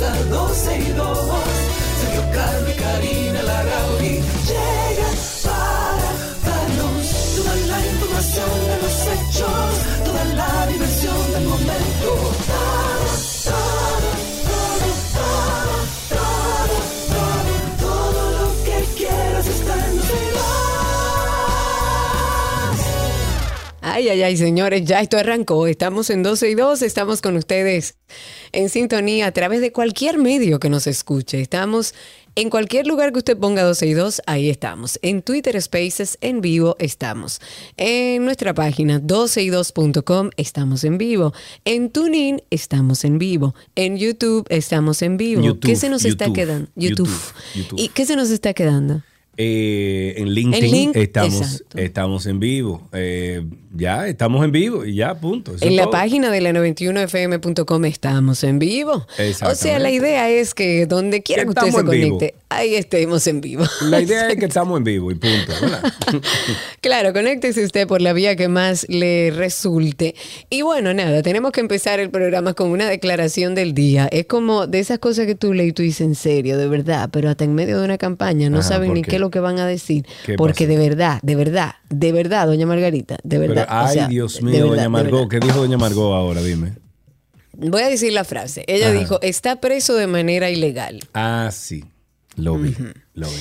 ya 0.00 0.12
comienza 0.12 0.24
12 0.28 1.43
Ay, 23.96 24.08
ay, 24.08 24.24
ay, 24.24 24.36
señores, 24.36 24.84
ya 24.84 24.98
esto 25.00 25.18
arrancó. 25.18 25.68
Estamos 25.68 26.10
en 26.10 26.24
12 26.24 26.50
y 26.50 26.54
2, 26.56 26.82
estamos 26.82 27.22
con 27.22 27.36
ustedes 27.36 27.94
en 28.50 28.68
sintonía 28.68 29.28
a 29.28 29.30
través 29.30 29.60
de 29.60 29.70
cualquier 29.70 30.18
medio 30.18 30.58
que 30.58 30.68
nos 30.68 30.88
escuche. 30.88 31.40
Estamos 31.40 31.94
en 32.34 32.50
cualquier 32.50 32.88
lugar 32.88 33.12
que 33.12 33.18
usted 33.18 33.38
ponga 33.38 33.62
12 33.62 33.86
y 33.86 33.92
2, 33.92 34.22
ahí 34.26 34.50
estamos. 34.50 34.98
En 35.02 35.22
Twitter 35.22 35.62
Spaces 35.62 36.18
en 36.22 36.40
vivo 36.40 36.74
estamos. 36.80 37.40
En 37.76 38.24
nuestra 38.24 38.52
página 38.52 39.00
12y2.com 39.00 40.30
estamos 40.38 40.82
en 40.82 40.98
vivo. 40.98 41.32
En 41.64 41.88
TuneIn 41.88 42.42
estamos 42.50 43.04
en 43.04 43.18
vivo. 43.18 43.54
En 43.76 43.96
YouTube 43.96 44.44
estamos 44.48 45.02
en 45.02 45.18
vivo. 45.18 45.40
YouTube, 45.40 45.70
¿Qué 45.70 45.76
se 45.76 45.88
nos 45.88 46.04
está 46.04 46.32
quedando? 46.32 46.68
YouTube. 46.74 47.08
¿Y 47.76 47.90
qué 47.90 48.04
se 48.06 48.16
nos 48.16 48.30
está 48.30 48.54
quedando? 48.54 49.04
Eh, 49.36 50.14
en 50.18 50.30
LinkedIn 50.30 50.70
link- 50.72 50.96
estamos, 50.96 51.40
exacto. 51.42 51.78
estamos 51.78 52.26
en 52.26 52.38
vivo. 52.40 52.88
Eh, 52.92 53.42
ya, 53.76 54.06
estamos 54.06 54.44
en 54.44 54.52
vivo 54.52 54.84
y 54.84 54.94
ya, 54.94 55.14
punto. 55.14 55.54
Eso 55.56 55.64
En 55.64 55.74
la 55.76 55.82
todo. 55.84 55.92
página 55.92 56.30
de 56.30 56.40
la 56.40 56.52
91fm.com 56.52 57.84
estamos 57.86 58.44
en 58.44 58.58
vivo. 58.60 59.06
O 59.42 59.54
sea, 59.54 59.78
la 59.80 59.90
idea 59.90 60.30
es 60.30 60.54
que 60.54 60.86
donde 60.86 61.22
quiera 61.22 61.42
que 61.42 61.48
usted 61.50 61.62
se 61.72 61.78
en 61.80 61.88
vivo. 61.90 62.18
conecte, 62.18 62.34
ahí 62.48 62.74
estemos 62.76 63.26
en 63.26 63.40
vivo. 63.40 63.64
La 63.82 64.00
idea 64.00 64.28
es 64.28 64.36
que 64.36 64.44
estamos 64.44 64.78
en 64.78 64.84
vivo 64.84 65.10
y 65.10 65.16
punto. 65.16 65.52
Claro, 66.80 67.12
conéctese 67.14 67.64
usted 67.64 67.86
por 67.88 68.02
la 68.02 68.12
vía 68.12 68.36
que 68.36 68.48
más 68.48 68.86
le 68.90 69.30
resulte. 69.34 70.14
Y 70.50 70.62
bueno, 70.62 70.92
nada, 70.92 71.22
tenemos 71.22 71.50
que 71.52 71.60
empezar 71.60 71.98
el 71.98 72.10
programa 72.10 72.52
con 72.54 72.68
una 72.70 72.88
declaración 72.88 73.54
del 73.54 73.72
día. 73.74 74.06
Es 74.12 74.26
como 74.26 74.66
de 74.66 74.80
esas 74.80 74.98
cosas 74.98 75.26
que 75.26 75.34
tú 75.34 75.54
lees 75.54 75.70
y 75.70 75.72
tú 75.72 75.82
dices 75.82 76.02
en 76.06 76.14
serio, 76.14 76.58
de 76.58 76.68
verdad, 76.68 77.08
pero 77.10 77.30
hasta 77.30 77.44
en 77.44 77.54
medio 77.54 77.78
de 77.78 77.84
una 77.86 77.96
campaña 77.98 78.50
no 78.50 78.58
Ajá, 78.58 78.68
saben 78.68 78.88
¿por 78.88 78.96
ni 78.96 79.02
qué? 79.02 79.12
qué 79.12 79.18
lo 79.24 79.30
que 79.30 79.40
van 79.40 79.58
a 79.58 79.66
decir. 79.66 80.06
¿Qué 80.24 80.34
Porque 80.34 80.66
de 80.66 80.76
verdad, 80.76 81.18
de 81.22 81.34
verdad, 81.34 81.74
de 81.90 82.12
verdad, 82.12 82.46
doña 82.46 82.66
Margarita, 82.66 83.16
de 83.24 83.38
Pero, 83.38 83.54
verdad. 83.54 83.66
o 83.70 83.86
ay, 83.86 83.94
sea, 83.94 84.08
Dios 84.08 84.42
mío, 84.42 84.52
verdad, 84.68 84.76
doña 84.76 84.88
Margot. 84.88 85.28
¿Qué 85.28 85.40
dijo 85.40 85.58
doña 85.58 85.76
Margot 85.78 86.12
ahora? 86.14 86.42
Dime. 86.42 86.74
Voy 87.56 87.82
a 87.82 87.88
decir 87.88 88.12
la 88.12 88.24
frase. 88.24 88.64
Ella 88.66 88.88
Ajá. 88.90 88.98
dijo, 88.98 89.18
está 89.22 89.60
preso 89.60 89.94
de 89.94 90.06
manera 90.06 90.50
ilegal. 90.50 91.00
Ah, 91.14 91.50
sí. 91.52 91.84
Lo 92.36 92.58
vi. 92.58 92.70
Lo 92.72 92.76
vi, 92.78 92.82
lo 93.14 93.28
vi, 93.28 93.32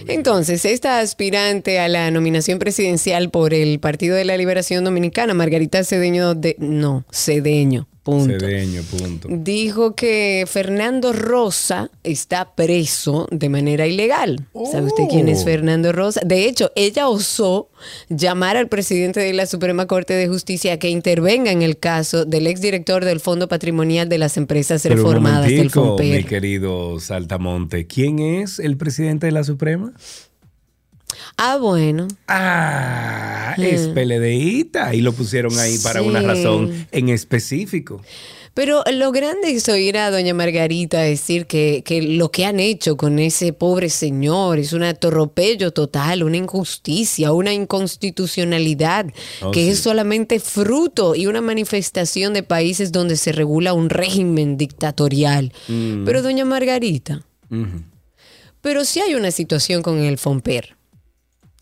lo 0.00 0.04
vi. 0.06 0.12
Entonces, 0.14 0.64
esta 0.64 0.98
aspirante 0.98 1.78
a 1.78 1.86
la 1.88 2.10
nominación 2.10 2.58
presidencial 2.58 3.30
por 3.30 3.54
el 3.54 3.78
Partido 3.78 4.16
de 4.16 4.24
la 4.24 4.36
Liberación 4.36 4.82
Dominicana, 4.84 5.32
Margarita 5.32 5.84
Cedeño 5.84 6.34
de... 6.34 6.56
No, 6.58 7.04
Cedeño, 7.12 7.86
punto. 8.02 8.38
Cedeño, 8.40 8.82
punto. 8.82 9.28
Dijo 9.30 9.94
que 9.94 10.44
Fernando 10.48 11.12
Rosa 11.12 11.90
está 12.02 12.54
preso 12.54 13.28
de 13.30 13.48
manera 13.48 13.86
ilegal. 13.86 14.46
¿Sabe 14.70 14.86
usted 14.86 15.04
quién 15.08 15.28
es 15.28 15.42
Oh. 15.42 15.44
Fernando 15.44 15.92
Rosa? 15.92 16.20
De 16.24 16.46
hecho, 16.46 16.70
ella 16.74 17.08
osó 17.08 17.68
llamar 18.08 18.56
al 18.56 18.68
presidente 18.68 19.20
de 19.20 19.32
la 19.32 19.46
Suprema 19.46 19.86
Corte 19.86 20.14
de 20.14 20.28
Justicia 20.28 20.74
a 20.74 20.78
que 20.78 20.88
intervenga 20.90 21.50
en 21.52 21.62
el 21.62 21.78
caso 21.78 22.24
del 22.24 22.46
exdirector 22.46 23.04
del 23.04 23.20
Fondo 23.20 23.48
Patrimonial 23.48 24.08
de 24.08 24.18
las 24.18 24.36
Empresas 24.36 24.82
Pero 24.82 24.94
un 24.96 25.00
Reformadas 25.02 25.46
del 25.46 25.54
momentico, 25.56 25.82
mi 25.98 26.08
FOMPER. 26.08 26.26
querido 26.26 26.98
Saltamonte. 27.00 27.86
¿Quién 27.86 28.18
es 28.18 28.58
el 28.58 28.76
presidente 28.76 29.26
de 29.26 29.32
la 29.32 29.44
Suprema? 29.44 29.92
Ah, 31.36 31.56
bueno. 31.56 32.08
Ah, 32.28 33.54
es 33.58 33.88
PLDista 33.88 34.94
y 34.94 35.00
lo 35.00 35.12
pusieron 35.12 35.58
ahí 35.58 35.78
para 35.78 36.02
una 36.02 36.20
Sí. 36.20 36.26
razón 36.26 36.86
en 36.90 37.08
específico. 37.08 38.00
Pero 38.54 38.84
lo 38.92 39.12
grande 39.12 39.50
es 39.50 39.66
oír 39.70 39.96
a 39.96 40.10
doña 40.10 40.34
Margarita 40.34 41.00
decir 41.00 41.46
que, 41.46 41.82
que 41.86 42.02
lo 42.02 42.30
que 42.30 42.44
han 42.44 42.60
hecho 42.60 42.98
con 42.98 43.18
ese 43.18 43.54
pobre 43.54 43.88
señor 43.88 44.58
es 44.58 44.74
un 44.74 44.82
atropello 44.82 45.70
total, 45.70 46.22
una 46.22 46.36
injusticia, 46.36 47.32
una 47.32 47.54
inconstitucionalidad, 47.54 49.06
Oh, 49.40 49.52
que 49.52 49.64
sí. 49.64 49.70
es 49.70 49.78
solamente 49.80 50.38
fruto 50.38 51.14
y 51.14 51.26
una 51.28 51.40
manifestación 51.40 52.34
de 52.34 52.42
países 52.42 52.92
donde 52.92 53.16
se 53.16 53.32
regula 53.32 53.72
un 53.72 53.88
régimen 53.88 54.58
dictatorial. 54.58 55.50
Mm. 55.68 56.04
Pero 56.04 56.20
doña 56.22 56.44
Margarita, 56.44 57.22
pero 58.60 58.84
si 58.84 59.00
hay 59.00 59.14
una 59.14 59.30
situación 59.30 59.82
con 59.82 59.98
el 59.98 60.18
FOMPER, 60.18 60.76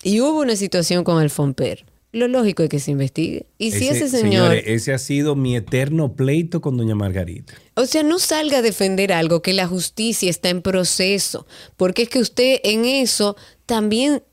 y 0.02 0.20
hubo 0.20 0.40
una 0.40 0.56
situación 0.56 1.04
con 1.04 1.22
el 1.22 1.30
FOMPER, 1.30 1.84
lo 2.12 2.26
lógico 2.26 2.64
es 2.64 2.68
que 2.68 2.80
se 2.80 2.90
investigue. 2.90 3.46
Y 3.56 3.70
si 3.70 3.88
ese, 3.88 4.08
señor... 4.08 4.50
Señores, 4.50 4.64
ese 4.66 4.92
ha 4.92 4.98
sido 4.98 5.36
mi 5.36 5.54
eterno 5.54 6.14
pleito 6.14 6.60
con 6.60 6.76
doña 6.76 6.96
Margarita. 6.96 7.54
O 7.74 7.86
sea, 7.86 8.02
no 8.02 8.18
salga 8.18 8.58
a 8.58 8.62
defender 8.62 9.12
algo 9.12 9.42
que 9.42 9.52
la 9.52 9.68
justicia 9.68 10.28
está 10.28 10.48
en 10.48 10.60
proceso, 10.60 11.46
porque 11.76 12.02
es 12.02 12.08
que 12.08 12.18
usted 12.18 12.58
en 12.64 12.84
eso 12.84 13.36
también, 13.64 14.24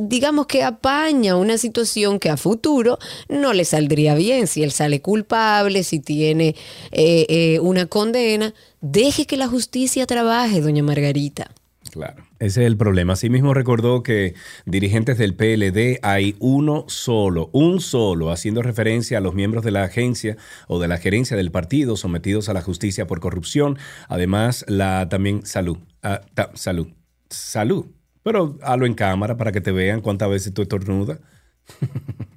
digamos 0.00 0.46
que 0.46 0.62
apaña 0.62 1.36
una 1.36 1.58
situación 1.58 2.18
que 2.18 2.30
a 2.30 2.38
futuro 2.38 2.98
no 3.28 3.52
le 3.52 3.66
saldría 3.66 4.14
bien. 4.14 4.46
Si 4.46 4.62
él 4.62 4.72
sale 4.72 5.02
culpable, 5.02 5.84
si 5.84 6.00
tiene 6.00 6.56
eh, 6.90 7.26
eh, 7.28 7.58
una 7.60 7.84
condena, 7.84 8.54
deje 8.80 9.26
que 9.26 9.36
la 9.36 9.46
justicia 9.46 10.06
trabaje, 10.06 10.62
doña 10.62 10.82
Margarita. 10.82 11.50
Claro. 11.94 12.24
Ese 12.40 12.62
es 12.62 12.66
el 12.66 12.76
problema. 12.76 13.12
Asimismo 13.12 13.54
recordó 13.54 14.02
que 14.02 14.34
dirigentes 14.66 15.16
del 15.16 15.36
PLD 15.36 16.00
hay 16.02 16.34
uno 16.40 16.86
solo, 16.88 17.50
un 17.52 17.80
solo, 17.80 18.32
haciendo 18.32 18.62
referencia 18.62 19.18
a 19.18 19.20
los 19.20 19.32
miembros 19.36 19.62
de 19.62 19.70
la 19.70 19.84
agencia 19.84 20.36
o 20.66 20.80
de 20.80 20.88
la 20.88 20.98
gerencia 20.98 21.36
del 21.36 21.52
partido 21.52 21.96
sometidos 21.96 22.48
a 22.48 22.52
la 22.52 22.62
justicia 22.62 23.06
por 23.06 23.20
corrupción. 23.20 23.78
Además, 24.08 24.64
la 24.66 25.08
también 25.08 25.46
salud. 25.46 25.78
Ah, 26.02 26.20
ta- 26.34 26.50
salud. 26.54 26.88
Salud. 27.30 27.86
Pero 28.24 28.58
hazlo 28.62 28.86
en 28.86 28.94
cámara 28.94 29.36
para 29.36 29.52
que 29.52 29.60
te 29.60 29.70
vean 29.70 30.00
cuántas 30.00 30.28
veces 30.28 30.52
tú 30.52 30.62
estornudas. 30.62 31.20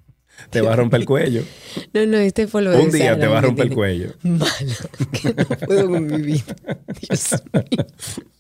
te 0.50 0.62
va 0.62 0.74
a 0.74 0.76
romper 0.76 1.02
el 1.02 1.06
cuello. 1.06 1.44
No, 1.94 2.06
no, 2.08 2.18
este 2.18 2.48
fue 2.48 2.64
lo 2.64 2.72
Un 2.78 2.90
de 2.90 2.98
día 2.98 3.20
te 3.20 3.28
va 3.28 3.38
a 3.38 3.42
romper 3.42 3.68
el 3.68 3.74
cuello. 3.74 4.14
Malo, 4.24 4.50
que 5.12 5.34
no 5.34 5.46
puedo 5.46 5.90
con 5.90 6.08
mi 6.08 6.22
vida. 6.22 6.56
Dios 7.08 7.34
mío. 7.54 7.86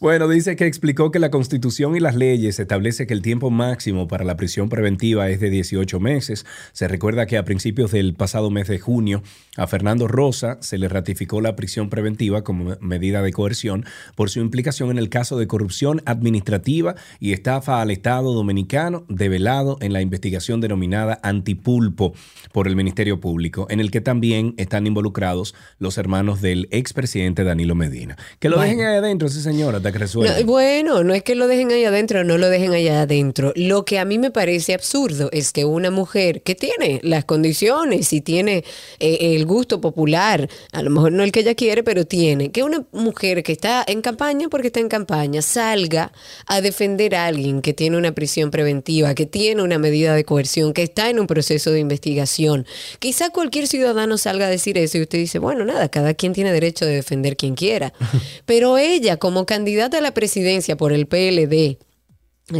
Bueno, 0.00 0.28
dice 0.28 0.56
que 0.56 0.66
explicó 0.66 1.10
que 1.10 1.18
la 1.18 1.30
Constitución 1.30 1.96
y 1.96 2.00
las 2.00 2.16
leyes 2.16 2.58
establece 2.58 3.06
que 3.06 3.14
el 3.14 3.22
tiempo 3.22 3.50
máximo 3.50 4.08
para 4.08 4.24
la 4.24 4.36
prisión 4.36 4.68
preventiva 4.68 5.28
es 5.28 5.40
de 5.40 5.50
18 5.50 6.00
meses. 6.00 6.46
Se 6.72 6.88
recuerda 6.88 7.26
que 7.26 7.36
a 7.36 7.44
principios 7.44 7.90
del 7.92 8.14
pasado 8.14 8.50
mes 8.50 8.68
de 8.68 8.78
junio 8.78 9.22
a 9.56 9.66
Fernando 9.66 10.08
Rosa 10.08 10.58
se 10.60 10.78
le 10.78 10.88
ratificó 10.88 11.40
la 11.40 11.56
prisión 11.56 11.90
preventiva 11.90 12.42
como 12.42 12.76
medida 12.80 13.22
de 13.22 13.32
coerción 13.32 13.84
por 14.14 14.30
su 14.30 14.40
implicación 14.40 14.90
en 14.90 14.98
el 14.98 15.08
caso 15.08 15.38
de 15.38 15.46
corrupción 15.46 16.02
administrativa 16.06 16.94
y 17.18 17.32
estafa 17.32 17.80
al 17.80 17.90
Estado 17.90 18.32
dominicano 18.32 19.04
develado 19.08 19.76
en 19.80 19.92
la 19.92 20.00
investigación 20.00 20.60
denominada 20.60 21.20
Antipulpo 21.50 22.14
por 22.52 22.68
el 22.68 22.76
Ministerio 22.76 23.20
Público, 23.20 23.66
en 23.70 23.80
el 23.80 23.90
que 23.90 24.00
también 24.00 24.54
están 24.56 24.86
involucrados 24.86 25.54
los 25.78 25.98
hermanos 25.98 26.40
del 26.40 26.68
expresidente 26.70 27.44
Danilo 27.44 27.74
Medina. 27.74 28.16
Que 28.38 28.48
lo 28.48 28.56
Bueno. 28.56 28.70
dejen 28.70 28.86
ahí 28.86 28.96
adentro, 28.96 29.28
señor. 29.28 29.42
señora, 29.50 29.76
hasta 29.78 29.92
que 29.92 29.98
resuelva. 29.98 30.38
No, 30.38 30.46
bueno, 30.46 31.04
no 31.04 31.14
es 31.14 31.22
que 31.22 31.34
lo 31.34 31.48
dejen 31.48 31.70
ahí 31.72 31.84
adentro, 31.84 32.22
no 32.24 32.38
lo 32.38 32.48
dejen 32.48 32.72
ahí 32.72 32.88
adentro. 32.88 33.52
Lo 33.56 33.84
que 33.84 33.98
a 33.98 34.04
mí 34.04 34.18
me 34.18 34.30
parece 34.30 34.74
absurdo 34.74 35.28
es 35.32 35.52
que 35.52 35.64
una 35.64 35.90
mujer 35.90 36.42
que 36.42 36.54
tiene 36.54 37.00
las 37.02 37.24
condiciones 37.24 38.12
y 38.12 38.20
tiene 38.20 38.64
eh, 39.00 39.34
el 39.36 39.44
gusto 39.46 39.80
popular, 39.80 40.48
a 40.72 40.82
lo 40.82 40.90
mejor 40.90 41.12
no 41.12 41.24
el 41.24 41.32
que 41.32 41.40
ella 41.40 41.54
quiere, 41.54 41.82
pero 41.82 42.04
tiene, 42.04 42.50
que 42.52 42.62
una 42.62 42.84
mujer 42.92 43.42
que 43.42 43.52
está 43.52 43.84
en 43.86 44.02
campaña 44.02 44.48
porque 44.48 44.68
está 44.68 44.80
en 44.80 44.88
campaña 44.88 45.42
salga 45.42 46.12
a 46.46 46.60
defender 46.60 47.14
a 47.14 47.26
alguien 47.26 47.60
que 47.60 47.74
tiene 47.74 47.96
una 47.96 48.12
prisión 48.12 48.50
preventiva, 48.50 49.14
que 49.14 49.26
tiene 49.26 49.62
una 49.62 49.78
medida 49.78 50.14
de 50.14 50.24
coerción, 50.24 50.72
que 50.72 50.82
está 50.82 51.10
en 51.10 51.18
un 51.18 51.26
proceso 51.26 51.39
de 51.42 51.78
investigación. 51.80 52.66
Quizá 52.98 53.30
cualquier 53.30 53.66
ciudadano 53.66 54.18
salga 54.18 54.46
a 54.46 54.50
decir 54.50 54.78
eso 54.78 54.98
y 54.98 55.02
usted 55.02 55.18
dice, 55.18 55.38
bueno, 55.38 55.64
nada, 55.64 55.88
cada 55.88 56.14
quien 56.14 56.32
tiene 56.32 56.52
derecho 56.52 56.86
de 56.86 56.94
defender 56.94 57.36
quien 57.36 57.54
quiera. 57.54 57.92
Pero 58.46 58.78
ella, 58.78 59.16
como 59.16 59.46
candidata 59.46 59.98
a 59.98 60.00
la 60.00 60.12
presidencia 60.14 60.76
por 60.76 60.92
el 60.92 61.06
PLD, 61.06 61.78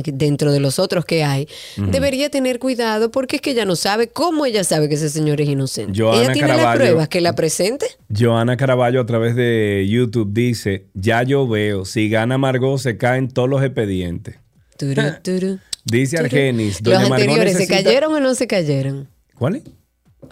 dentro 0.05 0.53
de 0.53 0.61
los 0.61 0.79
otros 0.79 1.05
que 1.05 1.25
hay, 1.25 1.49
debería 1.77 2.31
tener 2.31 2.61
cuidado 2.61 3.11
porque 3.11 3.37
es 3.37 3.43
que 3.43 3.51
ella 3.51 3.65
no 3.65 3.75
sabe 3.75 4.09
cómo 4.09 4.47
ella 4.47 4.63
sabe 4.63 4.89
que 4.89 4.95
ese 4.95 5.09
señor 5.11 5.41
es 5.41 5.49
inocente. 5.49 6.01
Joana 6.01 6.23
ella 6.23 6.33
tiene 6.33 6.49
las 6.49 6.59
Caraballo- 6.59 6.77
pruebas 6.77 7.09
que 7.09 7.21
la 7.21 7.35
presente. 7.35 7.87
Joana 8.17 8.57
Caraballo 8.57 9.01
a 9.01 9.07
través 9.07 9.35
de 9.35 9.87
YouTube 9.89 10.33
dice, 10.33 10.87
ya 10.95 11.25
yo 11.25 11.49
veo, 11.49 11.85
si 11.85 12.09
gana 12.09 12.39
Margot 12.39 12.79
se 12.79 12.97
caen 12.99 13.29
todos 13.29 13.49
los 13.49 13.65
expedientes. 13.65 14.37
Turu, 14.79 15.03
turu. 15.23 15.59
Dice. 15.85 16.19
Argenis, 16.19 16.81
Los 16.83 16.95
doña 16.95 17.09
Margot 17.09 17.21
anteriores, 17.29 17.57
¿se 17.57 17.67
cayeron 17.67 18.13
o 18.15 18.21
no 18.21 18.35
se 18.35 18.47
cayeron? 18.47 19.09
¿Cuál 19.35 19.57
es? 19.57 19.63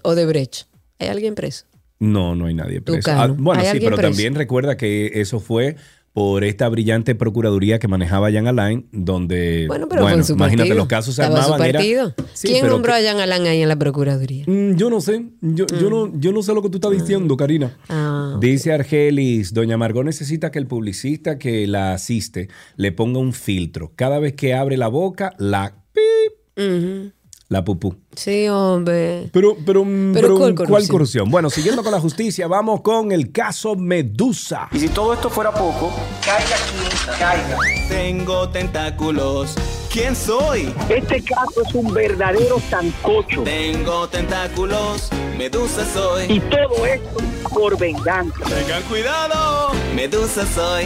O 0.02 0.14
de 0.14 0.26
Brecht. 0.26 0.66
¿Hay 0.98 1.08
alguien 1.08 1.34
preso? 1.34 1.64
No, 1.98 2.34
no 2.34 2.46
hay 2.46 2.54
nadie 2.54 2.80
preso. 2.80 3.10
Ah, 3.10 3.26
bueno, 3.26 3.60
¿Hay 3.60 3.68
sí, 3.72 3.80
pero 3.80 3.96
preso? 3.96 4.10
también 4.10 4.34
recuerda 4.34 4.76
que 4.76 5.20
eso 5.20 5.40
fue 5.40 5.76
por 6.18 6.42
esta 6.42 6.68
brillante 6.68 7.14
procuraduría 7.14 7.78
que 7.78 7.86
manejaba 7.86 8.32
Jan 8.32 8.48
Alain, 8.48 8.88
donde, 8.90 9.66
Bueno, 9.68 9.86
pero 9.88 10.08
en 10.10 10.24
su 10.24 10.32
imagínate, 10.32 10.74
los 10.74 10.88
casos 10.88 11.14
se 11.14 11.22
Estaba 11.22 11.38
armaban. 11.44 11.58
su 11.60 11.64
era- 11.64 11.78
partido. 11.78 12.14
Sí, 12.34 12.48
¿Quién 12.48 12.66
nombró 12.66 12.92
que- 12.92 12.98
a 12.98 13.02
Jean 13.02 13.20
Alain 13.20 13.46
ahí 13.46 13.62
en 13.62 13.68
la 13.68 13.76
Procuraduría? 13.78 14.42
Mm, 14.48 14.74
Yo 14.74 14.90
no 14.90 15.00
sé, 15.00 15.26
yo, 15.40 15.64
yo, 15.80 15.88
no, 15.90 16.12
yo 16.18 16.32
no 16.32 16.42
sé 16.42 16.52
lo 16.54 16.62
que 16.62 16.70
tú 16.70 16.78
estás 16.78 16.90
diciendo, 16.90 17.36
Karina. 17.36 17.76
Ah, 17.88 18.36
Dice 18.40 18.72
Argelis, 18.72 19.54
doña 19.54 19.76
Margot 19.76 20.04
necesita 20.04 20.50
que 20.50 20.58
el 20.58 20.66
publicista 20.66 21.38
que 21.38 21.68
la 21.68 21.92
asiste 21.92 22.48
le 22.74 22.90
ponga 22.90 23.20
un 23.20 23.32
filtro. 23.32 23.92
Cada 23.94 24.18
vez 24.18 24.32
que 24.32 24.54
abre 24.54 24.76
la 24.76 24.88
boca, 24.88 25.34
la 25.38 25.76
pip. 25.92 27.12
La 27.48 27.64
pupú. 27.64 27.94
Sí, 28.14 28.48
hombre. 28.48 29.30
Pero, 29.32 29.56
pero, 29.64 29.84
mm, 29.84 30.12
Pero 30.12 30.22
pero, 30.28 30.36
¿cuál 30.36 30.54
¿cuál, 30.54 30.66
corrupción? 30.66 30.88
corrupción? 30.88 31.30
Bueno, 31.30 31.50
siguiendo 31.50 31.82
con 31.82 31.92
la 31.92 32.00
justicia, 32.00 32.46
vamos 32.46 32.82
con 32.82 33.10
el 33.12 33.32
caso 33.32 33.74
Medusa. 33.74 34.68
Y 34.72 34.80
si 34.80 34.88
todo 34.88 35.14
esto 35.14 35.30
fuera 35.30 35.52
poco, 35.52 35.90
caiga 36.24 36.56
quien 36.70 37.18
caiga. 37.18 37.56
Tengo 37.88 38.48
tentáculos. 38.50 39.54
¿Quién 39.90 40.14
soy? 40.14 40.72
Este 40.90 41.22
caso 41.22 41.62
es 41.66 41.74
un 41.74 41.92
verdadero 41.94 42.60
sancocho. 42.68 43.42
Tengo 43.42 44.06
tentáculos. 44.08 45.08
Medusa 45.38 45.86
soy. 45.92 46.24
Y 46.30 46.40
todo 46.40 46.84
esto 46.84 47.16
por 47.48 47.78
venganza. 47.78 48.44
Tengan 48.44 48.82
cuidado. 48.82 49.70
Medusa 49.94 50.44
soy. 50.46 50.84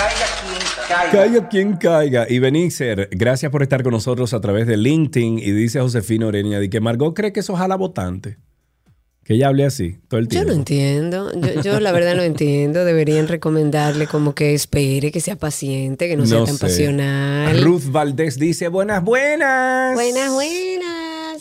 Caiga 0.00 0.26
quien 0.40 0.88
caiga. 0.88 1.10
Caiga 1.12 1.48
quien 1.48 1.76
caiga. 1.76 2.26
Y 2.28 2.38
Benixer, 2.38 3.08
gracias 3.12 3.52
por 3.52 3.62
estar 3.62 3.82
con 3.82 3.92
nosotros 3.92 4.32
a 4.32 4.40
través 4.40 4.66
de 4.66 4.76
LinkedIn. 4.76 5.38
Y 5.38 5.50
dice 5.52 5.80
Josefina 5.80 6.26
Orenia 6.26 6.58
de 6.58 6.70
que 6.70 6.80
Margot 6.80 7.14
cree 7.14 7.32
que 7.32 7.40
eso 7.40 7.54
jala 7.54 7.76
votante. 7.76 8.38
Que 9.22 9.34
ella 9.34 9.48
hable 9.48 9.64
así 9.66 9.98
todo 10.08 10.18
el 10.18 10.26
Yo 10.26 10.30
tiempo. 10.30 10.48
no 10.48 10.54
entiendo. 10.54 11.32
Yo, 11.34 11.62
yo 11.62 11.80
la 11.80 11.92
verdad 11.92 12.16
no 12.16 12.22
entiendo. 12.22 12.84
Deberían 12.84 13.28
recomendarle 13.28 14.06
como 14.06 14.34
que 14.34 14.54
espere, 14.54 15.12
que 15.12 15.20
sea 15.20 15.36
paciente, 15.36 16.08
que 16.08 16.16
no, 16.16 16.24
sea 16.26 16.44
tan 16.44 16.56
sé. 16.56 16.60
pasional. 16.66 17.62
Ruth 17.62 17.84
Valdés 17.90 18.38
dice, 18.38 18.68
buenas, 18.68 19.04
buenas. 19.04 19.94
Buenas, 19.94 20.32
buenas. 20.32 20.99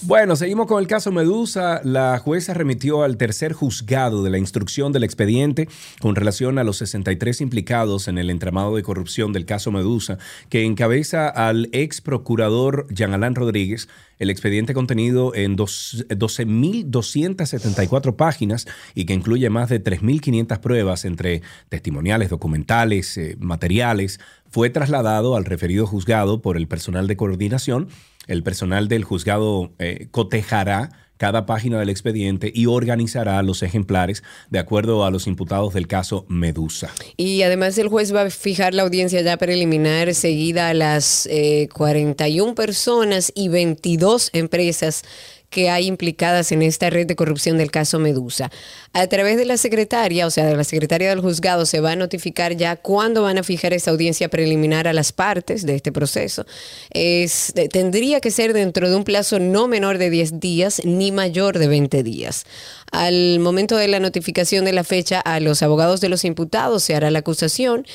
Bueno, 0.09 0.35
seguimos 0.35 0.65
con 0.65 0.81
el 0.81 0.87
caso 0.87 1.11
Medusa. 1.11 1.81
La 1.83 2.17
jueza 2.17 2.55
remitió 2.55 3.03
al 3.03 3.15
tercer 3.15 3.53
juzgado 3.53 4.23
de 4.23 4.31
la 4.31 4.39
instrucción 4.39 4.91
del 4.91 5.03
expediente 5.03 5.69
con 6.01 6.15
relación 6.15 6.57
a 6.57 6.63
los 6.63 6.77
63 6.77 7.41
implicados 7.41 8.07
en 8.07 8.17
el 8.17 8.31
entramado 8.31 8.75
de 8.75 8.81
corrupción 8.81 9.33
del 9.33 9.45
caso 9.45 9.71
Medusa, 9.71 10.17
que 10.49 10.65
encabeza 10.65 11.29
al 11.29 11.69
ex 11.73 12.01
procurador 12.01 12.87
Jean 12.89 13.13
Alain 13.13 13.35
Rodríguez. 13.35 13.87
El 14.17 14.31
expediente 14.31 14.73
contenido 14.73 15.35
en 15.35 15.55
dos- 15.55 16.03
12.274 16.09 18.15
páginas 18.15 18.65
y 18.95 19.05
que 19.05 19.13
incluye 19.13 19.51
más 19.51 19.69
de 19.69 19.79
3.500 19.79 20.59
pruebas 20.59 21.05
entre 21.05 21.43
testimoniales, 21.69 22.31
documentales, 22.31 23.15
eh, 23.15 23.37
materiales, 23.39 24.19
fue 24.49 24.71
trasladado 24.71 25.35
al 25.35 25.45
referido 25.45 25.85
juzgado 25.85 26.41
por 26.41 26.57
el 26.57 26.67
personal 26.67 27.05
de 27.05 27.15
coordinación. 27.15 27.89
El 28.29 28.43
personal 28.43 28.87
del 28.87 29.03
juzgado 29.03 29.73
eh, 29.79 30.07
cotejará 30.11 30.91
cada 31.17 31.45
página 31.45 31.79
del 31.79 31.89
expediente 31.89 32.49
y 32.55 32.67
organizará 32.67 33.43
los 33.43 33.61
ejemplares 33.61 34.23
de 34.49 34.59
acuerdo 34.59 35.03
a 35.03 35.11
los 35.11 35.27
imputados 35.27 35.73
del 35.73 35.85
caso 35.85 36.25
Medusa. 36.29 36.91
Y 37.17 37.41
además 37.41 37.77
el 37.77 37.89
juez 37.89 38.15
va 38.15 38.21
a 38.21 38.29
fijar 38.29 38.73
la 38.73 38.83
audiencia 38.83 39.19
ya 39.21 39.35
preliminar 39.35 40.13
seguida 40.13 40.69
a 40.69 40.73
las 40.73 41.25
eh, 41.25 41.67
41 41.73 42.55
personas 42.55 43.33
y 43.35 43.49
22 43.49 44.29
empresas 44.31 45.03
que 45.49 45.69
hay 45.69 45.87
implicadas 45.87 46.51
en 46.51 46.61
esta 46.61 46.89
red 46.89 47.07
de 47.07 47.15
corrupción 47.15 47.57
del 47.57 47.71
caso 47.71 47.99
Medusa. 47.99 48.51
A 48.93 49.07
través 49.07 49.37
de 49.37 49.45
la 49.45 49.57
secretaria, 49.57 50.27
o 50.27 50.31
sea, 50.31 50.45
de 50.45 50.55
la 50.55 50.63
secretaria 50.63 51.09
del 51.09 51.21
juzgado, 51.21 51.65
se 51.65 51.79
va 51.79 51.91
a 51.91 51.95
notificar 51.95 52.55
ya 52.55 52.75
cuándo 52.75 53.23
van 53.23 53.37
a 53.37 53.43
fijar 53.43 53.73
esa 53.73 53.91
audiencia 53.91 54.29
preliminar 54.29 54.87
a 54.87 54.93
las 54.93 55.11
partes 55.11 55.65
de 55.65 55.75
este 55.75 55.91
proceso. 55.91 56.45
Es, 56.91 57.53
tendría 57.71 58.19
que 58.19 58.31
ser 58.31 58.53
dentro 58.53 58.89
de 58.89 58.95
un 58.95 59.03
plazo 59.03 59.39
no 59.39 59.67
menor 59.67 59.97
de 59.97 60.09
10 60.09 60.39
días 60.39 60.81
ni 60.85 61.11
mayor 61.11 61.57
de 61.57 61.67
20 61.67 62.03
días. 62.03 62.45
Al 62.91 63.39
momento 63.39 63.77
de 63.77 63.87
la 63.87 63.99
notificación 63.99 64.65
de 64.65 64.73
la 64.73 64.83
fecha 64.83 65.19
a 65.19 65.39
los 65.39 65.61
abogados 65.61 66.01
de 66.01 66.09
los 66.09 66.25
imputados 66.25 66.83
se 66.83 66.95
hará 66.95 67.11
la 67.11 67.19
acusación 67.19 67.85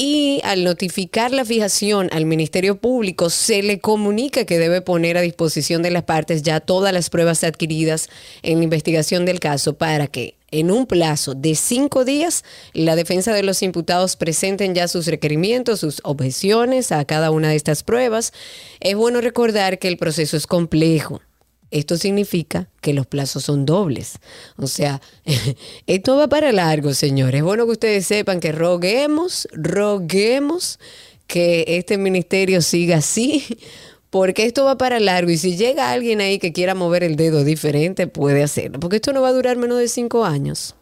y 0.00 0.40
al 0.44 0.62
notificar 0.62 1.32
la 1.32 1.44
fijación 1.44 2.08
al 2.12 2.24
Ministerio 2.24 2.80
Público 2.80 3.30
se 3.30 3.64
le 3.64 3.80
comunica 3.80 4.44
que 4.44 4.56
debe 4.56 4.80
poner 4.80 5.16
a 5.16 5.22
disposición 5.22 5.82
de 5.82 5.90
las 5.90 6.04
partes 6.04 6.44
ya 6.44 6.60
todas 6.60 6.92
las 6.92 7.10
pruebas 7.10 7.42
adquiridas 7.42 8.08
en 8.44 8.58
la 8.58 8.64
investigación 8.64 9.24
del 9.24 9.40
caso 9.40 9.76
para 9.76 10.06
que 10.06 10.36
en 10.52 10.70
un 10.70 10.86
plazo 10.86 11.34
de 11.34 11.56
cinco 11.56 12.04
días 12.04 12.44
la 12.74 12.94
defensa 12.94 13.32
de 13.34 13.42
los 13.42 13.60
imputados 13.60 14.14
presenten 14.14 14.72
ya 14.72 14.86
sus 14.86 15.08
requerimientos, 15.08 15.80
sus 15.80 16.00
objeciones 16.04 16.92
a 16.92 17.04
cada 17.04 17.32
una 17.32 17.48
de 17.48 17.56
estas 17.56 17.82
pruebas. 17.82 18.32
Es 18.78 18.94
bueno 18.94 19.20
recordar 19.20 19.80
que 19.80 19.88
el 19.88 19.96
proceso 19.96 20.36
es 20.36 20.46
complejo. 20.46 21.20
Esto 21.70 21.96
significa 21.98 22.68
que 22.80 22.94
los 22.94 23.06
plazos 23.06 23.44
son 23.44 23.66
dobles. 23.66 24.18
O 24.56 24.66
sea, 24.66 25.00
esto 25.86 26.16
va 26.16 26.28
para 26.28 26.52
largo, 26.52 26.94
señores. 26.94 27.38
Es 27.40 27.44
bueno 27.44 27.66
que 27.66 27.72
ustedes 27.72 28.06
sepan 28.06 28.40
que 28.40 28.52
roguemos, 28.52 29.48
roguemos 29.52 30.78
que 31.26 31.64
este 31.68 31.98
ministerio 31.98 32.62
siga 32.62 32.98
así, 32.98 33.44
porque 34.10 34.46
esto 34.46 34.64
va 34.64 34.78
para 34.78 34.98
largo. 34.98 35.30
Y 35.30 35.36
si 35.36 35.56
llega 35.56 35.90
alguien 35.90 36.20
ahí 36.20 36.38
que 36.38 36.52
quiera 36.52 36.74
mover 36.74 37.02
el 37.04 37.16
dedo 37.16 37.44
diferente, 37.44 38.06
puede 38.06 38.42
hacerlo. 38.42 38.80
Porque 38.80 38.96
esto 38.96 39.12
no 39.12 39.20
va 39.20 39.28
a 39.28 39.32
durar 39.32 39.56
menos 39.56 39.78
de 39.78 39.88
cinco 39.88 40.24
años. 40.24 40.74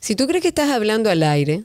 Si 0.00 0.14
tú 0.14 0.26
crees 0.26 0.42
que 0.42 0.48
estás 0.48 0.70
hablando 0.70 1.08
al 1.10 1.22
aire, 1.22 1.64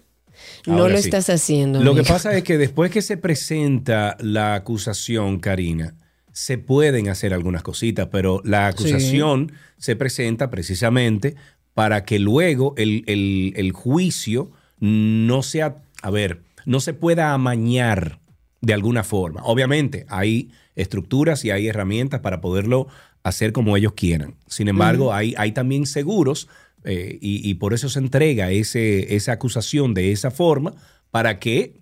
no 0.65 0.87
lo 0.87 0.97
sí. 0.97 1.05
estás 1.05 1.29
haciendo. 1.29 1.83
Lo 1.83 1.95
que 1.95 2.03
pasa 2.03 2.35
es 2.35 2.43
que 2.43 2.57
después 2.57 2.91
que 2.91 3.01
se 3.01 3.17
presenta 3.17 4.15
la 4.21 4.55
acusación, 4.55 5.39
Karina, 5.39 5.95
se 6.33 6.57
pueden 6.57 7.07
hacer 7.09 7.33
algunas 7.33 7.63
cositas, 7.63 8.09
pero 8.11 8.41
la 8.43 8.67
acusación 8.67 9.51
se 9.77 9.95
presenta 9.95 10.49
precisamente 10.49 11.35
para 11.73 12.03
que 12.03 12.19
luego 12.19 12.73
el, 12.77 13.03
el- 13.07 13.53
el 13.55 13.71
juicio 13.71 14.51
no 14.79 15.41
sea, 15.43 15.77
a 16.01 16.09
ver, 16.09 16.41
no 16.65 16.79
se 16.81 16.93
pueda 16.93 17.33
amañar 17.33 18.19
de 18.61 18.73
alguna 18.73 19.03
forma. 19.03 19.41
Obviamente 19.43 20.05
hay 20.09 20.51
estructuras 20.75 21.45
y 21.45 21.51
hay 21.51 21.67
herramientas 21.67 22.19
para 22.21 22.41
poderlo 22.41 22.87
hacer 23.23 23.53
como 23.53 23.77
ellos 23.77 23.93
quieran. 23.93 24.35
Sin 24.47 24.67
embargo, 24.67 25.13
hay, 25.13 25.33
hay 25.37 25.51
también 25.53 25.85
seguros 25.85 26.49
eh, 26.83 27.17
y, 27.21 27.47
y 27.49 27.53
por 27.55 27.73
eso 27.73 27.87
se 27.89 27.99
entrega 27.99 28.51
ese, 28.51 29.15
esa 29.15 29.31
acusación 29.33 29.93
de 29.93 30.11
esa 30.11 30.31
forma 30.31 30.73
para 31.11 31.39
que, 31.39 31.75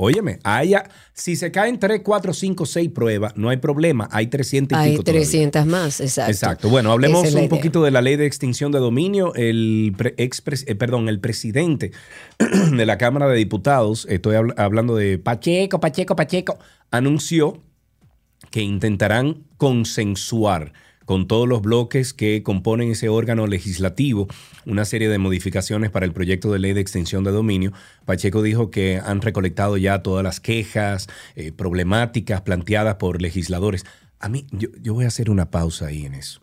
óyeme, 0.00 0.38
haya, 0.44 0.88
si 1.12 1.36
se 1.36 1.50
caen 1.50 1.78
3, 1.78 2.00
4, 2.02 2.32
5, 2.32 2.66
6 2.66 2.90
pruebas, 2.90 3.36
no 3.36 3.48
hay 3.50 3.58
problema, 3.58 4.08
hay 4.10 4.26
300 4.28 4.76
y 4.76 4.80
Hay 4.80 4.90
pico 4.92 5.02
todavía. 5.04 5.20
300 5.22 5.66
más, 5.66 6.00
exacto. 6.00 6.30
Exacto. 6.32 6.68
Bueno, 6.70 6.90
hablemos 6.92 7.26
es 7.26 7.34
un 7.34 7.40
idea. 7.40 7.48
poquito 7.50 7.82
de 7.82 7.90
la 7.90 8.00
ley 8.00 8.16
de 8.16 8.26
extinción 8.26 8.72
de 8.72 8.78
dominio. 8.78 9.34
El, 9.34 9.94
pre- 9.96 10.16
expres- 10.16 10.64
eh, 10.66 10.74
perdón, 10.74 11.08
el 11.08 11.20
presidente 11.20 11.92
de 12.76 12.86
la 12.86 12.98
Cámara 12.98 13.28
de 13.28 13.36
Diputados, 13.36 14.06
estoy 14.08 14.36
habl- 14.36 14.54
hablando 14.56 14.96
de 14.96 15.18
Pacheco, 15.18 15.80
Pacheco, 15.80 16.16
Pacheco, 16.16 16.58
anunció 16.90 17.62
que 18.50 18.62
intentarán 18.62 19.44
consensuar 19.58 20.72
con 21.10 21.26
todos 21.26 21.48
los 21.48 21.60
bloques 21.60 22.14
que 22.14 22.44
componen 22.44 22.92
ese 22.92 23.08
órgano 23.08 23.48
legislativo 23.48 24.28
una 24.64 24.84
serie 24.84 25.08
de 25.08 25.18
modificaciones 25.18 25.90
para 25.90 26.06
el 26.06 26.12
proyecto 26.12 26.52
de 26.52 26.60
ley 26.60 26.72
de 26.72 26.80
extensión 26.80 27.24
de 27.24 27.32
dominio. 27.32 27.72
Pacheco 28.04 28.42
dijo 28.42 28.70
que 28.70 29.00
han 29.04 29.20
recolectado 29.20 29.76
ya 29.76 30.04
todas 30.04 30.22
las 30.22 30.38
quejas, 30.38 31.08
eh, 31.34 31.50
problemáticas 31.50 32.42
planteadas 32.42 32.94
por 32.94 33.20
legisladores. 33.20 33.84
A 34.20 34.28
mí, 34.28 34.46
yo, 34.52 34.68
yo 34.80 34.94
voy 34.94 35.04
a 35.04 35.08
hacer 35.08 35.30
una 35.30 35.50
pausa 35.50 35.86
ahí 35.86 36.06
en 36.06 36.14
eso. 36.14 36.42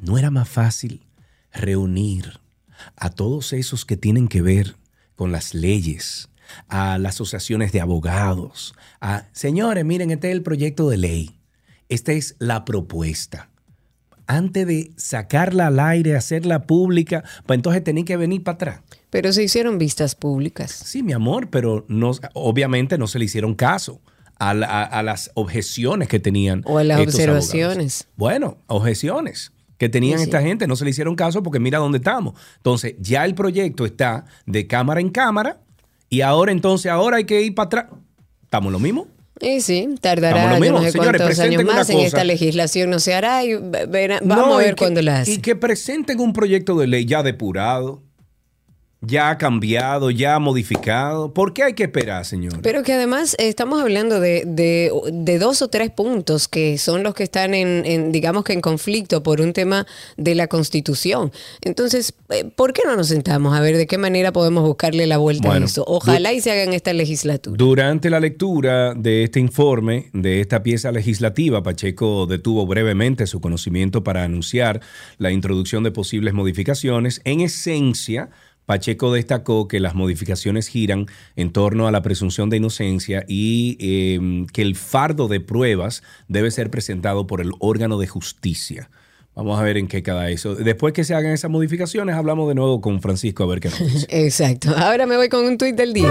¿No 0.00 0.18
era 0.18 0.30
más 0.30 0.48
fácil 0.48 1.02
reunir 1.52 2.38
a 2.94 3.10
todos 3.10 3.52
esos 3.52 3.84
que 3.84 3.96
tienen 3.96 4.28
que 4.28 4.40
ver 4.40 4.76
con 5.16 5.32
las 5.32 5.52
leyes, 5.52 6.28
a 6.68 6.96
las 6.98 7.16
asociaciones 7.16 7.72
de 7.72 7.80
abogados, 7.80 8.76
a, 9.00 9.24
señores, 9.32 9.84
miren, 9.84 10.12
este 10.12 10.28
es 10.28 10.32
el 10.36 10.44
proyecto 10.44 10.88
de 10.88 10.98
ley, 10.98 11.36
esta 11.88 12.12
es 12.12 12.36
la 12.38 12.64
propuesta. 12.64 13.50
Antes 14.28 14.66
de 14.66 14.90
sacarla 14.96 15.68
al 15.68 15.78
aire, 15.78 16.16
hacerla 16.16 16.62
pública, 16.66 17.22
pues 17.46 17.58
entonces 17.58 17.84
tenéis 17.84 18.06
que 18.06 18.16
venir 18.16 18.42
para 18.42 18.54
atrás. 18.56 18.80
Pero 19.10 19.32
se 19.32 19.44
hicieron 19.44 19.78
vistas 19.78 20.16
públicas. 20.16 20.72
Sí, 20.72 21.02
mi 21.04 21.12
amor, 21.12 21.48
pero 21.48 21.84
no, 21.88 22.10
obviamente 22.34 22.98
no 22.98 23.06
se 23.06 23.20
le 23.20 23.26
hicieron 23.26 23.54
caso 23.54 24.00
a, 24.38 24.52
la- 24.52 24.82
a 24.82 25.02
las 25.04 25.30
objeciones 25.34 26.08
que 26.08 26.18
tenían. 26.18 26.62
O 26.66 26.78
a 26.78 26.84
las 26.84 26.98
estos 27.00 27.14
abogados. 27.20 27.44
observaciones. 27.46 28.08
Bueno, 28.16 28.58
objeciones 28.66 29.52
que 29.78 29.88
tenían 29.88 30.18
Sí, 30.18 30.24
sí. 30.24 30.30
esta 30.30 30.42
gente, 30.42 30.66
no 30.66 30.74
se 30.74 30.84
le 30.84 30.90
hicieron 30.90 31.14
caso 31.14 31.42
porque 31.44 31.60
mira 31.60 31.78
dónde 31.78 31.98
estamos. 31.98 32.34
Entonces, 32.56 32.94
ya 32.98 33.24
el 33.24 33.34
proyecto 33.36 33.86
está 33.86 34.24
de 34.44 34.66
cámara 34.66 35.00
en 35.00 35.10
cámara 35.10 35.60
y 36.10 36.22
ahora 36.22 36.50
entonces, 36.50 36.90
ahora 36.90 37.18
hay 37.18 37.24
que 37.26 37.42
ir 37.42 37.54
para 37.54 37.66
atrás. 37.66 37.86
¿Estamos 38.42 38.72
lo 38.72 38.80
mismo? 38.80 39.06
Y 39.40 39.60
sí, 39.60 39.88
tardará 40.00 40.54
lo 40.54 40.60
mismo. 40.60 40.78
no 40.78 40.84
sé 40.84 40.92
Señores, 40.92 41.20
cuántos 41.20 41.38
años 41.40 41.64
más 41.64 41.90
en 41.90 41.96
cosa. 41.96 42.06
esta 42.06 42.24
legislación 42.24 42.88
no 42.90 42.98
se 43.00 43.12
hará 43.14 43.44
y 43.44 43.54
ve- 43.54 43.86
verá- 43.86 44.20
vamos 44.22 44.46
No, 44.46 44.56
a 44.58 44.62
y 44.62 44.66
ver 44.66 44.76
cuándo 44.76 45.02
la 45.02 45.18
Y 45.18 45.22
hace. 45.22 45.42
que 45.42 45.54
presenten 45.56 46.20
un 46.20 46.32
proyecto 46.32 46.76
de 46.78 46.86
ley 46.86 47.04
ya 47.04 47.22
depurado, 47.22 48.02
ya 49.06 49.38
cambiado, 49.38 50.10
ya 50.10 50.38
modificado. 50.38 51.32
¿Por 51.32 51.52
qué 51.52 51.62
hay 51.62 51.74
que 51.74 51.84
esperar, 51.84 52.24
señor? 52.24 52.60
Pero 52.62 52.82
que 52.82 52.92
además 52.92 53.34
eh, 53.38 53.48
estamos 53.48 53.80
hablando 53.80 54.20
de, 54.20 54.42
de- 54.46 54.90
de 55.12 55.38
dos 55.38 55.62
o 55.62 55.68
tres 55.68 55.90
puntos 55.90 56.48
que 56.48 56.78
son 56.78 57.02
los 57.02 57.14
que 57.14 57.22
están 57.22 57.54
en, 57.54 57.84
en, 57.86 58.12
digamos 58.12 58.44
que 58.44 58.52
en 58.52 58.60
conflicto 58.60 59.22
por 59.22 59.40
un 59.40 59.52
tema 59.52 59.86
de 60.16 60.34
la 60.34 60.46
Constitución. 60.48 61.32
Entonces, 61.62 62.14
eh, 62.30 62.44
¿por 62.56 62.72
qué 62.72 62.82
no 62.84 62.96
nos 62.96 63.08
sentamos 63.08 63.56
a 63.56 63.60
ver 63.60 63.76
de 63.76 63.86
qué 63.86 63.98
manera 63.98 64.32
podemos 64.32 64.64
buscarle 64.64 65.06
la 65.06 65.18
vuelta 65.18 65.48
Bueno, 65.48 65.66
a 65.66 65.68
eso? 65.68 65.84
Ojalá 65.86 66.32
y 66.32 66.40
se 66.40 66.50
haga 66.52 66.62
en 66.64 66.72
esta 66.72 66.92
legislatura. 66.92 67.56
Durante 67.56 68.10
la 68.10 68.20
lectura 68.20 68.94
de 68.94 69.24
este 69.24 69.40
informe, 69.40 70.10
de 70.12 70.40
esta 70.40 70.62
pieza 70.62 70.90
legislativa, 70.92 71.62
Pacheco 71.62 72.26
detuvo 72.26 72.66
brevemente 72.66 73.26
su 73.26 73.40
conocimiento 73.40 74.02
para 74.02 74.24
anunciar 74.24 74.80
la 75.18 75.30
introducción 75.30 75.82
de 75.84 75.90
posibles 75.90 76.34
modificaciones. 76.34 77.20
En 77.24 77.40
esencia, 77.40 78.30
Pacheco 78.66 79.12
destacó 79.12 79.68
que 79.68 79.80
las 79.80 79.94
modificaciones 79.94 80.66
giran 80.66 81.06
en 81.36 81.52
torno 81.52 81.86
a 81.86 81.92
la 81.92 82.02
presunción 82.02 82.50
de 82.50 82.58
inocencia 82.58 83.24
y 83.28 83.78
eh, 83.80 84.46
que 84.52 84.62
el 84.62 84.74
fardo 84.74 85.28
de 85.28 85.40
pruebas 85.40 86.02
debe 86.28 86.50
ser 86.50 86.70
presentado 86.70 87.26
por 87.26 87.40
el 87.40 87.52
órgano 87.60 87.98
de 87.98 88.08
justicia. 88.08 88.90
Vamos 89.36 89.60
a 89.60 89.62
ver 89.62 89.76
en 89.76 89.86
qué 89.86 90.02
queda 90.02 90.30
eso. 90.30 90.54
Después 90.54 90.94
que 90.94 91.04
se 91.04 91.14
hagan 91.14 91.30
esas 91.30 91.50
modificaciones, 91.50 92.16
hablamos 92.16 92.48
de 92.48 92.54
nuevo 92.54 92.80
con 92.80 93.02
Francisco 93.02 93.44
a 93.44 93.46
ver 93.46 93.60
qué 93.60 93.68
nos 93.68 93.78
dice. 93.78 94.06
Exacto. 94.24 94.74
Ahora 94.76 95.06
me 95.06 95.16
voy 95.16 95.28
con 95.28 95.44
un 95.44 95.58
tuit 95.58 95.76
del 95.76 95.92
día. 95.92 96.08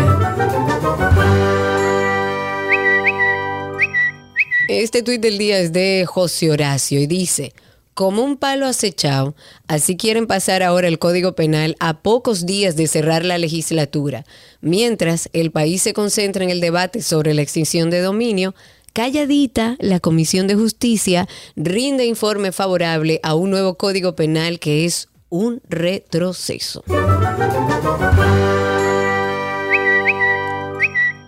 Este 4.69 5.03
tuit 5.03 5.21
del 5.21 5.37
día 5.37 5.59
es 5.59 5.73
de 5.73 6.05
José 6.07 6.51
Horacio 6.51 6.99
y 6.99 7.07
dice, 7.07 7.53
como 7.95 8.23
un 8.23 8.35
palo 8.35 8.67
acechado, 8.67 9.35
así 9.67 9.95
quieren 9.95 10.27
pasar 10.27 10.61
ahora 10.61 10.89
el 10.89 10.99
Código 10.99 11.33
Penal 11.33 11.77
a 11.79 12.01
pocos 12.01 12.45
días 12.45 12.75
de 12.75 12.87
cerrar 12.87 13.23
la 13.25 13.37
legislatura. 13.37 14.25
Mientras 14.61 15.29
el 15.31 15.49
país 15.49 15.81
se 15.81 15.93
concentra 15.93 16.43
en 16.43 16.49
el 16.49 16.59
debate 16.59 17.01
sobre 17.01 17.33
la 17.33 17.41
extinción 17.41 17.89
de 17.89 18.01
dominio, 18.01 18.53
calladita, 18.91 19.77
la 19.79 20.01
Comisión 20.01 20.45
de 20.47 20.55
Justicia 20.55 21.27
rinde 21.55 22.05
informe 22.05 22.51
favorable 22.51 23.21
a 23.23 23.33
un 23.33 23.49
nuevo 23.49 23.75
Código 23.75 24.13
Penal 24.13 24.59
que 24.59 24.83
es 24.83 25.07
un 25.29 25.61
retroceso. 25.69 26.83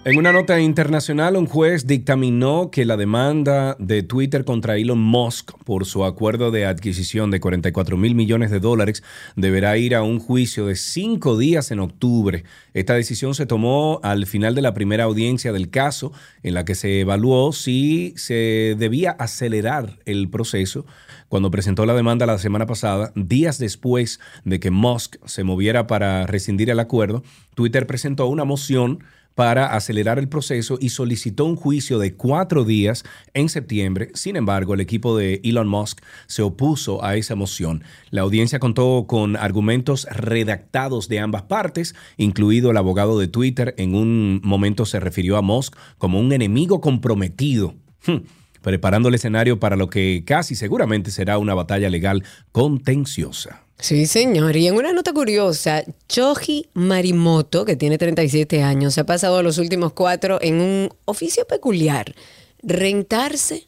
En 0.08 0.18
una 0.18 0.32
nota 0.32 0.62
internacional, 0.62 1.36
un 1.36 1.48
juez 1.48 1.86
dictaminó 1.86 2.72
que 2.72 2.86
la 2.86 2.96
demanda 2.96 3.76
de 3.78 4.04
Twitter 4.04 4.46
contra 4.46 4.78
Elon 4.78 5.02
Musk 5.02 5.52
por 5.66 5.86
su 5.86 6.06
acuerdo 6.06 6.50
de 6.50 6.66
adquisición 6.66 7.30
de 7.30 7.42
44 7.42 7.98
mil 7.98 8.16
millones 8.16 8.50
de 8.50 8.62
dólares 8.62 9.04
deberá 9.36 9.78
ir 9.78 9.96
a 9.96 10.04
un 10.04 10.20
juicio 10.20 10.66
de 10.66 10.78
cinco 10.78 11.38
días 11.38 11.72
en 11.72 11.82
octubre. 11.82 12.46
Esta 12.74 12.94
decisión 12.94 13.36
se 13.36 13.48
tomó 13.48 14.00
al 14.02 14.28
final 14.28 14.56
de 14.56 14.62
la 14.62 14.74
primera 14.74 15.04
audiencia 15.04 15.52
del 15.52 15.70
caso, 15.70 16.14
en 16.42 16.54
la 16.54 16.64
que 16.64 16.76
se 16.76 17.02
evaluó 17.02 17.52
si 17.52 18.14
se 18.16 18.78
debía 18.80 19.12
acelerar 19.12 20.00
el 20.06 20.30
proceso 20.30 20.86
cuando 21.28 21.52
presentó 21.52 21.86
la 21.86 21.94
demanda 21.94 22.26
la 22.26 22.38
semana 22.38 22.66
pasada, 22.66 23.12
días 23.16 23.60
después 23.60 24.22
de 24.46 24.62
que 24.62 24.72
Musk 24.72 25.18
se 25.26 25.44
moviera 25.44 25.86
para 25.86 26.26
rescindir 26.26 26.70
el 26.70 26.80
acuerdo, 26.80 27.24
Twitter 27.56 27.86
presentó 27.86 28.28
una 28.28 28.46
moción 28.46 29.04
para 29.38 29.76
acelerar 29.76 30.18
el 30.18 30.28
proceso 30.28 30.80
y 30.82 30.90
solicitó 30.90 31.46
un 31.46 31.58
juicio 31.58 32.00
de 32.00 32.16
cuatro 32.16 32.64
días 32.64 33.04
en 33.36 33.50
septiembre. 33.50 34.10
Sin 34.16 34.36
embargo, 34.36 34.74
el 34.74 34.80
equipo 34.82 35.16
de 35.16 35.42
Elon 35.44 35.68
Musk 35.68 36.02
se 36.26 36.42
opuso 36.42 37.06
a 37.06 37.18
esa 37.18 37.36
moción. 37.36 37.84
La 38.10 38.22
audiencia 38.22 38.58
contó 38.58 39.06
con 39.08 39.36
argumentos 39.36 40.08
redactados 40.10 41.08
de 41.08 41.20
ambas 41.20 41.44
partes, 41.44 41.94
incluido 42.18 42.72
el 42.72 42.78
abogado 42.78 43.20
de 43.20 43.28
Twitter. 43.28 43.76
En 43.78 43.94
un 43.94 44.42
momento 44.44 44.88
se 44.88 45.00
refirió 45.00 45.38
a 45.38 45.44
Musk 45.44 45.76
como 46.00 46.20
un 46.20 46.34
enemigo 46.34 46.82
comprometido. 46.82 47.76
Hmm 48.08 48.24
preparando 48.64 49.08
el 49.08 49.16
escenario 49.16 49.62
para 49.62 49.78
lo 49.78 49.90
que 49.90 50.24
casi 50.26 50.56
seguramente 50.56 51.10
será 51.10 51.38
una 51.38 51.54
batalla 51.54 51.90
legal 51.90 52.26
contenciosa. 52.52 53.67
Sí, 53.80 54.08
señor. 54.08 54.56
Y 54.56 54.68
en 54.68 54.76
una 54.76 54.92
nota 54.92 55.14
curiosa, 55.14 55.84
Choji 56.10 56.68
Marimoto, 56.74 57.64
que 57.64 57.76
tiene 57.76 57.98
37 57.98 58.64
años, 58.64 58.96
se 58.96 59.02
ha 59.02 59.06
pasado 59.06 59.44
los 59.44 59.60
últimos 59.60 59.94
cuatro 59.94 60.40
en 60.42 60.62
un 60.62 60.90
oficio 61.06 61.46
peculiar, 61.46 62.16
rentarse 62.64 63.68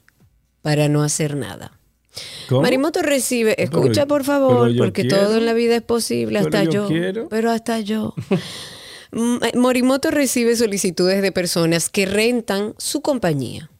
para 0.61 0.89
no 0.89 1.03
hacer 1.03 1.35
nada. 1.35 1.79
¿Cómo? 2.49 2.63
Marimoto 2.63 3.01
recibe, 3.01 3.61
escucha 3.61 4.07
por 4.07 4.23
favor, 4.23 4.75
porque 4.77 5.03
quiero. 5.03 5.17
todo 5.17 5.37
en 5.37 5.45
la 5.45 5.53
vida 5.53 5.75
es 5.75 5.83
posible, 5.83 6.39
hasta 6.39 6.63
yo 6.63 6.71
yo, 6.71 6.87
quiero. 6.87 7.29
pero 7.29 7.51
hasta 7.51 7.79
yo. 7.79 8.13
Mm, 9.11 9.37
eh, 9.43 9.57
Morimoto 9.57 10.11
recibe 10.11 10.55
solicitudes 10.55 11.23
de 11.23 11.31
personas 11.31 11.89
que 11.89 12.05
rentan 12.05 12.75
su 12.77 13.01
compañía. 13.01 13.71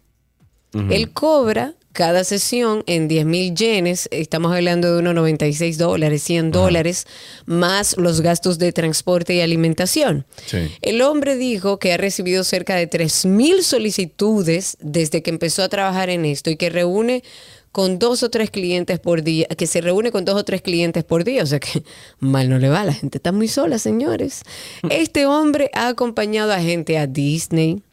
Él 0.73 1.11
cobra 1.11 1.75
cada 1.91 2.23
sesión 2.23 2.83
en 2.87 3.07
10 3.07 3.25
mil 3.25 3.55
yenes, 3.55 4.07
estamos 4.11 4.53
hablando 4.53 4.93
de 4.93 4.99
unos 4.99 5.15
96 5.15 5.77
dólares, 5.77 6.23
100 6.23 6.51
dólares, 6.51 7.07
más 7.45 7.97
los 7.97 8.21
gastos 8.21 8.59
de 8.59 8.71
transporte 8.71 9.35
y 9.35 9.41
alimentación. 9.41 10.25
Sí. 10.45 10.71
El 10.81 11.01
hombre 11.01 11.35
dijo 11.35 11.79
que 11.79 11.93
ha 11.93 11.97
recibido 11.97 12.43
cerca 12.43 12.75
de 12.75 12.87
3 12.87 13.25
mil 13.25 13.63
solicitudes 13.63 14.77
desde 14.79 15.21
que 15.23 15.29
empezó 15.29 15.63
a 15.63 15.69
trabajar 15.69 16.09
en 16.09 16.25
esto 16.25 16.49
y 16.49 16.57
que 16.57 16.69
reúne 16.69 17.23
con 17.71 17.99
dos 17.99 18.23
o 18.23 18.29
tres 18.29 18.49
clientes 18.49 18.99
por 18.99 19.21
día, 19.23 19.47
que 19.47 19.67
se 19.67 19.81
reúne 19.81 20.11
con 20.11 20.25
dos 20.25 20.35
o 20.35 20.43
tres 20.43 20.61
clientes 20.61 21.03
por 21.03 21.23
día, 21.23 21.43
o 21.43 21.45
sea 21.45 21.59
que 21.59 21.83
mal 22.19 22.49
no 22.49 22.57
le 22.59 22.69
va, 22.69 22.83
la 22.83 22.93
gente 22.93 23.17
está 23.17 23.31
muy 23.31 23.47
sola, 23.47 23.79
señores. 23.79 24.43
Este 24.89 25.25
hombre 25.25 25.69
ha 25.73 25.87
acompañado 25.87 26.51
a 26.51 26.59
gente 26.59 26.97
a 26.97 27.07
Disney, 27.07 27.83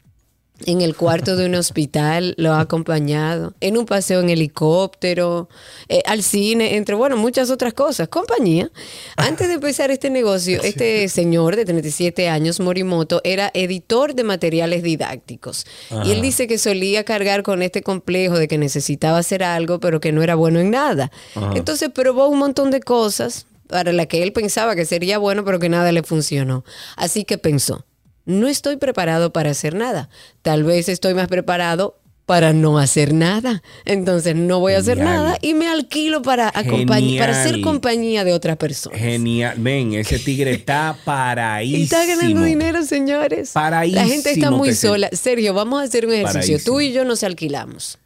en 0.65 0.81
el 0.81 0.95
cuarto 0.95 1.35
de 1.35 1.45
un 1.45 1.55
hospital 1.55 2.33
lo 2.37 2.53
ha 2.53 2.61
acompañado, 2.61 3.53
en 3.61 3.77
un 3.77 3.85
paseo 3.85 4.21
en 4.21 4.29
helicóptero, 4.29 5.49
eh, 5.87 6.01
al 6.05 6.23
cine, 6.23 6.77
entre, 6.77 6.95
bueno, 6.95 7.15
muchas 7.15 7.49
otras 7.49 7.73
cosas. 7.73 8.07
Compañía. 8.07 8.71
Antes 9.15 9.47
de 9.47 9.55
empezar 9.55 9.91
este 9.91 10.09
negocio, 10.09 10.61
este 10.63 11.07
señor 11.09 11.55
de 11.55 11.65
37 11.65 12.29
años, 12.29 12.59
Morimoto, 12.59 13.21
era 13.23 13.51
editor 13.53 14.15
de 14.15 14.23
materiales 14.23 14.83
didácticos. 14.83 15.65
Y 16.03 16.11
él 16.11 16.21
dice 16.21 16.47
que 16.47 16.57
solía 16.57 17.03
cargar 17.03 17.43
con 17.43 17.61
este 17.61 17.83
complejo 17.83 18.37
de 18.37 18.47
que 18.47 18.57
necesitaba 18.57 19.19
hacer 19.19 19.43
algo, 19.43 19.79
pero 19.79 19.99
que 19.99 20.11
no 20.11 20.23
era 20.23 20.35
bueno 20.35 20.59
en 20.59 20.71
nada. 20.71 21.11
Entonces 21.53 21.89
probó 21.93 22.27
un 22.27 22.39
montón 22.39 22.71
de 22.71 22.79
cosas 22.79 23.45
para 23.67 23.91
las 23.91 24.07
que 24.07 24.23
él 24.23 24.33
pensaba 24.33 24.75
que 24.75 24.85
sería 24.85 25.17
bueno, 25.17 25.43
pero 25.45 25.59
que 25.59 25.69
nada 25.69 25.91
le 25.91 26.03
funcionó. 26.03 26.63
Así 26.95 27.25
que 27.25 27.37
pensó, 27.37 27.85
no 28.27 28.47
estoy 28.47 28.77
preparado 28.77 29.33
para 29.33 29.49
hacer 29.49 29.73
nada. 29.73 30.09
Tal 30.43 30.63
vez 30.63 30.89
estoy 30.89 31.15
más 31.15 31.27
preparado 31.27 31.97
para 32.27 32.51
no 32.51 32.77
hacer 32.77 33.13
nada. 33.13 33.63
Entonces 33.85 34.35
no 34.35 34.59
voy 34.59 34.73
a 34.73 34.79
hacer 34.79 34.97
nada 34.97 35.37
y 35.41 35.53
me 35.53 35.69
alquilo 35.69 36.21
para, 36.21 36.51
para 36.51 37.43
ser 37.43 37.61
compañía 37.61 38.25
de 38.25 38.33
otras 38.33 38.57
personas. 38.57 38.99
Genial. 38.99 39.55
Ven, 39.57 39.93
ese 39.93 40.19
tigre 40.19 40.51
está 40.55 40.97
paraísimo. 41.05 41.79
Y 41.79 41.83
está 41.83 42.05
ganando 42.05 42.43
dinero, 42.43 42.83
señores. 42.83 43.51
Paraísimo 43.53 44.01
La 44.01 44.07
gente 44.07 44.31
está 44.31 44.51
muy 44.51 44.75
sola. 44.75 45.09
Sergio, 45.13 45.53
vamos 45.53 45.79
a 45.79 45.83
hacer 45.85 46.05
un 46.05 46.11
ejercicio. 46.11 46.57
Paraísimo. 46.57 46.73
Tú 46.75 46.81
y 46.81 46.91
yo 46.91 47.05
nos 47.05 47.23
alquilamos. 47.23 47.97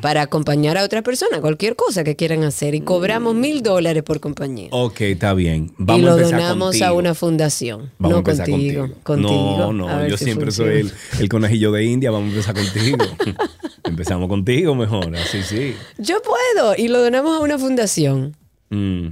Para 0.00 0.22
acompañar 0.22 0.76
a 0.76 0.84
otra 0.84 1.02
persona, 1.02 1.40
cualquier 1.40 1.76
cosa 1.76 2.02
que 2.04 2.16
quieran 2.16 2.42
hacer. 2.42 2.74
Y 2.74 2.80
cobramos 2.80 3.34
mil 3.34 3.62
dólares 3.62 4.02
por 4.02 4.18
compañía. 4.20 4.68
Ok, 4.72 5.00
está 5.02 5.34
bien. 5.34 5.66
y 5.66 5.74
Vamos 5.78 6.04
lo 6.04 6.12
a 6.12 6.20
donamos 6.22 6.58
contigo. 6.70 6.86
a 6.86 6.92
una 6.92 7.14
fundación. 7.14 7.90
Vamos 7.98 8.10
a 8.10 8.10
no 8.10 8.18
empezar 8.18 8.50
contigo. 8.50 8.82
contigo. 8.82 9.02
contigo. 9.04 9.72
No, 9.72 9.88
A 9.88 10.02
no, 10.02 10.08
yo 10.08 10.16
si 10.16 10.24
siempre 10.24 10.46
funciona. 10.46 10.72
soy 10.72 10.80
el, 10.80 10.92
el 11.22 11.28
conejillo 11.28 11.70
de 11.72 11.84
India. 11.84 12.10
Vamos 12.10 12.28
a 12.34 12.38
empezar 12.40 12.54
contigo. 12.54 12.98
Empezamos 13.84 14.28
contigo 14.28 14.74
mejor, 14.74 15.14
así 15.16 15.42
sí. 15.42 15.74
Yo 15.98 16.16
puedo. 16.22 16.74
Y 16.76 16.88
lo 16.88 17.00
donamos 17.02 17.36
a 17.36 17.40
una 17.40 17.58
fundación. 17.58 18.36
Mm. 18.70 19.08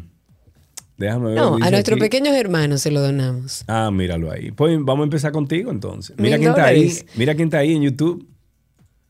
Déjame 0.96 1.28
ver. 1.30 1.36
No, 1.36 1.56
a 1.56 1.70
nuestros 1.70 1.96
aquí. 1.96 2.00
pequeños 2.00 2.34
hermanos 2.34 2.82
se 2.82 2.90
lo 2.90 3.00
donamos. 3.00 3.64
Ah, 3.68 3.90
míralo 3.90 4.30
ahí. 4.30 4.50
Pues 4.52 4.76
vamos 4.80 5.02
a 5.02 5.04
empezar 5.04 5.32
contigo 5.32 5.70
entonces. 5.70 6.14
Mira 6.18 6.38
quién 6.38 6.50
está 6.50 6.66
ahí. 6.66 6.92
Mira 7.16 7.34
quién 7.34 7.48
está 7.48 7.58
ahí 7.58 7.74
en 7.74 7.82
YouTube. 7.82 8.26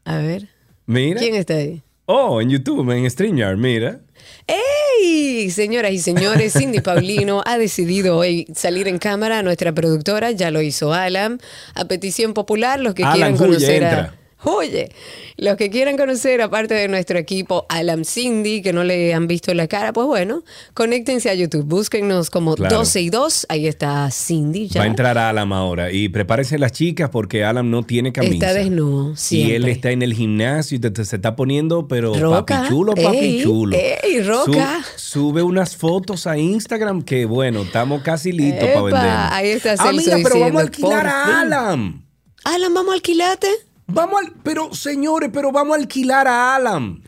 A 0.04 0.18
ver. 0.18 0.48
Mira. 0.90 1.20
¿Quién 1.20 1.36
está 1.36 1.54
ahí? 1.54 1.82
Oh, 2.06 2.40
en 2.40 2.50
YouTube, 2.50 2.90
en 2.90 3.08
StreamYard, 3.08 3.56
mira. 3.56 4.00
¡Ey! 4.48 5.48
Señoras 5.50 5.92
y 5.92 6.00
señores, 6.00 6.52
Cindy 6.52 6.80
Paulino 6.80 7.42
ha 7.46 7.58
decidido 7.58 8.16
hoy 8.16 8.48
salir 8.56 8.88
en 8.88 8.98
cámara. 8.98 9.44
Nuestra 9.44 9.72
productora 9.72 10.32
ya 10.32 10.50
lo 10.50 10.60
hizo 10.60 10.92
Alan. 10.92 11.40
A 11.74 11.84
petición 11.84 12.34
popular, 12.34 12.80
los 12.80 12.94
que 12.94 13.04
Alan, 13.04 13.14
quieran 13.14 13.36
conocer 13.36 13.84
a. 13.84 14.14
Oye, 14.44 14.90
los 15.36 15.56
que 15.56 15.68
quieran 15.70 15.96
conocer, 15.96 16.40
aparte 16.40 16.74
de 16.74 16.88
nuestro 16.88 17.18
equipo, 17.18 17.66
Alan 17.68 18.04
Cindy, 18.04 18.62
que 18.62 18.72
no 18.72 18.84
le 18.84 19.12
han 19.12 19.26
visto 19.26 19.52
la 19.54 19.66
cara, 19.68 19.92
pues 19.92 20.06
bueno, 20.06 20.42
conéctense 20.74 21.28
a 21.28 21.34
YouTube, 21.34 21.64
búsquennos 21.64 22.30
como 22.30 22.54
Claro. 22.54 22.78
12 22.78 23.00
y 23.02 23.10
2. 23.10 23.46
Ahí 23.50 23.66
está 23.66 24.10
Cindy 24.10 24.68
ya. 24.68 24.80
Va 24.80 24.84
a 24.84 24.88
entrar 24.88 25.18
Alan 25.18 25.52
ahora. 25.52 25.92
Y 25.92 26.08
prepárense 26.08 26.58
las 26.58 26.72
chicas 26.72 27.10
porque 27.10 27.44
Alan 27.44 27.70
no 27.70 27.82
tiene 27.82 28.12
camisa. 28.12 28.32
Está 28.46 28.52
desnudo, 28.54 29.12
Y 29.12 29.16
siempre. 29.16 29.56
él 29.56 29.68
está 29.68 29.90
en 29.90 30.02
el 30.02 30.14
gimnasio 30.14 30.76
y 30.76 30.80
te- 30.80 30.90
te- 30.90 31.04
se 31.04 31.16
está 31.16 31.36
poniendo, 31.36 31.86
pero 31.86 32.14
Roca. 32.14 32.56
papi 32.62 32.68
chulo, 32.68 32.94
papi 32.94 33.16
Ey, 33.18 33.42
chulo. 33.42 33.76
ey, 33.76 34.22
Roca. 34.22 34.82
Su- 34.96 35.20
sube 35.20 35.42
unas 35.42 35.76
fotos 35.76 36.26
a 36.26 36.38
Instagram 36.38 37.02
que, 37.02 37.24
bueno, 37.26 37.62
estamos 37.62 38.02
casi 38.02 38.32
listos 38.32 38.68
para 38.70 38.82
vender. 38.82 39.00
ahí 39.32 39.48
está 39.50 39.72
Ah, 39.72 39.76
Celso 39.88 39.92
mira, 40.16 40.18
pero 40.22 40.40
vamos 40.40 40.56
a 40.60 40.64
alquilar 40.64 41.06
a. 41.06 41.40
Alan. 41.40 42.06
Alan, 42.44 42.72
¿vamos 42.72 42.92
a 42.92 42.94
alquilarte? 42.94 43.48
Vamos 43.92 44.20
al, 44.24 44.32
pero 44.42 44.72
señores, 44.74 45.30
pero 45.32 45.52
vamos 45.52 45.76
a 45.76 45.80
alquilar 45.80 46.26
a 46.28 46.54
Alan. 46.56 47.02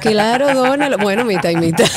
Claro, 0.00 0.54
Donald. 0.54 1.00
Bueno, 1.02 1.24
mitad 1.24 1.50
y 1.50 1.56
mitad. 1.56 1.84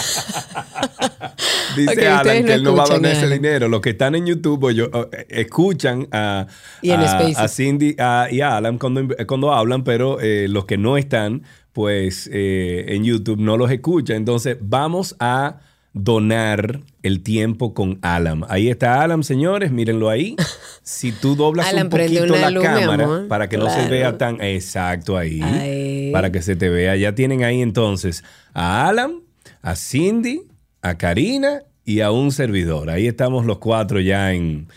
Dice 1.75 2.07
Alan 2.07 2.37
que 2.37 2.43
no 2.43 2.53
él 2.53 2.63
no 2.63 2.75
va 2.75 2.83
a 2.83 2.87
donar 2.87 3.11
ese 3.11 3.27
dinero. 3.29 3.67
Los 3.67 3.81
que 3.81 3.91
están 3.91 4.15
en 4.15 4.25
YouTube 4.25 4.63
oye, 4.63 4.83
eh, 4.83 5.25
escuchan 5.29 6.07
a, 6.11 6.47
Y 6.81 6.91
a 6.91 7.47
Cindy 7.47 7.95
a- 7.99 8.27
y 8.31 8.41
a 8.41 8.57
Alan 8.57 8.77
cuando, 8.77 9.07
cuando 9.27 9.53
hablan, 9.53 9.83
pero 9.83 10.19
eh, 10.19 10.47
los 10.49 10.65
que 10.65 10.77
no 10.77 10.97
están, 10.97 11.43
pues 11.73 12.29
eh, 12.31 12.85
en 12.89 13.03
YouTube 13.03 13.39
no 13.39 13.57
los 13.57 13.69
escuchan. 13.71 14.17
Entonces 14.17 14.57
vamos 14.61 15.15
a 15.19 15.59
donar 15.93 16.81
el 17.03 17.21
tiempo 17.21 17.73
con 17.73 17.99
Alan. 18.01 18.43
Ahí 18.49 18.69
está 18.69 19.03
Alan, 19.03 19.23
señores, 19.23 19.71
mírenlo 19.71 20.09
ahí. 20.09 20.35
Si 20.85 21.13
tú 21.13 21.37
doblas 21.37 21.67
Alan, 21.67 21.85
un 21.85 21.89
poquito 21.91 22.25
la 22.25 22.49
luz, 22.49 22.61
cámara 22.61 23.23
para 23.29 23.47
que 23.47 23.57
no 23.57 23.69
se 23.69 23.87
vea 23.87 24.17
tan 24.17 24.41
exacto 24.41 25.17
ahí, 25.17 26.09
para 26.11 26.29
que 26.29 26.41
se 26.41 26.57
te 26.57 26.67
vea. 26.67 26.97
Ya 26.97 27.15
tienen 27.15 27.45
ahí 27.45 27.61
entonces 27.61 28.21
a 28.53 28.89
Alan, 28.89 29.21
a 29.61 29.77
Cindy, 29.77 30.41
a 30.81 30.97
Karina 30.97 31.61
y 31.85 32.01
a 32.01 32.11
un 32.11 32.33
servidor. 32.33 32.89
Ahí 32.89 33.07
estamos 33.07 33.45
los 33.45 33.59
cuatro 33.59 34.01
ya 34.01 34.33
en, 34.33 34.67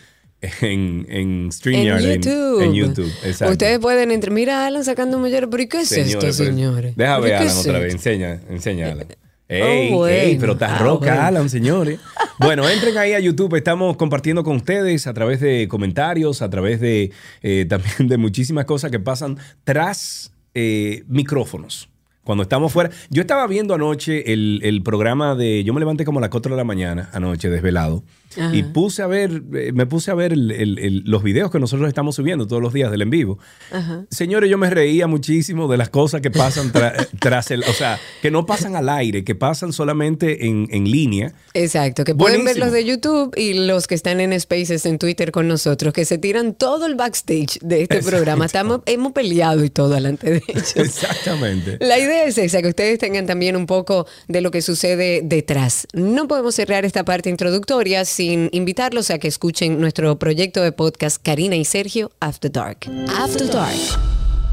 en, 0.61 1.05
en 1.09 1.51
StreamYard, 1.51 2.05
En 2.05 2.21
YouTube. 2.21 2.61
En, 2.61 2.73
YouTube, 2.73 3.13
exacto. 3.25 3.51
Ustedes 3.51 3.79
pueden 3.79 4.11
entrar. 4.11 4.31
Mira, 4.31 4.65
Alan 4.65 4.85
sacando 4.85 5.19
mujeres. 5.19 5.49
¿Pero 5.51 5.63
y 5.63 5.67
qué 5.67 5.81
es 5.81 5.91
esto, 5.91 6.31
señores? 6.31 6.95
Deja 6.95 7.15
¿Pero 7.15 7.23
ver 7.23 7.33
a 7.33 7.41
Alan 7.41 7.57
otra 7.57 7.79
vez. 7.79 7.93
Enseña, 7.93 8.39
enseña 8.49 8.87
a 8.87 8.91
Alan. 8.93 9.07
Ey, 9.49 9.91
Oh, 9.93 10.07
ey, 10.07 10.37
pero 10.37 10.53
está 10.53 10.75
Ah, 10.75 10.79
roca, 10.79 11.07
bueno. 11.13 11.21
Alan, 11.27 11.49
señores. 11.49 11.99
Bueno, 12.39 12.69
entren 12.69 12.95
ahí 12.99 13.13
a 13.13 13.19
YouTube. 13.19 13.55
Estamos 13.55 13.97
compartiendo 13.97 14.43
con 14.43 14.57
ustedes 14.57 15.07
a 15.07 15.13
través 15.15 15.39
de 15.39 15.67
comentarios, 15.67 16.43
a 16.43 16.49
través 16.51 16.79
de 16.79 17.11
eh, 17.41 17.65
también 17.67 18.07
de 18.07 18.17
muchísimas 18.17 18.65
cosas 18.65 18.91
que 18.91 18.99
pasan 18.99 19.39
tras 19.63 20.31
eh, 20.53 21.03
micrófonos. 21.07 21.89
Cuando 22.23 22.43
estamos 22.43 22.71
fuera. 22.71 22.91
Yo 23.09 23.21
estaba 23.21 23.47
viendo 23.47 23.73
anoche 23.73 24.33
el, 24.33 24.59
el 24.63 24.83
programa 24.83 25.33
de. 25.33 25.63
Yo 25.63 25.73
me 25.73 25.79
levanté 25.79 26.05
como 26.05 26.19
a 26.19 26.21
las 26.21 26.29
4 26.29 26.51
de 26.51 26.57
la 26.57 26.63
mañana, 26.63 27.09
anoche, 27.13 27.49
desvelado. 27.49 28.03
Ajá. 28.35 28.55
Y 28.55 28.63
puse 28.63 29.01
a 29.01 29.07
ver, 29.07 29.41
eh, 29.55 29.71
me 29.73 29.85
puse 29.85 30.11
a 30.11 30.13
ver 30.13 30.33
el- 30.33 30.51
el- 30.51 30.79
el- 30.79 31.03
los 31.05 31.23
videos 31.23 31.49
que 31.51 31.59
nosotros 31.59 31.87
estamos 31.87 32.15
subiendo 32.15 32.45
todos 32.47 32.61
los 32.61 32.73
días 32.73 32.91
del 32.91 33.01
en 33.01 33.09
vivo. 33.09 33.39
Ajá. 33.71 34.05
Señores, 34.11 34.49
yo 34.49 34.57
me 34.57 34.69
reía 34.69 35.07
muchísimo 35.07 35.67
de 35.67 35.77
las 35.77 35.89
cosas 35.89 36.21
que 36.21 36.29
pasan 36.31 36.71
tra- 36.73 37.07
tras 37.19 37.51
el. 37.51 37.63
O 37.63 37.73
sea, 37.73 37.99
que 38.21 38.29
no 38.31 38.45
pasan 38.45 38.75
al 38.75 38.89
aire, 38.89 39.23
que 39.23 39.35
pasan 39.35 39.73
solamente 39.73 40.45
en, 40.47 40.67
en 40.71 40.89
línea. 40.91 41.33
Exacto, 41.53 42.03
que 42.03 42.13
pueden 42.15 42.43
ver 42.45 42.57
los 42.57 42.71
de 42.71 42.85
YouTube 42.85 43.33
y 43.37 43.53
los 43.53 43.87
que 43.87 43.95
están 43.95 44.19
en 44.19 44.39
Spaces 44.39 44.85
en 44.85 44.99
Twitter 44.99 45.31
con 45.31 45.47
nosotros, 45.47 45.93
que 45.93 46.05
se 46.05 46.17
tiran 46.17 46.53
todo 46.53 46.85
el 46.85 46.95
backstage 46.95 47.59
de 47.61 47.83
este 47.83 47.95
Exacto. 47.95 48.09
programa. 48.17 48.45
Estamos, 48.45 48.81
hemos 48.85 49.13
peleado 49.13 49.63
y 49.63 49.69
todo 49.69 49.89
delante 49.89 50.29
de 50.29 50.43
ellos. 50.47 50.75
Exactamente. 50.75 51.77
La 51.79 51.97
idea 51.97 52.25
es 52.25 52.37
esa, 52.37 52.61
que 52.61 52.67
ustedes 52.69 52.99
tengan 52.99 53.25
también 53.25 53.55
un 53.55 53.65
poco 53.65 54.05
de 54.27 54.41
lo 54.41 54.51
que 54.51 54.61
sucede 54.61 55.21
detrás. 55.23 55.87
No 55.93 56.27
podemos 56.27 56.55
cerrar 56.55 56.85
esta 56.85 57.03
parte 57.05 57.29
introductoria 57.29 58.05
sin 58.17 58.49
invitarlos 58.51 59.11
a 59.11 59.19
que 59.19 59.27
escuchen 59.27 59.79
nuestro 59.79 60.17
proyecto 60.17 60.63
de 60.63 60.71
podcast 60.71 61.21
Karina 61.21 61.55
y 61.55 61.65
Sergio 61.65 62.09
After 62.19 62.51
Dark. 62.51 62.89
After 63.15 63.47
Dark. 63.47 63.77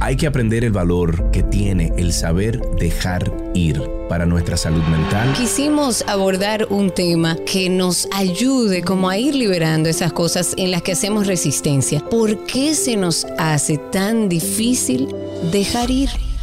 Hay 0.00 0.16
que 0.16 0.26
aprender 0.26 0.64
el 0.64 0.72
valor 0.72 1.30
que 1.30 1.42
tiene 1.42 1.90
el 1.96 2.12
saber 2.12 2.60
dejar 2.78 3.32
ir 3.54 3.80
para 4.10 4.26
nuestra 4.26 4.58
salud 4.58 4.82
mental. 4.82 5.32
Quisimos 5.32 6.04
abordar 6.06 6.66
un 6.68 6.90
tema 6.90 7.38
que 7.50 7.70
nos 7.70 8.06
ayude 8.12 8.82
como 8.82 9.08
a 9.08 9.16
ir 9.16 9.34
liberando 9.34 9.88
esas 9.88 10.12
cosas 10.12 10.52
en 10.58 10.70
las 10.70 10.82
que 10.82 10.92
hacemos 10.92 11.26
resistencia. 11.26 12.00
¿Por 12.00 12.44
qué 12.44 12.74
se 12.74 12.98
nos 12.98 13.24
hace 13.38 13.78
tan 13.78 14.28
difícil 14.28 15.08
dejar 15.50 15.90
ir? 15.90 16.10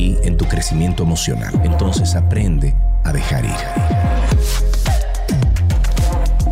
en 0.00 0.36
tu 0.36 0.46
crecimiento 0.46 1.02
emocional. 1.02 1.52
Entonces 1.64 2.14
aprende 2.14 2.74
a 3.04 3.12
dejar 3.12 3.44
ir. 3.44 3.50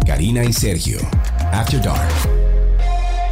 Karina 0.07 0.45
y 0.45 0.53
Sergio, 0.53 0.99
After 1.53 1.81
Dark. 1.81 2.38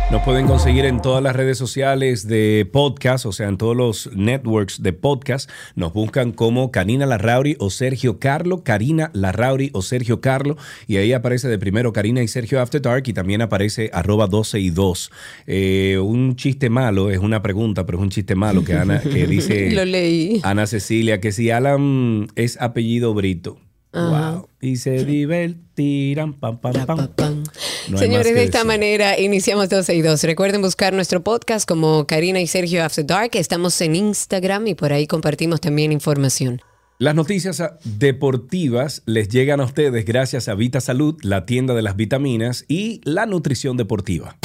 Nos 0.08 0.22
pueden 0.22 0.46
conseguir 0.46 0.84
en 0.84 1.02
todas 1.02 1.20
las 1.20 1.34
redes 1.34 1.58
sociales 1.58 2.28
de 2.28 2.68
podcast, 2.72 3.26
o 3.26 3.32
sea, 3.32 3.48
en 3.48 3.56
todos 3.56 3.76
los 3.76 4.08
networks 4.14 4.80
de 4.80 4.92
podcast. 4.92 5.50
Nos 5.74 5.92
buscan 5.92 6.30
como 6.30 6.70
Karina 6.70 7.06
Larrauri 7.06 7.56
o 7.58 7.70
Sergio 7.70 8.20
Carlo, 8.20 8.62
Karina 8.62 9.10
Larrauri 9.14 9.70
o 9.72 9.82
Sergio 9.82 10.20
Carlo. 10.20 10.56
Y 10.86 10.98
ahí 10.98 11.12
aparece 11.12 11.48
de 11.48 11.58
primero 11.58 11.92
Karina 11.92 12.22
y 12.22 12.28
Sergio 12.28 12.60
After 12.60 12.80
Dark 12.80 13.02
y 13.08 13.14
también 13.14 13.42
aparece 13.42 13.90
arroba 13.92 14.28
12 14.28 14.60
y 14.60 14.70
2. 14.70 15.10
Eh, 15.48 15.98
un 16.00 16.36
chiste 16.36 16.70
malo, 16.70 17.10
es 17.10 17.18
una 17.18 17.42
pregunta, 17.42 17.84
pero 17.84 17.98
es 17.98 18.02
un 18.02 18.10
chiste 18.10 18.36
malo 18.36 18.62
que, 18.62 18.74
Ana, 18.74 19.00
que 19.00 19.26
dice 19.26 19.72
Lo 19.72 19.84
leí. 19.84 20.40
Ana 20.44 20.68
Cecilia, 20.68 21.20
que 21.20 21.32
si 21.32 21.50
Alan 21.50 22.28
es 22.36 22.60
apellido 22.60 23.12
Brito. 23.12 23.58
Wow. 23.92 24.48
Y 24.66 24.74
se 24.74 25.04
divertirán. 25.04 26.32
Pam, 26.32 26.58
pam, 26.58 26.72
pam. 26.72 26.96
Pa, 26.96 27.08
pam. 27.14 27.44
No 27.88 27.98
Señores, 27.98 28.34
de 28.34 28.42
esta 28.42 28.58
decir. 28.58 28.66
manera 28.66 29.16
iniciamos 29.16 29.68
12 29.68 29.94
y 29.94 30.02
2. 30.02 30.24
Recuerden 30.24 30.60
buscar 30.60 30.92
nuestro 30.92 31.22
podcast 31.22 31.68
como 31.68 32.04
Karina 32.08 32.40
y 32.40 32.48
Sergio 32.48 32.82
After 32.82 33.06
Dark. 33.06 33.30
Estamos 33.34 33.80
en 33.80 33.94
Instagram 33.94 34.66
y 34.66 34.74
por 34.74 34.92
ahí 34.92 35.06
compartimos 35.06 35.60
también 35.60 35.92
información. 35.92 36.62
Las 36.98 37.14
noticias 37.14 37.60
ah, 37.60 37.78
deportivas 37.84 39.04
les 39.06 39.28
llegan 39.28 39.60
a 39.60 39.64
ustedes 39.66 40.04
gracias 40.04 40.48
a 40.48 40.56
Vita 40.56 40.80
Salud, 40.80 41.14
la 41.22 41.46
tienda 41.46 41.72
de 41.72 41.82
las 41.82 41.94
vitaminas 41.94 42.64
y 42.66 43.00
la 43.04 43.24
nutrición 43.24 43.76
deportiva. 43.76 44.36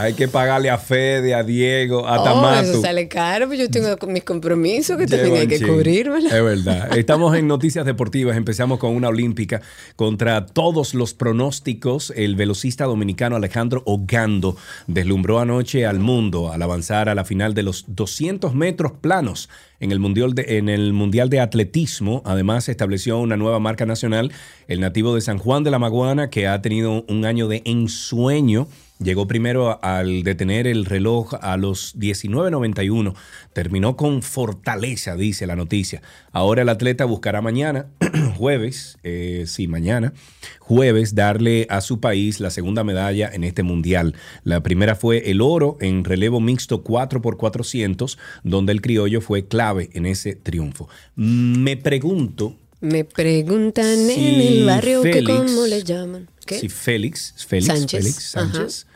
Hay 0.00 0.14
que 0.14 0.28
pagarle 0.28 0.70
a 0.70 0.78
Fede, 0.78 1.34
a 1.34 1.42
Diego, 1.42 2.06
a 2.06 2.20
Oh, 2.20 2.24
Tamato. 2.24 2.60
eso 2.70 2.80
sale 2.80 3.06
caro, 3.08 3.46
pues 3.46 3.58
yo 3.58 3.68
tengo 3.70 3.96
mis 4.08 4.24
compromisos 4.24 4.96
que 4.96 5.06
también 5.06 5.36
hay 5.36 5.46
que 5.46 5.60
cubrirme. 5.60 6.18
Es 6.18 6.30
verdad. 6.42 6.96
Estamos 6.98 7.36
en 7.36 7.46
noticias 7.46 7.84
deportivas. 7.84 8.36
Empezamos 8.36 8.78
con 8.78 8.94
una 8.96 9.08
olímpica. 9.08 9.60
Contra 9.96 10.46
todos 10.46 10.94
los 10.94 11.12
pronósticos, 11.14 12.12
el 12.16 12.34
velocista 12.36 12.84
dominicano 12.84 13.36
Alejandro 13.36 13.82
Ogando 13.86 14.56
deslumbró 14.86 15.40
anoche 15.40 15.84
al 15.86 15.98
mundo 16.00 16.52
al 16.52 16.62
avanzar 16.62 17.08
a 17.08 17.14
la 17.14 17.24
final 17.24 17.54
de 17.54 17.62
los 17.62 17.84
200 17.88 18.54
metros 18.54 18.92
planos 19.00 19.48
en 19.80 19.92
el 19.92 19.98
Mundial 19.98 20.34
de, 20.34 20.58
en 20.58 20.68
el 20.68 20.92
mundial 20.92 21.30
de 21.30 21.40
Atletismo. 21.40 22.22
Además, 22.24 22.68
estableció 22.68 23.18
una 23.18 23.36
nueva 23.36 23.58
marca 23.60 23.86
nacional. 23.86 24.32
El 24.68 24.80
nativo 24.80 25.14
de 25.14 25.20
San 25.20 25.38
Juan 25.38 25.64
de 25.64 25.70
la 25.70 25.78
Maguana, 25.78 26.30
que 26.30 26.46
ha 26.48 26.60
tenido 26.62 27.04
un 27.08 27.24
año 27.24 27.48
de 27.48 27.62
ensueño. 27.64 28.68
Llegó 29.02 29.26
primero 29.26 29.82
al 29.82 30.24
detener 30.24 30.66
el 30.66 30.84
reloj 30.84 31.32
a 31.40 31.56
los 31.56 31.96
19.91. 31.98 33.14
Terminó 33.54 33.96
con 33.96 34.20
fortaleza, 34.20 35.16
dice 35.16 35.46
la 35.46 35.56
noticia. 35.56 36.02
Ahora 36.32 36.60
el 36.62 36.68
atleta 36.68 37.06
buscará 37.06 37.40
mañana, 37.40 37.86
jueves, 38.36 38.98
eh, 39.02 39.44
sí, 39.46 39.68
mañana, 39.68 40.12
jueves, 40.58 41.14
darle 41.14 41.66
a 41.70 41.80
su 41.80 41.98
país 41.98 42.40
la 42.40 42.50
segunda 42.50 42.84
medalla 42.84 43.30
en 43.32 43.42
este 43.42 43.62
mundial. 43.62 44.14
La 44.44 44.62
primera 44.62 44.94
fue 44.94 45.30
el 45.30 45.40
oro 45.40 45.78
en 45.80 46.04
relevo 46.04 46.38
mixto 46.40 46.84
4x400, 46.84 48.18
donde 48.44 48.72
el 48.72 48.82
criollo 48.82 49.22
fue 49.22 49.48
clave 49.48 49.88
en 49.94 50.04
ese 50.04 50.34
triunfo. 50.34 50.90
Me 51.14 51.78
pregunto 51.78 52.58
Me 52.82 53.04
preguntan 53.04 54.10
en 54.10 54.40
el 54.42 54.66
barrio 54.66 55.00
que 55.00 55.24
cómo 55.24 55.66
le 55.66 55.84
llaman. 55.84 56.28
¿Qué? 56.44 56.58
Sí, 56.58 56.68
Félix, 56.68 57.46
Félix, 57.48 57.66
Sánchez, 57.66 58.02
Félix 58.02 58.22
Sánchez. 58.24 58.86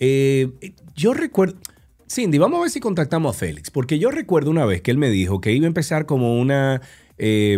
Eh, 0.00 0.48
yo 0.96 1.14
recuerdo, 1.14 1.56
Cindy, 2.10 2.38
vamos 2.38 2.58
a 2.58 2.62
ver 2.62 2.70
si 2.70 2.80
contactamos 2.80 3.36
a 3.36 3.38
Félix, 3.38 3.70
porque 3.70 3.98
yo 3.98 4.10
recuerdo 4.10 4.50
una 4.50 4.64
vez 4.64 4.80
que 4.80 4.90
él 4.90 4.98
me 4.98 5.10
dijo 5.10 5.40
que 5.40 5.52
iba 5.52 5.66
a 5.66 5.68
empezar 5.68 6.06
como 6.06 6.40
una, 6.40 6.80
eh, 7.18 7.56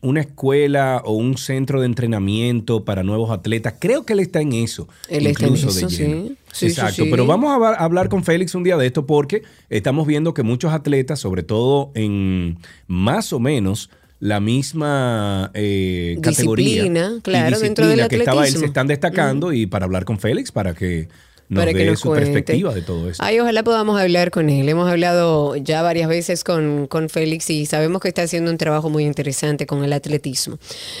una 0.00 0.20
escuela 0.20 1.02
o 1.04 1.12
un 1.12 1.36
centro 1.36 1.80
de 1.80 1.86
entrenamiento 1.86 2.84
para 2.84 3.02
nuevos 3.02 3.30
atletas. 3.30 3.74
Creo 3.78 4.06
que 4.06 4.14
él 4.14 4.20
está 4.20 4.40
en 4.40 4.52
eso. 4.52 4.88
Él 5.08 5.26
está 5.26 5.46
en 5.46 5.54
eso, 5.54 5.72
de 5.72 5.86
lleno. 5.88 6.28
sí. 6.28 6.36
Sí, 6.52 6.66
Exacto, 6.66 7.04
sí. 7.04 7.08
pero 7.10 7.26
vamos 7.26 7.50
a 7.50 7.74
hablar 7.76 8.10
con 8.10 8.24
Félix 8.24 8.54
un 8.54 8.62
día 8.62 8.76
de 8.76 8.86
esto 8.86 9.06
porque 9.06 9.42
estamos 9.70 10.06
viendo 10.06 10.34
que 10.34 10.42
muchos 10.42 10.72
atletas, 10.72 11.18
sobre 11.18 11.42
todo 11.42 11.90
en 11.94 12.58
más 12.86 13.32
o 13.32 13.40
menos 13.40 13.88
la 14.20 14.38
misma 14.38 15.50
eh, 15.54 16.18
categoría 16.22 16.84
y 16.84 17.20
claro, 17.22 17.58
dentro 17.58 17.88
del 17.88 17.96
disciplina 17.96 18.08
que 18.08 18.16
estaba 18.16 18.46
él 18.46 18.52
se 18.52 18.66
están 18.66 18.86
destacando 18.86 19.52
y 19.52 19.66
para 19.66 19.86
hablar 19.86 20.04
con 20.04 20.20
Félix 20.20 20.52
para 20.52 20.74
que 20.74 21.08
nos 21.52 21.64
para 21.64 21.74
que 21.74 21.84
nos 21.84 22.00
su 22.00 22.08
cuente. 22.08 22.26
perspectiva 22.26 22.74
de 22.74 22.82
todo 22.82 23.10
esto. 23.10 23.22
Ay, 23.22 23.38
ojalá 23.38 23.62
podamos 23.62 24.00
hablar 24.00 24.30
con 24.30 24.48
él. 24.48 24.68
Hemos 24.68 24.90
hablado 24.90 25.56
ya 25.56 25.82
varias 25.82 26.08
veces 26.08 26.44
con, 26.44 26.86
con 26.86 27.08
Félix 27.08 27.50
y 27.50 27.66
sabemos 27.66 28.00
que 28.00 28.08
está 28.08 28.22
haciendo 28.22 28.50
un 28.50 28.58
trabajo 28.58 28.88
muy 28.88 29.04
interesante 29.04 29.66
con 29.66 29.84
el 29.84 29.92
atletismo. 29.92 30.58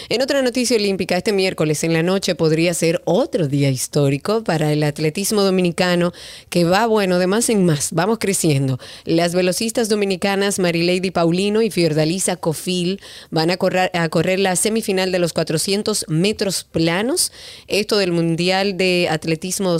En 0.08 0.22
otra 0.22 0.42
noticia 0.42 0.76
olímpica, 0.76 1.16
este 1.16 1.32
miércoles 1.32 1.82
en 1.84 1.92
la 1.92 2.02
noche 2.02 2.34
podría 2.34 2.74
ser 2.74 3.00
otro 3.04 3.48
día 3.48 3.70
histórico 3.70 4.44
para 4.44 4.72
el 4.72 4.82
atletismo 4.82 5.42
dominicano 5.42 6.12
que 6.50 6.64
va, 6.64 6.86
bueno, 6.86 7.18
de 7.18 7.26
más 7.26 7.48
en 7.48 7.64
más. 7.64 7.92
Vamos 7.92 8.18
creciendo. 8.18 8.78
Las 9.04 9.34
velocistas 9.34 9.88
dominicanas 9.88 10.58
Marilady 10.58 11.10
Paulino 11.10 11.62
y 11.62 11.70
Fiordalisa 11.70 12.36
Cofil 12.36 13.00
van 13.30 13.50
a 13.50 13.56
correr, 13.56 13.90
a 13.94 14.08
correr 14.08 14.38
la 14.38 14.56
semifinal 14.56 15.12
de 15.12 15.18
los 15.18 15.32
400 15.32 16.06
metros 16.08 16.64
planos. 16.64 17.32
Esto 17.68 17.96
del 17.96 18.12
Mundial 18.12 18.76
de 18.76 19.08
Atletismo 19.10 19.70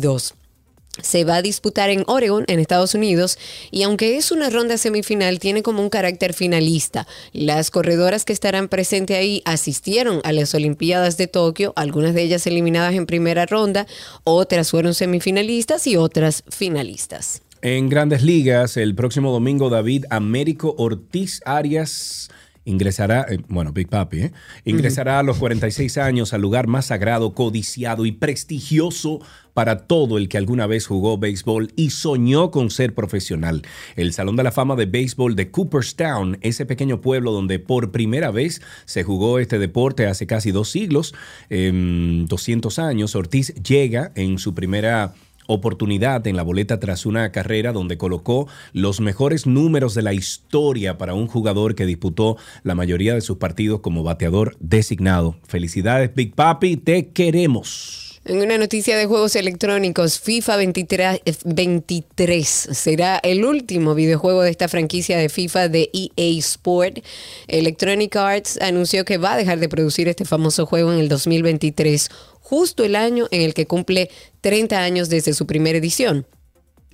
2022 0.00 0.34
se 1.02 1.24
va 1.24 1.36
a 1.36 1.42
disputar 1.42 1.90
en 1.90 2.04
Oregon, 2.06 2.44
en 2.46 2.60
Estados 2.60 2.94
Unidos, 2.94 3.38
y 3.70 3.82
aunque 3.82 4.16
es 4.16 4.30
una 4.30 4.50
ronda 4.50 4.78
semifinal, 4.78 5.38
tiene 5.38 5.62
como 5.62 5.82
un 5.82 5.90
carácter 5.90 6.34
finalista. 6.34 7.06
Las 7.32 7.70
corredoras 7.70 8.24
que 8.24 8.32
estarán 8.32 8.68
presentes 8.68 9.16
ahí 9.16 9.42
asistieron 9.44 10.20
a 10.24 10.32
las 10.32 10.54
Olimpiadas 10.54 11.16
de 11.16 11.26
Tokio, 11.26 11.72
algunas 11.76 12.14
de 12.14 12.22
ellas 12.22 12.46
eliminadas 12.46 12.94
en 12.94 13.06
primera 13.06 13.46
ronda, 13.46 13.86
otras 14.22 14.70
fueron 14.70 14.94
semifinalistas 14.94 15.86
y 15.86 15.96
otras 15.96 16.44
finalistas. 16.48 17.42
En 17.60 17.88
Grandes 17.88 18.22
Ligas, 18.22 18.76
el 18.76 18.94
próximo 18.94 19.32
domingo, 19.32 19.70
David 19.70 20.04
Américo 20.10 20.74
Ortiz 20.76 21.40
Arias 21.46 22.28
ingresará, 22.64 23.26
eh, 23.28 23.38
bueno, 23.48 23.72
Big 23.72 23.88
Papi, 23.88 24.20
¿eh? 24.20 24.32
ingresará 24.64 25.18
a 25.18 25.22
los 25.22 25.38
46 25.38 25.98
años 25.98 26.32
al 26.32 26.40
lugar 26.40 26.66
más 26.66 26.86
sagrado, 26.86 27.34
codiciado 27.34 28.06
y 28.06 28.12
prestigioso 28.12 29.20
para 29.52 29.86
todo 29.86 30.18
el 30.18 30.28
que 30.28 30.36
alguna 30.36 30.66
vez 30.66 30.86
jugó 30.86 31.16
béisbol 31.16 31.72
y 31.76 31.90
soñó 31.90 32.50
con 32.50 32.70
ser 32.70 32.94
profesional. 32.94 33.62
El 33.96 34.12
Salón 34.12 34.36
de 34.36 34.42
la 34.42 34.52
Fama 34.52 34.74
de 34.76 34.86
Béisbol 34.86 35.36
de 35.36 35.50
Cooperstown, 35.50 36.38
ese 36.40 36.66
pequeño 36.66 37.00
pueblo 37.00 37.30
donde 37.32 37.60
por 37.60 37.92
primera 37.92 38.30
vez 38.30 38.60
se 38.84 39.04
jugó 39.04 39.38
este 39.38 39.58
deporte 39.58 40.06
hace 40.06 40.26
casi 40.26 40.50
dos 40.50 40.70
siglos, 40.70 41.14
em, 41.50 42.26
200 42.26 42.78
años, 42.78 43.14
Ortiz 43.14 43.54
llega 43.62 44.12
en 44.16 44.38
su 44.38 44.54
primera 44.54 45.14
oportunidad 45.46 46.26
en 46.26 46.36
la 46.36 46.42
boleta 46.42 46.80
tras 46.80 47.06
una 47.06 47.30
carrera 47.32 47.72
donde 47.72 47.98
colocó 47.98 48.48
los 48.72 49.00
mejores 49.00 49.46
números 49.46 49.94
de 49.94 50.02
la 50.02 50.12
historia 50.12 50.98
para 50.98 51.14
un 51.14 51.26
jugador 51.26 51.74
que 51.74 51.86
disputó 51.86 52.36
la 52.62 52.74
mayoría 52.74 53.14
de 53.14 53.20
sus 53.20 53.38
partidos 53.38 53.80
como 53.80 54.02
bateador 54.02 54.56
designado. 54.60 55.36
Felicidades, 55.46 56.14
Big 56.14 56.34
Papi, 56.34 56.76
te 56.76 57.08
queremos. 57.08 58.04
En 58.26 58.38
una 58.38 58.56
noticia 58.56 58.96
de 58.96 59.04
juegos 59.04 59.36
electrónicos, 59.36 60.18
FIFA 60.18 60.56
23, 60.56 61.20
23 61.44 62.48
será 62.72 63.18
el 63.18 63.44
último 63.44 63.94
videojuego 63.94 64.40
de 64.40 64.50
esta 64.50 64.66
franquicia 64.66 65.18
de 65.18 65.28
FIFA 65.28 65.68
de 65.68 65.90
EA 65.92 66.38
Sport. 66.38 67.00
Electronic 67.48 68.16
Arts 68.16 68.58
anunció 68.62 69.04
que 69.04 69.18
va 69.18 69.34
a 69.34 69.36
dejar 69.36 69.58
de 69.58 69.68
producir 69.68 70.08
este 70.08 70.24
famoso 70.24 70.64
juego 70.64 70.90
en 70.90 71.00
el 71.00 71.10
2023, 71.10 72.10
justo 72.44 72.84
el 72.84 72.94
año 72.94 73.26
en 73.30 73.40
el 73.40 73.54
que 73.54 73.66
cumple 73.66 74.10
30 74.42 74.78
años 74.78 75.08
desde 75.08 75.32
su 75.32 75.46
primera 75.46 75.78
edición. 75.78 76.26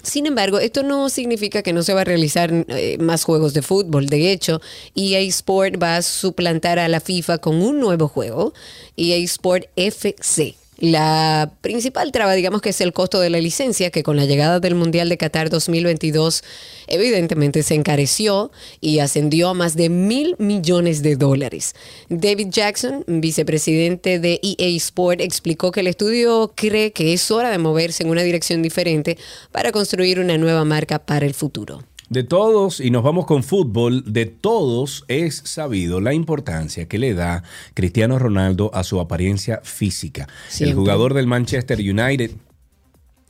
Sin 0.03 0.25
embargo, 0.25 0.61
esto 0.61 0.83
no 0.83 1.11
significa 1.11 1.63
que 1.63 1.73
no 1.73 1.83
se 1.83 1.93
va 1.93 2.03
a 2.03 2.05
realizar 2.05 2.51
eh, 2.69 2.97
más 2.99 3.25
juegos 3.25 3.53
de 3.53 3.61
fútbol. 3.61 4.07
De 4.07 4.33
hecho, 4.33 4.63
EA 4.95 5.21
Sport 5.21 5.83
va 5.83 5.97
a 5.97 6.03
suplantar 6.03 6.79
a 6.79 6.89
la 6.89 7.01
FIFA 7.01 7.39
con 7.39 7.61
un 7.61 7.81
nuevo 7.81 8.09
juego, 8.09 8.55
EA 8.97 9.17
Sport 9.17 9.67
FC. 9.77 10.60
La 10.81 11.53
principal 11.61 12.11
traba, 12.11 12.33
digamos 12.33 12.63
que 12.63 12.71
es 12.71 12.81
el 12.81 12.95
costo 12.95 13.21
de 13.21 13.29
la 13.29 13.39
licencia, 13.39 13.91
que 13.91 14.03
con 14.03 14.17
la 14.17 14.25
llegada 14.25 14.61
del 14.61 14.75
Mundial 14.75 15.11
de 15.11 15.19
Qatar 15.19 15.51
2022 15.51 16.43
evidentemente 16.87 17.63
se 17.63 17.75
encareció 17.75 18.51
y 18.81 19.01
ascendió 19.01 19.51
a 19.51 19.55
más 19.55 19.77
de 19.77 19.91
mil 19.91 20.37
millones 20.39 21.03
de 21.03 21.17
dólares. 21.17 21.75
David 22.09 22.49
Jackson, 22.49 23.05
vicepresidente 23.07 24.21
de 24.21 24.41
EA 24.43 24.69
Sport, 24.79 25.21
explicó 25.21 25.71
que 25.71 25.81
el 25.81 25.87
estudio 25.87 26.51
cree 26.55 26.93
que 26.93 27.13
es 27.13 27.31
hora 27.31 27.51
de 27.51 27.59
moverse 27.59 28.03
en 28.03 28.09
una 28.09 28.23
dirección 28.23 28.63
diferente 28.63 29.19
para 29.53 29.73
construir 29.73 30.19
una 30.19 30.39
nueva 30.39 30.65
marca 30.65 30.99
para 30.99 31.27
el 31.27 31.35
futuro. 31.35 31.85
De 32.11 32.25
todos, 32.25 32.81
y 32.81 32.91
nos 32.91 33.05
vamos 33.05 33.25
con 33.25 33.45
fútbol, 33.45 34.03
de 34.05 34.27
todos 34.27 35.05
es 35.07 35.43
sabido 35.45 36.01
la 36.01 36.13
importancia 36.13 36.87
que 36.89 36.99
le 36.99 37.15
da 37.15 37.45
Cristiano 37.75 38.19
Ronaldo 38.19 38.73
a 38.75 38.83
su 38.83 38.99
apariencia 38.99 39.61
física. 39.63 40.27
Siempre. 40.49 40.73
El 40.73 40.77
jugador 40.77 41.15
del 41.15 41.29
Manchester 41.29 41.79
United, 41.79 42.33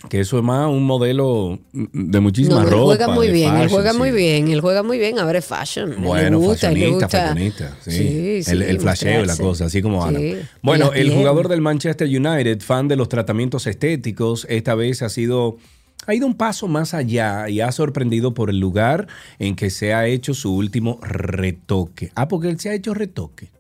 que 0.09 0.21
eso 0.21 0.39
es 0.39 0.43
más 0.45 0.67
un 0.69 0.85
modelo 0.85 1.59
de 1.75 2.21
muchísima 2.21 2.57
No, 2.57 2.63
él 2.63 2.71
ropa. 2.71 2.85
juega 2.85 3.09
muy 3.09 3.29
bien, 3.31 3.49
él 3.49 3.53
fashion, 3.55 3.71
juega 3.71 3.93
sí. 3.93 3.99
muy 3.99 4.11
bien, 4.13 4.49
él 4.51 4.61
juega 4.63 4.83
muy 4.83 4.99
bien, 4.99 5.19
ahora 5.19 5.39
es 5.41 5.45
fashion. 5.45 5.97
Bueno, 6.03 6.31
le 6.41 6.47
gusta, 6.47 6.71
le 6.71 6.77
fashionista, 6.81 7.05
gusta. 7.07 7.19
fashionista, 7.29 7.77
sí. 7.83 7.91
Sí, 7.91 8.43
sí, 8.45 8.51
el, 8.51 8.63
el 8.63 8.81
flasheo 8.81 9.27
la 9.27 9.37
cosa, 9.37 9.67
así 9.67 9.83
como 9.83 10.11
y 10.11 10.39
Bueno, 10.63 10.95
el 10.95 11.13
jugador 11.13 11.49
del 11.49 11.61
Manchester 11.61 12.09
United, 12.09 12.61
fan 12.63 12.89
de 12.89 12.97
los 12.97 13.11
tratamientos 13.11 13.67
estéticos, 13.67 14.47
esta 14.49 14.75
vez 14.75 15.03
ha 15.03 15.11
sido 15.11 15.59
ha 16.07 16.15
ido 16.15 16.27
un 16.27 16.35
paso 16.35 16.67
más 16.69 16.95
allá 16.95 17.49
y 17.49 17.61
ha 17.61 17.71
sorprendido 17.73 18.35
por 18.35 18.51
el 18.51 18.59
lugar 18.59 19.07
en 19.39 19.55
que 19.57 19.71
se 19.71 19.93
ha 19.95 20.07
hecho 20.07 20.35
su 20.35 20.55
último 20.55 20.99
retoque. 21.03 22.11
Ah, 22.15 22.29
porque 22.29 22.49
él 22.49 22.59
se 22.59 22.71
ha 22.71 22.75
hecho 22.75 22.95
retoque. 22.95 23.51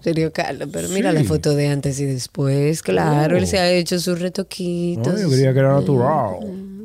Serio, 0.00 0.32
Carlos, 0.32 0.68
pero 0.72 0.88
mira 0.90 1.12
la 1.12 1.24
foto 1.24 1.54
de 1.56 1.68
antes 1.68 1.98
y 1.98 2.04
después. 2.04 2.82
Claro, 2.82 3.34
Oh. 3.34 3.38
él 3.38 3.46
se 3.46 3.58
ha 3.58 3.70
hecho 3.72 3.98
sus 3.98 4.20
retoquitos. 4.20 5.20
Yo 5.20 5.28
creía 5.28 5.52
que 5.52 5.58
era 5.58 5.72
natural. 5.74 6.36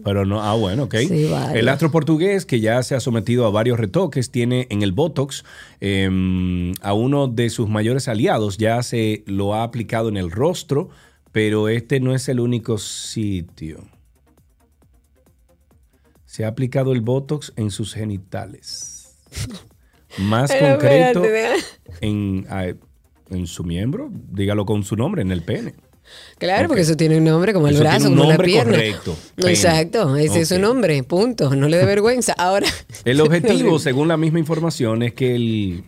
Pero 0.03 0.25
no, 0.25 0.41
ah, 0.41 0.55
bueno, 0.55 0.83
ok. 0.83 0.95
Sí, 1.07 1.25
vale. 1.25 1.59
El 1.59 1.69
astro 1.69 1.91
portugués, 1.91 2.47
que 2.47 2.59
ya 2.59 2.81
se 2.81 2.95
ha 2.95 2.99
sometido 2.99 3.45
a 3.45 3.51
varios 3.51 3.79
retoques, 3.79 4.31
tiene 4.31 4.65
en 4.71 4.81
el 4.81 4.91
Botox 4.93 5.43
eh, 5.81 6.73
a 6.81 6.93
uno 6.93 7.27
de 7.27 7.51
sus 7.51 7.69
mayores 7.69 8.07
aliados. 8.07 8.57
Ya 8.57 8.81
se 8.81 9.23
lo 9.27 9.53
ha 9.53 9.61
aplicado 9.63 10.09
en 10.09 10.17
el 10.17 10.31
rostro, 10.31 10.89
pero 11.31 11.69
este 11.69 11.99
no 11.99 12.15
es 12.15 12.27
el 12.29 12.39
único 12.39 12.79
sitio. 12.79 13.85
Se 16.31 16.45
ha 16.45 16.47
aplicado 16.47 16.93
el 16.93 17.01
Botox 17.01 17.51
en 17.57 17.71
sus 17.71 17.93
genitales. 17.93 19.17
Más 20.17 20.49
Pero 20.49 20.77
concreto, 20.77 21.25
espérate, 21.25 21.61
en, 21.99 22.47
en 23.31 23.47
su 23.47 23.65
miembro, 23.65 24.09
dígalo 24.29 24.65
con 24.65 24.85
su 24.85 24.95
nombre, 24.95 25.23
en 25.23 25.33
el 25.33 25.41
pene. 25.41 25.75
Claro, 26.37 26.69
porque 26.69 26.83
eso 26.83 26.95
tiene 26.95 27.17
un 27.17 27.25
nombre 27.25 27.51
como 27.51 27.67
el 27.67 27.73
Eso 27.73 27.83
brazo, 27.83 28.07
como 28.07 28.23
la 28.23 28.37
pierna. 28.37 28.71
correcto. 28.71 29.17
Exacto, 29.39 30.15
ese 30.15 30.39
es 30.39 30.47
su 30.47 30.57
nombre, 30.57 31.03
punto. 31.03 31.53
No 31.53 31.67
le 31.67 31.75
dé 31.75 31.85
vergüenza. 31.95 32.31
Ahora. 32.37 32.67
El 33.03 33.19
objetivo, 33.21 33.77
según 33.77 34.07
la 34.07 34.15
misma 34.15 34.39
información, 34.39 35.03
es 35.03 35.13
que 35.13 35.35
el, 35.35 35.83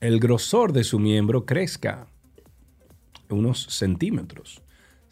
el 0.00 0.18
grosor 0.18 0.72
de 0.72 0.82
su 0.82 0.98
miembro 0.98 1.46
crezca 1.46 2.08
unos 3.30 3.68
centímetros. 3.70 4.62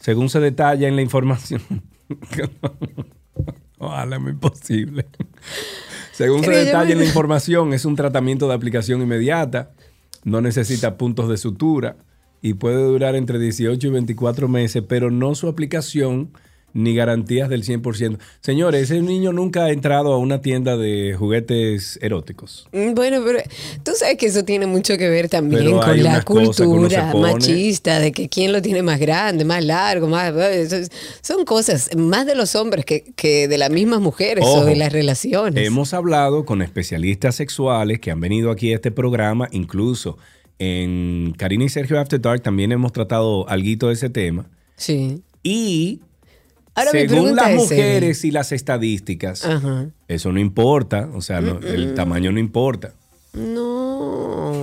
Según 0.01 0.31
se 0.31 0.41
detalla 0.41 0.89
en 0.89 0.97
la 0.97 1.03
información. 1.03 1.63
Ojalá, 3.87 4.19
muy 4.19 4.35
posible. 4.35 5.07
Según 6.13 6.45
se 6.45 6.51
detalla 6.51 6.93
en 6.93 6.99
la 6.99 7.05
información, 7.05 7.73
es 7.73 7.85
un 7.85 7.97
tratamiento 7.97 8.47
de 8.47 8.55
aplicación 8.55 9.03
inmediata, 9.03 9.73
no 10.23 10.41
necesita 10.41 10.97
puntos 10.97 11.29
de 11.29 11.37
sutura 11.37 11.97
y 12.41 12.55
puede 12.55 12.83
durar 12.83 13.17
entre 13.17 13.39
18 13.39 13.87
y 13.87 13.91
24 13.91 14.49
meses, 14.49 14.85
pero 14.87 15.11
no 15.11 15.35
su 15.35 15.49
aplicación 15.49 16.31
ni 16.75 16.95
garantías 16.95 17.49
del 17.49 17.65
100%. 17.65 18.19
Señores, 18.41 18.83
ese 18.83 19.01
niño 19.01 19.33
nunca 19.33 19.65
ha 19.65 19.71
entrado 19.71 20.13
a 20.13 20.19
una 20.19 20.41
tienda 20.41 20.77
de 20.77 21.15
juguetes 21.17 21.99
eróticos. 22.03 22.69
Mm, 22.73 22.95
Bueno, 22.95 23.23
pero 23.25 23.39
tú 23.83 23.93
sabes 23.97 24.17
que 24.17 24.27
eso 24.27 24.45
tiene 24.45 24.67
mucho 24.67 24.99
que 24.99 25.09
ver 25.09 25.29
también 25.29 25.65
Pero 25.65 25.81
con 25.81 26.03
la 26.03 26.23
cultura 26.23 27.15
machista, 27.15 28.01
de 28.01 28.13
que 28.13 28.29
quién 28.29 28.53
lo 28.53 28.61
tiene 28.61 28.83
más 28.83 28.99
grande, 28.99 29.45
más 29.45 29.65
largo, 29.65 30.09
más... 30.09 30.35
son 31.23 31.45
cosas 31.45 31.91
más 31.97 32.27
de 32.27 32.35
los 32.35 32.55
hombres 32.57 32.85
que, 32.85 33.05
que 33.17 33.49
de 33.49 33.57
las 33.57 33.71
mismas 33.71 34.01
mujeres 34.01 34.45
o 34.47 34.65
de 34.65 34.77
las 34.77 34.93
relaciones. 34.93 35.67
Hemos 35.67 35.95
hablado 35.95 36.45
con 36.45 36.61
especialistas 36.61 37.37
sexuales 37.37 38.01
que 38.01 38.11
han 38.11 38.21
venido 38.21 38.51
aquí 38.51 38.73
a 38.73 38.75
este 38.75 38.91
programa, 38.91 39.49
incluso 39.53 40.19
en 40.59 41.35
Karina 41.37 41.65
y 41.65 41.69
Sergio 41.69 42.01
After 42.01 42.21
Dark 42.21 42.43
también 42.43 42.73
hemos 42.73 42.93
tratado 42.93 43.49
algo 43.49 43.89
de 43.89 43.93
ese 43.93 44.11
tema. 44.11 44.47
Sí. 44.77 45.23
Y 45.43 46.01
Ahora 46.75 46.91
según 46.91 47.37
las 47.37 47.51
es, 47.51 47.57
mujeres 47.57 48.25
y 48.25 48.31
las 48.31 48.53
estadísticas, 48.53 49.45
Ajá. 49.45 49.87
eso 50.09 50.33
no 50.33 50.41
importa, 50.41 51.09
o 51.15 51.21
sea, 51.21 51.41
no- 51.41 51.59
el 51.61 51.95
tamaño 51.95 52.33
no 52.33 52.39
importa. 52.41 52.93
No. 53.35 54.63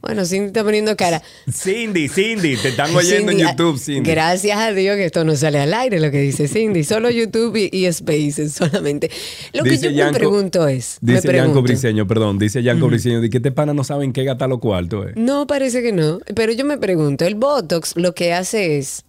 bueno, 0.00 0.24
Cindy 0.24 0.46
está 0.48 0.64
poniendo 0.64 0.96
cara. 0.96 1.22
Cindy, 1.50 2.08
Cindy, 2.08 2.56
te 2.56 2.68
están 2.70 2.94
oyendo 2.94 3.30
Cindy, 3.30 3.42
en 3.44 3.48
YouTube, 3.50 3.78
Cindy. 3.78 4.10
Gracias 4.10 4.58
a 4.58 4.72
Dios 4.72 4.96
que 4.96 5.04
esto 5.04 5.24
no 5.24 5.36
sale 5.36 5.60
al 5.60 5.72
aire, 5.72 6.00
lo 6.00 6.10
que 6.10 6.20
dice 6.20 6.48
Cindy. 6.48 6.82
Solo 6.82 7.08
YouTube 7.10 7.56
y, 7.56 7.70
y 7.72 7.90
Spaces 7.92 8.52
solamente. 8.52 9.10
Lo 9.52 9.62
que 9.62 9.78
yo 9.78 9.90
me 9.92 10.12
pregunto 10.12 10.66
es. 10.66 10.98
Dice 11.00 11.32
Yanko 11.32 11.62
Briseño, 11.62 12.06
perdón, 12.06 12.38
dice 12.38 12.62
Yanko 12.62 12.88
Briseño, 12.88 13.20
de 13.20 13.30
que 13.30 13.36
este 13.36 13.52
pana 13.52 13.74
no 13.74 13.84
saben 13.84 14.12
qué 14.12 14.24
gata 14.24 14.48
lo 14.48 14.58
cuarto. 14.58 15.08
Eh. 15.08 15.12
No, 15.16 15.46
parece 15.46 15.80
que 15.82 15.92
no. 15.92 16.18
Pero 16.34 16.52
yo 16.52 16.64
me 16.64 16.78
pregunto, 16.78 17.24
el 17.24 17.36
Botox 17.36 17.92
lo 17.96 18.12
que 18.14 18.32
hace 18.32 18.78
es, 18.78 19.04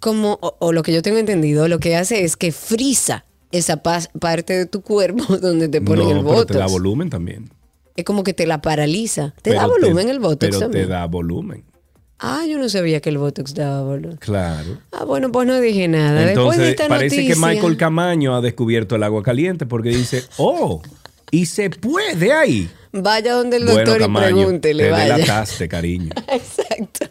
como, 0.00 0.38
o, 0.40 0.56
o 0.58 0.72
lo 0.72 0.82
que 0.82 0.92
yo 0.92 1.02
tengo 1.02 1.18
entendido, 1.18 1.68
lo 1.68 1.78
que 1.78 1.96
hace 1.96 2.24
es 2.24 2.36
que 2.36 2.52
frisa 2.52 3.24
esa 3.50 3.82
parte 3.82 4.52
de 4.52 4.66
tu 4.66 4.82
cuerpo 4.82 5.36
donde 5.38 5.68
te 5.68 5.80
ponen 5.80 6.04
no, 6.04 6.10
el 6.10 6.16
pero 6.18 6.28
Botox. 6.34 6.52
te 6.52 6.58
da 6.58 6.66
volumen 6.66 7.10
también. 7.10 7.50
es 7.96 8.04
como 8.04 8.22
que 8.24 8.34
te 8.34 8.46
la 8.46 8.60
paraliza. 8.62 9.34
¿Te 9.42 9.54
da 9.54 9.66
volumen 9.66 10.08
el 10.08 10.18
Botox 10.20 10.40
Pero 10.40 10.58
también? 10.60 10.86
te 10.86 10.90
da 10.92 11.06
volumen, 11.06 11.64
Ah, 12.20 12.44
yo 12.48 12.58
no 12.58 12.68
sabía 12.68 13.00
que 13.00 13.10
el 13.10 13.18
Botox 13.18 13.54
daba 13.54 13.82
volumen. 13.84 14.16
claro. 14.16 14.78
Ah, 14.90 15.04
bueno, 15.04 15.30
pues 15.30 15.46
no 15.46 15.60
dije 15.60 15.86
nada. 15.86 16.22
Después 16.26 16.34
de 16.58 16.64
Entonces, 16.64 16.68
esta 16.70 16.88
parece 16.88 17.16
noticia, 17.16 17.34
que 17.34 17.40
Michael 17.54 17.76
Camaño 17.76 18.34
ha 18.34 18.40
descubierto 18.40 18.96
el 18.96 19.04
agua 19.04 19.22
caliente 19.22 19.66
porque 19.66 19.90
dice, 19.90 20.24
oh, 20.36 20.82
y 21.30 21.46
se 21.46 21.70
puede 21.70 22.32
ahí. 22.32 22.68
Vaya 22.92 23.34
donde 23.34 23.58
el 23.58 23.64
Bueno, 23.64 23.78
doctor 23.80 23.98
y 23.98 24.04
Camaño, 24.04 24.26
pregúntele, 24.26 24.84
te 24.84 24.90
vaya. 24.90 25.16
delataste, 25.16 25.68
cariño. 25.68 26.10
Exacto. 26.28 27.06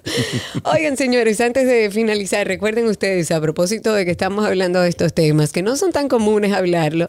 Oigan, 0.63 0.97
señores, 0.97 1.39
antes 1.39 1.67
de 1.67 1.91
finalizar, 1.91 2.47
recuerden 2.47 2.87
ustedes, 2.87 3.29
a 3.31 3.39
propósito 3.39 3.93
de 3.93 4.05
que 4.05 4.11
estamos 4.11 4.45
hablando 4.45 4.81
de 4.81 4.89
estos 4.89 5.13
temas, 5.13 5.51
que 5.51 5.61
no 5.61 5.75
son 5.75 5.91
tan 5.91 6.07
comunes 6.07 6.53
hablarlo, 6.53 7.07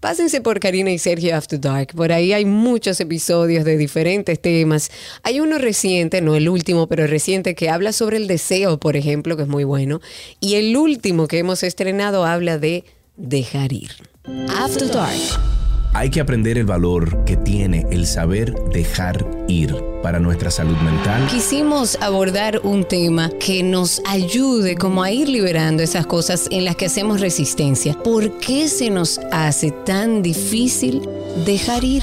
pásense 0.00 0.40
por 0.40 0.58
Karina 0.58 0.90
y 0.90 0.98
Sergio 0.98 1.36
After 1.36 1.60
Dark. 1.60 1.88
Por 1.94 2.12
ahí 2.12 2.32
hay 2.32 2.44
muchos 2.44 3.00
episodios 3.00 3.64
de 3.64 3.76
diferentes 3.76 4.40
temas. 4.40 4.90
Hay 5.22 5.40
uno 5.40 5.58
reciente, 5.58 6.20
no 6.20 6.34
el 6.34 6.48
último, 6.48 6.88
pero 6.88 7.06
reciente, 7.06 7.54
que 7.54 7.70
habla 7.70 7.92
sobre 7.92 8.16
el 8.16 8.26
deseo, 8.26 8.78
por 8.78 8.96
ejemplo, 8.96 9.36
que 9.36 9.42
es 9.44 9.48
muy 9.48 9.64
bueno. 9.64 10.00
Y 10.40 10.54
el 10.56 10.76
último 10.76 11.28
que 11.28 11.38
hemos 11.38 11.62
estrenado 11.62 12.24
habla 12.24 12.58
de 12.58 12.84
dejar 13.16 13.72
ir. 13.72 13.92
After 14.48 14.90
Dark. 14.90 15.67
Hay 15.94 16.10
que 16.10 16.20
aprender 16.20 16.58
el 16.58 16.66
valor 16.66 17.24
que 17.24 17.36
tiene 17.36 17.86
el 17.90 18.06
saber 18.06 18.54
dejar 18.72 19.26
ir 19.48 19.74
para 20.02 20.20
nuestra 20.20 20.50
salud 20.50 20.76
mental. 20.76 21.26
Quisimos 21.28 21.96
abordar 22.00 22.60
un 22.62 22.84
tema 22.84 23.30
que 23.40 23.62
nos 23.62 24.00
ayude 24.06 24.76
como 24.76 25.02
a 25.02 25.10
ir 25.10 25.28
liberando 25.28 25.82
esas 25.82 26.06
cosas 26.06 26.46
en 26.50 26.64
las 26.64 26.76
que 26.76 26.86
hacemos 26.86 27.20
resistencia. 27.20 27.94
¿Por 27.94 28.38
qué 28.38 28.68
se 28.68 28.90
nos 28.90 29.18
hace 29.32 29.70
tan 29.70 30.22
difícil 30.22 31.02
dejar 31.44 31.84
ir? 31.84 32.02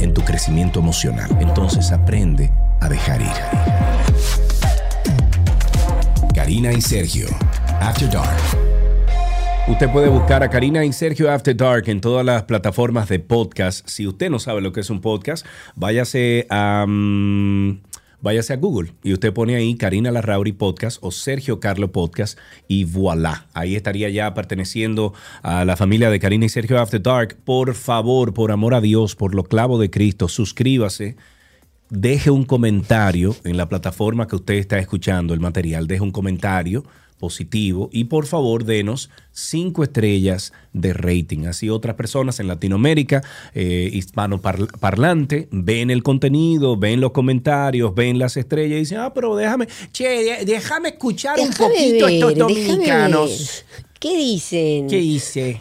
en 0.00 0.14
tu 0.14 0.22
crecimiento 0.22 0.80
emocional. 0.80 1.30
Entonces 1.40 1.92
aprende 1.92 2.50
a 2.80 2.88
dejar 2.88 3.20
ir. 3.20 3.28
Karina 6.34 6.72
y 6.72 6.80
Sergio, 6.80 7.28
After 7.80 8.10
Dark. 8.10 8.36
Usted 9.68 9.90
puede 9.90 10.08
buscar 10.08 10.42
a 10.44 10.48
Karina 10.48 10.84
y 10.84 10.92
Sergio 10.92 11.30
After 11.30 11.56
Dark 11.56 11.88
en 11.88 12.00
todas 12.00 12.24
las 12.24 12.44
plataformas 12.44 13.08
de 13.08 13.18
podcast. 13.18 13.86
Si 13.88 14.06
usted 14.06 14.30
no 14.30 14.38
sabe 14.38 14.60
lo 14.60 14.72
que 14.72 14.80
es 14.80 14.90
un 14.90 15.00
podcast, 15.00 15.44
váyase 15.74 16.46
a, 16.50 16.84
mm, 16.86 17.80
váyase 18.26 18.52
a 18.52 18.56
Google 18.56 18.92
y 19.04 19.12
usted 19.12 19.32
pone 19.32 19.54
ahí 19.54 19.76
Karina 19.76 20.10
Larrauri 20.10 20.50
Podcast 20.50 20.98
o 21.00 21.12
Sergio 21.12 21.60
Carlo 21.60 21.92
Podcast 21.92 22.36
y 22.66 22.82
voilà. 22.82 23.46
Ahí 23.54 23.76
estaría 23.76 24.08
ya 24.08 24.34
perteneciendo 24.34 25.14
a 25.42 25.64
la 25.64 25.76
familia 25.76 26.10
de 26.10 26.18
Karina 26.18 26.44
y 26.44 26.48
Sergio 26.48 26.80
After 26.80 27.00
Dark. 27.00 27.36
Por 27.44 27.74
favor, 27.74 28.34
por 28.34 28.50
amor 28.50 28.74
a 28.74 28.80
Dios, 28.80 29.14
por 29.14 29.32
lo 29.32 29.44
clavo 29.44 29.78
de 29.78 29.90
Cristo, 29.90 30.26
suscríbase. 30.26 31.16
Deje 31.88 32.30
un 32.30 32.44
comentario 32.44 33.36
en 33.44 33.56
la 33.56 33.68
plataforma 33.68 34.26
que 34.26 34.34
usted 34.34 34.54
está 34.54 34.80
escuchando 34.80 35.32
el 35.32 35.38
material. 35.38 35.86
Deje 35.86 36.02
un 36.02 36.10
comentario 36.10 36.82
positivo 37.18 37.88
y 37.92 38.04
por 38.04 38.26
favor 38.26 38.64
denos 38.64 39.10
cinco 39.32 39.82
estrellas 39.82 40.52
de 40.72 40.92
rating. 40.92 41.46
Así 41.46 41.68
otras 41.70 41.96
personas 41.96 42.38
en 42.40 42.48
Latinoamérica, 42.48 43.22
eh, 43.54 43.88
hispano 43.92 44.40
parl- 44.40 44.70
parlante, 44.78 45.48
ven 45.50 45.90
el 45.90 46.02
contenido, 46.02 46.76
ven 46.76 47.00
los 47.00 47.12
comentarios, 47.12 47.94
ven 47.94 48.18
las 48.18 48.36
estrellas 48.36 48.76
y 48.76 48.80
dicen, 48.80 48.98
ah, 48.98 49.12
pero 49.14 49.34
déjame, 49.36 49.66
che, 49.92 50.44
déjame 50.44 50.90
escuchar 50.90 51.38
un 51.40 51.50
poquito 51.52 52.06
ver, 52.06 52.14
estos 52.14 52.34
dominicanos. 52.34 53.64
¿Qué 53.98 54.16
dicen? 54.16 54.88
¿Qué 54.88 54.98
hice? 54.98 55.60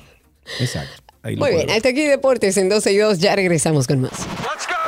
Exacto. 0.59 1.01
Ahí 1.23 1.35
lo 1.35 1.39
Muy 1.41 1.51
bien, 1.51 1.63
puedo 1.65 1.77
hasta 1.77 1.89
aquí 1.89 2.01
Deportes 2.05 2.55
en 2.57 2.69
12 2.69 2.93
y 2.93 2.97
2. 2.97 3.17
Ya 3.19 3.35
regresamos 3.35 3.87
con 3.87 4.01
más. 4.01 4.11
Let's 4.11 4.67
go. 4.67 4.84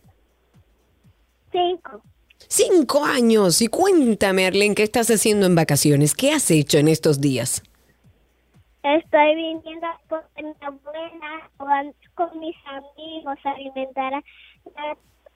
cinco. 1.53 2.03
Cinco 2.49 3.05
años. 3.05 3.61
Y 3.63 3.69
cuéntame, 3.69 4.47
Arlen, 4.47 4.75
¿qué 4.75 4.83
estás 4.83 5.11
haciendo 5.11 5.47
en 5.47 5.55
vacaciones? 5.55 6.15
¿Qué 6.15 6.33
has 6.33 6.51
hecho 6.51 6.79
en 6.79 6.89
estos 6.89 7.21
días? 7.21 7.63
Estoy 8.83 9.35
viniendo 9.35 9.87
con 10.09 10.21
mi 10.37 10.55
abuela 10.61 11.91
con 12.15 12.41
mis 12.41 12.57
amigos 12.67 13.39
a 13.45 13.51
alimentar 13.51 14.15
a, 14.15 14.23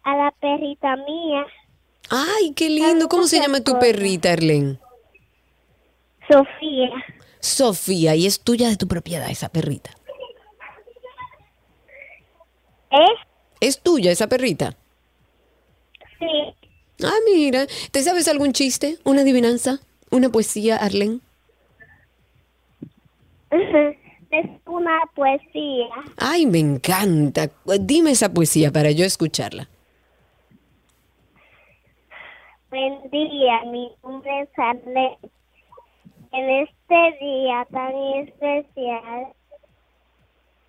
a 0.04 0.16
la 0.16 0.30
perrita 0.40 0.96
mía, 0.96 1.46
Ay, 2.11 2.52
qué 2.54 2.68
lindo. 2.68 3.09
¿Cómo 3.09 3.26
se 3.26 3.40
llama 3.40 3.61
tu 3.61 3.78
perrita, 3.78 4.33
Arlen? 4.33 4.78
Sofía. 6.28 6.90
Sofía, 7.40 8.14
y 8.14 8.26
es 8.26 8.40
tuya 8.40 8.68
de 8.68 8.76
tu 8.76 8.88
propiedad 8.88 9.30
esa 9.30 9.48
perrita. 9.48 9.90
¿Eh? 12.94 13.14
¿Es 13.61 13.80
tuya 13.83 14.11
esa 14.12 14.28
perrita? 14.28 14.76
Sí. 16.18 16.54
Ah, 17.02 17.18
mira. 17.26 17.66
¿Te 17.90 18.02
sabes 18.02 18.28
algún 18.28 18.52
chiste? 18.52 18.98
¿Una 19.04 19.22
adivinanza? 19.22 19.80
¿Una 20.11 20.28
poesía, 20.28 20.76
Arlen? 20.76 21.20
Es 24.30 24.50
una 24.66 24.98
poesía. 25.14 25.87
Ay, 26.16 26.44
me 26.46 26.59
encanta. 26.59 27.50
Dime 27.78 28.11
esa 28.11 28.35
poesía 28.35 28.72
para 28.72 28.90
yo 28.90 29.04
escucharla. 29.04 29.68
Buen 32.68 33.09
día, 33.12 33.62
mi 33.70 33.92
nombre 34.02 34.40
es 34.40 34.48
Arlene. 34.59 35.18
En 36.33 36.50
este 36.50 37.24
día 37.24 37.64
tan 37.70 37.94
especial, 37.94 39.33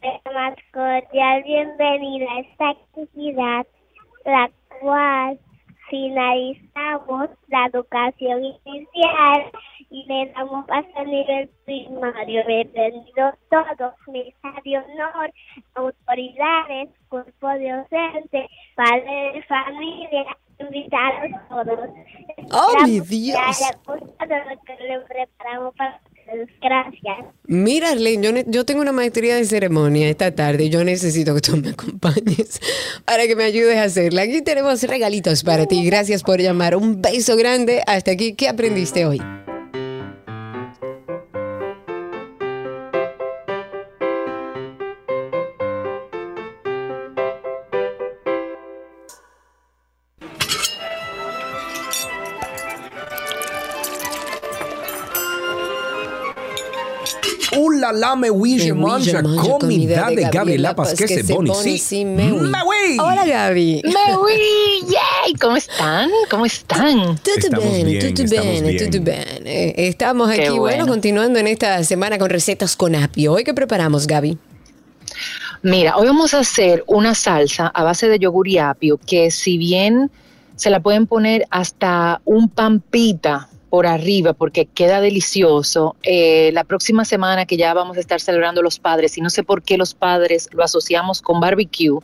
la 0.06 0.32
más 0.34 0.56
cordial 0.72 1.44
bienvenida 1.44 2.28
a 2.32 2.40
esta 2.40 2.70
actividad, 2.70 3.66
la 4.24 4.52
cual 4.80 5.40
finalizamos 5.90 7.30
la 7.48 7.66
educación 7.66 8.44
inicial 8.44 9.52
y 9.90 10.06
le 10.06 10.32
damos 10.34 10.66
paso 10.68 10.88
al 10.96 11.08
nivel 11.08 11.50
primario. 11.66 12.46
Bienvenidos 12.46 13.34
todos, 13.50 13.94
mesa 14.08 14.54
de 14.64 14.78
honor, 14.78 15.34
autoridades, 15.74 16.90
cuerpo 17.10 17.48
docente, 17.48 18.48
padres 18.76 19.34
de 19.34 19.44
familia, 19.44 20.38
invitados 20.60 21.32
todos. 21.50 21.90
¡Oh, 22.52 22.84
mi 22.86 23.00
Dios! 23.00 23.40
haya 23.40 23.76
gustado 23.86 24.36
lo 24.50 24.62
que 24.62 24.84
le 24.84 25.00
preparamos 25.00 25.74
para. 25.76 26.00
Gracias. 26.62 27.18
Mira, 27.48 27.92
Arlen, 27.92 28.24
yo, 28.24 28.32
yo 28.48 28.66
tengo 28.66 28.82
una 28.82 28.92
maestría 28.92 29.36
de 29.36 29.46
ceremonia 29.46 30.10
esta 30.10 30.34
tarde. 30.34 30.70
Yo 30.70 30.84
necesito 30.84 31.36
que 31.36 31.42
tú 31.42 31.58
me 31.58 31.70
acompañes 31.70 32.60
para 33.06 33.28
que 33.28 33.36
me 33.36 33.44
ayudes 33.44 33.78
a 33.78 33.84
hacerla. 33.84 34.24
Aquí 34.24 34.42
tenemos 34.42 34.82
regalitos 34.84 35.44
para 35.44 35.66
ti. 35.66 35.86
Gracias 35.86 36.24
por 36.24 36.40
llamar. 36.40 36.76
Un 36.76 37.02
beso 37.02 37.36
grande. 37.36 37.84
Hasta 37.86 38.12
aquí. 38.12 38.34
¿Qué 38.34 38.48
aprendiste 38.48 39.06
hoy? 39.06 39.22
La 57.92 58.06
la 58.06 58.16
me 58.16 58.30
huilla, 58.32 58.74
mancha, 58.74 59.22
comida 59.22 60.10
de 60.10 60.30
Gabriela 60.32 60.76
Pasquese 60.76 61.24
Boni. 61.24 61.52
Sí, 61.56 61.78
sí, 61.78 62.06
me 62.06 62.32
huí. 62.32 62.98
Hola, 63.00 63.26
Gaby. 63.26 63.82
Me 63.84 64.18
uy, 64.18 64.82
yay. 64.88 65.34
¿Cómo 65.36 65.56
están? 65.58 66.10
¿Cómo 66.30 66.46
están? 66.46 67.20
Bene, 67.52 67.84
bien, 67.84 68.14
bene, 68.30 68.62
bien. 68.62 68.92
tutto 68.92 69.04
bene. 69.04 69.74
Estamos 69.78 70.30
aquí, 70.30 70.50
bueno, 70.50 70.60
bueno. 70.60 70.88
continuando 70.88 71.40
en 71.40 71.48
esta 71.48 71.84
semana 71.84 72.18
con 72.18 72.30
recetas 72.30 72.76
con 72.76 72.96
apio. 72.96 73.34
¿Hoy 73.34 73.44
qué 73.44 73.54
preparamos, 73.54 74.08
Gaby? 74.08 74.38
Mira, 75.62 75.98
hoy 75.98 76.08
vamos 76.08 76.34
a 76.34 76.40
hacer 76.40 76.84
una 76.88 77.16
salsa 77.16 77.68
a 77.68 77.84
base 77.84 78.08
de 78.08 78.20
yogur 78.20 78.48
y 78.48 78.58
apio 78.58 79.00
que 79.06 79.32
si 79.32 79.58
bien 79.58 80.12
se 80.56 80.70
la 80.70 80.80
pueden 80.80 81.08
poner 81.08 81.46
hasta 81.50 82.22
un 82.26 82.50
pampita 82.50 83.50
por 83.76 83.88
arriba 83.88 84.32
porque 84.32 84.68
queda 84.68 85.02
delicioso, 85.02 85.98
eh, 86.02 86.50
la 86.54 86.64
próxima 86.64 87.04
semana 87.04 87.46
que 87.46 87.58
ya 87.58 87.74
vamos 87.74 87.98
a 87.98 88.00
estar 88.00 88.22
celebrando 88.22 88.62
los 88.62 88.80
padres 88.80 89.18
y 89.18 89.22
no 89.22 89.30
sé 89.30 89.44
por 89.44 89.64
qué 89.64 89.78
los 89.78 89.94
padres 89.94 90.48
lo 90.54 90.64
asociamos 90.64 91.22
con 91.22 91.42
barbecue, 91.42 92.00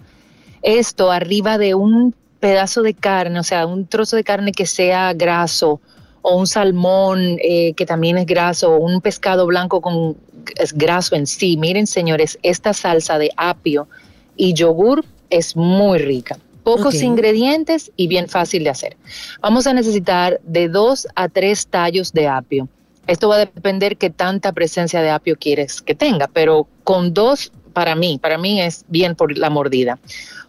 esto 0.63 1.11
arriba 1.11 1.57
de 1.57 1.73
un 1.73 2.13
pedazo 2.41 2.81
de 2.81 2.93
carne, 2.93 3.39
o 3.39 3.43
sea, 3.43 3.65
un 3.67 3.87
trozo 3.87 4.17
de 4.17 4.25
carne 4.25 4.51
que 4.51 4.65
sea 4.65 5.13
graso 5.13 5.79
o 6.21 6.35
un 6.35 6.45
salmón 6.45 7.37
eh, 7.41 7.71
que 7.77 7.85
también 7.85 8.17
es 8.17 8.25
graso 8.25 8.73
o 8.73 8.77
un 8.77 8.99
pescado 8.99 9.47
blanco 9.47 9.79
con 9.79 10.17
es 10.57 10.73
graso 10.73 11.15
en 11.15 11.25
sí. 11.25 11.55
Miren, 11.55 11.87
señores, 11.87 12.37
esta 12.43 12.73
salsa 12.73 13.17
de 13.17 13.31
apio 13.37 13.87
y 14.35 14.53
yogur 14.53 15.05
es 15.29 15.55
muy 15.55 15.99
rica. 15.99 16.37
Pocos 16.63 17.01
ingredientes 17.01 17.91
y 17.95 18.07
bien 18.07 18.29
fácil 18.29 18.63
de 18.63 18.69
hacer. 18.69 18.97
Vamos 19.41 19.65
a 19.67 19.73
necesitar 19.73 20.39
de 20.43 20.69
dos 20.69 21.07
a 21.15 21.27
tres 21.27 21.67
tallos 21.67 22.13
de 22.13 22.27
apio. 22.27 22.67
Esto 23.07 23.29
va 23.29 23.35
a 23.35 23.39
depender 23.39 23.97
qué 23.97 24.09
tanta 24.09 24.51
presencia 24.51 25.01
de 25.01 25.09
apio 25.09 25.35
quieres 25.37 25.81
que 25.81 25.95
tenga, 25.95 26.27
pero 26.27 26.67
con 26.83 27.13
dos, 27.13 27.51
para 27.73 27.95
mí, 27.95 28.19
para 28.21 28.37
mí 28.37 28.61
es 28.61 28.85
bien 28.89 29.15
por 29.15 29.37
la 29.37 29.49
mordida. 29.49 29.99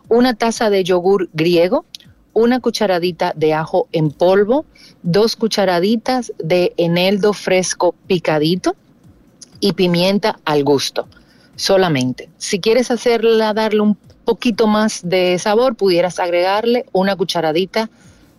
Una 0.08 0.34
taza 0.34 0.68
de 0.68 0.84
yogur 0.84 1.30
griego, 1.32 1.86
una 2.34 2.60
cucharadita 2.60 3.32
de 3.34 3.54
ajo 3.54 3.88
en 3.92 4.10
polvo, 4.10 4.64
dos 5.02 5.36
cucharaditas 5.36 6.32
de 6.38 6.74
eneldo 6.76 7.32
fresco 7.32 7.94
picadito 8.06 8.76
y 9.60 9.72
pimienta 9.72 10.38
al 10.44 10.64
gusto, 10.64 11.08
solamente. 11.56 12.28
Si 12.38 12.60
quieres 12.60 12.90
hacerla, 12.90 13.54
darle 13.54 13.80
un 13.80 13.96
poquito 14.24 14.66
más 14.66 15.00
de 15.02 15.38
sabor, 15.38 15.74
pudieras 15.74 16.18
agregarle 16.18 16.86
una 16.92 17.16
cucharadita 17.16 17.90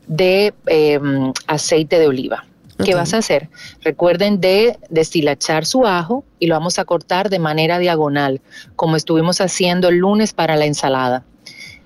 de 0.07 0.53
eh, 0.67 0.99
aceite 1.47 1.99
de 1.99 2.07
oliva. 2.07 2.45
¿Qué 2.83 2.95
vas 2.95 3.13
a 3.13 3.19
hacer? 3.19 3.49
Recuerden 3.81 4.41
de 4.41 4.77
deshilachar 4.89 5.65
su 5.65 5.85
ajo 5.85 6.25
y 6.39 6.47
lo 6.47 6.55
vamos 6.55 6.79
a 6.79 6.85
cortar 6.85 7.29
de 7.29 7.39
manera 7.39 7.79
diagonal, 7.79 8.41
como 8.75 8.95
estuvimos 8.95 9.41
haciendo 9.41 9.89
el 9.89 9.97
lunes 9.97 10.33
para 10.33 10.55
la 10.55 10.65
ensalada. 10.65 11.23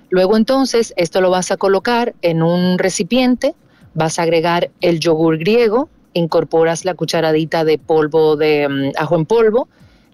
Luego 0.09 0.37
entonces 0.37 0.93
esto 0.95 1.21
lo 1.21 1.29
vas 1.29 1.51
a 1.51 1.57
colocar 1.57 2.15
en 2.21 2.41
un 2.41 2.77
recipiente, 2.79 3.53
vas 3.93 4.17
a 4.17 4.23
agregar 4.23 4.71
el 4.79 4.99
yogur 4.99 5.37
griego, 5.37 5.89
incorporas 6.13 6.85
la 6.85 6.93
cucharadita 6.93 7.65
de 7.65 7.77
polvo 7.77 8.37
de 8.37 8.67
mm, 8.69 8.91
ajo 8.97 9.15
en 9.15 9.25
polvo, 9.25 9.67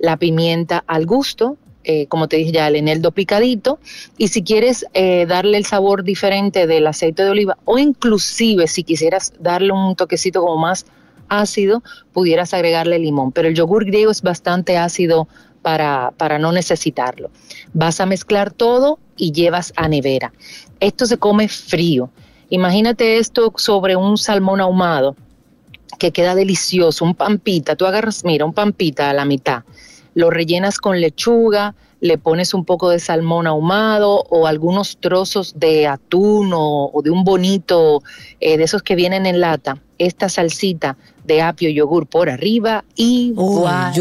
la 0.04 0.18
pimienta 0.18 0.84
al 0.86 1.06
gusto, 1.06 1.56
eh, 1.86 2.08
como 2.08 2.28
te 2.28 2.36
dije 2.36 2.52
ya, 2.52 2.68
el 2.68 2.76
eneldo 2.76 3.12
picadito, 3.12 3.80
y 4.18 4.28
si 4.28 4.44
quieres 4.44 4.86
eh, 4.94 5.26
darle 5.26 5.58
el 5.58 5.66
sabor 5.66 6.04
diferente 6.04 6.68
del 6.68 6.88
aceite 6.88 7.24
de 7.24 7.30
oliva, 7.30 7.58
o 7.64 7.78
inclusive 7.78 8.68
si 8.68 8.84
quisieras 8.84 9.32
darle 9.40 9.72
un 9.72 9.96
toquecito 9.96 10.42
como 10.42 10.58
más 10.58 10.86
ácido, 11.30 11.84
pudieras 12.12 12.54
agregarle 12.54 13.00
limón, 13.00 13.32
pero 13.32 13.48
el 13.48 13.56
yogur 13.56 13.86
griego 13.86 14.12
es 14.12 14.22
bastante 14.22 14.78
ácido 14.78 15.30
para, 15.62 16.12
para 16.18 16.38
no 16.38 16.52
necesitarlo. 16.52 17.32
Vas 17.74 18.02
a 18.02 18.06
mezclar 18.06 18.52
todo 18.52 19.00
y 19.16 19.32
llevas 19.32 19.72
a 19.78 19.88
nevera. 19.88 20.34
Esto 20.82 21.06
se 21.06 21.18
come 21.18 21.48
frío. 21.48 22.10
Imagínate 22.50 23.20
esto 23.20 23.54
sobre 23.56 23.96
un 23.96 24.18
salmón 24.18 24.60
ahumado 24.60 25.16
que 25.98 26.12
queda 26.12 26.36
delicioso, 26.36 27.06
un 27.06 27.16
pampita. 27.16 27.78
Tú 27.78 27.86
agarras, 27.86 28.26
mira, 28.26 28.44
un 28.44 28.54
pampita 28.54 29.10
a 29.10 29.14
la 29.14 29.24
mitad, 29.24 29.64
lo 30.14 30.30
rellenas 30.30 30.78
con 30.78 31.00
lechuga, 31.02 31.76
le 32.00 32.18
pones 32.18 32.54
un 32.54 32.66
poco 32.66 32.90
de 32.90 33.00
salmón 33.00 33.48
ahumado 33.48 34.26
o 34.30 34.46
algunos 34.46 34.98
trozos 34.98 35.54
de 35.58 35.88
atún 35.88 36.52
o, 36.54 36.92
de 37.04 37.10
un 37.10 37.24
bonito, 37.24 38.02
eh, 38.42 38.58
de 38.58 38.64
esos 38.66 38.84
que 38.84 38.96
vienen 38.96 39.26
en 39.26 39.40
lata, 39.40 39.82
esta 39.98 40.28
salsita 40.28 40.98
de 41.26 41.42
apio 41.42 41.70
y 41.70 41.74
yogur 41.74 42.08
por 42.08 42.30
arriba 42.30 42.84
y 42.96 43.34
Uy, 43.36 43.60
voilà. 43.60 43.94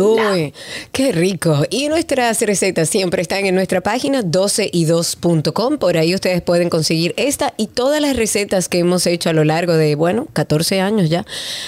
qué 0.92 1.12
rico. 1.12 1.64
Y 1.70 1.88
nuestras 1.88 2.40
recetas 2.40 2.88
siempre 2.88 3.22
están 3.22 3.46
en 3.46 3.54
nuestra 3.54 3.80
página 3.80 4.22
12y2.com. 4.22 5.78
Por 5.78 5.96
ahí 5.96 6.14
ustedes 6.14 6.42
pueden 6.42 6.68
conseguir 6.68 7.14
esta 7.16 7.54
y 7.56 7.66
todas 7.68 8.00
las 8.00 8.16
recetas 8.16 8.68
que 8.68 8.78
hemos 8.78 9.06
hecho 9.06 9.30
a 9.30 9.32
lo 9.32 9.44
largo 9.44 9.74
de, 9.74 9.94
bueno, 9.94 10.26
14 10.32 10.80
años 10.80 11.10
ya. 11.10 11.24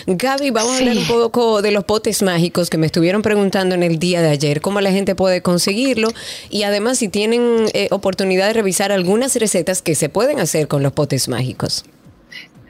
Gaby, 0.06 0.50
vamos 0.50 0.72
a 0.72 0.78
hablar 0.78 0.96
un 0.96 1.06
poco 1.06 1.62
de 1.62 1.70
los 1.70 1.84
potes 1.84 2.22
mágicos 2.22 2.70
que 2.70 2.78
me 2.78 2.86
estuvieron 2.86 3.22
preguntando 3.22 3.74
en 3.74 3.82
el 3.82 3.98
día 3.98 4.22
de 4.22 4.28
ayer, 4.28 4.60
cómo 4.60 4.80
la 4.80 4.90
gente 4.90 5.14
puede 5.14 5.42
conseguirlo 5.42 6.08
y 6.50 6.62
además 6.64 6.98
si 6.98 7.08
tienen 7.08 7.66
eh, 7.72 7.88
oportunidad 7.90 8.48
de 8.48 8.54
revisar 8.54 8.92
algunas 8.92 9.36
recetas 9.36 9.82
que 9.82 9.94
se 9.94 10.08
pueden 10.08 10.40
hacer 10.40 10.68
con 10.68 10.82
los 10.82 10.92
potes 10.92 11.28
mágicos. 11.28 11.84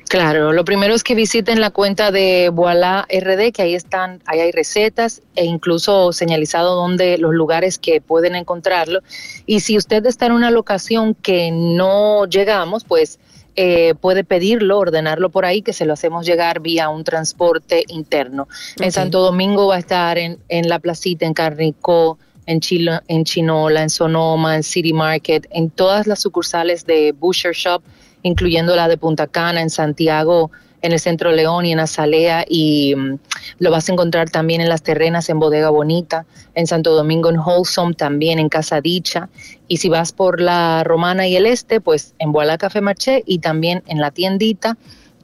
Claro, 0.09 0.53
lo 0.53 0.65
primero 0.65 0.95
es 0.95 1.03
que 1.03 1.15
visiten 1.15 1.61
la 1.61 1.71
cuenta 1.71 2.11
de 2.13 2.51
Voilà 2.53 3.07
RD, 3.11 3.53
que 3.53 3.63
ahí 3.63 3.75
están, 3.75 4.23
ahí 4.27 4.41
hay 4.41 4.53
recetas 4.53 5.23
e 5.35 5.45
incluso 5.45 6.13
señalizado 6.13 6.77
donde 6.77 7.19
los 7.19 7.33
lugares 7.35 7.79
que 7.79 8.01
pueden 8.01 8.37
encontrarlo. 8.37 9.01
Y 9.47 9.61
si 9.61 9.77
usted 9.77 10.05
está 10.07 10.27
en 10.27 10.33
una 10.33 10.51
locación 10.51 11.15
que 11.15 11.51
no 11.51 12.27
llegamos, 12.27 12.85
pues 12.85 13.19
eh, 13.57 13.95
puede 14.01 14.25
pedirlo, 14.25 14.79
ordenarlo 14.79 15.31
por 15.31 15.45
ahí, 15.47 15.63
que 15.63 15.73
se 15.73 15.85
lo 15.87 15.95
hacemos 15.95 16.27
llegar 16.27 16.61
vía 16.61 16.89
un 16.91 17.03
transporte 17.03 17.85
interno. 17.89 18.47
En. 18.81 18.93
Santo 18.93 19.21
Domingo 19.21 19.69
va 19.69 19.77
a 19.77 19.79
estar 19.79 20.19
en, 20.19 20.39
en 20.49 20.69
La 20.69 20.79
Placita, 20.81 21.25
en 21.25 21.35
Carnicó, 21.35 22.19
en, 22.47 22.61
Chilo- 22.61 23.01
en 23.09 23.25
Chinola, 23.25 23.83
en 23.83 23.91
Sonoma, 23.91 24.57
en 24.57 24.63
City 24.63 24.93
Market, 24.93 25.47
en 25.51 25.71
todas 25.71 26.07
las 26.07 26.21
sucursales 26.21 26.85
de 26.85 27.13
Butcher 27.13 27.55
Shop, 27.55 27.83
incluyendo 28.25 28.75
la 28.75 28.89
de 28.89 28.97
Punta 28.97 29.29
Cana, 29.29 29.63
en 29.63 29.71
Santiago, 29.71 30.51
en 30.83 30.93
el 30.93 30.99
Centro 30.99 31.31
León 31.31 31.65
y 31.65 31.73
en 31.73 31.79
Azalea, 31.81 32.45
y 32.49 32.95
mm, 32.97 33.19
lo 33.59 33.71
vas 33.71 33.89
a 33.89 33.93
encontrar 33.93 34.31
también 34.31 34.61
en 34.61 34.69
Las 34.69 34.83
Terrenas, 34.83 35.29
en 35.29 35.39
Bodega 35.39 35.71
Bonita, 35.71 36.27
en 36.55 36.67
Santo 36.67 36.95
Domingo, 36.95 37.31
en 37.31 37.39
Wholesome, 37.39 37.95
también 37.95 38.39
en 38.39 38.49
Casa 38.49 38.81
Dicha, 38.81 39.29
y 39.69 39.77
si 39.77 39.89
vas 39.89 40.13
por 40.13 40.41
la 40.41 40.83
Romana 40.85 41.27
y 41.27 41.37
el 41.37 41.47
Este, 41.47 41.81
pues 41.81 42.15
en 42.19 42.33
Boala 42.33 42.59
Café 42.59 42.81
Marché 42.81 43.23
y 43.25 43.39
también 43.39 43.83
en 43.87 44.01
la 44.01 44.11
tiendita, 44.11 44.77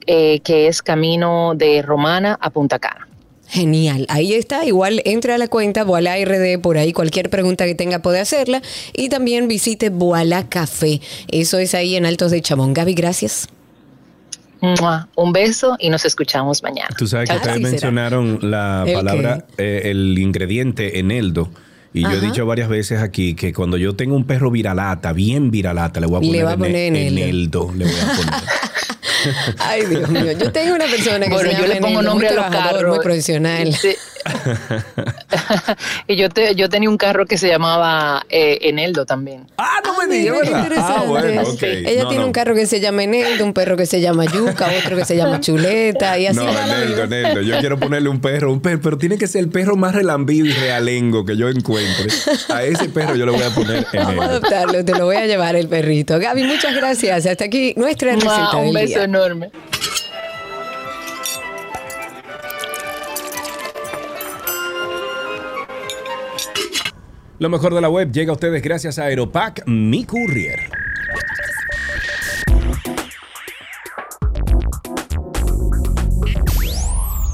eh, 0.07 0.41
que 0.41 0.69
es 0.69 0.83
camino 0.83 1.55
de 1.55 1.83
Romana 1.83 2.39
a 2.41 2.51
Punta 2.51 2.79
Cana. 2.79 3.10
Genial, 3.51 4.07
ahí 4.09 4.35
está. 4.35 4.65
Igual 4.65 5.03
entra 5.05 5.35
a 5.35 5.39
la 5.39 5.49
cuenta 5.49 5.83
Boala 5.85 6.17
RD, 6.25 6.61
por 6.61 6.79
ahí 6.79 6.93
cualquier 6.93 7.31
pregunta 7.31 7.67
que 7.67 7.75
tenga 7.75 7.99
puede 8.01 8.21
hacerla. 8.21 8.63
Y 8.93 9.09
también 9.09 9.49
visite 9.49 9.91
Boala 9.91 10.49
Café. 10.49 11.01
Eso 11.29 11.59
es 11.59 11.75
ahí 11.75 11.97
en 11.97 12.07
Altos 12.07 12.31
de 12.31 12.41
Chamón. 12.43 12.75
Gaby, 12.75 12.95
gracias. 12.95 13.49
Un 15.17 15.33
beso 15.33 15.77
y 15.81 15.89
nos 15.89 16.05
escuchamos 16.05 16.63
mañana. 16.63 16.91
Tú 16.99 17.07
sabes 17.07 17.29
que 17.31 17.37
Chao, 17.37 17.47
ustedes 17.55 17.61
mencionaron 17.63 18.39
la 18.43 18.85
¿El 18.87 18.93
palabra, 18.95 19.47
eh, 19.57 19.83
el 19.87 20.19
ingrediente 20.19 20.99
eneldo. 20.99 21.51
Y 21.93 22.03
yo 22.03 22.13
he 22.13 22.21
dicho 22.21 22.47
varias 22.47 22.69
veces 22.69 23.01
aquí 23.01 23.35
que 23.35 23.53
cuando 23.53 23.77
yo 23.77 23.97
tengo 23.97 24.15
un 24.15 24.25
perro 24.25 24.51
viralata, 24.51 25.13
bien 25.13 25.51
viralata, 25.51 25.99
le 25.99 26.07
voy 26.07 26.19
a 26.19 26.21
poner, 26.21 26.37
Le 26.37 26.43
va 26.45 26.53
a 26.53 26.57
poner 26.57 26.93
ene- 26.93 27.09
eneldo. 27.09 27.71
eneldo. 27.71 27.73
Le 27.77 27.85
voy 27.87 27.95
a 27.95 28.17
poner. 28.17 28.35
Ay, 29.59 29.87
Dios 29.87 30.09
mío. 30.09 30.33
Yo 30.33 30.51
tengo 30.53 30.75
una 30.75 30.87
persona 30.87 31.27
que 31.27 31.33
Bueno, 31.33 31.51
se 31.51 31.57
yo 31.57 31.63
llama 31.63 31.75
le 31.75 31.81
pongo 31.81 32.03
nombre 32.03 32.29
muy 32.31 32.39
a 32.39 32.41
los 32.43 32.51
carros. 32.57 32.97
muy 32.97 33.05
profesional. 33.05 33.75
Sí. 33.75 33.97
y 36.07 36.17
yo, 36.17 36.29
te- 36.29 36.55
yo 36.55 36.69
tenía 36.69 36.89
un 36.89 36.97
carro 36.97 37.27
que 37.27 37.39
se 37.39 37.49
llamaba 37.49 38.25
eh, 38.29 38.59
Eneldo 38.63 39.07
también. 39.07 39.47
Ah, 39.59 39.81
no 39.85 39.97
me 39.97 40.07
Mira, 40.07 40.35
qué 40.43 40.51
interesante. 40.51 41.91
Ella 41.93 42.09
tiene 42.09 42.25
un 42.25 42.33
carro 42.33 42.55
que 42.55 42.67
se 42.67 42.81
llama 42.81 43.05
Eneldo, 43.05 43.45
un 43.45 43.53
perro 43.53 43.77
que 43.77 43.87
se 43.87 44.01
llama 44.01 44.25
Yuca, 44.27 44.71
otro 44.85 44.97
que 44.97 45.05
se 45.05 45.17
llama 45.17 45.41
Chuleta 45.41 46.19
y 46.19 46.27
así 46.27 46.37
No, 46.37 46.49
Eneldo. 46.51 47.05
Eneldo. 47.05 47.43
Yo 47.43 47.59
quiero 47.61 47.79
ponerle 47.79 48.09
un 48.09 48.21
perro, 48.21 48.53
un 48.53 48.61
perro, 48.61 48.81
pero 48.83 48.99
tiene 48.99 49.19
que 49.19 49.27
ser 49.27 49.43
el 49.43 49.49
perro 49.51 49.77
más 49.77 49.95
relambido 49.95 50.47
y 50.47 50.53
realengo 50.53 51.25
que 51.25 51.37
yo 51.37 51.49
encuentre. 51.49 52.09
A 52.49 52.63
ese 52.65 52.89
perro 52.89 53.15
yo 53.17 53.27
le 53.27 53.33
voy 53.33 53.43
a 53.43 53.51
poner 53.51 53.87
Vamos 53.93 53.95
a 53.95 54.13
Eneldo. 54.13 54.23
adoptarlo, 54.23 54.85
te 54.85 54.93
lo 54.97 55.05
voy 55.05 55.17
a 55.17 55.27
llevar 55.27 55.57
el 55.57 55.69
perrito. 55.69 56.19
Gaby, 56.19 56.45
muchas 56.45 56.75
gracias. 56.75 57.27
Hasta 57.27 57.45
aquí 57.45 57.75
nuestra 57.77 58.13
receta 58.15 58.57
un 58.57 58.73
beso 58.73 58.87
día. 58.95 59.05
enorme. 59.05 59.51
Lo 67.41 67.49
mejor 67.49 67.75
de 67.75 67.81
la 67.81 67.89
web 67.89 68.13
llega 68.13 68.33
a 68.33 68.35
ustedes 68.35 68.63
gracias 68.63 68.99
a 68.99 69.05
Aeropack, 69.05 69.67
mi 69.67 70.05
courier. 70.05 70.80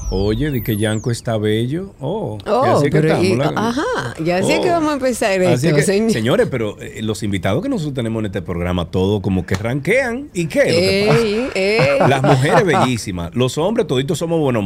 Oye, 0.09 0.51
di 0.51 0.61
que 0.61 0.77
Yanko 0.77 1.11
está 1.11 1.37
bello. 1.37 1.93
Oh, 1.99 2.37
Oh, 2.45 2.65
ya 2.65 2.77
sé 2.79 2.85
que 2.85 2.91
pero 2.91 3.07
estamos, 3.09 3.25
y- 3.27 3.35
la- 3.35 3.53
ajá, 3.55 3.83
ya 4.23 4.41
sé 4.41 4.57
Oh. 4.57 4.61
que 4.61 4.69
vamos 4.69 4.89
a 4.91 4.93
empezar 4.93 5.41
esto, 5.41 5.75
que, 5.75 5.81
señor. 5.83 6.11
señores, 6.11 6.47
pero 6.49 6.81
eh, 6.81 7.01
los 7.01 7.23
invitados 7.23 7.61
que 7.61 7.67
nosotros 7.67 7.93
tenemos 7.93 8.21
en 8.21 8.27
este 8.27 8.41
programa, 8.41 8.89
todos 8.89 9.19
como 9.21 9.45
que 9.45 9.55
ranquean. 9.55 10.29
¿Y 10.33 10.45
qué? 10.47 10.59
lo 10.59 10.65
que 10.65 11.01
Ey, 11.01 11.07
pasa? 11.07 11.59
ey. 11.59 12.09
Las 12.09 12.23
mujeres 12.23 12.65
bellísimas, 12.65 13.35
los 13.35 13.57
hombres 13.57 13.85
toditos 13.85 14.17
somos 14.17 14.39
buenos 14.39 14.63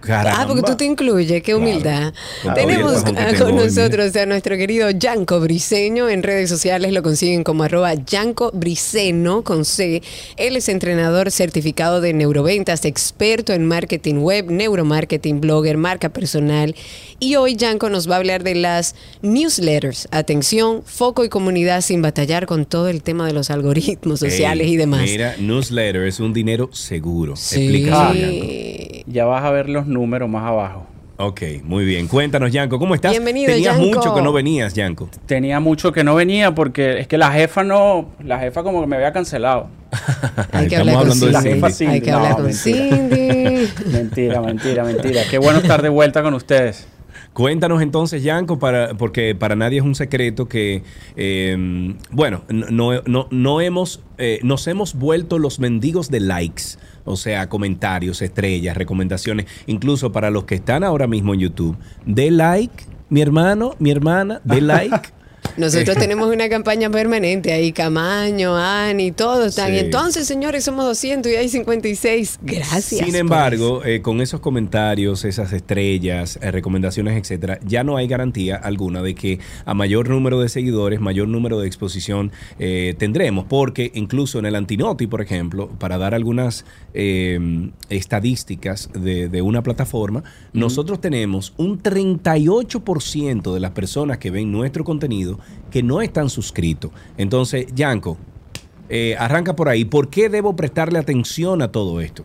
Caramba. 0.00 0.40
Ah, 0.42 0.46
porque 0.46 0.62
tú 0.62 0.76
te 0.76 0.86
incluyes, 0.86 1.42
qué 1.42 1.54
humildad. 1.54 2.14
Todo 2.42 2.54
Tenemos 2.54 3.04
con 3.04 3.58
hoy, 3.58 3.66
nosotros 3.66 4.16
a 4.16 4.24
nuestro 4.24 4.56
querido 4.56 4.88
Yanko 4.90 5.40
Briseño. 5.40 6.08
En 6.08 6.22
redes 6.22 6.48
sociales 6.48 6.92
lo 6.94 7.02
consiguen 7.02 7.44
como 7.44 7.64
arroba 7.64 7.92
Yanko 7.92 8.50
Briceno 8.54 9.42
con 9.44 9.66
C. 9.66 10.02
Él 10.38 10.56
es 10.56 10.70
entrenador 10.70 11.30
certificado 11.30 12.00
de 12.00 12.14
neuroventas, 12.14 12.86
experto 12.86 13.52
en 13.52 13.66
marketing 13.66 14.16
web, 14.22 14.46
neuromarketing, 14.70 15.40
blogger, 15.40 15.76
marca 15.76 16.08
personal. 16.08 16.74
Y 17.18 17.36
hoy 17.36 17.56
Yanko 17.56 17.90
nos 17.90 18.08
va 18.08 18.14
a 18.14 18.18
hablar 18.18 18.44
de 18.44 18.54
las 18.54 18.94
newsletters. 19.22 20.08
Atención, 20.10 20.82
foco 20.84 21.24
y 21.24 21.28
comunidad 21.28 21.80
sin 21.80 22.02
batallar 22.02 22.46
con 22.46 22.64
todo 22.64 22.88
el 22.88 23.02
tema 23.02 23.26
de 23.26 23.32
los 23.32 23.50
algoritmos 23.50 24.20
sociales 24.20 24.68
y 24.68 24.76
demás. 24.76 25.02
Mira, 25.02 25.34
newsletter 25.38 26.04
es 26.04 26.20
un 26.20 26.32
dinero 26.32 26.70
seguro. 26.72 27.36
Sí. 27.36 27.82
Ya 29.06 29.24
vas 29.24 29.44
a 29.44 29.50
ver 29.50 29.68
los 29.68 29.86
números 29.86 30.28
más 30.28 30.44
abajo. 30.44 30.86
Ok, 31.22 31.42
muy 31.64 31.84
bien. 31.84 32.08
Cuéntanos, 32.08 32.50
Yanko, 32.50 32.78
¿cómo 32.78 32.94
estás? 32.94 33.10
Bienvenido, 33.10 33.52
Tenías 33.52 33.76
Yanko. 33.76 33.94
mucho 33.94 34.14
que 34.14 34.22
no 34.22 34.32
venías, 34.32 34.72
Yanko. 34.72 35.10
Tenía 35.26 35.60
mucho 35.60 35.92
que 35.92 36.02
no 36.02 36.14
venía 36.14 36.54
porque 36.54 36.98
es 36.98 37.08
que 37.08 37.18
la 37.18 37.30
jefa 37.30 37.62
no, 37.62 38.08
la 38.24 38.38
jefa 38.38 38.62
como 38.62 38.80
que 38.80 38.86
me 38.86 38.96
había 38.96 39.12
cancelado. 39.12 39.68
Hay 40.52 40.66
que 40.68 40.76
Estamos 40.76 40.78
hablar 40.78 40.94
con 40.94 41.02
hablando 41.02 41.26
de 41.26 41.32
La 41.32 41.40
Cindy. 41.42 41.54
jefa 41.56 41.70
Cindy. 41.70 41.92
Hay 41.92 42.00
que 42.00 42.10
No, 42.10 42.16
hablar 42.16 42.36
con 42.36 42.44
mentira. 42.46 42.78
Cindy. 42.88 43.68
Mentira, 43.92 44.40
mentira, 44.40 44.84
mentira. 44.84 45.22
Qué 45.30 45.36
bueno 45.36 45.58
estar 45.58 45.82
de 45.82 45.90
vuelta 45.90 46.22
con 46.22 46.32
ustedes. 46.32 46.88
Cuéntanos 47.32 47.80
entonces, 47.80 48.24
Yanko, 48.24 48.58
para, 48.58 48.94
porque 48.94 49.36
para 49.36 49.54
nadie 49.54 49.78
es 49.78 49.84
un 49.84 49.94
secreto 49.94 50.48
que, 50.48 50.82
eh, 51.16 51.94
bueno, 52.10 52.42
no, 52.48 53.02
no, 53.06 53.28
no 53.30 53.60
hemos, 53.60 54.02
eh, 54.18 54.40
nos 54.42 54.66
hemos 54.66 54.94
vuelto 54.94 55.38
los 55.38 55.60
mendigos 55.60 56.10
de 56.10 56.18
likes, 56.18 56.62
o 57.04 57.16
sea, 57.16 57.48
comentarios, 57.48 58.20
estrellas, 58.20 58.76
recomendaciones, 58.76 59.46
incluso 59.66 60.10
para 60.10 60.30
los 60.30 60.44
que 60.44 60.56
están 60.56 60.82
ahora 60.82 61.06
mismo 61.06 61.32
en 61.32 61.40
YouTube. 61.40 61.76
De 62.04 62.32
like, 62.32 62.84
mi 63.10 63.20
hermano, 63.20 63.76
mi 63.78 63.92
hermana, 63.92 64.40
de 64.42 64.60
like. 64.60 65.19
Nosotros 65.56 65.96
Eh, 65.96 66.00
tenemos 66.00 66.32
una 66.32 66.48
campaña 66.48 66.90
permanente 66.90 67.52
ahí, 67.52 67.72
Camaño, 67.72 68.56
Ani, 68.56 69.12
todos 69.12 69.48
están. 69.48 69.68
Sí. 69.68 69.76
Y 69.76 69.78
entonces, 69.78 70.26
señores, 70.26 70.64
somos 70.64 70.84
200 70.84 71.32
y 71.32 71.36
hay 71.36 71.48
56. 71.48 72.38
Gracias. 72.42 73.04
Sin 73.04 73.16
embargo, 73.16 73.84
eh, 73.84 74.00
con 74.02 74.20
esos 74.20 74.40
comentarios, 74.40 75.24
esas 75.24 75.52
estrellas, 75.52 76.38
eh, 76.40 76.50
recomendaciones, 76.50 77.16
etcétera, 77.18 77.58
ya 77.64 77.84
no 77.84 77.96
hay 77.96 78.06
garantía 78.06 78.56
alguna 78.56 79.02
de 79.02 79.14
que 79.14 79.38
a 79.64 79.74
mayor 79.74 80.08
número 80.08 80.40
de 80.40 80.48
seguidores, 80.48 81.00
mayor 81.00 81.28
número 81.28 81.58
de 81.60 81.66
exposición 81.66 82.30
eh, 82.58 82.94
tendremos, 82.98 83.46
porque 83.46 83.90
incluso 83.94 84.38
en 84.38 84.46
el 84.46 84.54
Antinoti, 84.54 85.06
por 85.06 85.20
ejemplo, 85.20 85.68
para 85.78 85.98
dar 85.98 86.14
algunas 86.14 86.64
eh, 86.94 87.70
estadísticas 87.88 88.90
de, 88.92 89.28
de 89.28 89.42
una 89.42 89.62
plataforma, 89.62 90.22
nosotros 90.52 91.00
tenemos 91.00 91.52
un 91.56 91.82
38% 91.82 93.52
de 93.54 93.60
las 93.60 93.70
personas 93.72 94.18
que 94.18 94.30
ven 94.30 94.52
nuestro 94.52 94.84
contenido 94.84 95.39
que 95.70 95.82
no 95.82 96.00
están 96.00 96.28
suscritos. 96.28 96.90
Entonces, 97.16 97.66
Yanko, 97.74 98.18
eh, 98.88 99.14
arranca 99.18 99.54
por 99.54 99.68
ahí. 99.68 99.84
¿Por 99.84 100.10
qué 100.10 100.28
debo 100.28 100.56
prestarle 100.56 100.98
atención 100.98 101.62
a 101.62 101.70
todo 101.70 102.00
esto? 102.00 102.24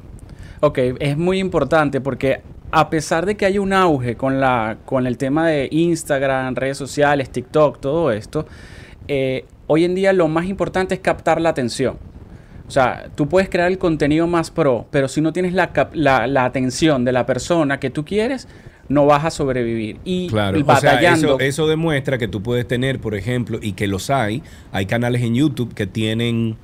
Ok, 0.61 0.79
es 0.99 1.15
muy 1.17 1.39
importante 1.39 2.01
porque 2.01 2.41
a 2.71 2.89
pesar 2.89 3.25
de 3.25 3.35
que 3.35 3.45
hay 3.45 3.59
un 3.59 3.71
auge 3.71 4.15
con, 4.15 4.39
la, 4.39 4.77
con 4.83 5.05
el 5.05 5.17
tema 5.17 5.47
de 5.47 5.67
Instagram, 5.71 6.55
redes 6.55 6.77
sociales, 6.77 7.29
TikTok, 7.29 7.79
todo 7.79 8.11
esto, 8.11 8.47
eh, 9.07 9.45
hoy 9.67 9.85
en 9.85 9.93
día 9.93 10.11
lo 10.11 10.27
más 10.27 10.45
importante 10.45 10.95
es 10.95 11.01
captar 11.01 11.39
la 11.39 11.49
atención. 11.49 11.97
O 12.67 12.71
sea, 12.71 13.09
tú 13.13 13.29
puedes 13.29 13.47
crear 13.47 13.69
el 13.69 13.77
contenido 13.77 14.25
más 14.25 14.49
pro, 14.49 14.87
pero 14.89 15.07
si 15.07 15.21
no 15.21 15.31
tienes 15.31 15.53
la, 15.53 15.71
la 15.93 16.45
atención 16.45 17.05
de 17.05 17.11
la 17.11 17.27
persona 17.27 17.79
que 17.79 17.91
tú 17.91 18.03
quieres, 18.03 18.47
no 18.89 19.05
vas 19.05 19.25
a 19.25 19.31
sobrevivir. 19.31 19.97
Y 20.05 20.27
Claro, 20.27 20.57
o 20.59 20.63
sea, 20.63 20.73
batallando. 20.75 21.27
eso, 21.35 21.39
eso 21.39 21.67
demuestra 21.67 22.17
que 22.17 22.27
tú 22.27 22.41
puedes 22.43 22.67
tener, 22.67 22.99
por 22.99 23.15
ejemplo, 23.15 23.59
y 23.61 23.73
que 23.73 23.87
los 23.87 24.09
hay, 24.09 24.43
hay 24.71 24.85
canales 24.85 25.21
en 25.23 25.35
YouTube 25.35 25.73
que 25.73 25.87
tienen 25.87 26.55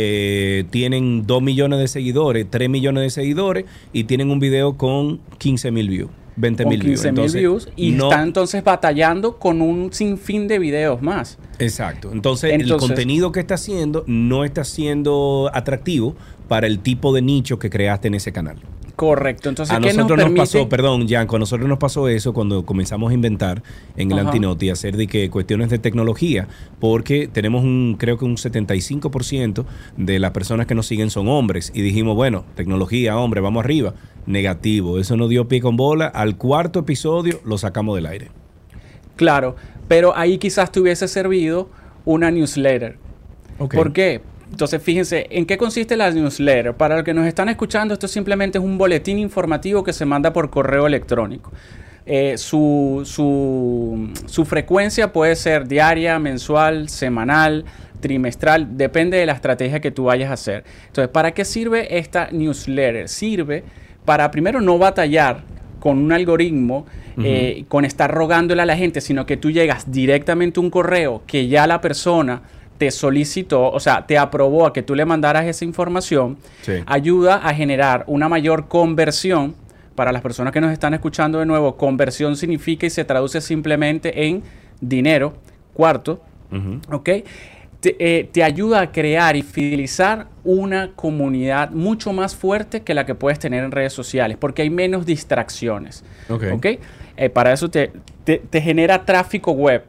eh, 0.00 0.64
tienen 0.70 1.26
2 1.26 1.42
millones 1.42 1.80
de 1.80 1.88
seguidores, 1.88 2.46
3 2.48 2.68
millones 2.68 3.02
de 3.02 3.10
seguidores 3.10 3.64
y 3.92 4.04
tienen 4.04 4.30
un 4.30 4.38
video 4.38 4.76
con 4.76 5.18
15 5.38 5.72
mil 5.72 5.88
views. 5.88 6.10
20 6.36 6.62
con 6.62 6.70
mil 6.70 6.80
views. 6.80 7.00
15 7.00 7.10
mil 7.10 7.18
Entonces, 7.18 7.40
views 7.40 7.68
y 7.74 7.90
no- 7.92 8.08
está 8.10 8.22
entonces 8.22 8.62
batallando 8.62 9.38
con 9.38 9.60
un 9.60 9.92
sinfín 9.92 10.46
de 10.46 10.60
videos 10.60 11.02
más. 11.02 11.36
Exacto. 11.58 12.12
Entonces, 12.12 12.52
el 12.52 12.60
Entonces- 12.60 12.86
contenido 12.88 13.32
que 13.32 13.40
está 13.40 13.54
haciendo 13.54 14.04
no 14.06 14.44
está 14.44 14.62
siendo 14.62 15.50
atractivo 15.52 16.14
para 16.46 16.68
el 16.68 16.78
tipo 16.78 17.12
de 17.12 17.22
nicho 17.22 17.58
que 17.58 17.68
creaste 17.68 18.06
en 18.06 18.14
ese 18.14 18.30
canal. 18.30 18.56
Correcto. 18.98 19.48
Entonces, 19.48 19.72
a 19.72 19.78
¿qué 19.78 19.92
nosotros 19.92 20.18
nos 20.18 20.24
permite? 20.24 20.40
pasó, 20.40 20.68
perdón, 20.68 21.06
Yanko, 21.06 21.36
a 21.36 21.38
nosotros 21.38 21.68
nos 21.68 21.78
pasó 21.78 22.08
eso 22.08 22.32
cuando 22.32 22.66
comenzamos 22.66 23.12
a 23.12 23.14
inventar 23.14 23.62
en 23.96 24.10
el 24.10 24.18
Ajá. 24.18 24.26
Antinoti, 24.26 24.70
hacer 24.70 24.96
de 24.96 25.06
que 25.06 25.30
cuestiones 25.30 25.70
de 25.70 25.78
tecnología, 25.78 26.48
porque 26.80 27.28
tenemos 27.28 27.62
un, 27.62 27.94
creo 27.96 28.18
que 28.18 28.24
un 28.24 28.34
75% 28.34 29.64
de 29.96 30.18
las 30.18 30.32
personas 30.32 30.66
que 30.66 30.74
nos 30.74 30.88
siguen 30.88 31.10
son 31.10 31.28
hombres. 31.28 31.70
Y 31.76 31.82
dijimos, 31.82 32.16
bueno, 32.16 32.44
tecnología, 32.56 33.16
hombre, 33.16 33.40
vamos 33.40 33.64
arriba. 33.64 33.94
Negativo. 34.26 34.98
Eso 34.98 35.16
nos 35.16 35.28
dio 35.28 35.46
pie 35.46 35.60
con 35.60 35.76
bola. 35.76 36.08
Al 36.08 36.36
cuarto 36.36 36.80
episodio 36.80 37.38
lo 37.44 37.56
sacamos 37.56 37.94
del 37.94 38.06
aire. 38.06 38.32
Claro, 39.14 39.54
pero 39.86 40.16
ahí 40.16 40.38
quizás 40.38 40.72
te 40.72 40.80
hubiese 40.80 41.06
servido 41.06 41.70
una 42.04 42.32
newsletter. 42.32 42.98
Ok. 43.60 43.76
¿Por 43.76 43.92
qué? 43.92 44.22
Entonces, 44.50 44.82
fíjense, 44.82 45.26
¿en 45.30 45.46
qué 45.46 45.56
consiste 45.58 45.96
la 45.96 46.10
newsletter? 46.10 46.74
Para 46.74 46.96
los 46.96 47.04
que 47.04 47.14
nos 47.14 47.26
están 47.26 47.48
escuchando, 47.48 47.94
esto 47.94 48.08
simplemente 48.08 48.58
es 48.58 48.64
un 48.64 48.78
boletín 48.78 49.18
informativo 49.18 49.84
que 49.84 49.92
se 49.92 50.04
manda 50.04 50.32
por 50.32 50.50
correo 50.50 50.86
electrónico. 50.86 51.52
Eh, 52.06 52.38
su, 52.38 53.02
su- 53.04 54.10
su 54.26 54.44
frecuencia 54.46 55.12
puede 55.12 55.36
ser 55.36 55.68
diaria, 55.68 56.18
mensual, 56.18 56.88
semanal, 56.88 57.64
trimestral, 58.00 58.76
depende 58.78 59.18
de 59.18 59.26
la 59.26 59.32
estrategia 59.32 59.80
que 59.80 59.90
tú 59.90 60.04
vayas 60.04 60.30
a 60.30 60.34
hacer. 60.34 60.64
Entonces, 60.86 61.10
¿para 61.10 61.32
qué 61.32 61.44
sirve 61.44 61.98
esta 61.98 62.28
newsletter? 62.32 63.08
Sirve 63.08 63.64
para 64.04 64.30
primero 64.30 64.60
no 64.62 64.78
batallar 64.78 65.42
con 65.80 65.98
un 65.98 66.12
algoritmo, 66.12 66.86
eh, 67.22 67.64
con 67.68 67.84
estar 67.84 68.10
rogándole 68.12 68.62
a 68.62 68.66
la 68.66 68.76
gente, 68.76 69.00
sino 69.00 69.26
que 69.26 69.36
tú 69.36 69.50
llegas 69.50 69.90
directamente 69.92 70.60
a 70.60 70.62
un 70.62 70.70
correo 70.70 71.22
que 71.26 71.48
ya 71.48 71.66
la 71.66 71.80
persona 71.80 72.42
te 72.78 72.90
solicitó, 72.90 73.70
o 73.70 73.80
sea, 73.80 74.06
te 74.06 74.16
aprobó 74.16 74.64
a 74.66 74.72
que 74.72 74.82
tú 74.82 74.94
le 74.94 75.04
mandaras 75.04 75.44
esa 75.46 75.64
información, 75.64 76.38
Sí. 76.62 76.74
ayuda 76.86 77.36
a 77.36 77.52
generar 77.54 78.04
una 78.06 78.28
mayor 78.28 78.68
conversión. 78.68 79.54
Para 79.94 80.12
las 80.12 80.22
personas 80.22 80.52
que 80.52 80.60
nos 80.60 80.70
están 80.72 80.94
escuchando 80.94 81.40
de 81.40 81.46
nuevo, 81.46 81.76
conversión 81.76 82.36
significa 82.36 82.86
y 82.86 82.90
se 82.90 83.04
traduce 83.04 83.40
simplemente 83.40 84.26
en 84.28 84.44
dinero, 84.80 85.34
cuarto. 85.74 86.22
¿ok? 86.92 87.08
Te, 87.80 87.96
eh, 87.98 88.28
te 88.32 88.42
ayuda 88.44 88.80
a 88.80 88.92
crear 88.92 89.34
y 89.36 89.42
fidelizar 89.42 90.26
una 90.44 90.92
comunidad 90.94 91.70
mucho 91.70 92.12
más 92.12 92.34
fuerte 92.36 92.82
que 92.82 92.94
la 92.94 93.06
que 93.06 93.14
puedes 93.14 93.38
tener 93.40 93.62
en 93.64 93.70
redes 93.72 93.92
sociales, 93.92 94.36
porque 94.38 94.62
hay 94.62 94.70
menos 94.70 95.04
distracciones. 95.04 96.04
Ok. 96.28 96.66
Eh, 97.16 97.28
para 97.30 97.52
eso 97.52 97.68
te, 97.68 97.90
te- 98.24 98.38
te 98.38 98.60
genera 98.60 99.04
tráfico 99.04 99.50
web, 99.52 99.84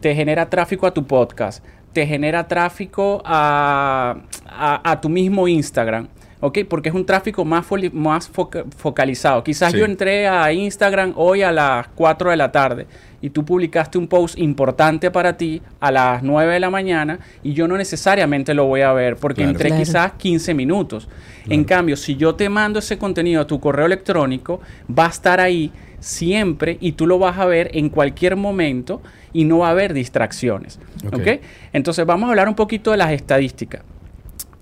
te 0.00 0.14
genera 0.14 0.48
tráfico 0.50 0.86
a 0.86 0.92
tu 0.94 1.04
podcast, 1.06 1.64
te 1.92 2.06
genera 2.06 2.46
tráfico 2.48 3.22
a, 3.24 4.16
a- 4.46 4.80
tu 5.00 5.08
mismo 5.08 5.46
Instagram. 5.48 6.08
¿Ok? 6.44 6.58
Porque 6.68 6.88
es 6.88 6.94
un 6.94 7.06
tráfico 7.06 7.44
más, 7.44 7.64
más 7.92 8.28
foca- 8.28 8.64
focalizado. 8.76 9.44
Quizás 9.44 9.70
Sí. 9.72 9.78
yo 9.78 9.84
entré 9.84 10.26
a 10.26 10.52
Instagram 10.52 11.12
hoy 11.16 11.42
a 11.42 11.52
las 11.52 11.86
4 11.94 12.30
de 12.30 12.36
la 12.36 12.50
tarde 12.50 12.86
y 13.20 13.30
tú 13.30 13.44
publicaste 13.44 13.96
un 13.96 14.08
post 14.08 14.36
importante 14.36 15.12
para 15.12 15.36
ti 15.36 15.62
a 15.78 15.92
las 15.92 16.22
9 16.24 16.54
de 16.54 16.58
la 16.58 16.68
mañana 16.68 17.20
y 17.44 17.52
yo 17.52 17.68
no 17.68 17.76
necesariamente 17.76 18.54
lo 18.54 18.64
voy 18.66 18.80
a 18.80 18.92
ver 18.92 19.14
porque 19.16 19.42
Claro. 19.42 19.50
entré 19.52 19.68
Claro. 19.68 19.84
quizás 19.84 20.12
15 20.18 20.52
minutos. 20.52 21.08
En 21.48 21.62
cambio, 21.62 21.96
si 21.96 22.16
yo 22.16 22.34
te 22.34 22.48
mando 22.48 22.80
ese 22.80 22.98
contenido 22.98 23.40
a 23.42 23.46
tu 23.46 23.60
correo 23.60 23.86
electrónico, 23.86 24.60
va 24.90 25.06
a 25.06 25.10
estar 25.10 25.38
ahí 25.38 25.70
siempre 26.00 26.76
y 26.80 26.92
tú 26.92 27.06
lo 27.06 27.20
vas 27.20 27.38
a 27.38 27.46
ver 27.46 27.70
en 27.74 27.88
cualquier 27.88 28.34
momento 28.34 29.00
y 29.32 29.44
no 29.44 29.58
va 29.58 29.68
a 29.68 29.70
haber 29.70 29.94
distracciones. 29.94 30.80
Ok. 31.06 31.14
¿ok? 31.14 31.28
Entonces 31.72 32.04
vamos 32.04 32.26
a 32.26 32.30
hablar 32.30 32.48
un 32.48 32.56
poquito 32.56 32.90
de 32.90 32.96
las 32.96 33.12
estadísticas. 33.12 33.82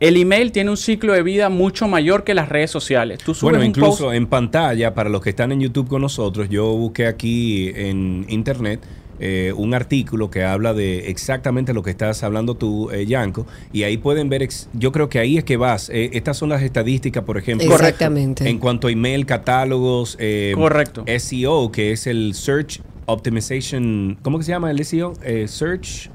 El 0.01 0.17
email 0.17 0.51
tiene 0.51 0.71
un 0.71 0.79
ciclo 0.79 1.13
de 1.13 1.23
vida 1.23 1.51
mucho 1.51 1.87
mayor 1.87 2.25
que 2.25 2.33
las 2.33 2.49
redes 2.49 2.71
sociales. 2.71 3.19
Tú 3.19 3.35
subes 3.35 3.43
Bueno, 3.53 3.59
un 3.61 3.67
incluso 3.67 4.05
post- 4.05 4.15
en 4.17 4.27
pantalla, 4.27 4.95
para 4.95 5.11
los 5.11 5.21
que 5.21 5.29
están 5.31 5.53
en 5.53 5.61
YouTube 5.61 5.89
con 5.89 6.01
nosotros, 6.01 6.49
yo 6.49 6.73
busqué 6.75 7.07
aquí 7.07 7.71
en 7.75 8.25
internet 8.29 8.81
eh, 9.23 9.53
un 9.55 9.75
artículo 9.75 10.31
que 10.31 10.43
habla 10.43 10.73
de 10.73 11.11
exactamente 11.11 11.75
lo 11.75 11.83
que 11.83 11.91
estás 11.91 12.23
hablando 12.23 12.55
tú, 12.55 12.91
eh, 12.91 13.05
Yanko, 13.05 13.47
y 13.71 13.83
ahí 13.83 13.99
pueden 13.99 14.31
ver, 14.31 14.43
ex- 14.43 14.71
yo 14.73 14.93
creo 14.93 15.11
que 15.11 15.19
ahí 15.19 15.37
es 15.37 15.45
que 15.45 15.59
vas. 15.59 15.91
Eh, 15.91 16.09
estas 16.15 16.39
son 16.39 16.49
las 16.49 16.63
estadísticas, 16.63 17.23
por 17.25 17.37
ejemplo. 17.37 17.71
Exactamente. 17.71 18.49
En 18.49 18.59
cuanto 18.59 18.89
a 18.89 18.91
email, 18.91 19.27
catálogos, 19.27 20.17
eh, 20.19 20.53
Correcto. 20.55 21.05
SEO, 21.19 21.71
que 21.71 21.93
es 21.93 22.07
el 22.07 22.33
Search 22.33 22.81
Optimization, 23.05 24.17
¿cómo 24.23 24.39
que 24.39 24.45
se 24.45 24.53
llama 24.53 24.71
el 24.71 24.83
SEO? 24.83 25.13
Eh, 25.23 25.47
Search. 25.47 26.09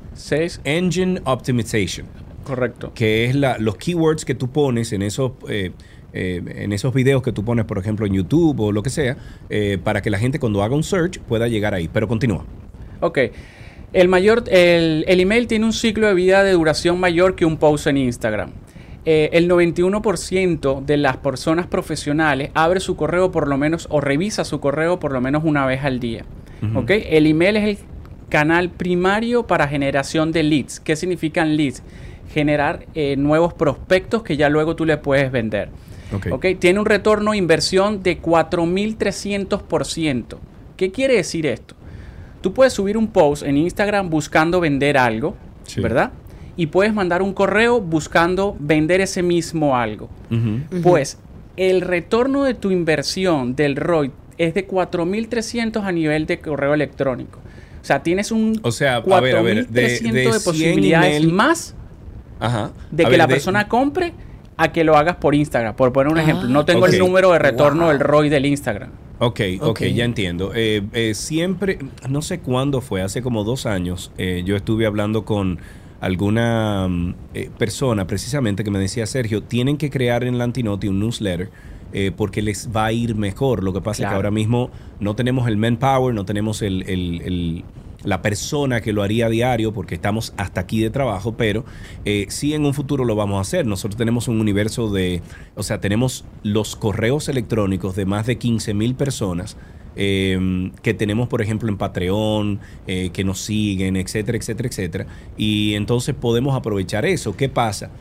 Engine 0.63 1.19
Optimization 1.25 2.07
Correcto. 2.45 2.93
que 2.93 3.25
es 3.25 3.35
la, 3.35 3.57
los 3.57 3.75
keywords 3.75 4.23
que 4.23 4.35
tú 4.35 4.49
pones 4.49 4.93
en 4.93 5.01
esos, 5.01 5.33
eh, 5.49 5.71
eh, 6.13 6.41
en 6.45 6.71
esos 6.71 6.93
videos 6.93 7.21
que 7.21 7.33
tú 7.33 7.43
pones, 7.43 7.65
por 7.65 7.77
ejemplo, 7.77 8.05
en 8.05 8.13
YouTube 8.13 8.57
o 8.61 8.71
lo 8.71 8.81
que 8.81 8.89
sea, 8.89 9.17
eh, 9.49 9.77
para 9.83 10.01
que 10.01 10.09
la 10.09 10.17
gente 10.17 10.39
cuando 10.39 10.63
haga 10.63 10.75
un 10.75 10.83
search 10.83 11.19
pueda 11.19 11.47
llegar 11.47 11.73
ahí. 11.73 11.89
Pero 11.91 12.07
continúa. 12.07 12.45
Ok. 13.01 13.19
El, 13.91 14.07
mayor, 14.07 14.43
el, 14.47 15.03
el 15.07 15.19
email 15.19 15.47
tiene 15.47 15.65
un 15.65 15.73
ciclo 15.73 16.07
de 16.07 16.13
vida 16.13 16.43
de 16.43 16.53
duración 16.53 16.99
mayor 16.99 17.35
que 17.35 17.45
un 17.45 17.57
post 17.57 17.87
en 17.87 17.97
Instagram. 17.97 18.51
Eh, 19.07 19.29
el 19.33 19.47
91% 19.47 20.83
de 20.83 20.97
las 20.97 21.17
personas 21.17 21.67
profesionales 21.67 22.49
abre 22.55 22.79
su 22.79 22.95
correo 22.95 23.31
por 23.31 23.47
lo 23.47 23.55
menos 23.55 23.87
o 23.91 24.01
revisa 24.01 24.43
su 24.43 24.59
correo 24.59 24.99
por 24.99 25.11
lo 25.11 25.21
menos 25.21 25.43
una 25.43 25.65
vez 25.67 25.83
al 25.83 25.99
día. 25.99 26.25
¿ok? 26.73 26.89
El 26.89 27.27
email 27.27 27.57
es 27.57 27.63
el 27.63 27.77
canal 28.29 28.71
primario 28.71 29.45
para 29.45 29.67
generación 29.67 30.31
de 30.31 30.41
leads. 30.41 30.79
¿Qué 30.79 30.95
significan 30.95 31.55
leads? 31.55 31.83
Generar 32.35 32.85
eh, 32.95 33.15
nuevos 33.17 33.53
prospectos 33.53 34.21
que 34.21 34.35
ya 34.35 34.49
luego 34.49 34.75
tú 34.75 34.83
le 34.85 34.97
puedes 34.97 35.31
vender. 35.31 35.69
Ok. 36.13 36.27
¿ok? 36.33 36.45
Tiene 36.59 36.79
un 36.81 36.85
retorno 36.85 37.31
de 37.31 37.37
inversión 37.37 38.03
de 38.03 38.21
4.300%. 38.21 40.37
¿Qué 40.77 40.91
quiere 40.91 41.15
decir 41.15 41.45
esto? 41.45 41.75
Tú 42.41 42.53
puedes 42.53 42.73
subir 42.73 42.97
un 42.97 43.07
post 43.07 43.43
en 43.43 43.55
Instagram 43.57 44.09
buscando 44.09 44.59
vender 44.59 44.97
algo, 44.97 45.35
Sí. 45.65 45.79
¿verdad? 45.81 46.11
Y 46.57 46.67
puedes 46.67 46.93
mandar 46.93 47.21
un 47.21 47.33
correo 47.33 47.79
buscando 47.81 48.55
vender 48.59 48.99
ese 49.01 49.23
mismo 49.23 49.75
algo. 49.77 50.09
Pues 50.83 51.17
el 51.57 51.79
retorno 51.81 52.43
de 52.43 52.53
tu 52.53 52.71
inversión 52.71 53.55
del 53.55 53.75
ROI 53.77 54.11
es 54.37 54.53
de 54.53 54.67
4.300 54.67 55.83
a 55.85 55.91
nivel 55.93 56.25
de 56.25 56.39
correo 56.39 56.73
electrónico. 56.73 57.39
O 57.81 57.85
sea, 57.85 58.03
tienes 58.03 58.31
un 58.31 58.59
O 58.63 58.71
sea, 58.71 58.97
a 58.97 59.21
ver, 59.21 59.35
a 59.37 59.41
ver, 59.41 59.67
de- 59.67 59.99
4.300 59.99 60.11
de 60.11 60.21
de, 60.21 60.31
100 60.31 60.43
posibilidades 60.43 61.15
email- 61.17 61.31
más 61.31 61.75
Ajá. 62.39 62.71
de 62.91 63.03
A 63.03 63.05
que 63.07 63.11
ver, 63.11 63.17
la 63.17 63.27
de- 63.27 63.33
persona 63.33 63.67
compre 63.67 64.13
a 64.57 64.71
que 64.71 64.83
lo 64.83 64.95
hagas 64.97 65.17
por 65.17 65.35
Instagram. 65.35 65.75
Por 65.75 65.91
poner 65.93 66.11
un 66.11 66.19
Ah, 66.19 66.23
ejemplo, 66.23 66.47
no 66.49 66.63
tengo 66.65 66.85
ok. 66.85 66.93
el 66.93 66.99
número 66.99 67.31
de 67.31 67.39
retorno 67.39 67.83
Wow. 67.83 67.91
del 67.91 67.99
ROI 67.99 68.29
del 68.29 68.45
Instagram. 68.45 68.89
Ok, 69.19 69.39
ok, 69.61 69.67
Ok. 69.69 69.81
ya 69.93 70.03
entiendo. 70.05 70.51
Eh, 70.53 70.83
eh, 70.93 71.13
siempre, 71.13 71.79
no 72.09 72.21
sé 72.21 72.39
cuándo 72.39 72.81
fue, 72.81 73.01
hace 73.01 73.21
como 73.21 73.43
dos 73.45 73.65
años, 73.65 74.11
eh, 74.17 74.43
yo 74.45 74.55
estuve 74.55 74.85
hablando 74.85 75.23
con 75.25 75.59
alguna 76.01 76.87
mm, 76.89 77.15
eh, 77.33 77.49
persona 77.57 78.07
precisamente 78.07 78.63
que 78.63 78.71
me 78.71 78.79
decía, 78.79 79.05
Sergio, 79.05 79.41
tienen 79.43 79.77
que 79.77 79.89
crear 79.89 80.23
en 80.23 80.37
la 80.37 80.43
Antinoti 80.43 80.87
un 80.87 80.99
newsletter 80.99 81.49
eh, 81.93 82.11
porque 82.15 82.41
les 82.41 82.69
va 82.75 82.85
a 82.85 82.91
ir 82.91 83.15
mejor. 83.15 83.63
Lo 83.63 83.71
que 83.71 83.79
pasa 83.81 84.03
es 84.03 84.09
que 84.09 84.15
ahora 84.15 84.31
mismo 84.31 84.69
no 84.99 85.15
tenemos 85.15 85.47
el 85.47 85.55
manpower, 85.57 86.13
no 86.13 86.25
tenemos 86.25 86.61
el, 86.61 86.83
el- 86.89 87.21
el- 87.23 87.63
la 88.05 88.21
persona 88.21 88.81
que 88.81 88.93
lo 88.93 89.03
haría 89.03 89.27
diario 89.29 89.73
porque 89.73 89.95
estamos 89.95 90.33
hasta 90.37 90.61
aquí 90.61 90.81
de 90.81 90.89
trabajo, 90.89 91.35
pero 91.35 91.65
eh, 92.05 92.27
sí 92.29 92.53
en 92.53 92.65
un 92.65 92.73
futuro 92.73 93.03
lo 93.03 93.15
vamos 93.15 93.37
a 93.37 93.41
hacer. 93.41 93.65
Nosotros 93.65 93.97
tenemos 93.97 94.27
un 94.27 94.39
universo 94.39 94.89
de, 94.89 95.21
o 95.55 95.63
sea, 95.63 95.81
tenemos 95.81 96.25
los 96.43 96.75
correos 96.75 97.27
electrónicos 97.27 97.95
de 97.95 98.05
más 98.05 98.25
de 98.25 98.37
15 98.37 98.73
mil 98.73 98.95
personas 98.95 99.57
eh, 99.95 100.71
que 100.81 100.93
tenemos, 100.93 101.27
por 101.27 101.41
ejemplo, 101.41 101.69
en 101.69 101.77
Patreon, 101.77 102.59
eh, 102.87 103.09
que 103.11 103.23
nos 103.23 103.39
siguen, 103.39 103.95
etcétera, 103.95 104.37
etcétera, 104.37 104.69
etcétera. 104.69 105.07
Y 105.37 105.73
entonces 105.75 106.15
podemos 106.15 106.55
aprovechar 106.55 107.05
eso. 107.05 107.35
¿Qué 107.35 107.49
pasa? 107.49 107.91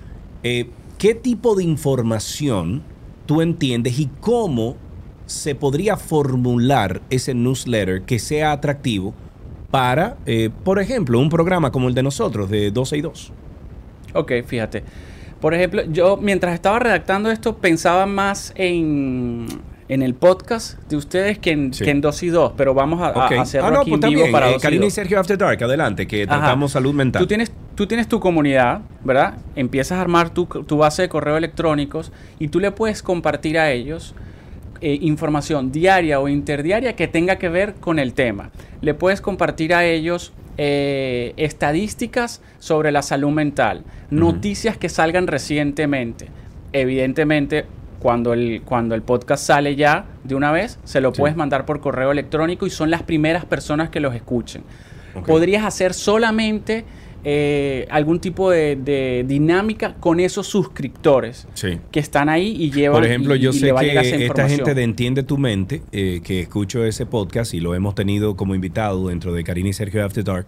Eh, 0.42 0.70
¿Qué 0.98 1.14
tipo 1.14 1.54
de 1.54 1.64
información 1.64 2.82
tú 3.26 3.42
entiendes 3.42 3.98
y 3.98 4.10
cómo 4.20 4.76
se 5.26 5.54
podría 5.54 5.96
formular 5.96 7.00
ese 7.10 7.34
newsletter 7.34 8.02
que 8.02 8.18
sea 8.18 8.52
atractivo 8.52 9.14
para, 9.74 10.14
eh, 10.24 10.50
por 10.62 10.78
ejemplo, 10.78 11.18
un 11.18 11.28
programa 11.28 11.72
como 11.72 11.88
el 11.88 11.94
de 11.94 12.04
nosotros, 12.04 12.48
de 12.48 12.70
12 12.70 12.96
y 12.96 13.00
2? 13.00 13.32
Ok, 14.12 14.30
fíjate. 14.46 14.84
Por 15.40 15.52
ejemplo, 15.52 15.82
yo 15.90 16.16
mientras 16.16 16.54
estaba 16.54 16.78
redactando 16.78 17.28
esto 17.28 17.56
pensaba 17.56 18.06
más 18.06 18.52
en, 18.54 19.48
en 19.88 20.02
el 20.04 20.14
podcast 20.14 20.78
de 20.88 20.96
ustedes 20.96 21.40
que 21.40 21.50
en, 21.50 21.74
Sí. 21.74 21.82
que 21.82 21.90
en 21.90 22.00
2 22.00 22.22
y 22.22 22.28
2, 22.28 22.52
pero 22.56 22.72
vamos 22.72 23.00
a, 23.02 23.08
a 23.08 23.26
Ok. 23.26 23.32
hacerlo 23.32 23.66
Ah, 23.66 23.70
no, 23.72 23.80
aquí 23.80 23.90
pues 23.90 24.02
en 24.04 24.10
vivo 24.10 24.26
para 24.30 24.46
Eh, 24.48 24.52
2 24.52 24.60
y 24.60 24.62
Karina 24.62 24.84
y 24.84 24.86
2. 24.86 24.94
Sergio 24.94 25.18
After 25.18 25.36
Dark, 25.36 25.64
adelante, 25.64 26.06
que 26.06 26.22
Ajá. 26.22 26.36
tratamos 26.38 26.70
salud 26.70 26.94
mental. 26.94 27.20
Tú 27.20 27.26
tienes 27.26 27.50
tú 27.74 27.88
tienes 27.88 28.06
tu 28.06 28.20
comunidad, 28.20 28.82
¿verdad? 29.02 29.34
Empiezas 29.56 29.98
a 29.98 30.00
armar 30.02 30.30
tu, 30.30 30.46
tu 30.46 30.76
base 30.76 31.02
de 31.02 31.08
correo 31.08 31.36
electrónicos 31.36 32.12
y 32.38 32.46
tú 32.46 32.60
le 32.60 32.70
puedes 32.70 33.02
compartir 33.02 33.58
a 33.58 33.72
ellos 33.72 34.14
eh, 34.86 34.98
información 35.00 35.72
diaria 35.72 36.20
o 36.20 36.28
interdiaria 36.28 36.94
que 36.94 37.08
tenga 37.08 37.36
que 37.36 37.48
ver 37.48 37.72
con 37.74 37.98
el 37.98 38.12
tema. 38.12 38.50
Le 38.82 38.92
puedes 38.92 39.22
compartir 39.22 39.72
a 39.72 39.82
ellos 39.86 40.34
eh, 40.58 41.32
estadísticas 41.38 42.42
sobre 42.58 42.92
la 42.92 43.00
salud 43.00 43.30
mental, 43.30 43.82
noticias 44.10 44.76
que 44.76 44.90
salgan 44.90 45.26
recientemente. 45.26 46.28
Evidentemente, 46.74 47.64
cuando 47.98 48.34
el, 48.34 48.60
cuando 48.62 48.94
el 48.94 49.00
podcast 49.00 49.46
sale 49.46 49.74
ya 49.74 50.04
de 50.22 50.34
una 50.34 50.52
vez, 50.52 50.78
se 50.84 51.00
lo 51.00 51.14
Sí. 51.14 51.20
puedes 51.20 51.34
mandar 51.36 51.64
por 51.64 51.80
correo 51.80 52.12
electrónico 52.12 52.66
y 52.66 52.70
son 52.70 52.90
las 52.90 53.02
primeras 53.02 53.46
personas 53.46 53.88
que 53.88 54.00
los 54.00 54.14
escuchen. 54.14 54.62
Podrías 55.26 55.64
hacer 55.64 55.94
solamente 55.94 56.84
eh, 57.24 57.86
algún 57.90 58.20
tipo 58.20 58.50
de, 58.50 58.76
de 58.76 59.24
dinámica 59.26 59.94
con 59.98 60.20
esos 60.20 60.46
suscriptores 60.46 61.46
Sí. 61.54 61.78
que 61.90 62.00
están 62.00 62.28
ahí 62.28 62.54
y 62.58 62.70
llevan. 62.70 63.00
Por 63.00 63.06
ejemplo, 63.06 63.34
y- 63.36 63.40
yo 63.40 63.50
y 63.50 63.54
sé 63.54 63.72
que 63.74 64.26
esta 64.26 64.48
gente 64.48 64.74
de 64.74 64.82
Entiende 64.82 65.22
tu 65.22 65.38
Mente, 65.38 65.82
eh, 65.92 66.20
que 66.22 66.40
escucho 66.40 66.84
ese 66.84 67.06
podcast 67.06 67.54
y 67.54 67.60
lo 67.60 67.74
hemos 67.74 67.94
tenido 67.94 68.36
como 68.36 68.54
invitado 68.54 69.08
dentro 69.08 69.32
de 69.32 69.42
Karina 69.44 69.70
y 69.70 69.72
Sergio 69.72 70.04
After 70.04 70.22
Dark, 70.22 70.46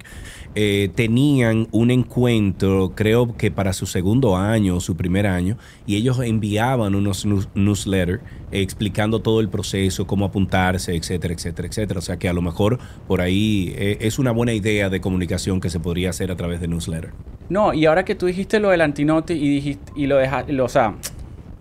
eh, 0.55 0.91
tenían 0.95 1.69
un 1.71 1.91
encuentro, 1.91 2.93
creo 2.95 3.37
que 3.37 3.51
para 3.51 3.73
su 3.73 3.87
segundo 3.87 4.37
año 4.37 4.77
o 4.77 4.81
su 4.81 4.97
primer 4.97 5.27
año, 5.27 5.57
y 5.87 5.97
ellos 5.97 6.19
enviaban 6.21 6.95
unos 6.95 7.25
news- 7.27 7.49
newsletters 7.55 8.21
explicando 8.53 9.21
todo 9.21 9.41
el 9.41 9.49
proceso, 9.49 10.07
cómo 10.07 10.25
apuntarse, 10.25 10.95
etcétera, 10.95 11.35
etcétera, 11.35 11.69
etcétera. 11.69 11.99
O 11.99 12.03
sea 12.03 12.17
que 12.19 12.29
a 12.29 12.33
lo 12.33 12.43
mejor 12.43 12.79
por 13.09 13.21
ahí 13.21 13.75
eh, 13.77 13.99
es 14.01 14.19
una 14.19 14.31
buena 14.31 14.53
idea 14.53 14.89
de 14.89 15.01
comunicación 15.01 15.61
que 15.61 15.69
se 15.69 15.81
podría 15.81 16.11
hacer 16.11 16.31
a 16.31 16.37
través 16.37 16.61
de 16.61 16.66
newsletter. 16.69 17.11
No, 17.49 17.73
y 17.73 17.87
ahora 17.87 18.05
que 18.05 18.15
tú 18.15 18.27
dijiste 18.27 18.59
lo 18.59 18.71
del 18.71 18.81
antinote 18.81 19.35
y 19.35 19.49
dijiste, 19.49 19.93
y 19.95 20.07
lo 20.07 20.17
dejaste, 20.17 20.61
o 20.61 20.69
sea, 20.69 20.95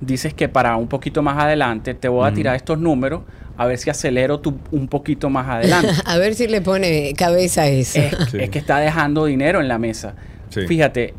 dices 0.02 0.34
que 0.34 0.50
para 0.50 0.76
un 0.76 0.88
poquito 0.88 1.22
más 1.22 1.38
adelante 1.38 1.94
te 1.94 2.08
voy 2.08 2.28
a 2.28 2.34
tirar 2.34 2.56
estos 2.56 2.80
números 2.80 3.22
a 3.58 3.66
ver 3.66 3.78
si 3.78 3.90
acelero 3.90 4.40
tu, 4.40 4.58
un 4.72 4.88
poquito 4.88 5.30
más 5.30 5.48
adelante. 5.48 5.90
A 6.06 6.18
ver 6.18 6.36
si 6.36 6.48
le 6.48 6.60
pone 6.60 7.14
cabeza 7.14 7.62
a 7.62 7.68
eso. 7.68 8.00
es, 8.00 8.34
es 8.34 8.50
que 8.50 8.60
está 8.60 8.80
dejando 8.80 9.26
dinero 9.26 9.62
en 9.62 9.70
la 9.70 9.78
mesa. 9.78 10.14
Sí. 10.50 10.68
Fíjate, 10.68 11.14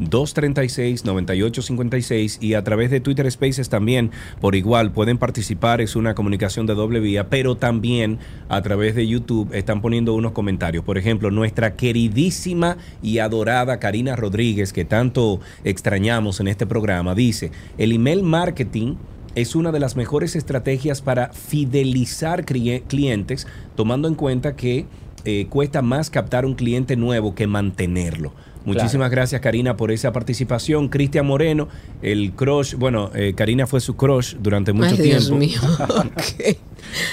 829-236-9856 0.00 2.42
y 2.42 2.54
a 2.54 2.64
través 2.64 2.90
de 2.90 2.98
Twitter 3.00 3.30
Spaces 3.30 3.68
también, 3.68 4.10
por 4.40 4.56
igual, 4.56 4.90
pueden 4.90 5.16
participar, 5.16 5.80
es 5.80 5.94
una 5.94 6.16
comunicación 6.16 6.66
de 6.66 6.74
doble 6.74 6.98
vía, 6.98 7.28
pero 7.28 7.56
también 7.56 8.18
a 8.48 8.60
través 8.62 8.96
de 8.96 9.06
YouTube 9.06 9.50
están 9.52 9.80
poniendo 9.80 10.12
unos 10.14 10.32
comentarios. 10.32 10.84
Por 10.84 10.98
ejemplo, 10.98 11.30
nuestra 11.30 11.76
queridísima 11.76 12.78
y 13.00 13.20
adorada 13.20 13.78
Karina 13.78 14.16
Rodríguez, 14.16 14.72
que 14.72 14.84
tanto 14.84 15.38
extrañamos 15.62 16.40
en 16.40 16.48
este 16.48 16.66
programa, 16.66 17.14
dice, 17.14 17.52
el 17.76 17.92
email 17.92 18.24
marketing 18.24 18.96
es 19.40 19.54
una 19.56 19.72
de 19.72 19.80
las 19.80 19.96
mejores 19.96 20.36
estrategias 20.36 21.00
para 21.02 21.32
fidelizar 21.32 22.44
clie- 22.44 22.82
clientes, 22.86 23.46
tomando 23.76 24.08
en 24.08 24.14
cuenta 24.14 24.56
que 24.56 24.86
eh, 25.24 25.46
cuesta 25.50 25.82
más 25.82 26.10
captar 26.10 26.46
un 26.46 26.54
cliente 26.54 26.96
nuevo 26.96 27.34
que 27.34 27.46
mantenerlo. 27.46 28.32
Muchísimas 28.64 29.10
gracias 29.10 29.40
Karina 29.40 29.76
por 29.78 29.90
esa 29.92 30.12
participación. 30.12 30.88
Cristian 30.88 31.26
Moreno, 31.26 31.68
el 32.02 32.32
crush, 32.32 32.74
bueno, 32.74 33.10
eh, 33.14 33.32
Karina 33.34 33.66
fue 33.66 33.80
su 33.80 33.96
crush 33.96 34.34
durante 34.40 34.72
mucho 34.74 34.94
Ay, 34.96 35.02
Dios 35.02 35.26
tiempo. 35.28 35.36
mío. 35.38 35.60
Ok. 35.88 36.56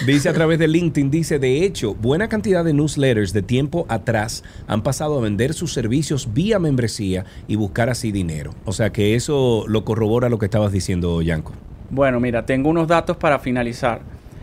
Dice 0.05 0.29
a 0.29 0.33
través 0.33 0.59
de 0.59 0.67
LinkedIn, 0.67 1.09
dice, 1.11 1.39
de 1.39 1.63
hecho, 1.65 1.93
buena 1.95 2.27
cantidad 2.29 2.63
de 2.63 2.73
newsletters 2.73 3.31
de 3.33 3.41
tiempo 3.41 3.85
atrás 3.89 4.43
han 4.67 4.83
pasado 4.83 5.17
a 5.17 5.21
vender 5.21 5.53
sus 5.53 5.73
servicios 5.73 6.33
vía 6.33 6.59
membresía 6.59 7.25
y 7.47 7.55
buscar 7.55 7.89
así 7.89 8.11
dinero. 8.11 8.51
O 8.65 8.73
sea 8.73 8.91
que 8.91 9.15
eso 9.15 9.65
lo 9.67 9.85
corrobora 9.85 10.29
lo 10.29 10.39
que 10.39 10.45
estabas 10.45 10.71
diciendo, 10.71 11.21
Yanko. 11.21 11.53
Bueno, 11.95 12.19
mira, 12.19 12.45
tengo 12.45 12.69
unos 12.69 12.89
datos 12.89 13.15
para 13.15 13.39
finalizar. 13.39 14.01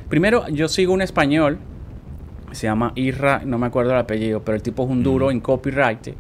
Primero, 0.09 0.49
yo 0.49 0.69
sigo 0.69 0.95
un 0.95 1.03
español, 1.03 1.59
se 2.53 2.67
llama 2.67 2.93
Irra, 2.95 3.43
no 3.45 3.59
me 3.59 3.67
acuerdo 3.67 3.91
el 3.91 3.99
apellido, 3.99 4.41
pero 4.41 4.57
el 4.57 4.63
tipo 4.63 4.85
es 4.85 4.91
un 4.91 5.03
duro 5.03 5.31
en 5.31 5.39
copyright. 5.39 6.17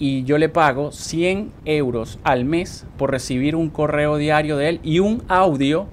Y 0.00 0.24
yo 0.24 0.38
le 0.38 0.48
pago 0.48 0.90
100 0.90 1.52
euros 1.66 2.18
al 2.24 2.44
mes 2.44 2.84
por 2.98 3.12
recibir 3.12 3.54
un 3.54 3.70
correo 3.70 4.16
diario 4.16 4.56
de 4.56 4.70
él 4.70 4.80
y 4.82 4.98
un 4.98 5.22
audio 5.28 5.86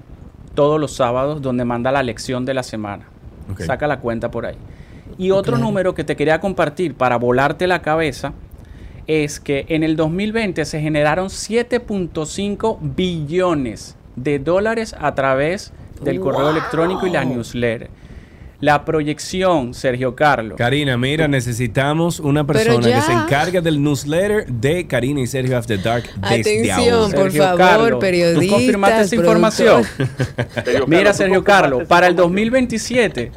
todos 0.56 0.80
los 0.80 0.96
sábados 0.96 1.40
donde 1.40 1.64
manda 1.64 1.92
la 1.92 2.02
lección 2.02 2.44
de 2.44 2.54
la 2.54 2.64
semana. 2.64 3.04
Saca 3.58 3.86
la 3.86 4.00
cuenta 4.00 4.32
por 4.32 4.44
ahí. 4.44 4.56
Y 5.18 5.30
otro 5.30 5.56
número 5.56 5.94
que 5.94 6.02
te 6.02 6.16
quería 6.16 6.40
compartir 6.40 6.96
para 6.96 7.14
volarte 7.14 7.68
la 7.68 7.80
cabeza 7.80 8.32
es 9.06 9.38
que 9.38 9.66
en 9.68 9.84
el 9.84 9.94
2020 9.94 10.64
se 10.64 10.80
generaron 10.80 11.28
7.5 11.28 12.78
billones 12.80 13.96
de 14.22 14.38
dólares 14.38 14.94
a 14.98 15.14
través 15.14 15.72
del 16.02 16.20
correo 16.20 16.50
electrónico 16.50 17.06
y 17.06 17.10
la 17.10 17.24
newsletter. 17.24 17.90
La 18.60 18.84
proyección, 18.84 19.72
Sergio 19.72 20.14
Carlos. 20.14 20.58
Karina, 20.58 20.98
mira, 20.98 21.26
necesitamos 21.26 22.20
una 22.20 22.46
persona 22.46 22.86
que 22.86 23.00
se 23.00 23.12
encargue 23.12 23.62
del 23.62 23.82
newsletter 23.82 24.46
de 24.46 24.86
Karina 24.86 25.22
y 25.22 25.26
Sergio 25.26 25.56
After 25.56 25.82
Dark 25.82 26.04
desde 26.16 26.40
Atención, 26.40 26.90
ahora. 26.90 27.16
por 27.16 27.22
Sergio 27.22 27.42
favor, 27.42 27.58
Carlos, 27.58 27.90
¿tú 27.90 27.98
periodistas, 28.00 28.50
confirmaste 28.50 29.00
esa 29.00 29.16
información? 29.16 29.82
Mira, 30.86 31.14
Sergio 31.14 31.42
Carlos, 31.42 31.84
para 31.88 32.06
el 32.06 32.14
2027 32.14 33.32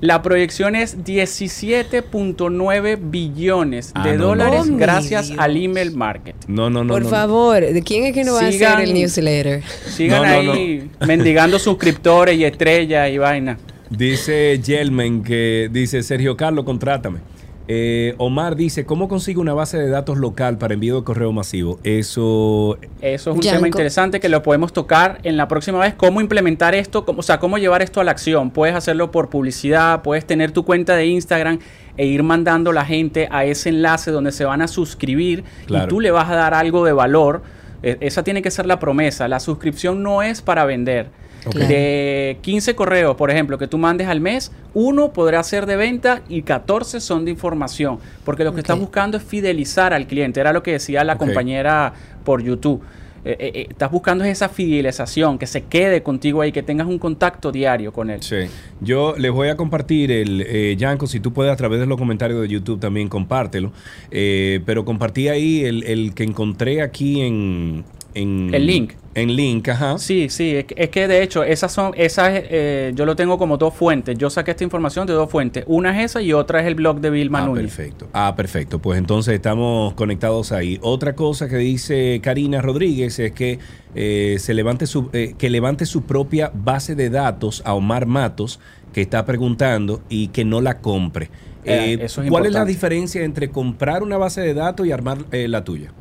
la 0.00 0.22
proyección 0.22 0.74
es 0.76 0.98
17.9 1.04 2.98
billones 3.10 3.92
Ah, 3.94 4.04
de 4.06 4.12
no, 4.12 4.18
no. 4.18 4.24
dólares 4.28 4.60
Oh, 4.70 4.76
gracias 4.76 5.28
Dios. 5.28 5.38
al 5.38 5.56
email 5.56 5.94
marketing. 5.96 6.38
No, 6.48 6.68
no, 6.70 6.84
no. 6.84 6.92
Por 6.92 7.02
no. 7.04 7.08
favor, 7.08 7.60
¿de 7.60 7.82
quién 7.82 8.04
es 8.04 8.12
que 8.14 8.24
no 8.24 8.34
va 8.34 8.40
a 8.42 8.48
hacer 8.48 8.80
el 8.80 8.92
newsletter? 8.94 9.62
Sigan 9.88 10.22
No, 10.22 10.42
no, 10.42 10.52
ahí 10.52 10.90
mendigando 11.06 11.58
suscriptores 11.58 12.36
y 12.36 12.44
estrellas 12.44 13.10
y 13.10 13.18
vaina. 13.18 13.58
Dice 13.90 14.60
Yelmen 14.64 15.22
que 15.22 15.68
dice 15.72 16.02
Sergio 16.02 16.36
Carlos, 16.36 16.64
contrátame. 16.64 17.18
Eh, 17.66 18.14
Omar 18.18 18.56
dice, 18.56 18.84
¿cómo 18.84 19.08
consigo 19.08 19.40
una 19.40 19.54
base 19.54 19.78
de 19.78 19.88
datos 19.88 20.18
local 20.18 20.58
para 20.58 20.74
envío 20.74 20.96
de 20.98 21.04
correo 21.04 21.32
masivo? 21.32 21.78
Eso, 21.82 22.76
Eso 23.00 23.30
es 23.30 23.36
un 23.36 23.40
Yanko. 23.42 23.56
tema 23.56 23.68
interesante 23.68 24.20
que 24.20 24.28
lo 24.28 24.42
podemos 24.42 24.74
tocar 24.74 25.18
en 25.22 25.38
la 25.38 25.48
próxima 25.48 25.78
vez. 25.78 25.94
Cómo 25.94 26.20
implementar 26.20 26.74
esto, 26.74 27.06
cómo- 27.06 27.20
o 27.20 27.22
sea, 27.22 27.40
cómo 27.40 27.56
llevar 27.56 27.80
esto 27.80 28.00
a 28.00 28.04
la 28.04 28.10
acción. 28.10 28.50
Puedes 28.50 28.76
hacerlo 28.76 29.10
por 29.10 29.30
publicidad, 29.30 30.02
puedes 30.02 30.26
tener 30.26 30.52
tu 30.52 30.64
cuenta 30.66 30.94
de 30.94 31.06
Instagram 31.06 31.58
e 31.96 32.04
ir 32.06 32.22
mandando 32.22 32.70
a 32.70 32.74
la 32.74 32.84
gente 32.84 33.28
a 33.30 33.46
ese 33.46 33.70
enlace 33.70 34.10
donde 34.10 34.32
se 34.32 34.44
van 34.44 34.60
a 34.60 34.68
suscribir 34.68 35.44
Claro. 35.66 35.86
y 35.86 35.88
tú 35.88 36.00
le 36.00 36.10
vas 36.10 36.28
a 36.28 36.34
dar 36.34 36.52
algo 36.52 36.84
de 36.84 36.92
valor. 36.92 37.42
E- 37.82 37.96
Esa 38.00 38.22
tiene 38.24 38.42
que 38.42 38.50
ser 38.50 38.66
la 38.66 38.78
promesa. 38.78 39.26
La 39.26 39.40
suscripción 39.40 40.02
no 40.02 40.22
es 40.22 40.42
para 40.42 40.66
vender. 40.66 41.08
De 41.52 42.38
15 42.40 42.74
correos, 42.74 43.16
por 43.16 43.30
ejemplo, 43.30 43.58
que 43.58 43.66
tú 43.66 43.76
mandes 43.78 44.08
al 44.08 44.20
mes, 44.20 44.50
uno 44.72 45.12
podrá 45.12 45.42
ser 45.42 45.66
de 45.66 45.76
venta 45.76 46.22
y 46.28 46.42
14 46.42 47.00
son 47.00 47.24
de 47.24 47.30
información. 47.30 47.98
Porque 48.24 48.44
lo 48.44 48.54
que 48.54 48.60
estás 48.60 48.78
buscando 48.78 49.16
es 49.16 49.22
fidelizar 49.22 49.92
al 49.92 50.06
cliente. 50.06 50.40
Era 50.40 50.52
lo 50.52 50.62
que 50.62 50.72
decía 50.72 51.04
la 51.04 51.18
compañera 51.18 51.92
por 52.24 52.42
YouTube. 52.42 52.82
eh, 53.26 53.36
eh, 53.38 53.52
eh, 53.54 53.66
estás 53.70 53.90
buscando 53.90 54.22
esa 54.24 54.50
fidelización, 54.50 55.38
que 55.38 55.46
se 55.46 55.62
quede 55.62 56.02
contigo 56.02 56.42
ahí, 56.42 56.52
que 56.52 56.62
tengas 56.62 56.86
un 56.86 56.98
contacto 56.98 57.50
diario 57.50 57.90
con 57.90 58.10
él. 58.10 58.22
Sí. 58.22 58.36
Yo 58.82 59.14
les 59.16 59.32
voy 59.32 59.48
a 59.48 59.56
compartir 59.56 60.12
el, 60.12 60.44
eh, 60.46 60.76
Yanko, 60.76 61.06
si 61.06 61.20
tú 61.20 61.32
puedes 61.32 61.50
a 61.50 61.56
través 61.56 61.80
de 61.80 61.86
los 61.86 61.96
comentarios 61.96 62.38
de 62.42 62.48
YouTube 62.48 62.80
también 62.80 63.08
compártelo. 63.08 63.72
Pero 64.10 64.84
compartí 64.84 65.28
ahí 65.28 65.64
el, 65.64 65.84
el 65.84 66.12
que 66.14 66.24
encontré 66.24 66.82
aquí 66.82 67.22
en, 67.22 67.84
en... 68.14 68.54
El 68.54 68.66
link. 68.66 68.92
En 69.16 69.36
link, 69.36 69.68
ajá. 69.68 69.96
Sí, 69.98 70.28
sí, 70.28 70.56
es 70.56 70.64
que, 70.64 70.74
es 70.76 70.88
que 70.88 71.06
de 71.06 71.22
hecho 71.22 71.44
esas 71.44 71.70
son, 71.72 71.92
esas, 71.96 72.30
eh, 72.32 72.92
yo 72.96 73.06
lo 73.06 73.14
tengo 73.14 73.38
como 73.38 73.56
dos 73.56 73.72
fuentes. 73.72 74.18
Yo 74.18 74.28
saqué 74.28 74.50
esta 74.50 74.64
información 74.64 75.06
de 75.06 75.12
dos 75.12 75.30
fuentes. 75.30 75.62
Una 75.68 75.96
es 76.00 76.06
esa 76.10 76.20
y 76.22 76.32
otra 76.32 76.60
es 76.60 76.66
el 76.66 76.74
blog 76.74 77.00
de 77.00 77.10
Bill 77.10 77.30
Ah, 77.32 77.46
Núñez. 77.46 77.62
perfecto. 77.62 78.08
Ah, 78.12 78.34
perfecto. 78.36 78.80
Pues 78.80 78.98
entonces 78.98 79.34
estamos 79.34 79.94
conectados 79.94 80.50
ahí. 80.50 80.78
Otra 80.82 81.14
cosa 81.14 81.48
que 81.48 81.56
dice 81.58 82.20
Karina 82.24 82.60
Rodríguez 82.60 83.18
es 83.20 83.30
que 83.32 83.60
eh, 83.94 84.36
se 84.40 84.52
levante 84.54 84.86
su, 84.88 85.10
eh, 85.12 85.34
que 85.38 85.48
levante 85.48 85.86
su 85.86 86.02
propia 86.02 86.50
base 86.52 86.96
de 86.96 87.08
datos 87.10 87.62
a 87.64 87.74
Omar 87.74 88.06
Matos, 88.06 88.58
que 88.92 89.00
está 89.02 89.24
preguntando, 89.24 90.02
y 90.08 90.28
que 90.28 90.44
no 90.44 90.60
la 90.60 90.80
compre. 90.80 91.26
Eh, 91.64 91.94
Eh, 91.94 91.98
eso 92.02 92.20
es 92.22 92.28
¿Cuál 92.30 92.46
es 92.46 92.52
la 92.52 92.64
diferencia 92.64 93.22
entre 93.22 93.48
comprar 93.50 94.02
una 94.02 94.16
base 94.18 94.40
de 94.40 94.54
datos 94.54 94.86
y 94.86 94.92
armar 94.92 95.18
eh, 95.30 95.46
la 95.48 95.62
tuya? 95.64 95.92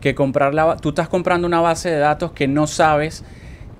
Que 0.00 0.14
comprar 0.14 0.54
la, 0.54 0.76
tú 0.76 0.90
estás 0.90 1.08
comprando 1.08 1.46
una 1.46 1.60
base 1.60 1.90
de 1.90 1.98
datos 1.98 2.32
que 2.32 2.48
no 2.48 2.66
sabes 2.66 3.24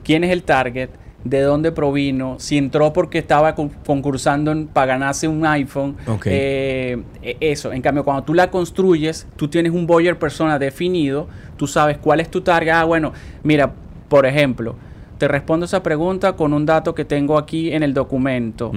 quién 0.04 0.24
es 0.24 0.30
el 0.30 0.42
target, 0.42 0.90
de 1.24 1.40
dónde 1.42 1.70
provino, 1.70 2.36
si 2.38 2.56
entró 2.56 2.92
porque 2.94 3.18
estaba 3.18 3.54
con- 3.54 3.68
concursando 3.84 4.52
en- 4.52 4.66
para 4.66 4.86
ganarse 4.94 5.28
un 5.28 5.44
iPhone. 5.44 5.96
Eh, 6.32 7.02
eh, 7.22 7.36
eso, 7.40 7.72
en 7.72 7.82
cambio, 7.82 8.04
cuando 8.04 8.22
tú 8.22 8.32
la 8.32 8.50
construyes, 8.50 9.26
tú 9.36 9.46
tienes 9.48 9.72
un 9.72 9.86
buyer 9.86 10.18
persona 10.18 10.58
definido, 10.58 11.28
tú 11.58 11.66
sabes 11.66 11.98
cuál 11.98 12.20
es 12.20 12.30
tu 12.30 12.40
target. 12.40 12.72
Ah, 12.72 12.84
bueno, 12.84 13.12
mira, 13.42 13.70
por 14.08 14.24
ejemplo, 14.24 14.76
te 15.18 15.28
respondo 15.28 15.66
esa 15.66 15.82
pregunta 15.82 16.32
con 16.34 16.54
un 16.54 16.64
dato 16.64 16.94
que 16.94 17.04
tengo 17.04 17.36
aquí 17.36 17.70
en 17.70 17.82
el 17.82 17.92
documento. 17.92 18.72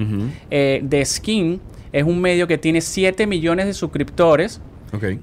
Eh, 0.52 0.84
The 0.90 1.06
Skin 1.06 1.62
es 1.94 2.04
un 2.04 2.20
medio 2.20 2.46
que 2.48 2.58
tiene 2.58 2.82
7 2.82 3.26
millones 3.26 3.68
de 3.68 3.74
suscriptores 3.74 4.60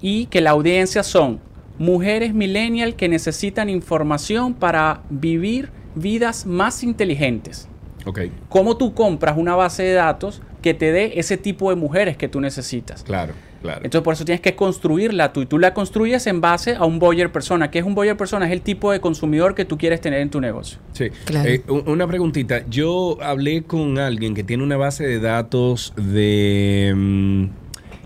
y 0.01 0.25
que 0.27 0.41
la 0.41 0.51
audiencia 0.51 1.03
son 1.03 1.39
mujeres 1.81 2.35
millennial 2.35 2.95
que 2.95 3.09
necesitan 3.09 3.71
información 3.71 4.53
para 4.53 5.01
vivir 5.09 5.71
vidas 5.95 6.45
más 6.45 6.85
inteligentes. 6.85 7.69
Ok. 8.05 8.21
¿Cómo 8.51 8.77
tú 8.77 8.93
compras 8.93 9.39
una 9.39 9.57
base 9.57 9.85
de 9.85 9.95
datos 9.95 10.43
que 10.61 10.75
te 10.75 10.93
dé 10.93 11.19
ese 11.19 11.39
tipo 11.39 11.71
de 11.71 11.77
mujeres 11.77 12.19
que 12.19 12.29
tú 12.29 12.39
necesitas? 12.39 13.03
Claro, 13.03 13.33
claro. 13.63 13.81
Entonces 13.83 14.05
por 14.05 14.13
eso 14.13 14.27
tienes 14.27 14.43
que 14.43 14.55
construirla 14.55 15.33
tú 15.33 15.41
y 15.41 15.47
tú 15.47 15.59
la 15.59 15.73
construyes 15.73 16.27
en 16.27 16.43
base 16.43 16.75
a 16.75 16.85
un 16.85 16.99
buyer 16.99 17.33
persona. 17.33 17.71
¿Qué 17.71 17.79
es 17.79 17.85
un 17.87 17.95
buyer 17.95 18.15
persona? 18.15 18.45
Es 18.45 18.53
el 18.53 18.61
tipo 18.61 18.93
de 18.93 19.01
consumidor 19.01 19.55
que 19.55 19.65
tú 19.65 19.79
quieres 19.79 20.03
tener 20.03 20.21
en 20.21 20.29
tu 20.29 20.39
negocio. 20.39 20.79
Sí. 20.93 21.09
Claro. 21.25 21.49
Eh, 21.49 21.63
una 21.87 22.07
preguntita. 22.07 22.63
Yo 22.69 23.17
hablé 23.23 23.63
con 23.63 23.99
alguien 23.99 24.35
que 24.35 24.45
tiene 24.45 24.63
una 24.63 24.77
base 24.77 25.07
de 25.07 25.19
datos 25.19 25.95
de. 25.97 26.93
mm, 26.95 27.45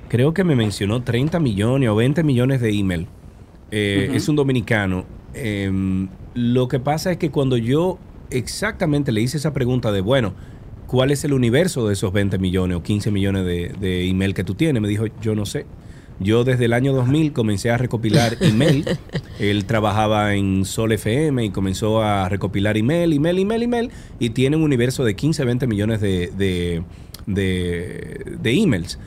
creo 0.08 0.32
que 0.32 0.44
me 0.44 0.54
mencionó 0.54 1.02
30 1.02 1.40
millones 1.40 1.88
o 1.88 1.96
20 1.96 2.22
millones 2.22 2.60
de 2.60 2.70
email. 2.70 3.08
Eh. 3.70 4.10
Es 4.14 4.28
un 4.28 4.36
dominicano. 4.36 5.04
Em, 5.34 6.08
lo 6.34 6.68
que 6.68 6.78
pasa 6.80 7.10
es 7.12 7.16
que 7.18 7.30
cuando 7.30 7.56
yo 7.56 7.98
exactamente 8.30 9.12
le 9.12 9.20
hice 9.22 9.36
esa 9.36 9.52
pregunta 9.52 9.90
de, 9.92 10.00
bueno, 10.00 10.34
¿cuál 10.86 11.10
es 11.10 11.24
el 11.24 11.32
universo 11.32 11.86
de 11.86 11.94
esos 11.94 12.12
20 12.12 12.38
millones 12.38 12.76
o 12.76 12.82
15 12.82 13.10
millones 13.10 13.44
de, 13.44 13.72
de 13.80 14.08
email 14.08 14.34
que 14.34 14.44
tú 14.44 14.54
tienes? 14.54 14.80
Me 14.82 14.88
dijo, 14.88 15.06
yo 15.20 15.34
no 15.34 15.46
sé. 15.46 15.66
Yo 16.20 16.44
desde 16.44 16.66
el 16.66 16.72
año 16.74 16.92
2000 16.92 17.32
comencé 17.32 17.70
a 17.72 17.76
recopilar 17.78 18.36
email. 18.40 18.84
Él 19.40 19.64
trabajaba 19.64 20.34
en 20.36 20.64
Sol 20.64 20.92
FM 20.92 21.44
y 21.44 21.50
comenzó 21.50 22.02
a 22.02 22.28
recopilar 22.28 22.76
email, 22.76 23.12
email, 23.12 23.38
email, 23.40 23.62
email. 23.64 23.90
Y 24.20 24.30
tiene 24.30 24.56
un 24.56 24.62
universo 24.62 25.04
de 25.04 25.16
15, 25.16 25.44
20 25.44 25.66
millones 25.66 26.00
de, 26.00 26.30
de, 26.36 26.82
de- 27.26 28.36
de 28.40 28.52
emails. 28.52 28.98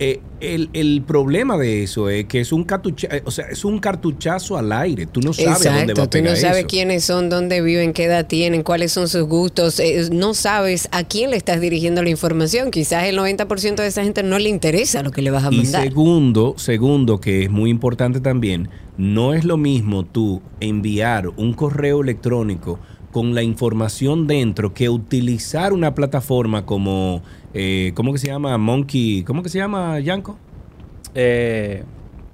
Eh, 0.00 0.20
el, 0.40 0.70
el 0.72 1.02
problema 1.06 1.56
de 1.56 1.84
eso 1.84 2.08
es 2.10 2.24
que 2.24 2.40
es 2.40 2.52
un, 2.52 2.64
cartucha- 2.66 3.08
eh, 3.10 3.22
o 3.24 3.30
sea, 3.30 3.46
es 3.46 3.64
un 3.64 3.78
cartuchazo 3.78 4.58
al 4.58 4.72
aire. 4.72 5.06
Tú 5.06 5.20
no 5.20 5.32
sabes 5.32 5.66
a 5.66 5.76
dónde 5.78 5.94
va 5.94 6.02
a 6.02 6.06
tú 6.06 6.10
pegar 6.18 6.30
no 6.32 6.36
sabes 6.36 6.58
eso. 6.58 6.66
quiénes 6.66 7.04
son, 7.04 7.30
dónde 7.30 7.62
viven, 7.62 7.92
qué 7.92 8.04
edad 8.04 8.26
tienen, 8.26 8.64
cuáles 8.64 8.90
son 8.92 9.08
sus 9.08 9.22
gustos, 9.22 9.78
eh, 9.78 10.08
no 10.12 10.34
sabes 10.34 10.88
a 10.90 11.04
quién 11.04 11.30
le 11.30 11.36
estás 11.36 11.60
dirigiendo 11.60 12.02
la 12.02 12.10
información. 12.10 12.72
Quizás 12.72 13.04
el 13.04 13.16
90% 13.16 13.76
de 13.76 13.86
esa 13.86 14.02
gente 14.02 14.22
no 14.24 14.38
le 14.40 14.48
interesa 14.48 15.02
lo 15.04 15.12
que 15.12 15.22
le 15.22 15.30
vas 15.30 15.44
a 15.44 15.52
Y 15.52 15.58
mandar. 15.58 15.84
segundo, 15.84 16.54
segundo, 16.58 17.20
que 17.20 17.44
es 17.44 17.50
muy 17.50 17.70
importante 17.70 18.18
también, 18.20 18.68
no 18.98 19.32
es 19.32 19.44
lo 19.44 19.56
mismo 19.56 20.04
tú 20.04 20.42
enviar 20.60 21.28
un 21.36 21.52
correo 21.54 22.02
electrónico 22.02 22.80
con 23.14 23.32
la 23.32 23.44
información 23.44 24.26
dentro 24.26 24.74
que 24.74 24.88
utilizar 24.88 25.72
una 25.72 25.94
plataforma 25.94 26.66
como, 26.66 27.22
eh, 27.54 27.92
¿cómo 27.94 28.12
que 28.12 28.18
se 28.18 28.26
llama? 28.26 28.58
Monkey, 28.58 29.22
¿cómo 29.22 29.40
que 29.40 29.48
se 29.50 29.58
llama, 29.58 30.00
Yanko? 30.00 30.36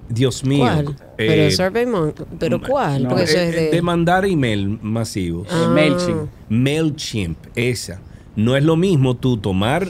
Dios 0.09 0.43
mío. 0.43 0.63
¿Cuál? 0.63 0.95
Eh, 1.17 1.27
pero 1.27 1.51
SurveyMonkey, 1.51 2.25
pero 2.39 2.59
¿cuál? 2.59 3.03
no, 3.03 3.09
Porque 3.09 3.25
eso 3.25 3.37
eh, 3.37 3.49
es 3.49 3.55
de... 3.55 3.69
de 3.69 3.81
mandar 3.81 4.25
email 4.25 4.79
masivos. 4.81 5.47
Ah. 5.51 5.69
MailChimp. 5.71 6.29
MailChimp, 6.49 7.37
esa. 7.55 8.01
No 8.35 8.55
es 8.55 8.63
lo 8.63 8.75
mismo 8.75 9.15
tú 9.17 9.37
tomar 9.37 9.87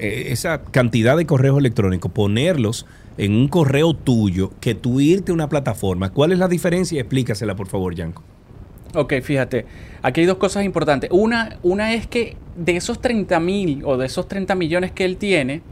eh, 0.00 0.26
esa 0.30 0.62
cantidad 0.64 1.16
de 1.16 1.26
correos 1.26 1.58
electrónicos, 1.58 2.10
ponerlos 2.10 2.86
en 3.18 3.32
un 3.32 3.48
correo 3.48 3.94
tuyo, 3.94 4.50
que 4.60 4.74
tú 4.74 5.00
irte 5.00 5.30
a 5.30 5.34
una 5.34 5.48
plataforma. 5.48 6.10
¿Cuál 6.10 6.32
es 6.32 6.38
la 6.38 6.48
diferencia? 6.48 7.00
Explícasela, 7.00 7.54
por 7.54 7.68
favor, 7.68 7.94
Yanko. 7.94 8.22
Ok, 8.94 9.14
fíjate, 9.22 9.66
aquí 10.02 10.20
hay 10.20 10.26
dos 10.26 10.36
cosas 10.38 10.64
importantes. 10.64 11.10
Una, 11.12 11.56
una 11.62 11.94
es 11.94 12.06
que 12.06 12.36
de 12.56 12.76
esos 12.76 13.00
30 13.00 13.40
mil 13.40 13.82
o 13.84 13.96
de 13.96 14.06
esos 14.06 14.28
30 14.28 14.54
millones 14.54 14.92
que 14.92 15.04
él 15.04 15.16
tiene, 15.16 15.62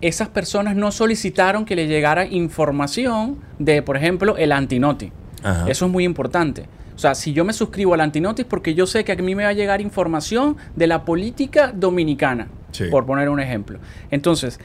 esas 0.00 0.28
personas 0.28 0.76
no 0.76 0.90
solicitaron 0.92 1.64
que 1.64 1.76
le 1.76 1.86
llegara 1.86 2.26
información 2.26 3.38
de, 3.58 3.82
por 3.82 3.96
ejemplo, 3.96 4.36
el 4.36 4.52
antinoti. 4.52 5.12
Ajá. 5.42 5.66
Eso 5.68 5.86
es 5.86 5.92
muy 5.92 6.04
importante. 6.04 6.64
O 6.94 6.98
sea, 6.98 7.14
si 7.14 7.32
yo 7.32 7.44
me 7.44 7.52
suscribo 7.52 7.94
al 7.94 8.00
antinoti 8.00 8.42
es 8.42 8.48
porque 8.48 8.74
yo 8.74 8.86
sé 8.86 9.04
que 9.04 9.12
a 9.12 9.16
mí 9.16 9.34
me 9.34 9.44
va 9.44 9.50
a 9.50 9.52
llegar 9.54 9.80
información 9.80 10.56
de 10.76 10.86
la 10.86 11.04
política 11.04 11.72
dominicana, 11.74 12.48
Sí. 12.70 12.84
por 12.90 13.06
poner 13.06 13.28
un 13.28 13.40
ejemplo. 13.40 13.78
Entonces, 14.10 14.58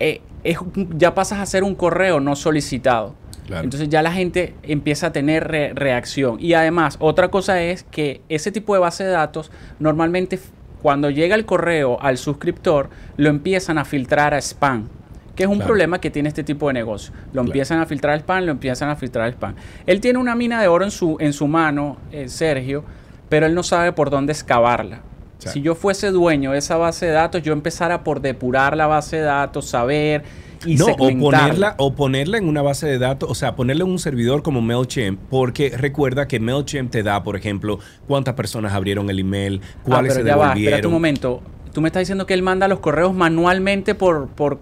eh, 0.00 0.20
es 0.42 0.58
ya 0.96 1.14
pasas 1.14 1.38
a 1.38 1.46
ser 1.46 1.62
un 1.62 1.74
correo 1.74 2.20
no 2.20 2.34
solicitado. 2.36 3.14
Claro. 3.46 3.64
Entonces 3.64 3.88
ya 3.88 4.00
la 4.02 4.12
gente 4.12 4.54
empieza 4.62 5.08
a 5.08 5.12
tener 5.12 5.46
re- 5.48 5.72
reacción. 5.74 6.38
Y 6.40 6.54
además, 6.54 6.96
otra 7.00 7.28
cosa 7.28 7.60
es 7.62 7.82
que 7.84 8.22
ese 8.28 8.50
tipo 8.52 8.72
de 8.74 8.80
base 8.80 9.04
de 9.04 9.10
datos 9.10 9.50
normalmente 9.78 10.38
cuando 10.82 11.10
llega 11.10 11.34
el 11.34 11.44
correo 11.46 11.98
al 12.00 12.18
suscriptor 12.18 12.88
lo 13.16 13.28
empiezan 13.28 13.78
a 13.78 13.84
filtrar 13.84 14.34
a 14.34 14.38
spam. 14.38 14.88
Que 15.34 15.42
es 15.42 15.48
un 15.48 15.56
Claro. 15.56 15.66
problema 15.68 16.00
que 16.00 16.10
tiene 16.10 16.28
este 16.28 16.44
tipo 16.44 16.68
de 16.68 16.74
negocio. 16.74 17.12
Lo 17.32 17.40
empiezan 17.42 17.80
a 17.80 17.86
filtrar 17.86 18.14
a 18.14 18.18
spam, 18.20 18.44
lo 18.44 18.52
empiezan 18.52 18.88
a 18.88 18.94
filtrar 18.96 19.26
a 19.26 19.28
spam. 19.32 19.54
Él 19.84 20.00
tiene 20.00 20.18
una 20.20 20.34
mina 20.36 20.60
de 20.62 20.68
oro 20.68 20.84
en 20.84 20.92
su, 20.92 21.16
en 21.18 21.32
su 21.32 21.48
mano, 21.48 21.96
eh, 22.12 22.28
Sergio, 22.28 22.84
pero 23.28 23.46
él 23.46 23.54
no 23.54 23.62
sabe 23.64 23.90
por 23.92 24.10
dónde 24.10 24.32
excavarla. 24.32 25.00
Si 25.38 25.60
yo 25.60 25.74
fuese 25.74 26.10
dueño 26.10 26.52
de 26.52 26.58
esa 26.58 26.76
base 26.78 27.04
de 27.06 27.12
datos, 27.12 27.42
yo 27.42 27.52
empezara 27.52 28.02
por 28.04 28.20
depurar 28.22 28.76
la 28.78 28.86
base 28.86 29.16
de 29.16 29.22
datos, 29.24 29.66
saber 29.66 30.22
y 30.66 30.76
no, 30.76 30.86
o 30.86 30.96
ponerla, 30.96 31.74
o 31.78 31.94
ponerla 31.94 32.38
en 32.38 32.48
una 32.48 32.62
base 32.62 32.86
de 32.86 32.98
datos, 32.98 33.30
o 33.30 33.34
sea, 33.34 33.54
ponerla 33.56 33.84
en 33.84 33.90
un 33.90 33.98
servidor 33.98 34.42
como 34.42 34.60
MailChimp, 34.60 35.18
porque 35.30 35.70
recuerda 35.76 36.26
que 36.28 36.40
MailChimp 36.40 36.90
te 36.90 37.02
da, 37.02 37.22
por 37.22 37.36
ejemplo, 37.36 37.78
cuántas 38.06 38.34
personas 38.34 38.72
abrieron 38.72 39.10
el 39.10 39.18
email, 39.18 39.60
Ah, 39.62 39.78
cuáles 39.84 40.12
pero 40.14 40.24
se 40.24 40.28
ya 40.30 40.36
va, 40.36 40.42
devolvieron. 40.44 40.72
espérate 40.74 40.86
un 40.86 40.92
momento. 40.92 41.42
Tú 41.72 41.80
me 41.80 41.88
estás 41.88 42.00
diciendo 42.02 42.26
que 42.26 42.34
él 42.34 42.42
manda 42.42 42.68
los 42.68 42.78
correos 42.78 43.14
manualmente 43.14 43.94
por, 43.94 44.28
por, 44.28 44.58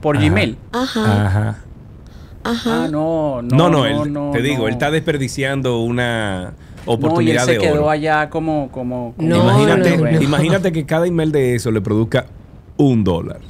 por 0.00 0.16
Ajá. 0.16 0.26
Gmail. 0.26 0.56
Ajá. 0.72 1.26
Ajá. 1.26 1.58
Ah, 2.44 2.88
no, 2.90 3.40
no. 3.42 3.56
No, 3.56 3.70
no, 3.70 3.70
no, 3.70 3.86
él- 3.86 4.12
no, 4.12 4.30
te 4.32 4.42
digo, 4.42 4.62
no. 4.62 4.66
él 4.68 4.72
está 4.74 4.90
desperdiciando 4.90 5.80
una 5.80 6.42
No, 6.42 6.50
y 6.50 6.50
él 6.50 6.54
oportunidad 6.86 7.44
se 7.46 7.56
quedó 7.58 7.74
oro. 7.74 7.90
allá 7.90 8.28
como, 8.28 8.68
como, 8.70 9.14
como- 9.16 9.34
imagínate, 9.36 9.96
no, 9.96 10.04
no. 10.10 10.22
imagínate 10.22 10.72
que 10.72 10.84
cada 10.84 11.06
email 11.06 11.32
de 11.32 11.54
eso 11.54 11.70
le 11.70 11.80
produzca 11.80 12.26
un 12.76 13.02
dólar. 13.04 13.40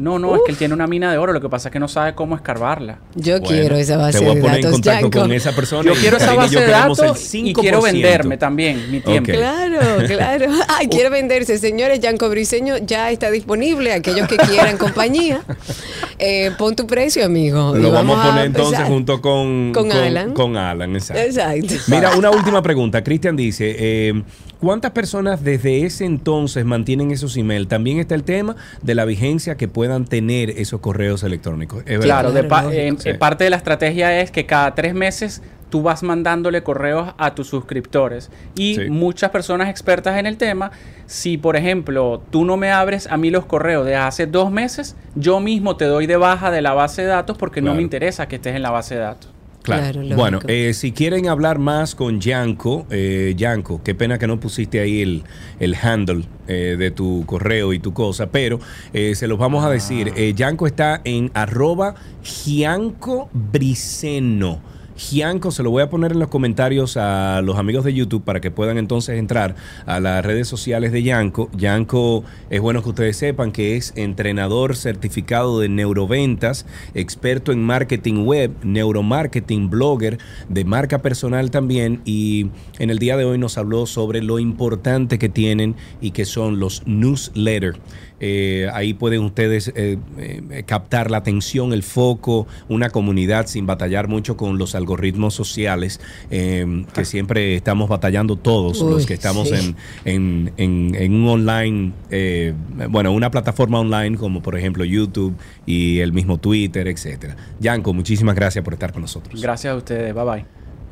No, 0.00 0.18
no, 0.18 0.34
es 0.34 0.42
que 0.46 0.52
él 0.52 0.56
tiene 0.58 0.72
una 0.72 0.86
mina 0.86 1.12
de 1.12 1.18
oro, 1.18 1.32
lo 1.34 1.40
que 1.42 1.48
pasa 1.50 1.68
es 1.68 1.72
que 1.72 1.78
no 1.78 1.86
sabe 1.86 2.14
cómo 2.14 2.34
escarbarla. 2.34 2.98
Yo 3.14 3.38
Bueno, 3.38 3.48
quiero 3.48 3.76
esa 3.76 3.98
base 3.98 4.18
te 4.18 4.24
voy 4.24 4.32
a 4.32 4.34
de 4.36 4.40
poner 4.40 4.56
en 4.56 4.62
datos. 4.62 4.76
contacto 4.80 5.00
Yanko. 5.06 5.20
con 5.20 5.32
esa 5.32 5.52
persona. 5.52 5.92
Yo 5.92 6.00
quiero 6.00 6.16
esa 6.16 6.34
base 6.34 6.58
de 6.58 6.66
datos 6.66 7.34
y 7.34 7.52
5%. 7.52 7.60
quiero 7.60 7.82
venderme 7.82 8.38
también 8.38 8.90
mi 8.90 9.00
tiempo. 9.00 9.30
Claro, 9.30 9.78
claro. 10.06 10.46
Ay, 10.68 10.88
quiere 10.88 11.10
venderse. 11.10 11.58
Señores, 11.58 12.00
Yanko 12.00 12.28
Briseño 12.30 12.78
ya 12.78 13.10
está 13.10 13.30
disponible. 13.30 13.92
Aquellos 13.92 14.26
que 14.26 14.36
quieran 14.38 14.78
compañía, 14.78 15.42
eh, 16.18 16.50
pon 16.56 16.74
tu 16.74 16.86
precio, 16.86 17.24
amigo. 17.24 17.74
Lo 17.76 17.92
vamos 17.92 18.18
a 18.18 18.28
poner 18.30 18.46
entonces 18.46 18.80
junto 18.84 19.20
con, 19.20 19.72
Con 19.74 19.92
Alan. 19.92 20.32
Con 20.32 20.56
Alan, 20.56 20.96
exacto. 20.96 21.22
Exacto. 21.22 21.74
Mira, 21.88 22.16
una 22.16 22.30
última 22.30 22.62
pregunta. 22.62 23.02
Cristian 23.04 23.36
dice, 23.36 23.76
eh, 23.78 24.22
¿Cuántas 24.60 24.90
personas 24.90 25.42
desde 25.42 25.86
ese 25.86 26.04
entonces 26.04 26.64
mantienen 26.66 27.10
esos 27.10 27.36
emails? 27.36 27.66
También 27.68 27.98
está 27.98 28.14
el 28.14 28.24
tema 28.24 28.56
de 28.82 28.94
la 28.94 29.06
vigencia 29.06 29.56
que 29.56 29.68
puedan 29.68 30.04
tener 30.04 30.50
esos 30.50 30.80
correos 30.80 31.22
electrónicos. 31.22 31.82
¿Es? 31.86 31.98
Claro, 32.00 32.30
de 32.32 32.44
pa- 32.44 32.66
eh, 32.72 32.92
Sí. 32.98 33.08
eh, 33.10 33.14
parte 33.14 33.44
de 33.44 33.50
la 33.50 33.56
estrategia 33.56 34.20
es 34.20 34.30
que 34.30 34.44
cada 34.44 34.74
tres 34.74 34.92
meses 34.92 35.42
tú 35.70 35.82
vas 35.82 36.02
mandándole 36.02 36.62
correos 36.62 37.14
a 37.16 37.34
tus 37.34 37.46
suscriptores. 37.46 38.30
Y 38.54 38.74
Sí. 38.74 38.90
muchas 38.90 39.30
personas 39.30 39.68
expertas 39.70 40.18
en 40.18 40.26
el 40.26 40.36
tema, 40.36 40.72
si 41.06 41.38
por 41.38 41.56
ejemplo 41.56 42.20
tú 42.30 42.44
no 42.44 42.56
me 42.58 42.70
abres 42.70 43.06
a 43.06 43.16
mí 43.16 43.30
los 43.30 43.46
correos 43.46 43.86
de 43.86 43.94
hace 43.96 44.26
dos 44.26 44.50
meses, 44.50 44.94
yo 45.14 45.40
mismo 45.40 45.76
te 45.76 45.84
doy 45.86 46.06
de 46.06 46.16
baja 46.16 46.50
de 46.50 46.60
la 46.60 46.74
base 46.74 47.02
de 47.02 47.08
datos 47.08 47.38
porque 47.38 47.62
no 47.62 47.72
me 47.74 47.82
interesa 47.82 48.28
que 48.28 48.36
estés 48.36 48.56
en 48.56 48.62
la 48.62 48.70
base 48.70 48.96
de 48.96 49.00
datos. 49.00 49.30
Claro. 49.62 50.00
Claro, 50.00 50.16
bueno, 50.16 50.38
eh, 50.48 50.72
si 50.72 50.92
quieren 50.92 51.28
hablar 51.28 51.58
más 51.58 51.94
con 51.94 52.20
Yanko, 52.20 52.86
eh, 52.90 53.34
Yanko, 53.36 53.82
qué 53.84 53.94
pena 53.94 54.18
que 54.18 54.26
no 54.26 54.40
pusiste 54.40 54.80
ahí 54.80 55.02
el, 55.02 55.22
el 55.58 55.74
handle 55.74 56.24
eh, 56.48 56.76
de 56.78 56.90
tu 56.90 57.24
correo 57.26 57.72
y 57.72 57.78
tu 57.78 57.92
cosa, 57.92 58.30
pero 58.30 58.58
eh, 58.92 59.14
se 59.14 59.28
los 59.28 59.38
vamos 59.38 59.64
a 59.64 59.70
decir. 59.70 60.12
Eh, 60.16 60.32
Yanko 60.34 60.66
está 60.66 61.00
en 61.04 61.30
arroba 61.34 61.94
Gianco 62.22 63.28
Briceno. 63.32 64.60
Gianco, 65.00 65.50
se 65.50 65.62
lo 65.62 65.70
voy 65.70 65.82
a 65.82 65.88
poner 65.88 66.12
en 66.12 66.18
los 66.18 66.28
comentarios 66.28 66.98
a 66.98 67.40
los 67.42 67.56
amigos 67.56 67.84
de 67.84 67.94
YouTube 67.94 68.22
para 68.22 68.40
que 68.40 68.50
puedan 68.50 68.76
entonces 68.76 69.18
entrar 69.18 69.56
a 69.86 69.98
las 69.98 70.24
redes 70.24 70.46
sociales 70.46 70.92
de 70.92 71.02
Yanko. 71.02 71.48
Yanko 71.56 72.22
es 72.50 72.60
bueno 72.60 72.82
que 72.82 72.90
ustedes 72.90 73.16
sepan 73.16 73.50
que 73.50 73.76
es 73.76 73.94
entrenador 73.96 74.76
certificado 74.76 75.58
de 75.58 75.70
neuroventas, 75.70 76.66
experto 76.92 77.50
en 77.50 77.62
marketing 77.62 78.26
web, 78.26 78.52
neuromarketing, 78.62 79.70
blogger, 79.70 80.18
de 80.50 80.64
marca 80.66 81.00
personal 81.00 81.50
también 81.50 82.02
y 82.04 82.48
en 82.78 82.90
el 82.90 82.98
día 82.98 83.16
de 83.16 83.24
hoy 83.24 83.38
nos 83.38 83.56
habló 83.56 83.86
sobre 83.86 84.20
lo 84.20 84.38
importante 84.38 85.18
que 85.18 85.30
tienen 85.30 85.76
y 86.02 86.10
que 86.10 86.26
son 86.26 86.60
los 86.60 86.86
newsletters. 86.86 87.78
Eh, 88.22 88.68
ahí 88.74 88.92
pueden 88.92 89.22
ustedes 89.22 89.72
eh, 89.74 89.96
eh, 90.18 90.62
captar 90.66 91.10
la 91.10 91.16
atención, 91.16 91.72
el 91.72 91.82
foco, 91.82 92.46
una 92.68 92.90
comunidad 92.90 93.46
sin 93.46 93.64
batallar 93.64 94.08
mucho 94.08 94.36
con 94.36 94.58
los 94.58 94.74
algoritmos 94.74 94.89
sociales, 95.34 96.00
eh, 96.30 96.84
que 96.94 97.04
siempre 97.04 97.54
estamos 97.56 97.88
batallando 97.88 98.36
todos 98.36 98.80
los 98.80 99.06
que 99.06 99.14
estamos 99.14 99.48
sí. 99.48 99.54
en, 99.54 99.76
en, 100.04 100.52
en- 100.56 100.94
en 100.94 101.14
un 101.14 101.28
online, 101.28 101.92
eh, 102.10 102.54
bueno, 102.88 103.12
una 103.12 103.30
plataforma 103.30 103.80
online 103.80 104.16
como 104.16 104.42
por 104.42 104.56
ejemplo 104.58 104.84
YouTube 104.84 105.34
y 105.66 106.00
el 106.00 106.12
mismo 106.12 106.38
Twitter, 106.38 106.88
etcétera. 106.88 107.36
Yanko, 107.60 107.92
muchísimas 107.92 108.34
gracias 108.34 108.64
por 108.64 108.74
estar 108.74 108.92
con 108.92 109.02
nosotros. 109.02 109.40
Gracias 109.40 109.72
a 109.72 109.76
ustedes. 109.76 110.14
Bye 110.14 110.24
bye. 110.24 110.44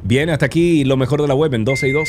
Bien, 0.04 0.30
hasta 0.30 0.46
aquí 0.46 0.84
lo 0.84 0.96
mejor 0.96 1.20
de 1.22 1.28
la 1.28 1.34
web 1.34 1.52
en 1.54 1.64
12 1.64 1.88
y 1.88 1.92
2. 1.92 2.08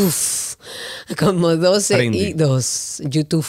como 1.19 1.57
12 1.57 1.95
Prende. 1.95 2.19
y 2.19 2.33
2 2.33 3.03
YouTube. 3.07 3.47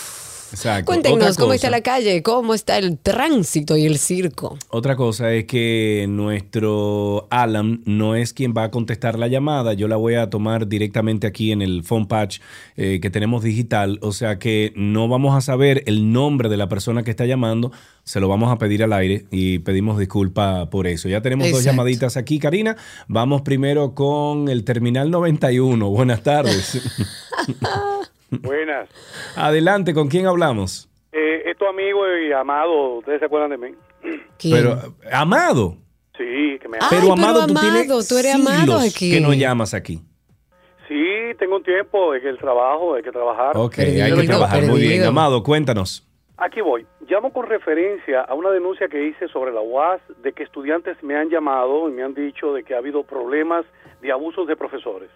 Exacto. 0.51 0.85
Cuéntenos 0.85 1.37
cómo 1.37 1.53
está 1.53 1.69
la 1.69 1.81
calle, 1.81 2.21
cómo 2.23 2.53
está 2.53 2.77
el 2.77 2.97
tránsito 2.97 3.77
y 3.77 3.85
el 3.85 3.97
circo. 3.97 4.57
Otra 4.69 4.95
cosa 4.95 5.33
es 5.33 5.45
que 5.45 6.05
nuestro 6.09 7.27
Alan 7.29 7.81
no 7.85 8.15
es 8.15 8.33
quien 8.33 8.53
va 8.55 8.63
a 8.63 8.71
contestar 8.71 9.17
la 9.17 9.27
llamada. 9.27 9.73
Yo 9.73 9.87
la 9.87 9.95
voy 9.95 10.15
a 10.15 10.29
tomar 10.29 10.67
directamente 10.67 11.27
aquí 11.27 11.51
en 11.51 11.61
el 11.61 11.83
phone 11.83 12.07
patch 12.07 12.39
eh, 12.75 12.99
que 13.01 13.09
tenemos 13.09 13.43
digital. 13.43 13.99
O 14.01 14.11
sea 14.11 14.39
que 14.39 14.73
no 14.75 15.07
vamos 15.07 15.35
a 15.35 15.41
saber 15.41 15.83
el 15.85 16.11
nombre 16.11 16.49
de 16.49 16.57
la 16.57 16.67
persona 16.67 17.03
que 17.03 17.11
está 17.11 17.25
llamando. 17.25 17.71
Se 18.03 18.19
lo 18.19 18.27
vamos 18.27 18.51
a 18.51 18.57
pedir 18.57 18.83
al 18.83 18.93
aire 18.93 19.25
y 19.31 19.59
pedimos 19.59 19.97
disculpa 19.99 20.69
por 20.69 20.87
eso. 20.87 21.07
Ya 21.07 21.21
tenemos 21.21 21.51
dos 21.51 21.63
llamaditas 21.63 22.17
aquí, 22.17 22.39
Karina. 22.39 22.75
Vamos 23.07 23.41
primero 23.41 23.93
con 23.93 24.49
el 24.49 24.63
Terminal 24.63 25.11
91. 25.11 25.89
Buenas 25.89 26.23
tardes. 26.23 26.81
Buenas. 28.31 28.89
Adelante, 29.35 29.93
¿con 29.93 30.07
quién 30.07 30.25
hablamos? 30.25 30.89
Eh, 31.11 31.43
es 31.45 31.57
tu 31.57 31.65
amigo 31.65 32.01
y 32.17 32.31
amado, 32.31 32.97
¿ustedes 32.99 33.19
se 33.19 33.25
acuerdan 33.25 33.51
de 33.51 33.57
mí? 33.57 33.75
Pero, 34.41 34.77
Amado. 35.11 35.75
Sí, 36.17 36.57
que 36.59 36.67
me 36.67 36.77
Ay, 36.79 36.87
pero 36.89 37.01
pero 37.01 37.13
Amado, 37.13 37.45
tú 37.45 37.51
Amado, 37.51 37.71
tienes 37.71 38.07
tú 38.07 38.17
eres 38.17 38.35
Amado 38.35 38.79
aquí. 38.79 39.11
que 39.11 39.19
no 39.21 39.33
llamas 39.33 39.73
aquí. 39.73 40.01
Sí, 40.87 41.05
tengo 41.39 41.57
un 41.57 41.63
tiempo, 41.63 42.13
es 42.13 42.21
que 42.21 42.29
el 42.29 42.37
trabajo, 42.37 42.95
hay 42.95 43.03
que 43.03 43.11
trabajar. 43.11 43.55
Ok, 43.55 43.75
Perdido, 43.75 44.05
hay 44.05 44.13
que 44.13 44.27
trabajar. 44.27 44.63
Muy 44.63 44.81
bien. 44.81 45.03
Amado, 45.03 45.43
cuéntanos. 45.43 46.07
Aquí 46.37 46.59
voy. 46.61 46.85
Llamo 47.07 47.31
con 47.31 47.45
referencia 47.45 48.21
a 48.21 48.33
una 48.33 48.49
denuncia 48.49 48.87
que 48.87 49.05
hice 49.07 49.27
sobre 49.27 49.51
la 49.51 49.61
UAS 49.61 50.01
de 50.23 50.33
que 50.33 50.43
estudiantes 50.43 51.01
me 51.03 51.15
han 51.15 51.29
llamado 51.29 51.87
y 51.89 51.93
me 51.93 52.03
han 52.03 52.13
dicho 52.13 52.53
de 52.53 52.63
que 52.63 52.73
ha 52.73 52.79
habido 52.79 53.03
problemas 53.03 53.65
de 54.01 54.11
abusos 54.11 54.47
de 54.47 54.55
profesores. 54.55 55.09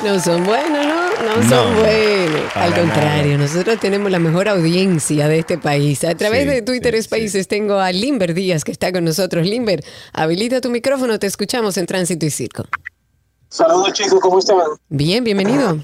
No 0.04 0.20
son 0.20 0.44
buenos, 0.46 0.86
¿no? 0.86 1.05
No 1.26 1.34
son 1.50 1.50
No, 1.50 1.80
buenos. 1.82 2.54
para 2.54 2.66
Al 2.66 2.74
contrario, 2.76 3.34
nada. 3.38 3.48
nosotros 3.48 3.80
tenemos 3.80 4.12
la 4.12 4.20
mejor 4.20 4.48
audiencia 4.48 5.28
de 5.28 5.40
este 5.40 5.58
país. 5.58 6.04
A 6.04 6.16
través 6.16 6.44
Sí, 6.44 6.50
de 6.50 6.62
Twitter 6.62 7.02
Spaces 7.02 7.48
tengo 7.48 7.80
a 7.80 7.92
Limber 7.92 8.34
Díaz 8.34 8.64
que 8.64 8.72
está 8.72 8.92
con 8.92 9.04
nosotros. 9.06 9.46
Limber, 9.48 9.84
habilita 10.14 10.62
tu 10.62 10.70
micrófono, 10.70 11.18
te 11.20 11.28
escuchamos 11.28 11.78
en 11.78 11.86
Tránsito 11.88 12.26
y 12.26 12.30
Circo. 12.30 12.64
Saludos 13.50 13.94
chicos, 13.94 14.20
¿cómo 14.22 14.40
están? 14.40 14.58
Bien, 14.90 15.24
bienvenido. 15.24 15.80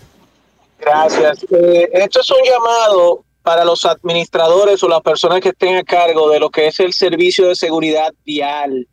Gracias. 0.80 1.44
Eh, 1.52 1.90
esto 1.94 2.22
es 2.22 2.30
un 2.32 2.38
llamado 2.44 3.24
para 3.44 3.66
los 3.66 3.86
administradores 3.86 4.84
o 4.84 4.88
las 4.88 5.02
personas 5.02 5.42
que 5.42 5.50
estén 5.50 5.76
a 5.78 5.84
cargo 5.84 6.30
de 6.30 6.40
lo 6.40 6.50
que 6.50 6.68
es 6.68 6.80
el 6.80 6.94
servicio 6.94 7.48
de 7.48 7.56
seguridad 7.56 8.14
vial. 8.26 8.88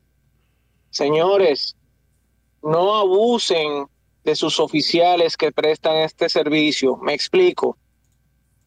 Señores, 0.90 1.76
no 2.62 2.94
abusen 2.96 3.86
de 4.28 4.36
sus 4.36 4.60
oficiales 4.60 5.38
que 5.38 5.52
prestan 5.52 5.96
este 5.96 6.28
servicio. 6.28 6.98
Me 6.98 7.14
explico. 7.14 7.78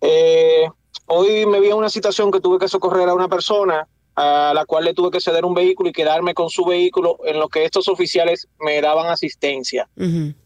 Eh, 0.02 0.68
hoy 1.06 1.46
me 1.46 1.60
vi 1.60 1.68
en 1.68 1.76
una 1.76 1.90
situación 1.90 2.32
que 2.32 2.42
tuve 2.42 2.58
que 2.58 2.68
socorrer 2.68 3.08
a 3.10 3.14
una 3.14 3.28
persona 3.28 3.88
a 4.16 4.54
la 4.56 4.66
cual 4.66 4.86
le 4.86 4.96
tuve 4.96 5.12
que 5.12 5.22
ceder 5.22 5.46
un 5.46 5.54
vehículo 5.54 5.90
y 5.90 5.94
quedarme 5.94 6.34
con 6.34 6.50
su 6.50 6.66
vehículo 6.66 7.18
en 7.26 7.40
lo 7.40 7.48
que 7.48 7.64
estos 7.64 7.88
oficiales 7.88 8.48
me 8.60 8.82
daban 8.82 9.08
asistencia 9.08 9.88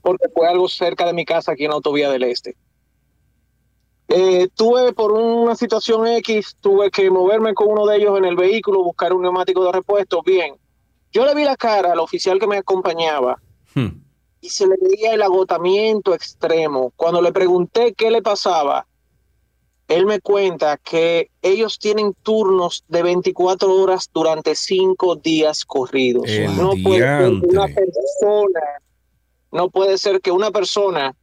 porque 0.02 0.28
fue 0.34 0.48
algo 0.48 0.68
cerca 0.68 1.06
de 1.06 1.14
mi 1.14 1.26
casa 1.26 1.54
aquí 1.54 1.64
en 1.64 1.70
la 1.70 1.76
autovía 1.76 2.10
del 2.10 2.24
Este. 2.24 2.56
Eh, 4.10 4.50
tuve 4.54 4.94
por 4.94 5.14
una 5.14 5.56
situación 5.56 6.06
X, 6.08 6.58
tuve 6.62 6.92
que 6.92 7.10
moverme 7.10 7.54
con 7.54 7.70
uno 7.70 7.88
de 7.88 7.98
ellos 7.98 8.18
en 8.18 8.26
el 8.26 8.36
vehículo, 8.36 8.84
buscar 8.84 9.14
un 9.14 9.24
neumático 9.24 9.66
de 9.66 9.72
repuesto. 9.72 10.22
Bien, 10.22 10.56
yo 11.12 11.26
le 11.26 11.34
vi 11.34 11.44
la 11.44 11.56
cara 11.56 11.94
al 11.94 12.00
oficial 12.00 12.38
que 12.38 12.48
me 12.48 12.58
acompañaba 12.58 13.40
Hmm. 13.76 14.05
Y 14.46 14.50
se 14.50 14.68
le 14.68 14.76
veía 14.80 15.14
el 15.14 15.24
agotamiento 15.24 16.14
extremo. 16.14 16.94
Cuando 16.96 17.20
le 17.22 17.32
pregunté 17.32 17.94
qué 17.94 18.12
le 18.12 18.22
pasaba, 18.22 18.86
él 19.88 20.06
me 20.06 20.20
cuenta 20.22 20.78
que 20.78 21.32
ellos 21.42 21.80
tienen 21.80 22.14
turnos 22.22 22.84
de 22.88 23.02
24 23.02 23.74
horas 23.74 24.10
durante 24.14 24.56
cinco 24.56 25.16
días 25.16 25.66
corridos. 25.66 26.26
El 26.28 26.56
no 26.58 26.72
puede 26.84 27.00
ser 27.00 27.40
que 27.42 27.48
una 27.48 27.66
diantre. 27.66 27.86
persona, 27.86 28.62
no 29.52 29.70
puede 29.70 29.98
ser 29.98 30.22
que 30.22 30.32
una 30.32 30.52
persona 30.52 31.16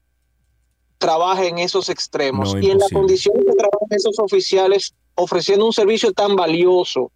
trabaje 0.99 1.49
en 1.49 1.59
esos 1.59 1.89
extremos 1.89 2.55
No, 2.55 2.61
y 2.61 2.65
en 2.71 2.79
la 2.79 2.87
imposible. 2.87 2.99
condición 3.01 3.35
que 3.39 3.53
trabajan 3.53 3.89
esos 3.91 4.19
oficiales 4.19 4.95
ofreciendo 5.15 5.67
un 5.67 5.73
servicio 5.73 6.13
tan 6.13 6.35
valioso. 6.37 7.11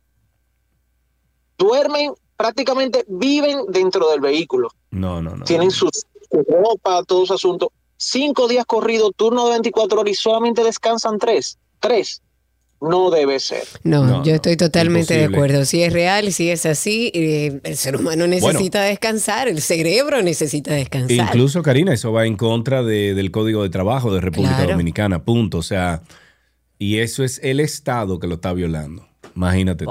Duermen, 1.58 2.12
prácticamente 2.36 3.04
viven 3.08 3.60
dentro 3.68 4.10
del 4.10 4.20
vehículo 4.20 4.68
No, 4.90 5.22
no, 5.22 5.36
no. 5.36 5.44
tienen 5.44 5.70
su, 5.70 5.88
su 5.88 6.44
ropa, 6.48 7.02
todo 7.04 7.24
su 7.26 7.34
asunto. 7.34 7.72
Cinco 7.96 8.46
días 8.48 8.64
corrido, 8.66 9.10
turno 9.12 9.44
de 9.46 9.52
24 9.52 10.00
horas 10.00 10.12
y 10.12 10.14
solamente 10.14 10.62
descansan 10.62 11.18
tres. 11.18 11.58
Tres. 11.80 12.20
No 12.78 13.08
debe 13.10 13.40
ser. 13.40 13.62
No, 13.84 14.22
yo 14.22 14.34
estoy 14.34 14.54
totalmente 14.58 15.16
de 15.16 15.24
acuerdo. 15.24 15.64
Si 15.64 15.82
es 15.82 15.90
real, 15.94 16.30
si 16.30 16.50
es 16.50 16.66
así, 16.66 17.10
eh, 17.14 17.58
el 17.64 17.74
ser 17.78 17.96
humano 17.96 18.26
necesita 18.26 18.82
descansar, 18.82 19.48
el 19.48 19.62
cerebro 19.62 20.20
necesita 20.22 20.74
descansar. 20.74 21.16
Incluso, 21.28 21.62
Karina, 21.62 21.94
eso 21.94 22.12
va 22.12 22.26
en 22.26 22.36
contra 22.36 22.82
de- 22.82 23.14
del 23.14 23.30
Código 23.30 23.62
de 23.62 23.70
Trabajo 23.70 24.12
de 24.12 24.20
República 24.20 24.56
Claro. 24.56 24.72
Dominicana, 24.72 25.24
punto. 25.24 25.56
O 25.56 25.62
sea, 25.62 26.02
y 26.78 26.98
eso 26.98 27.24
es 27.24 27.40
el 27.42 27.60
Estado 27.60 28.18
que 28.18 28.26
lo 28.26 28.34
está 28.34 28.52
violando. 28.52 29.08
Imagínate. 29.34 29.86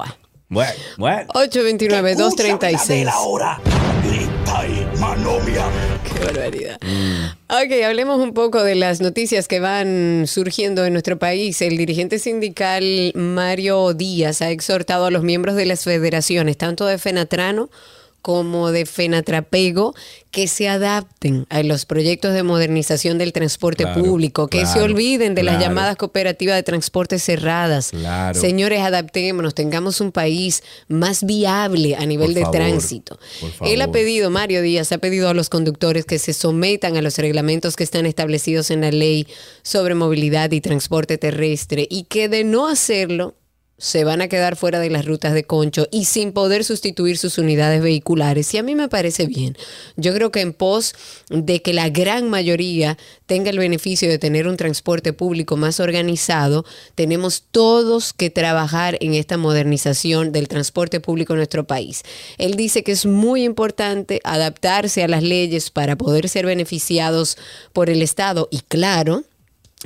Bueno, 0.47 0.73
bueno. 0.97 1.27
829-236. 1.33 3.07
ahora. 3.07 3.59
Grita 4.03 4.67
y 4.67 4.99
manomia. 4.99 5.65
Qué 6.03 6.23
barbaridad. 6.23 6.77
Mm. 6.81 7.25
Ok, 7.49 7.83
hablemos 7.83 8.19
un 8.19 8.33
poco 8.33 8.63
de 8.63 8.75
las 8.75 9.01
noticias 9.01 9.47
que 9.47 9.59
van 9.59 10.25
surgiendo 10.27 10.85
en 10.85 10.93
nuestro 10.93 11.17
país. 11.17 11.61
El 11.63 11.77
dirigente 11.77 12.19
sindical 12.19 13.11
Mario 13.15 13.93
Díaz 13.93 14.43
ha 14.43 14.51
exhortado 14.51 15.05
a 15.05 15.11
los 15.11 15.23
miembros 15.23 15.55
de 15.55 15.65
las 15.65 15.83
federaciones, 15.83 16.57
tanto 16.57 16.85
de 16.85 16.99
Fenatrano 16.99 17.69
como 18.04 18.04
de 18.25 18.85
Fenatrapego, 18.87 19.93
que 20.31 20.47
se 20.47 20.67
adapten 20.67 21.45
a 21.49 21.61
los 21.61 21.85
proyectos 21.85 22.33
de 22.33 22.41
modernización 22.41 23.19
del 23.19 23.31
transporte 23.31 23.83
Claro, 23.83 24.03
público, 24.03 24.47
que 24.47 24.65
se 24.65 24.81
olviden 24.81 25.35
de 25.35 25.43
las 25.43 25.61
llamadas 25.61 25.95
cooperativas 25.95 26.55
de 26.55 26.63
transporte 26.63 27.19
cerradas. 27.19 27.91
Señores, 28.33 28.81
adaptémonos, 28.81 29.53
tengamos 29.53 30.01
un 30.01 30.11
país 30.11 30.63
más 30.87 31.23
viable 31.23 31.95
a 31.95 32.05
nivel 32.07 32.27
Por 32.27 32.35
de 32.35 32.41
favor, 32.41 32.55
tránsito. 32.55 33.19
Él 33.61 33.81
ha 33.81 33.91
pedido, 33.91 34.31
Mario 34.31 34.63
Díaz, 34.63 34.91
ha 34.91 34.97
pedido 34.97 35.29
a 35.29 35.33
los 35.35 35.49
conductores 35.49 36.05
que 36.05 36.17
se 36.17 36.33
sometan 36.33 36.97
a 36.97 37.03
los 37.03 37.19
reglamentos 37.19 37.75
que 37.75 37.83
están 37.83 38.07
establecidos 38.07 38.71
en 38.71 38.81
la 38.81 38.91
ley 38.91 39.27
sobre 39.61 39.93
movilidad 39.93 40.51
y 40.51 40.61
transporte 40.61 41.19
terrestre 41.19 41.87
y 41.89 42.03
que 42.05 42.27
de 42.27 42.43
no 42.43 42.67
hacerlo 42.67 43.35
se 43.77 44.05
van 44.05 44.21
a 44.21 44.29
quedar 44.29 44.55
fuera 44.55 44.79
de 44.79 44.89
las 44.89 45.05
rutas 45.05 45.33
de 45.33 45.43
concho 45.43 45.87
y 45.91 46.05
sin 46.05 46.31
poder 46.31 46.63
sustituir 46.63 47.17
sus 47.17 47.37
unidades 47.37 47.81
vehiculares. 47.81 48.53
Y 48.53 48.57
a 48.57 48.63
mí 48.63 48.73
me 48.73 48.87
parece 48.87 49.25
bien. 49.25 49.57
Yo 49.97 50.13
creo 50.13 50.31
que 50.31 50.41
en 50.41 50.53
pos 50.53 50.95
de 51.29 51.61
que 51.61 51.73
la 51.73 51.89
gran 51.89 52.29
mayoría 52.29 52.97
tenga 53.25 53.49
el 53.49 53.59
beneficio 53.59 54.07
de 54.07 54.17
tener 54.17 54.47
un 54.47 54.55
transporte 54.55 55.11
público 55.11 55.57
más 55.57 55.79
organizado, 55.79 56.65
tenemos 56.95 57.43
todos 57.51 58.13
que 58.13 58.29
trabajar 58.29 58.97
en 59.01 59.13
esta 59.13 59.37
modernización 59.37 60.31
del 60.31 60.47
transporte 60.47 61.01
público 61.01 61.33
en 61.33 61.37
nuestro 61.37 61.65
país. 61.65 62.03
Él 62.37 62.55
dice 62.55 62.83
que 62.83 62.93
es 62.93 63.05
muy 63.05 63.43
importante 63.43 64.21
adaptarse 64.23 65.03
a 65.03 65.07
las 65.07 65.23
leyes 65.23 65.69
para 65.69 65.97
poder 65.97 66.29
ser 66.29 66.45
beneficiados 66.45 67.37
por 67.73 67.89
el 67.89 68.01
Estado 68.01 68.47
y 68.51 68.59
claro, 68.59 69.23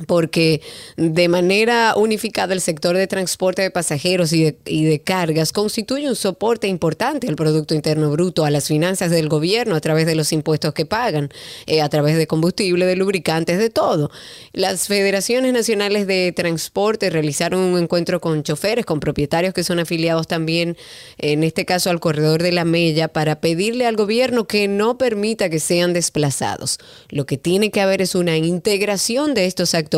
porque 0.08 0.62
de 0.97 1.28
manera 1.28 1.93
unificada 1.95 2.54
el 2.54 2.62
sector 2.62 2.95
de 2.95 3.08
transporte 3.08 3.62
de 3.62 3.72
pasajeros 3.72 4.34
y 4.34 4.43
de, 4.43 4.58
y 4.66 4.86
de 4.86 5.02
cargas 5.02 5.52
constituye 5.52 6.08
un 6.08 6.16
soporte 6.16 6.68
importante 6.68 7.28
al 7.28 7.36
Producto 7.36 7.76
Interno 7.76 8.12
Bruto, 8.12 8.45
a 8.45 8.50
las 8.50 8.68
finanzas 8.68 9.12
del 9.12 9.30
gobierno 9.30 9.76
a 9.76 9.82
través 9.82 10.06
de 10.06 10.16
los 10.16 10.32
impuestos 10.32 10.74
que 10.74 10.86
pagan, 10.86 11.30
eh, 11.66 11.82
a 11.82 11.89
través 11.89 12.18
de 12.18 12.28
combustible, 12.28 12.86
de 12.86 12.95
lubricantes, 12.95 13.58
de 13.58 13.70
todo. 13.70 14.12
Las 14.54 14.88
federaciones 14.88 15.54
nacionales 15.54 16.08
de 16.08 16.32
transporte 16.36 17.10
realizaron 17.10 17.60
un 17.60 17.80
encuentro 17.80 18.20
con 18.20 18.43
choferes, 18.43 18.86
con 18.86 19.00
propietarios 19.00 19.54
que 19.54 19.64
son 19.64 19.80
afiliados 19.80 20.28
también, 20.28 20.78
en 21.18 21.43
este 21.43 21.66
caso 21.66 21.89
al 21.89 22.00
corredor 22.00 22.41
de 22.43 22.52
la 22.52 22.66
Mella, 22.66 23.08
para 23.08 23.41
pedirle 23.41 23.86
al 23.86 23.95
gobierno 23.95 24.47
que 24.47 24.68
no 24.68 24.97
permita 24.97 25.50
que 25.50 25.60
sean 25.60 25.93
desplazados. 25.93 26.78
Lo 27.10 27.26
que 27.26 27.38
tiene 27.38 27.72
que 27.72 27.82
haber 27.82 28.02
es 28.02 28.16
una 28.16 28.38
integración 28.38 29.34
de 29.34 29.45
estos 29.45 29.74
actores 29.74 29.89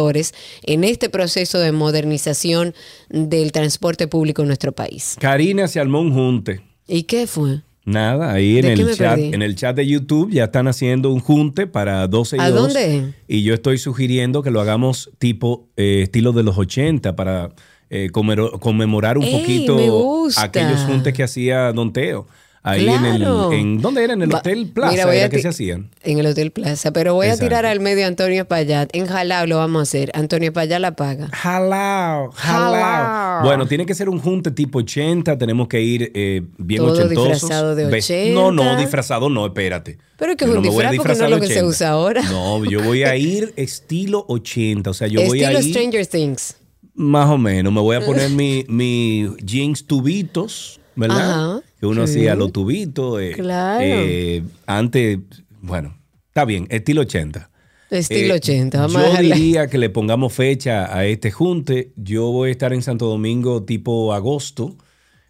en 0.64 0.84
este 0.84 1.10
proceso 1.10 1.60
de 1.60 1.72
modernización 1.72 2.74
del 3.10 3.52
transporte 3.52 4.08
público 4.08 4.42
en 4.42 4.48
nuestro 4.48 4.72
país. 4.72 5.16
Karina 5.20 5.68
se 5.68 5.80
armó 5.80 6.02
un 6.02 6.14
junte. 6.14 6.62
¿Y 6.88 7.04
qué 7.04 7.28
fue? 7.28 7.62
Nada, 7.84 8.32
ahí 8.32 8.58
en 8.58 8.66
¿De 8.66 8.74
qué 8.76 8.82
el 8.82 8.96
chat, 8.96 9.16
perdí? 9.16 9.34
en 9.34 9.42
el 9.42 9.56
chat 9.56 9.76
de 9.76 9.88
YouTube 9.88 10.32
ya 10.32 10.46
están 10.46 10.68
haciendo 10.68 11.12
un 11.12 11.20
junte 11.20 11.66
para 11.66 12.08
12 12.08 12.38
y 12.38 12.40
¿A 12.40 12.50
2. 12.52 12.62
dónde? 12.62 13.14
Y 13.28 13.42
yo 13.42 13.56
estoy 13.56 13.80
sugiriendo 13.80 14.44
que 14.44 14.52
lo 14.52 14.62
hagamos 14.62 15.10
tipo 15.18 15.68
eh, 15.78 16.02
estilo 16.04 16.32
de 16.32 16.44
los 16.44 16.58
80 16.58 17.16
para 17.16 17.50
eh, 17.90 18.10
conmemorar 18.12 19.18
un 19.18 19.24
¡Ey, 19.26 19.40
poquito 19.40 20.28
aquellos 20.38 20.82
juntes 20.82 21.14
que 21.14 21.24
hacía 21.24 21.74
Don 21.74 21.92
Teo. 21.92 22.28
Ahí 22.64 22.84
Claro. 22.84 23.52
en 23.52 23.54
el 23.56 23.60
en 23.60 23.82
¿dónde 23.82 24.04
era? 24.04 24.14
En 24.14 24.22
el 24.22 24.32
Va- 24.32 24.38
Hotel 24.38 24.68
Plaza 24.72 24.92
Mira, 24.92 25.06
voy 25.08 25.18
era 25.18 25.30
que 25.30 25.42
se 25.42 25.48
hacían. 25.48 25.90
En 26.04 26.20
el 26.20 26.28
Hotel 26.28 26.52
Plaza, 26.52 26.92
pero 26.94 27.16
voy 27.16 27.26
a 27.28 27.36
tirar 27.38 27.66
al 27.66 27.80
medio 27.80 28.06
a 28.06 28.08
Antonio 28.08 28.48
Payat. 28.48 28.96
En 28.96 29.08
Jalao 29.08 29.48
lo 29.48 29.58
vamos 29.58 29.80
a 29.80 29.84
hacer. 29.84 30.12
Antonio 30.14 30.54
Payat 30.54 30.80
la 30.80 30.96
paga. 30.96 31.28
Jalao, 31.34 32.32
Jalao. 32.32 33.44
Bueno, 33.46 33.66
tiene 33.68 33.88
que 33.88 33.96
ser 33.96 34.10
un 34.10 34.20
junte 34.20 34.52
tipo 34.52 34.78
80, 34.80 35.38
tenemos 35.40 35.68
que 35.68 35.82
ir 35.82 36.12
eh, 36.14 36.44
bien 36.60 36.84
Todo 36.84 36.94
ochentosos. 36.94 37.32
disfrazado 37.34 37.76
de 37.76 37.86
Ves- 37.86 38.06
80. 38.06 38.34
No, 38.40 38.52
no, 38.52 38.78
disfrazado 38.78 39.30
no, 39.30 39.46
espérate. 39.48 39.98
Pero 40.18 40.34
es 40.34 40.38
que 40.38 40.46
Yo 40.46 40.52
es 40.52 40.58
un 40.60 40.64
no 40.64 40.72
voy 40.72 40.86
disfraz 40.86 40.98
porque 40.98 41.18
no 41.20 41.26
es 41.26 41.32
lo 41.32 41.40
que 41.40 41.48
se 41.48 41.54
80. 41.54 41.68
usa 41.68 41.90
ahora. 41.90 42.22
No, 42.24 42.64
yo 42.66 42.84
voy 42.84 43.04
a 43.04 43.16
ir 43.16 43.54
estilo 43.58 44.24
80, 44.28 44.90
o 44.90 44.94
sea, 44.94 45.08
yo 45.08 45.20
voy 45.26 45.40
Estilo 45.42 45.58
a 45.58 45.62
ir 45.64 45.70
Stranger 45.72 46.06
Things. 46.06 46.58
más 46.94 47.28
o 47.28 47.40
menos, 47.40 47.74
me 47.74 47.82
voy 47.82 47.96
a 47.96 48.06
poner 48.06 48.30
mi, 48.30 48.66
mi 48.68 49.32
jeans 49.44 49.86
tubitos, 49.88 50.80
¿verdad? 50.96 51.32
Ajá, 51.56 51.62
que 51.82 51.88
uno 51.88 52.08
sí. 52.08 52.20
hacía 52.20 52.36
los 52.36 52.54
tubitos. 52.54 53.20
eh, 53.22 53.34
Claro. 53.36 53.84
eh, 53.84 54.44
antes, 54.68 55.20
bueno, 55.62 55.98
está 56.28 56.46
bien, 56.46 56.68
estilo 56.70 57.02
80. 57.02 57.50
Estilo 57.90 58.36
Eh, 58.36 58.38
80. 58.38 58.80
Vamos 58.82 58.96
a 58.96 59.00
yo 59.02 59.06
dejarla- 59.10 59.36
diría 59.36 59.68
que 59.68 59.78
le 59.78 59.90
pongamos 59.90 60.32
fecha 60.32 60.96
a 60.96 61.06
este 61.06 61.30
junte. 61.32 61.92
Yo 61.98 62.32
voy 62.32 62.48
a 62.48 62.52
estar 62.52 62.72
en 62.72 62.82
Santo 62.84 63.08
Domingo 63.08 63.64
tipo 63.64 64.14
agosto, 64.14 64.78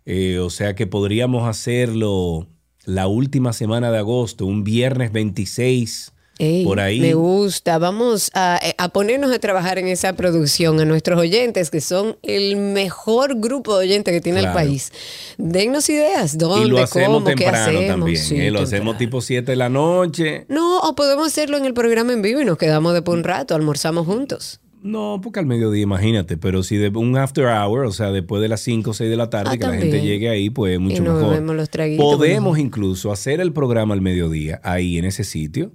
eh, 0.05 0.37
o 0.37 0.49
sea 0.51 0.75
que 0.75 0.85
podríamos 0.85 1.47
hacerlo 1.47 2.47
la 2.85 3.07
última 3.07 3.53
semana 3.53 3.89
de 3.91 3.97
agosto, 3.97 4.45
un 4.45 4.63
viernes 4.63 5.11
26 5.11 6.11
Ey, 6.39 6.63
por 6.65 6.79
ahí. 6.79 6.99
Me 6.99 7.13
gusta. 7.13 7.77
Vamos 7.77 8.31
a, 8.33 8.59
a 8.79 8.89
ponernos 8.89 9.31
a 9.31 9.37
trabajar 9.37 9.77
en 9.77 9.87
esa 9.87 10.13
producción 10.13 10.79
a 10.79 10.85
nuestros 10.85 11.19
oyentes, 11.19 11.69
que 11.69 11.81
son 11.81 12.17
el 12.23 12.55
mejor 12.55 13.35
grupo 13.39 13.77
de 13.77 13.85
oyentes 13.85 14.11
que 14.13 14.21
tiene 14.21 14.39
Claro. 14.39 14.57
el 14.59 14.65
país. 14.65 14.91
Dennos 15.37 15.87
ideas. 15.89 16.37
¿Dónde? 16.39 16.65
Y 16.65 16.69
lo 16.71 16.79
hacemos 16.79 17.17
¿Cómo? 17.23 17.25
¿Qué 17.25 17.35
temprano 17.35 17.63
hacemos? 17.63 17.87
también. 17.87 18.17
Sí, 18.17 18.35
¿eh? 18.35 18.49
Lo 18.49 18.59
temprano. 18.59 18.63
hacemos 18.67 18.97
tipo 18.97 19.21
7 19.21 19.51
de 19.51 19.55
la 19.55 19.69
noche. 19.69 20.45
No, 20.49 20.79
o 20.79 20.95
podemos 20.95 21.27
hacerlo 21.27 21.57
en 21.57 21.65
el 21.65 21.73
programa 21.75 22.13
en 22.13 22.21
vivo 22.23 22.41
y 22.41 22.45
nos 22.45 22.57
quedamos 22.57 22.93
después 22.93 23.15
un 23.17 23.23
rato, 23.23 23.53
almorzamos 23.53 24.07
juntos. 24.07 24.59
No, 24.83 25.19
porque 25.21 25.39
al 25.39 25.45
mediodía, 25.45 25.83
imagínate, 25.83 26.37
pero 26.37 26.63
si 26.63 26.77
de 26.77 26.89
un 26.89 27.15
after 27.15 27.45
hour, 27.45 27.85
o 27.85 27.91
sea, 27.91 28.11
después 28.11 28.41
de 28.41 28.47
las 28.47 28.61
5 28.61 28.89
o 28.89 28.93
6 28.93 29.09
de 29.09 29.15
la 29.15 29.29
tarde, 29.29 29.51
Ah, 29.53 29.57
que 29.57 29.67
la 29.67 29.73
gente 29.75 30.01
llegue 30.01 30.29
ahí, 30.29 30.49
pues 30.49 30.79
mucho 30.79 30.97
y 30.97 31.05
nos 31.05 31.21
mejor. 31.21 31.55
los 31.55 31.69
traguitos. 31.69 32.03
Podemos 32.03 32.57
incluso 32.57 33.11
hacer 33.11 33.41
el 33.41 33.53
programa 33.53 33.93
al 33.93 34.01
mediodía, 34.01 34.59
ahí 34.63 34.97
en 34.97 35.05
ese 35.05 35.23
sitio, 35.23 35.71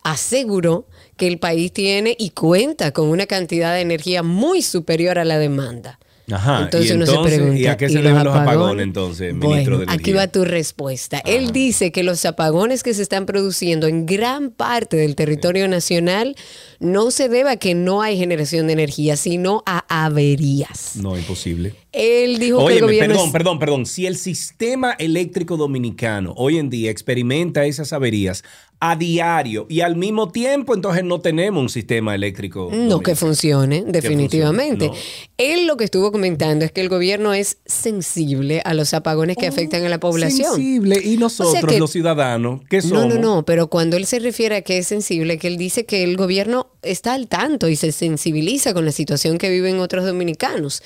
aseguró 0.04 0.88
que 1.18 1.28
el 1.28 1.40
país 1.40 1.72
tiene 1.72 2.16
y 2.20 2.32
cuenta 2.32 2.92
con 2.92 3.08
una 3.08 3.26
cantidad 3.26 3.74
de 3.74 3.82
energía 3.82 4.22
muy 4.22 4.62
superior 4.62 5.18
a 5.18 5.26
la 5.26 5.40
demanda. 5.40 5.98
Ajá, 6.32 6.64
Entonces 6.64 6.92
y 6.92 6.94
uno 6.94 7.06
se 7.06 7.20
pregunta, 7.20 7.60
¿y 7.60 7.66
a 7.66 7.76
qué 7.76 7.86
¿y 7.86 7.90
se 7.90 8.02
deben 8.02 8.24
los 8.24 8.36
apagones, 8.36 8.84
entonces, 8.84 9.34
ministro 9.34 9.78
Bueno, 9.78 9.92
de 9.92 9.98
aquí 9.98 10.14
va 10.14 10.28
tu 10.28 10.46
respuesta. 10.46 11.20
Él 11.26 11.52
dice 11.52 11.92
que 11.92 12.04
los 12.04 12.24
apagones 12.26 12.82
que 12.82 12.94
se 12.94 13.02
están 13.02 13.26
produciendo 13.26 13.88
en 13.88 14.06
gran 14.06 14.52
parte 14.52 14.96
del 14.96 15.16
territorio 15.16 15.68
nacional 15.68 16.36
no 16.80 17.12
se 17.12 17.28
debe 17.28 17.50
a 17.50 17.58
que 17.58 17.76
no 17.76 18.02
hay 18.02 18.18
generación 18.18 18.68
de 18.68 18.74
energía, 18.74 19.18
sino 19.18 19.64
a 19.66 19.84
averías. 20.06 20.96
No, 20.96 21.18
imposible. 21.18 21.83
Él 21.94 22.40
dijo 22.40 22.66
que 22.68 22.74
el 22.74 22.82
gobierno 22.82 23.08
perdón, 23.14 23.28
es- 23.28 23.32
perdón, 23.32 23.60
perdón. 23.60 23.86
Si 23.86 24.06
el 24.08 24.18
sistema 24.18 24.94
eléctrico 24.94 25.58
dominicano 25.58 26.34
hoy 26.36 26.58
en 26.58 26.70
día 26.70 26.90
experimenta 26.92 27.66
esas 27.66 27.94
averías 27.94 28.44
a 28.86 28.98
diario 28.98 29.66
y 29.70 29.80
al 29.80 29.96
mismo 29.96 30.30
tiempo, 30.30 30.74
entonces 30.76 31.06
no 31.06 31.22
tenemos 31.22 31.62
un 31.62 31.70
sistema 31.70 32.16
eléctrico. 32.16 32.70
No 32.74 33.00
que 33.00 33.16
funcione, 33.16 33.84
definitivamente. 33.88 34.88
funcione, 34.88 35.10
Él 35.38 35.68
lo 35.68 35.78
que 35.78 35.86
estuvo 35.86 36.12
comentando 36.12 36.66
es 36.66 36.72
que 36.74 36.82
el 36.82 36.90
gobierno 36.90 37.34
es 37.34 37.60
sensible 37.66 38.62
a 38.66 38.74
los 38.74 38.94
apagones 38.94 39.38
que 39.38 39.48
afectan 39.48 39.86
a 39.86 39.90
la 39.90 40.00
población. 40.02 40.50
Oh, 40.52 40.56
Sensible. 40.56 41.00
Y 41.02 41.16
nosotros, 41.16 41.50
O 41.56 41.60
sea 41.60 41.70
que- 41.70 41.80
los 41.80 41.92
ciudadanos, 41.92 42.62
¿qué 42.70 42.78
No, 42.78 42.84
somos? 42.84 43.08
no, 43.16 43.20
no, 43.22 43.46
pero 43.46 43.68
cuando 43.68 43.96
él 43.96 44.06
se 44.06 44.20
refiere 44.20 44.58
a 44.58 44.62
que 44.64 44.80
es 44.80 44.88
sensible, 44.88 45.38
que 45.38 45.48
él 45.48 45.58
dice 45.58 45.86
que 45.86 46.04
el 46.04 46.18
gobierno 46.18 46.68
está 46.82 47.14
al 47.14 47.28
tanto 47.30 47.70
y 47.70 47.78
se 47.78 47.94
sensibiliza 47.94 48.74
con 48.74 48.84
la 48.84 48.92
situación 48.92 49.38
que 49.38 49.50
viven 49.50 49.80
otros 49.80 50.06
dominicanos. 50.06 50.84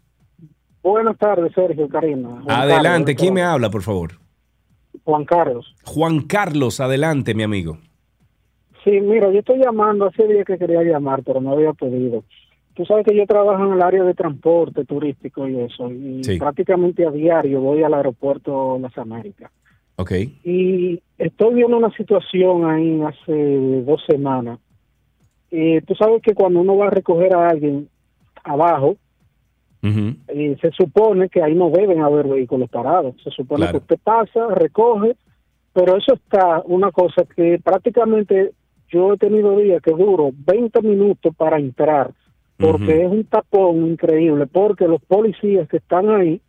Buenas 0.82 1.18
tardes, 1.18 1.52
Sergio, 1.54 1.88
Karina. 1.90 2.42
Juan 2.44 2.60
adelante, 2.62 3.14
Carlos, 3.14 3.22
¿quién 3.22 3.34
me 3.34 3.42
habla, 3.42 3.70
por 3.70 3.82
favor? 3.82 4.12
Juan 5.04 5.26
Carlos. 5.26 5.76
Juan 5.86 6.22
Carlos, 6.22 6.80
adelante, 6.80 7.34
mi 7.34 7.44
amigo. 7.44 7.78
Sí, 8.84 8.92
mira, 9.02 9.30
yo 9.32 9.40
estoy 9.40 9.60
llamando, 9.60 10.06
hace 10.06 10.26
días 10.28 10.46
que 10.46 10.58
quería 10.58 10.82
llamar, 10.84 11.22
pero 11.24 11.42
no 11.42 11.52
había 11.52 11.74
podido. 11.74 12.24
Tú 12.76 12.86
sabes 12.86 13.06
que 13.06 13.16
yo 13.16 13.26
trabajo 13.26 13.66
en 13.66 13.74
el 13.74 13.82
área 13.82 14.04
de 14.04 14.14
transporte 14.14 14.86
turístico 14.86 15.48
y 15.50 15.60
eso, 15.60 15.92
y 15.92 16.24
Sí. 16.24 16.40
prácticamente 16.40 17.06
a 17.06 17.12
diario 17.12 17.60
voy 17.60 17.84
al 17.84 17.94
aeropuerto 17.94 18.80
Las 18.80 18.98
Américas. 18.98 19.52
Ok. 19.98 20.12
Y 20.46 21.02
estoy 21.18 21.56
viendo 21.56 21.76
una 21.76 21.92
situación 21.92 22.70
ahí 22.70 23.02
hace 23.02 23.84
dos 23.86 24.02
semanas. 24.08 24.60
Y 25.52 25.82
tú 25.82 25.94
sabes 25.96 26.22
que 26.22 26.34
cuando 26.34 26.62
uno 26.62 26.78
va 26.78 26.88
a 26.88 26.92
recoger 26.92 27.36
a 27.36 27.50
alguien 27.50 27.90
abajo, 28.46 28.96
Eh, 29.82 30.58
se 30.62 30.72
supone 30.72 31.30
que 31.30 31.42
ahí 31.42 31.56
no 31.56 31.70
deben 31.70 32.02
haber 32.02 32.28
vehículos 32.28 32.70
parados. 32.70 33.16
Se 33.24 33.32
supone 33.32 33.62
Claro. 33.64 33.80
que 33.80 33.84
usted 33.94 34.00
pasa, 34.04 34.48
recoge, 34.54 35.16
pero 35.74 35.98
eso 35.98 36.14
está 36.14 36.62
una 36.66 36.92
cosa 36.92 37.24
que 37.36 37.60
prácticamente 37.64 38.52
yo 38.90 39.14
he 39.14 39.18
tenido 39.18 39.58
días 39.58 39.82
que 39.82 39.92
duro 39.92 40.32
20 40.46 40.82
minutos 40.82 41.34
para 41.36 41.58
entrar, 41.60 42.12
porque 42.58 43.04
es 43.04 43.10
un 43.10 43.24
tapón 43.24 43.88
increíble, 43.88 44.48
porque 44.48 44.88
los 44.88 45.02
policías 45.02 45.70
que 45.70 45.78
están 45.78 46.10
ahí 46.10 46.42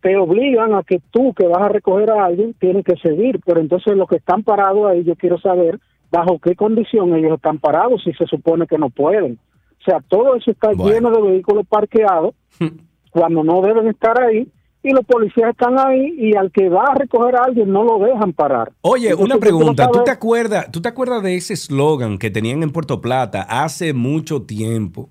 te 0.00 0.16
obligan 0.16 0.74
a 0.74 0.82
que 0.82 1.00
tú 1.10 1.34
que 1.34 1.46
vas 1.46 1.62
a 1.62 1.68
recoger 1.68 2.10
a 2.10 2.24
alguien 2.24 2.54
tienes 2.54 2.84
que 2.84 2.96
seguir, 2.96 3.40
pero 3.44 3.60
entonces 3.60 3.96
los 3.96 4.08
que 4.08 4.16
están 4.16 4.44
parados 4.44 4.86
ahí 4.88 5.02
yo 5.04 5.16
quiero 5.16 5.38
saber 5.38 5.78
bajo 6.10 6.38
qué 6.38 6.54
condición 6.54 7.14
ellos 7.16 7.34
están 7.34 7.58
parados 7.58 8.02
si 8.04 8.12
se 8.12 8.26
supone 8.26 8.66
que 8.66 8.78
no 8.78 8.88
pueden. 8.90 9.38
O 9.86 9.90
sea, 9.90 10.00
todo 10.08 10.34
eso 10.34 10.50
está 10.50 10.72
lleno 10.72 11.10
de 11.10 11.22
vehículos 11.22 11.64
parqueados 11.68 12.34
cuando 13.10 13.44
no 13.44 13.60
deben 13.62 13.86
estar 13.86 14.20
ahí 14.20 14.48
y 14.82 14.90
los 14.90 15.04
policías 15.04 15.50
están 15.50 15.78
ahí 15.78 16.14
y 16.18 16.36
al 16.36 16.50
que 16.50 16.68
va 16.68 16.84
a 16.84 16.94
recoger 16.94 17.36
a 17.36 17.44
alguien 17.44 17.72
no 17.72 17.84
lo 17.84 17.98
dejan 17.98 18.32
parar. 18.32 18.72
Oye, 18.82 19.10
Entonces, 19.10 19.26
una 19.26 19.40
pregunta. 19.40 19.90
¿Tú 19.90 20.02
te 20.04 20.10
acuerdas, 20.10 20.70
tú 20.70 20.80
te 20.80 20.88
acuerdas 20.88 21.22
de 21.22 21.36
ese 21.36 21.54
eslogan 21.54 22.18
que 22.18 22.30
tenían 22.30 22.62
en 22.62 22.70
Puerto 22.70 23.00
Plata 23.00 23.42
hace 23.42 23.92
mucho 23.92 24.42
tiempo? 24.42 25.08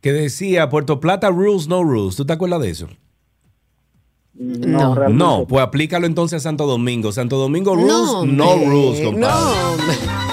Que 0.00 0.12
decía 0.12 0.68
Puerto 0.68 1.00
Plata 1.00 1.30
rules, 1.30 1.68
no 1.68 1.82
rules. 1.82 2.16
¿Tú 2.16 2.24
te 2.24 2.32
acuerdas 2.32 2.60
de 2.60 2.70
eso? 2.70 2.88
No, 4.34 4.94
realmente 4.94 5.24
No, 5.24 5.46
pues 5.48 5.62
aplícalo 5.62 6.06
entonces 6.06 6.36
a 6.36 6.40
Santo 6.40 6.66
Domingo. 6.66 7.10
Santo 7.10 7.36
Domingo 7.36 7.74
rules, 7.74 7.88
No, 7.88 8.26
no, 8.26 8.56
rules, 8.56 9.00
compadre. 9.00 9.20
No, 9.20 10.25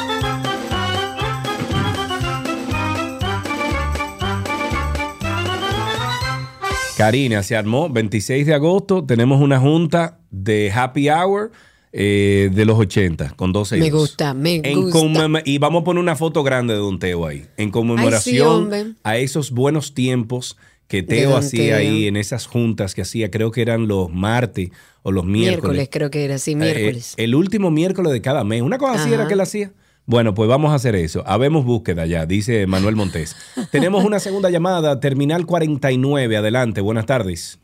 Karina, 6.98 7.42
se 7.44 7.56
armó 7.56 7.90
26 7.90 8.46
de 8.46 8.54
agosto. 8.54 9.04
Tenemos 9.04 9.42
una 9.42 9.60
junta 9.60 10.20
de 10.30 10.72
happy 10.74 11.10
hour 11.10 11.52
eh, 11.92 12.50
de 12.54 12.66
los 12.66 12.78
80 12.78 13.32
con 13.36 13.52
12 13.52 13.78
Me 13.78 13.90
gusta, 13.90 14.34
me 14.34 14.62
En 14.64 14.82
gusta. 14.82 15.42
y 15.46 15.58
vamos 15.58 15.82
a 15.82 15.84
poner 15.86 16.02
una 16.02 16.16
foto 16.16 16.44
grande 16.44 16.74
de 16.74 16.80
Don 16.80 17.00
Teo 17.00 17.26
ahí. 17.26 17.46
En 17.58 17.72
conmemoración 17.72 18.96
a 19.04 19.18
esos 19.18 19.52
buenos 19.52 19.94
tiempos 19.94 20.58
que 20.88 21.02
Teo 21.02 21.36
hacía 21.36 21.78
Teo. 21.78 21.78
ahí 21.78 22.08
en 22.08 22.16
esas 22.16 22.46
juntas 22.46 22.94
que 22.94 23.02
hacía, 23.02 23.32
creo 23.32 23.50
que 23.52 23.62
eran 23.64 23.88
los 23.88 24.12
martes 24.12 24.70
o 25.02 25.12
los 25.12 25.26
miércoles. 25.26 25.56
Miércoles 25.64 25.90
creo 25.92 26.12
que 26.12 26.26
era, 26.26 26.38
sí, 26.38 26.52
Eh, 26.52 26.56
miércoles. 26.56 27.14
el 27.18 27.34
último 27.36 27.72
miércoles 27.72 28.12
de 28.14 28.22
cada 28.22 28.44
mes. 28.44 28.62
Una 28.62 28.78
cosa 28.78 29.02
así 29.04 29.12
era 29.12 29.28
que 29.28 29.34
él 29.34 29.42
hacía. 29.42 29.72
Bueno, 30.06 30.34
pues 30.34 30.50
vamos 30.50 30.72
a 30.72 30.76
hacer 30.76 30.96
eso. 30.96 31.24
Habemos 31.26 31.64
búsqueda 31.64 32.06
ya, 32.06 32.26
dice 32.26 32.68
Manuel 32.68 32.96
Montés. 32.96 33.36
Tenemos 33.72 34.04
una 34.04 34.20
segunda 34.20 34.50
llamada, 34.50 35.00
Terminal 35.00 35.46
49. 35.46 36.38
Adelante, 36.38 36.82
buenas 36.82 37.06
tardes. 37.06 37.60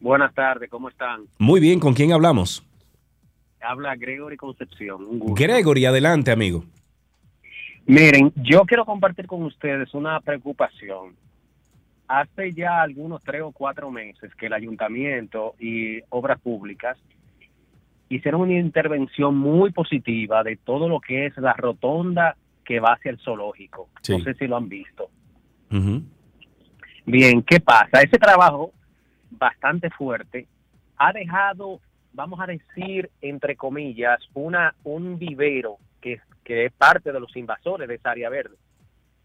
Buenas 0.00 0.34
tardes, 0.34 0.68
¿cómo 0.68 0.90
están? 0.90 1.22
Muy 1.38 1.60
bien, 1.60 1.80
¿con 1.80 1.94
quién 1.94 2.12
hablamos? 2.12 2.62
Habla 3.62 3.96
Gregory 3.96 4.36
Concepción. 4.36 5.06
Un 5.06 5.18
gusto. 5.18 5.42
Gregory, 5.42 5.86
adelante, 5.86 6.30
amigo. 6.30 6.64
Miren, 7.86 8.30
yo 8.36 8.64
quiero 8.66 8.84
compartir 8.84 9.26
con 9.26 9.42
ustedes 9.42 9.94
una 9.94 10.20
preocupación. 10.20 11.16
Hace 12.06 12.52
ya 12.52 12.82
algunos 12.82 13.22
tres 13.22 13.40
o 13.40 13.52
cuatro 13.52 13.90
meses 13.90 14.34
que 14.34 14.46
el 14.46 14.52
ayuntamiento 14.52 15.54
y 15.58 16.00
obras 16.10 16.38
públicas 16.40 16.98
hicieron 18.08 18.42
una 18.42 18.58
intervención 18.58 19.36
muy 19.36 19.72
positiva 19.72 20.42
de 20.42 20.56
todo 20.56 20.88
lo 20.88 21.00
que 21.00 21.26
es 21.26 21.36
la 21.38 21.52
rotonda 21.54 22.36
que 22.64 22.80
va 22.80 22.94
hacia 22.94 23.10
el 23.10 23.18
zoológico. 23.18 23.88
No 24.08 24.18
sé 24.20 24.34
si 24.34 24.46
lo 24.46 24.56
han 24.56 24.68
visto. 24.68 25.08
Bien, 27.06 27.42
¿qué 27.42 27.60
pasa? 27.60 28.00
Ese 28.02 28.18
trabajo 28.18 28.72
bastante 29.30 29.90
fuerte 29.90 30.46
ha 30.96 31.12
dejado, 31.12 31.80
vamos 32.12 32.40
a 32.40 32.46
decir, 32.46 33.10
entre 33.20 33.56
comillas, 33.56 34.18
una 34.32 34.74
un 34.84 35.18
vivero 35.18 35.78
que, 36.00 36.20
que 36.44 36.66
es 36.66 36.72
parte 36.72 37.12
de 37.12 37.20
los 37.20 37.34
invasores 37.36 37.88
de 37.88 37.96
esa 37.96 38.10
área 38.12 38.30
verde. 38.30 38.56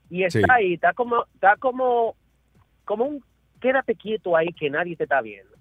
Y 0.09 0.23
está 0.23 0.39
Sí. 0.39 0.45
ahí, 0.49 0.73
está 0.73 0.93
como, 0.93 1.25
está 1.35 1.55
como, 1.57 2.15
como 2.85 3.05
un 3.05 3.23
quédate 3.61 3.95
quieto 3.95 4.35
ahí 4.35 4.47
que 4.53 4.69
nadie 4.69 4.95
te 4.95 5.03
está 5.03 5.21
viendo. 5.21 5.53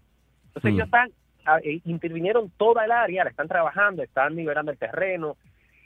Entonces 0.47 0.73
Mm. 0.73 0.75
ellos 0.75 0.85
están, 0.87 1.11
intervinieron 1.85 2.51
toda 2.57 2.85
el 2.85 2.93
área, 2.93 3.25
la 3.25 3.31
están 3.31 3.49
trabajando, 3.49 4.03
están 4.03 4.35
liberando 4.35 4.73
el 4.73 4.79
terreno, 4.79 5.37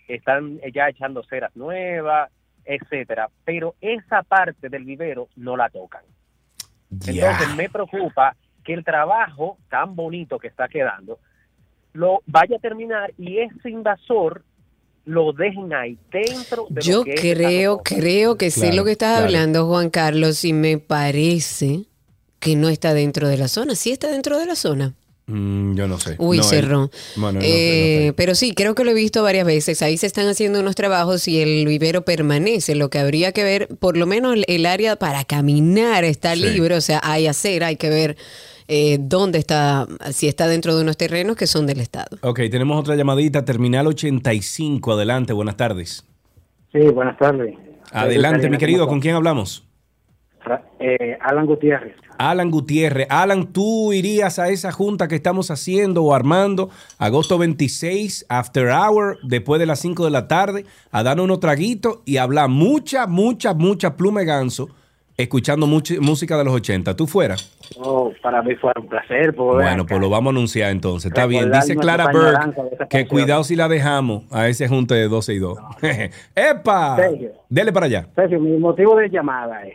están 0.09 0.59
eh, 0.63 0.73
ya 0.73 0.89
echando 0.89 1.23
ceras 1.25 1.55
nuevas, 1.57 2.31
etcétera. 2.65 3.29
Pero 3.45 3.75
esa 3.81 4.23
parte 4.23 4.69
del 4.69 4.85
vivero 4.85 5.29
no 5.37 5.57
la 5.57 5.69
tocan. 5.71 6.03
Entonces 6.91 7.55
me 7.57 7.69
preocupa 7.71 8.37
que 8.65 8.75
el 8.75 8.85
trabajo 8.85 9.59
tan 9.69 9.97
bonito 9.97 10.39
que 10.39 10.49
está 10.49 10.69
quedando 10.69 11.19
lo 11.95 12.23
vaya 12.27 12.57
a 12.57 12.61
terminar 12.61 13.13
y 13.19 13.39
ese 13.39 13.71
invasor 13.71 14.43
lo 15.05 15.33
dejen 15.33 15.75
ahí 15.75 15.99
dentro 16.11 16.67
de 16.71 16.81
Yo 16.81 16.99
lo 16.99 17.05
que 17.05 17.15
es 17.15 17.21
creo, 17.21 17.83
creo 17.83 18.39
que 18.39 18.51
sé 18.51 18.61
Claro, 18.61 18.77
lo 18.77 18.85
que 18.85 18.93
estás 18.93 19.11
claro. 19.13 19.27
hablando, 19.27 19.67
Juan 19.67 19.91
Carlos, 19.91 20.45
y 20.45 20.53
me 20.53 20.79
parece 20.79 21.87
que 22.39 22.57
no 22.57 22.69
está 22.69 22.95
dentro 22.95 23.29
de 23.29 23.37
la 23.37 23.49
zona. 23.49 23.75
Sí 23.75 23.91
está 23.91 24.09
dentro 24.09 24.39
de 24.39 24.47
la 24.47 24.55
zona. 24.55 24.95
Mm, 25.27 25.75
yo 25.75 25.87
no 25.87 25.99
sé. 25.99 26.17
Uy, 26.19 26.39
No, 26.39 26.43
él- 26.43 26.49
cerró. 26.49 26.91
Bueno, 27.17 27.39
no 27.39 27.41
sé, 27.41 27.49
no 27.49 27.55
Eh, 27.55 28.05
sé. 28.09 28.13
pero 28.15 28.35
sí, 28.35 28.55
creo 28.55 28.75
que 28.75 28.85
lo 28.85 28.91
he 28.91 28.95
visto 28.95 29.23
varias 29.23 29.47
veces. 29.47 29.81
Ahí 29.83 29.97
se 29.97 30.07
están 30.07 30.27
haciendo 30.29 30.61
unos 30.61 30.75
trabajos 30.75 31.29
y 31.29 31.41
el 31.41 31.67
vivero 31.67 32.05
permanece. 32.05 32.75
Lo 32.75 32.91
que 32.91 32.99
habría 32.99 33.33
que 33.33 33.45
ver, 33.45 33.69
por 33.79 33.97
lo 33.97 34.07
menos 34.07 34.37
el, 34.47 34.67
área 34.67 34.97
para 34.97 35.25
caminar 35.25 36.05
está 36.05 36.35
Sí. 36.35 36.41
libre, 36.43 36.75
o 36.75 36.81
sea, 36.81 37.01
hay 37.05 37.27
acera, 37.29 37.69
hay 37.69 37.77
que 37.77 37.89
ver 37.89 38.17
eh, 38.69 38.99
dónde 39.01 39.39
está, 39.39 39.87
si 40.13 40.29
está 40.29 40.47
dentro 40.47 40.75
de 40.77 40.83
unos 40.83 40.97
terrenos 40.97 41.37
que 41.37 41.47
son 41.47 41.67
del 41.67 41.81
Estado. 41.81 42.17
Ok, 42.23 42.41
tenemos 42.51 42.79
otra 42.81 42.95
llamadita, 42.97 43.45
Terminal 43.45 43.87
85, 43.89 44.93
adelante, 44.93 45.33
buenas 45.33 45.57
tardes. 45.57 46.05
Sí, 46.73 46.79
buenas 46.79 47.19
tardes. 47.19 47.55
Adelante, 47.91 48.49
mi 48.49 48.57
querido, 48.59 48.87
¿con 48.87 48.95
¿con 48.95 49.01
quién 49.01 49.15
hablamos? 49.17 49.65
Eh, 50.79 51.17
Alan 51.21 51.47
Gutiérrez. 51.47 51.95
Alan 52.19 52.51
Gutiérrez. 52.51 53.07
Alan, 53.11 53.53
¿tú 53.53 53.93
irías 53.93 54.39
a 54.39 54.49
esa 54.49 54.73
junta 54.73 55.09
que 55.09 55.15
estamos 55.15 55.51
haciendo 55.51 56.03
o 56.03 56.15
armando 56.15 56.71
agosto 56.99 57.39
26, 57.39 58.27
after 58.29 58.69
hour, 58.69 59.19
después 59.23 59.59
de 59.59 59.67
las 59.67 59.81
5 59.81 60.05
de 60.05 60.11
la 60.11 60.29
tarde, 60.29 60.65
a 60.91 61.03
darnos 61.03 61.25
unos 61.25 61.41
traguitos 61.41 62.01
y 62.05 62.19
hablar 62.19 62.49
mucha, 62.49 63.07
mucha, 63.07 63.55
mucha 63.55 63.97
pluma 63.97 64.23
ganso, 64.23 64.69
escuchando 65.17 65.67
mucha 65.67 65.95
música 66.01 66.37
de 66.37 66.45
los 66.45 66.55
80? 66.55 66.95
¿Tú 66.97 67.07
fueras? 67.07 67.59
Oh, 67.79 68.13
para 68.23 68.43
mí 68.43 68.55
fue 68.57 68.73
un 68.77 68.89
placer 68.89 69.35
poder 69.35 69.67
Bueno, 69.67 69.87
pues 69.87 70.01
lo 70.01 70.11
vamos 70.11 70.33
a 70.33 70.37
anunciar 70.37 70.71
entonces. 70.71 71.11
Está 71.11 71.27
bien. 71.27 71.51
Dice 71.51 71.77
Clara 71.77 72.11
esa 72.11 72.87
que 72.87 73.07
cuidado 73.07 73.45
si 73.45 73.57
la 73.57 73.69
dejamos 73.69 74.25
a 74.31 74.49
ese 74.49 74.69
junte 74.69 74.95
de 74.95 75.09
12 75.09 75.35
y 75.35 75.39
2. 75.39 75.59
¡Epa! 76.35 76.97
Sergio. 76.97 77.33
Dele 77.49 77.73
para 77.73 77.87
allá. 77.87 78.09
Sergio, 78.15 78.41
mi 78.41 78.57
motivo 78.59 78.97
de 78.97 79.09
llamada 79.09 79.63
es, 79.67 79.75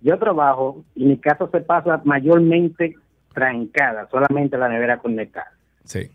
yo 0.00 0.18
trabajo 0.18 0.84
y 0.94 1.04
mi 1.04 1.16
casa 1.18 1.48
se 1.50 1.60
pasa 1.60 2.00
mayormente 2.04 2.94
trancada, 3.34 4.08
solamente 4.10 4.56
la 4.58 4.68
nevera 4.68 4.98
conectada. 4.98 5.52
Sí. 5.84 6.10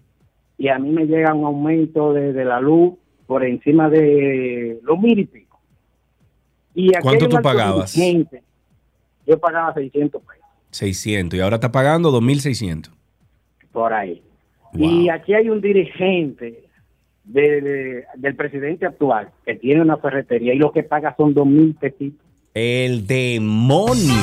Y 0.58 0.68
a 0.70 0.78
mí 0.80 0.90
me 0.92 1.06
llega 1.06 1.34
un 1.34 1.46
aumento 1.46 2.14
de, 2.14 2.34
de 2.34 2.46
la 2.46 2.60
luz 2.60 2.94
por 3.26 3.44
encima 3.44 3.90
de 3.90 4.80
los 4.84 5.00
mil 5.00 5.20
y 5.20 5.26
pico. 5.26 5.60
Y 6.76 6.90
aquí 6.96 7.04
¿Cuánto 7.04 7.30
tú 7.30 7.38
pagabas? 7.42 7.96
Yo 9.26 9.40
pagaba 9.40 9.74
600 9.74 10.22
pesos 10.22 10.44
600 10.72 11.38
y 11.38 11.42
ahora 11.42 11.56
está 11.56 11.72
pagando 11.72 12.12
2.600. 12.12 12.90
por 13.72 13.94
ahí. 13.94 14.22
Y 14.74 15.08
aquí 15.10 15.34
hay 15.36 15.50
un 15.50 15.62
dirigente 15.62 16.64
de- 17.24 17.62
de- 17.62 18.04
del 18.16 18.36
presidente 18.36 18.86
actual 18.88 19.30
que 19.46 19.56
tiene 19.56 19.82
una 19.82 19.98
ferretería 19.98 20.54
y 20.54 20.58
lo 20.58 20.72
que 20.72 20.84
paga 20.84 21.16
son 21.16 21.34
dos 21.34 21.46
mil 21.48 21.76
pesitos. 21.76 22.23
El 22.54 23.08
demonio. 23.08 24.14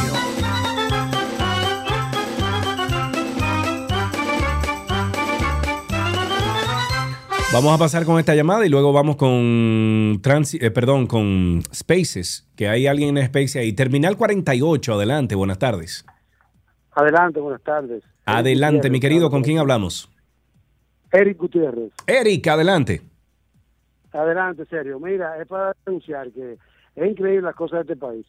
Vamos 7.52 7.74
a 7.74 7.78
pasar 7.78 8.04
con 8.04 8.18
esta 8.20 8.34
llamada 8.36 8.64
y 8.64 8.68
luego 8.68 8.92
vamos 8.92 9.16
con 9.16 10.20
transi- 10.22 10.62
eh, 10.62 10.70
perdón, 10.70 11.08
con 11.08 11.62
Spaces, 11.74 12.48
que 12.54 12.68
hay 12.68 12.86
alguien 12.86 13.16
en 13.18 13.26
Spaces 13.26 13.56
ahí. 13.56 13.72
Terminal 13.72 14.16
48, 14.16 14.94
adelante, 14.94 15.34
buenas 15.34 15.58
tardes. 15.58 16.04
Adelante, 16.92 17.40
buenas 17.40 17.62
tardes. 17.62 18.04
Adelante, 18.24 18.88
mi 18.88 19.00
querido, 19.00 19.30
¿con 19.30 19.42
quién 19.42 19.58
hablamos? 19.58 20.08
Eric 21.12 21.38
Gutiérrez. 21.38 21.90
Eric, 22.06 22.46
adelante. 22.46 23.02
Adelante, 24.12 24.64
serio. 24.66 25.00
Mira, 25.00 25.40
es 25.42 25.48
para 25.48 25.72
denunciar 25.84 26.30
que 26.30 26.56
es 26.96 27.10
increíble 27.10 27.42
las 27.42 27.54
cosas 27.54 27.86
de 27.86 27.92
este 27.92 27.96
país. 28.06 28.26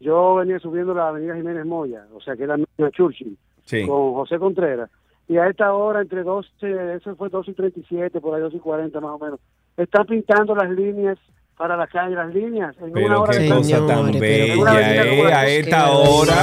Yo 0.00 0.34
venía 0.36 0.58
subiendo 0.58 0.92
la 0.94 1.08
avenida 1.08 1.34
Jiménez 1.36 1.64
Moya, 1.66 2.04
o 2.14 2.20
sea, 2.20 2.36
que 2.36 2.44
era 2.44 2.56
la 2.76 2.90
Churchill, 2.90 3.36
Sí. 3.64 3.86
con 3.86 4.14
José 4.14 4.38
Contreras. 4.38 4.90
Y 5.26 5.38
a 5.38 5.46
esta 5.48 5.72
hora, 5.72 6.02
entre 6.02 6.22
12, 6.22 6.48
eso 6.96 7.16
fue 7.16 7.30
12 7.30 7.52
y 7.52 7.54
37, 7.54 8.20
por 8.20 8.34
ahí 8.34 8.42
12 8.42 8.56
y 8.58 8.60
40 8.60 9.00
más 9.00 9.12
o 9.12 9.18
menos, 9.18 9.40
están 9.76 10.04
pintando 10.06 10.54
las 10.54 10.68
líneas 10.70 11.18
para 11.56 11.76
la 11.76 11.86
calle, 11.86 12.14
las 12.14 12.34
líneas. 12.34 12.76
En 12.78 12.84
una 12.84 12.92
Pero 12.94 13.22
hora 13.22 13.32
qué 13.32 13.38
de 13.38 13.48
cosa 13.48 13.86
tan 13.86 14.12
bella, 14.12 15.04
eh, 15.04 15.32
a 15.32 15.46
esta 15.48 15.92
hora. 15.92 16.34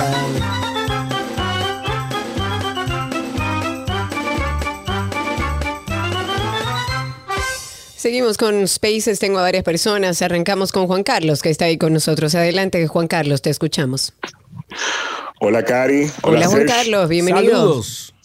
Seguimos 8.01 8.35
con 8.35 8.67
Spaces, 8.67 9.19
tengo 9.19 9.37
a 9.37 9.43
varias 9.43 9.63
personas. 9.63 10.23
Arrancamos 10.23 10.71
con 10.71 10.87
Juan 10.87 11.03
Carlos, 11.03 11.43
que 11.43 11.51
está 11.51 11.65
ahí 11.65 11.77
con 11.77 11.93
nosotros. 11.93 12.33
Adelante, 12.33 12.87
Juan 12.87 13.07
Carlos, 13.07 13.43
te 13.43 13.51
escuchamos. 13.51 14.15
Hola, 15.39 15.63
Cari. 15.63 16.09
Hola, 16.23 16.47
Juan. 16.47 16.65
Carlos, 16.65 17.07
bienvenido. 17.07 17.59
Saludos. 17.59 18.15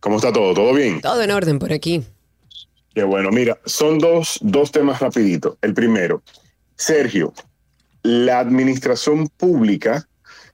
¿Cómo 0.00 0.16
está 0.16 0.32
todo? 0.32 0.54
¿Todo 0.54 0.74
bien? 0.74 1.00
Todo 1.00 1.22
en 1.22 1.30
orden 1.30 1.60
por 1.60 1.72
aquí. 1.72 2.02
Qué 2.96 3.04
bueno. 3.04 3.30
Mira, 3.30 3.60
son 3.64 4.00
dos, 4.00 4.40
dos 4.40 4.72
temas 4.72 4.98
rapiditos. 4.98 5.56
El 5.62 5.72
primero, 5.72 6.24
Sergio, 6.74 7.32
la 8.02 8.40
administración 8.40 9.28
pública 9.28 10.07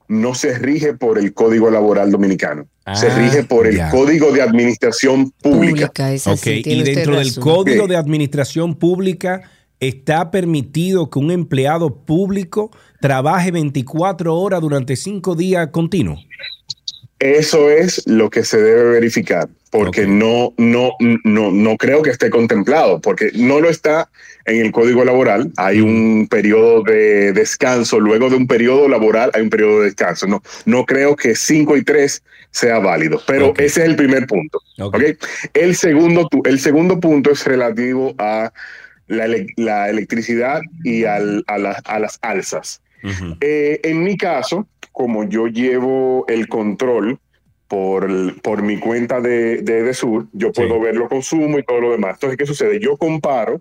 no 0.09 0.35
se 0.35 0.59
rige 0.59 0.94
por 0.94 1.18
el 1.18 1.32
Código 1.32 1.70
Laboral 1.70 2.10
Dominicano. 2.10 2.66
se 2.94 3.09
Ah, 3.09 3.18
rige 3.18 3.44
por 3.44 3.66
el 3.66 3.76
ya. 3.76 3.90
Código 3.90 4.31
de 4.32 4.43
Administración 4.43 5.31
Pública. 5.31 5.90
Ok, 6.26 6.47
y 6.47 6.82
dentro 6.82 7.16
del 7.16 7.35
Código 7.39 7.86
de 7.86 7.97
Administración 7.97 8.74
Pública 8.74 9.43
está 9.81 10.31
permitido 10.31 11.09
que 11.10 11.18
un 11.18 11.31
empleado 11.31 11.94
público 12.05 12.70
trabaje 13.01 13.51
24 13.51 14.35
horas 14.36 14.60
durante 14.60 14.97
5 14.97 15.35
días 15.35 15.68
continuos. 15.68 16.26
Eso 17.18 17.70
es 17.70 18.02
lo 18.06 18.28
que 18.28 18.44
se 18.44 18.60
debe 18.60 18.90
verificar, 18.90 19.48
porque 19.76 20.06
no, 20.06 20.55
no, 20.56 20.92
no, 21.24 21.51
no 21.51 21.76
creo 21.76 22.02
que 22.02 22.10
esté 22.10 22.30
contemplado, 22.30 23.01
porque 23.01 23.30
no 23.34 23.60
lo 23.60 23.68
está 23.68 24.09
en 24.44 24.60
el 24.64 24.70
código 24.70 25.05
laboral. 25.05 25.51
Hay 25.56 25.80
un 25.80 26.28
periodo 26.30 26.82
de 26.84 27.32
descanso, 27.32 27.98
luego 27.98 28.30
de 28.30 28.36
un 28.36 28.46
periodo 28.46 28.88
laboral 28.88 29.30
hay 29.34 29.42
un 29.42 29.51
periodo 29.51 29.80
de 29.80 29.86
descanso. 29.86 30.26
No, 30.28 30.42
no 30.64 30.84
creo 30.86 31.16
que 31.16 31.34
5 31.34 31.76
y 31.76 31.82
3 31.82 32.22
sea 32.52 32.78
válido, 32.78 33.20
pero 33.26 33.46
ese 33.64 33.82
es 33.82 33.88
el 33.88 33.96
primer 33.96 34.26
punto. 34.28 34.60
El, 35.55 35.74
segundo, 35.74 36.28
el 36.44 36.60
segundo 36.60 37.01
punto 37.01 37.32
es 37.32 37.44
relativo 37.44 38.14
a 38.18 38.52
la, 39.09 39.24
ele- 39.24 39.46
la 39.56 39.90
electricidad 39.90 40.60
y 40.84 41.05
al- 41.05 41.42
a, 41.48 41.59
la- 41.59 41.82
a 41.84 41.98
las 41.98 42.18
alzas. 42.22 42.80
Eh, 43.40 43.80
en 43.82 44.05
mi 44.05 44.16
caso, 44.16 44.68
como 44.92 45.24
yo 45.28 45.48
llevo 45.48 46.24
el 46.28 46.46
control 46.48 47.18
por, 47.69 48.41
por 48.43 48.62
mi 48.62 48.78
cuenta 48.78 49.20
de, 49.20 49.62
de 49.62 49.78
Edesur, 49.78 50.27
yo 50.32 50.53
puedo 50.53 50.78
ver 50.81 50.97
los 50.97 51.09
consumos 51.09 51.61
y 51.61 51.62
todo 51.65 51.81
lo 51.81 51.91
demás. 51.93 52.15
Entonces, 52.15 52.36
¿qué 52.39 52.47
sucede? 52.47 52.78
Yo 52.81 52.97
comparo 52.97 53.61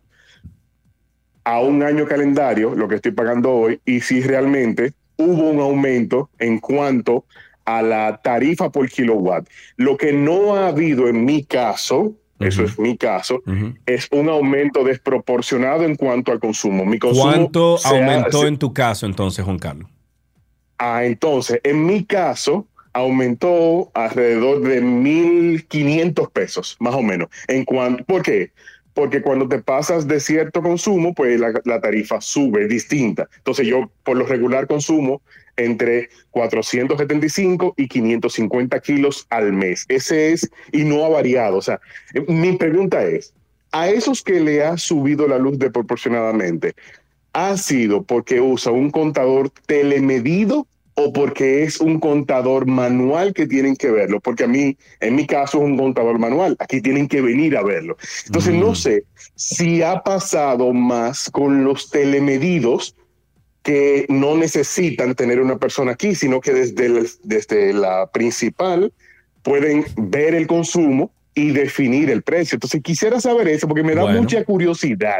a 1.44 1.60
un 1.60 1.84
año 1.84 2.06
calendario 2.06 2.74
lo 2.76 2.88
que 2.88 2.96
estoy 2.96 3.12
pagando 3.12 3.52
hoy 3.52 3.80
y 3.86 4.00
si 4.02 4.22
realmente 4.22 4.94
hubo 5.18 5.50
un 5.50 5.60
aumento 5.60 6.30
en 6.40 6.60
cuanto 6.60 7.26
a 7.66 7.82
la 7.82 8.20
tarifa 8.22 8.70
por 8.72 8.90
kilowatt. 8.90 9.48
Lo 9.78 9.98
que 9.98 10.12
no 10.14 10.56
ha 10.56 10.68
habido 10.68 11.08
en 11.08 11.24
mi 11.26 11.44
caso, 11.46 12.14
eso 12.40 12.64
es 12.64 12.78
mi 12.78 12.98
caso, 12.98 13.42
es 13.86 14.08
un 14.12 14.28
aumento 14.30 14.84
desproporcionado 14.84 15.84
en 15.84 15.96
cuanto 15.96 16.32
al 16.32 16.40
consumo. 16.40 16.86
Mi 16.86 17.00
consumo 17.00 17.24
¿Cuánto 17.24 17.78
ha- 17.84 17.90
aumentó 17.90 18.46
en 18.48 18.58
tu 18.58 18.74
caso 18.74 19.06
entonces, 19.06 19.46
Juan 19.46 19.60
Carlos? 19.60 19.90
Ah, 20.78 21.06
entonces, 21.06 21.62
en 21.64 21.86
mi 21.86 22.04
caso, 22.04 22.68
aumentó 22.94 23.92
alrededor 23.94 24.62
de 24.62 24.82
1.500 24.82 26.32
pesos, 26.32 26.78
más 26.80 26.96
o 26.96 27.02
menos. 27.02 27.30
En 27.48 27.66
cuanto, 27.66 28.04
¿Por 28.06 28.22
qué? 28.22 28.52
Porque 28.94 29.24
cuando 29.24 29.48
te 29.48 29.60
pasas 29.60 30.08
de 30.08 30.20
cierto 30.20 30.62
consumo, 30.62 31.14
pues 31.16 31.40
la, 31.40 31.52
la 31.66 31.82
tarifa 31.82 32.22
sube, 32.22 32.68
distinta. 32.68 33.28
Entonces 33.38 33.66
yo 33.66 33.90
por 34.04 34.18
lo 34.18 34.26
regular 34.26 34.68
consumo 34.68 35.22
entre 35.58 36.10
475 36.32 37.74
y 37.78 37.88
550 37.88 38.80
kilos 38.82 39.26
al 39.30 39.54
mes. 39.54 39.86
Ese 39.88 40.32
es, 40.32 40.50
y 40.72 40.84
no 40.84 41.06
ha 41.06 41.10
variado. 41.10 41.58
O 41.58 41.62
sea, 41.62 41.80
mi 42.28 42.54
pregunta 42.54 43.04
es, 43.04 43.34
a 43.72 43.90
esos 43.90 44.22
que 44.22 44.40
le 44.40 44.64
ha 44.64 44.78
subido 44.78 45.28
la 45.28 45.40
luz 45.40 45.58
desproporcionadamente, 45.58 46.74
¿ha 47.34 47.58
sido 47.58 48.04
porque 48.04 48.40
usa 48.40 48.72
un 48.72 48.92
contador 48.92 49.50
telemedido 49.66 50.68
o 50.96 51.12
porque 51.12 51.64
es 51.64 51.80
un 51.80 52.00
contador 52.00 52.68
manual 52.68 53.34
que 53.34 53.48
tienen 53.48 53.76
que 53.76 53.90
verlo? 53.90 54.20
Porque 54.20 54.44
a 54.44 54.48
mí, 54.48 54.78
en 55.00 55.16
mi 55.16 55.26
caso, 55.26 55.58
es 55.58 55.64
un 55.64 55.78
contador 55.78 56.20
manual. 56.20 56.56
Aquí 56.60 56.82
tienen 56.82 57.08
que 57.08 57.22
venir 57.22 57.58
a 57.58 57.64
verlo. 57.64 57.98
Entonces, 58.28 58.54
no 58.54 58.76
sé 58.76 59.06
si 59.36 59.82
ha 59.82 60.02
pasado 60.04 60.72
más 60.74 61.30
con 61.30 61.64
los 61.64 61.90
telemedidos 61.90 62.96
que 63.64 64.06
no 64.10 64.36
necesitan 64.38 65.16
tener 65.16 65.40
una 65.40 65.58
persona 65.58 65.94
aquí, 65.94 66.16
sino 66.16 66.42
que 66.42 66.52
desde, 66.54 66.86
el- 66.88 67.10
desde 67.24 67.74
la 67.74 68.08
principal 68.12 68.92
pueden 69.42 69.86
ver 69.98 70.36
el 70.36 70.48
consumo 70.48 71.12
y 71.34 71.52
definir 71.52 72.10
el 72.10 72.22
precio. 72.24 72.58
Entonces 72.58 72.82
quisiera 72.84 73.20
saber 73.20 73.48
eso 73.48 73.68
porque 73.68 73.84
me 73.84 73.96
da 73.96 74.04
Bueno. 74.04 74.22
mucha 74.22 74.44
curiosidad. 74.44 75.20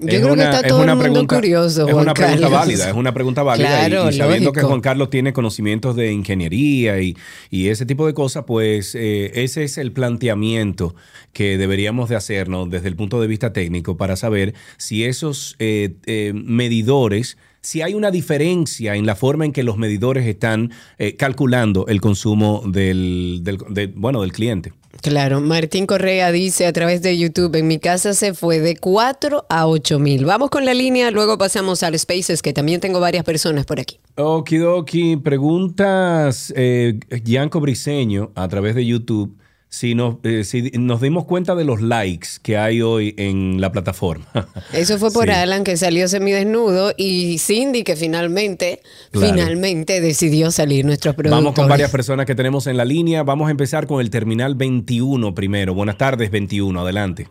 Yo 0.00 0.20
creo 0.22 0.34
que 0.34 0.42
está 0.42 0.62
todo 0.62 0.82
el 0.84 0.96
mundo 0.96 1.26
curioso, 1.26 1.86
Es 1.86 1.94
una 1.94 2.14
pregunta 2.14 2.40
Carlos. 2.40 2.50
válida, 2.50 2.88
es 2.88 2.94
una 2.96 3.12
pregunta 3.14 3.42
válida. 3.42 3.86
y- 3.86 3.90
Claro, 3.90 4.10
y, 4.10 4.12
sabiendo 4.14 4.52
que. 4.52 4.62
Juan 4.62 4.80
Carlos 4.80 5.10
tiene 5.10 5.32
conocimientos 5.32 5.94
de 5.96 6.12
ingeniería 6.12 7.00
y, 7.00 7.16
y 7.50 7.68
ese 7.68 7.84
tipo 7.86 8.06
de 8.06 8.14
cosas, 8.14 8.44
pues 8.46 8.94
eh, 8.94 9.30
ese 9.42 9.64
es 9.64 9.76
el 9.78 9.92
planteamiento 9.92 10.94
que 11.32 11.58
deberíamos 11.58 12.08
de 12.08 12.16
hacernos 12.16 12.70
desde 12.70 12.88
el 12.88 12.96
punto 12.96 13.20
de 13.20 13.26
vista 13.26 13.52
técnico 13.52 13.96
para 13.96 14.16
saber 14.16 14.54
si 14.78 15.04
esos 15.04 15.56
eh, 15.58 15.94
eh, 16.06 16.32
medidores, 16.34 17.36
si 17.62 17.82
hay 17.82 17.94
una 17.94 18.10
diferencia 18.10 18.94
en 18.94 19.06
la 19.06 19.14
forma 19.16 19.44
en 19.44 19.52
que 19.52 19.62
los 19.62 19.76
medidores 19.76 20.26
están 20.26 20.70
eh, 20.98 21.16
calculando 21.16 21.86
el 21.88 22.00
consumo 22.00 22.62
del, 22.66 23.40
del- 23.42 23.58
de- 23.70 23.86
bueno, 23.88 24.22
del 24.22 24.32
cliente. 24.32 24.72
Claro, 25.02 25.40
Martín 25.40 25.86
Correa 25.86 26.32
dice 26.32 26.66
a 26.66 26.72
través 26.72 27.00
de 27.00 27.16
YouTube, 27.16 27.54
en 27.56 27.68
mi 27.68 27.78
casa 27.78 28.12
se 28.12 28.34
fue 28.34 28.58
de 28.58 28.76
4 28.76 29.46
a 29.48 29.66
8 29.66 29.98
mil. 29.98 30.24
Vamos 30.24 30.50
con 30.50 30.64
la 30.64 30.74
línea, 30.74 31.10
luego 31.10 31.38
pasamos 31.38 31.82
al 31.82 31.98
Spaces, 31.98 32.42
que 32.42 32.52
también 32.52 32.80
tengo 32.80 32.98
varias 33.00 33.24
personas 33.24 33.64
por 33.66 33.78
aquí. 33.80 33.98
Okidoki, 34.16 35.16
preguntas 35.16 36.52
eh, 36.56 36.98
Gianco 37.24 37.60
Briseño 37.60 38.32
a 38.34 38.48
través 38.48 38.74
de 38.74 38.84
YouTube 38.84 39.36
si 39.72 39.94
nos, 39.94 40.16
eh, 40.24 40.42
si 40.42 40.72
nos 40.72 41.00
dimos 41.00 41.24
cuenta 41.26 41.54
de 41.54 41.64
los 41.64 41.80
likes 41.80 42.26
que 42.42 42.58
hay 42.58 42.82
hoy 42.82 43.14
en 43.16 43.60
la 43.60 43.70
plataforma. 43.70 44.26
Eso 44.72 44.98
fue 44.98 45.12
por 45.12 45.26
Sí. 45.26 45.30
Alan 45.30 45.62
que 45.62 45.76
salió 45.76 46.08
semidesnudo 46.08 46.92
y 46.96 47.38
Cindy 47.38 47.84
que 47.84 47.94
finalmente, 47.94 48.82
Claro. 49.12 49.32
finalmente 49.32 50.00
decidió 50.00 50.50
salir 50.50 50.84
nuestro 50.84 51.12
producto. 51.14 51.36
Vamos 51.36 51.54
con 51.54 51.68
varias 51.68 51.90
personas 51.92 52.26
que 52.26 52.34
tenemos 52.34 52.66
en 52.66 52.76
la 52.76 52.84
línea. 52.84 53.22
Vamos 53.22 53.46
a 53.46 53.52
empezar 53.52 53.86
con 53.86 54.00
el 54.00 54.10
terminal 54.10 54.56
21 54.56 55.34
primero. 55.36 55.72
Buenas 55.72 55.96
tardes, 55.96 56.30
21. 56.32 56.80
Adelante. 56.80 57.28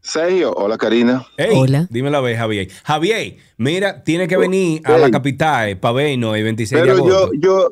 Sergio, 0.00 0.52
hola 0.54 0.78
Karina. 0.78 1.24
Hola. 1.54 1.86
Dímelo 1.90 2.18
a 2.18 2.20
ver, 2.20 2.36
Javier. 2.36 2.68
Javier, 2.82 3.36
mira, 3.56 4.02
tiene 4.02 4.26
que 4.26 4.36
venir 4.36 4.82
a 4.84 4.98
la 4.98 5.10
capital 5.10 5.78
para 5.78 5.94
vernos 5.94 6.36
el 6.36 6.42
26 6.42 6.80
de 6.82 6.86
Pero 6.88 6.98
yo, 6.98 7.16
agosto. 7.16 7.30
yo, 7.40 7.68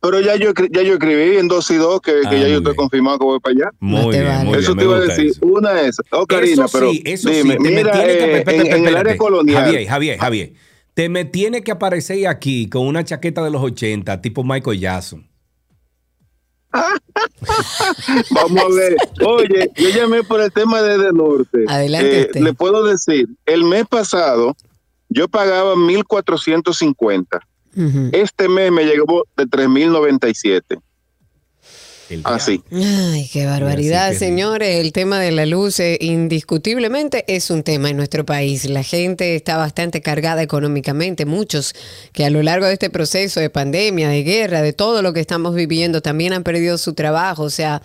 pero 0.00 0.20
ya 0.20 0.36
yo, 0.36 0.52
ya 0.70 0.82
yo 0.82 0.94
escribí 0.94 1.36
en 1.38 1.48
2 1.48 1.70
y 1.70 1.74
2 1.76 2.00
que, 2.00 2.12
que 2.12 2.26
Ah, 2.26 2.32
ya 2.32 2.38
yo 2.48 2.58
estoy 2.58 2.60
bien. 2.62 2.76
confirmado 2.76 3.18
que 3.18 3.24
voy 3.24 3.40
para 3.40 3.54
allá. 3.54 3.70
Muy 3.80 4.16
bien, 4.16 4.46
muy 4.46 4.58
Eso 4.58 4.74
bien, 4.74 4.78
te 4.78 4.84
iba 4.84 4.96
a 4.96 5.00
decir. 5.00 5.26
eso. 5.26 5.46
Una 5.46 5.80
es, 5.80 5.96
oh 6.12 6.26
Karina, 6.26 6.64
eso 6.66 6.78
pero 6.78 6.90
sí, 6.92 7.02
eso 7.04 7.30
dime, 7.30 7.52
sí, 7.52 7.56
te 7.58 7.70
me 7.70 7.70
mira, 7.76 7.92
tiene 7.92 8.12
eh, 8.12 8.44
en, 8.46 8.66
en 8.74 8.86
el 8.86 8.96
área 8.96 9.16
colonial. 9.16 9.64
Javier, 9.64 9.88
Javier, 9.88 10.18
Javier. 10.18 10.52
Te 10.94 11.08
me 11.08 11.24
tiene 11.24 11.62
que 11.62 11.70
aparecer 11.70 12.26
aquí 12.26 12.68
con 12.68 12.86
una 12.86 13.04
chaqueta 13.04 13.42
de 13.44 13.50
los 13.50 13.62
80, 13.62 14.20
tipo 14.20 14.42
Michael 14.44 14.78
Jackson. 14.80 15.28
Vamos 18.30 18.62
a 18.62 18.68
ver. 18.74 18.96
Oye, 19.26 19.70
yo 19.76 19.88
llamé 19.90 20.22
por 20.22 20.40
el 20.40 20.52
tema 20.52 20.82
de 20.82 20.98
De 20.98 21.12
Norte. 21.12 21.64
Adelante 21.66 22.18
Eh, 22.20 22.26
usted. 22.26 22.40
Le 22.40 22.52
puedo 22.52 22.84
decir, 22.84 23.26
el 23.46 23.64
mes 23.64 23.86
pasado 23.88 24.56
yo 25.08 25.28
pagaba 25.28 25.74
1.450. 25.74 27.40
Este 28.12 28.48
mes 28.48 28.72
me 28.72 28.84
llegó 28.84 29.24
de 29.36 29.44
3.097. 29.44 30.80
Así. 32.24 32.62
Ay, 32.72 33.28
qué 33.32 33.46
barbaridad, 33.46 34.14
señores. 34.14 34.76
El 34.76 34.92
tema 34.92 35.20
de 35.20 35.30
la 35.30 35.46
luz, 35.46 35.78
eh, 35.80 35.98
indiscutiblemente, 36.00 37.24
es 37.28 37.50
un 37.50 37.62
tema 37.62 37.90
en 37.90 37.96
nuestro 37.96 38.24
país. 38.24 38.64
La 38.64 38.82
gente 38.82 39.36
está 39.36 39.56
bastante 39.56 40.00
cargada 40.00 40.42
económicamente. 40.42 41.26
Muchos 41.26 41.74
que 42.12 42.24
a 42.24 42.30
lo 42.30 42.42
largo 42.42 42.66
de 42.66 42.72
este 42.72 42.90
proceso 42.90 43.40
de 43.40 43.50
pandemia, 43.50 44.08
de 44.08 44.22
guerra, 44.22 44.62
de 44.62 44.72
todo 44.72 45.02
lo 45.02 45.12
que 45.12 45.20
estamos 45.20 45.54
viviendo, 45.54 46.00
también 46.00 46.32
han 46.32 46.44
perdido 46.44 46.78
su 46.78 46.94
trabajo. 46.94 47.42
O 47.42 47.50
sea, 47.50 47.82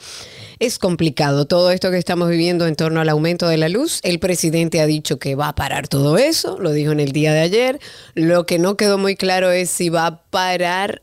es 0.59 0.79
complicado 0.79 1.45
todo 1.45 1.71
esto 1.71 1.91
que 1.91 1.97
estamos 1.97 2.29
viviendo 2.29 2.67
en 2.67 2.75
torno 2.75 3.01
al 3.01 3.09
aumento 3.09 3.47
de 3.47 3.57
la 3.57 3.67
luz. 3.67 3.99
El 4.03 4.19
presidente 4.19 4.79
ha 4.79 4.85
dicho 4.85 5.19
que 5.19 5.35
va 5.35 5.49
a 5.49 5.55
parar 5.55 5.87
todo 5.87 6.17
eso, 6.17 6.57
lo 6.59 6.71
dijo 6.71 6.91
en 6.91 6.99
el 7.01 7.11
día 7.11 7.33
de 7.33 7.41
ayer. 7.41 7.79
Lo 8.15 8.45
que 8.45 8.59
no 8.59 8.77
quedó 8.77 8.97
muy 8.97 9.15
claro 9.15 9.51
es 9.51 9.69
si 9.69 9.89
va 9.89 10.05
a 10.05 10.23
parar 10.23 11.01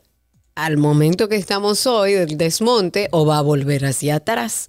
al 0.55 0.77
momento 0.77 1.29
que 1.29 1.35
estamos 1.35 1.85
hoy 1.87 2.13
del 2.13 2.37
desmonte 2.37 3.07
o 3.11 3.25
va 3.25 3.39
a 3.39 3.41
volver 3.41 3.85
hacia 3.85 4.15
atrás. 4.15 4.67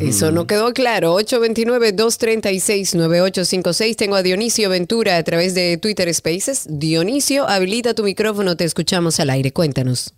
Eso 0.00 0.32
no 0.32 0.46
quedó 0.46 0.72
claro. 0.72 1.18
829-236-9856. 1.20 3.96
Tengo 3.96 4.16
a 4.16 4.22
Dionisio 4.22 4.70
Ventura 4.70 5.16
a 5.16 5.22
través 5.22 5.54
de 5.54 5.76
Twitter 5.76 6.12
Spaces. 6.14 6.66
Dionisio, 6.70 7.46
habilita 7.48 7.94
tu 7.94 8.04
micrófono, 8.04 8.56
te 8.56 8.64
escuchamos 8.64 9.20
al 9.20 9.28
aire. 9.30 9.52
Cuéntanos. 9.52 10.14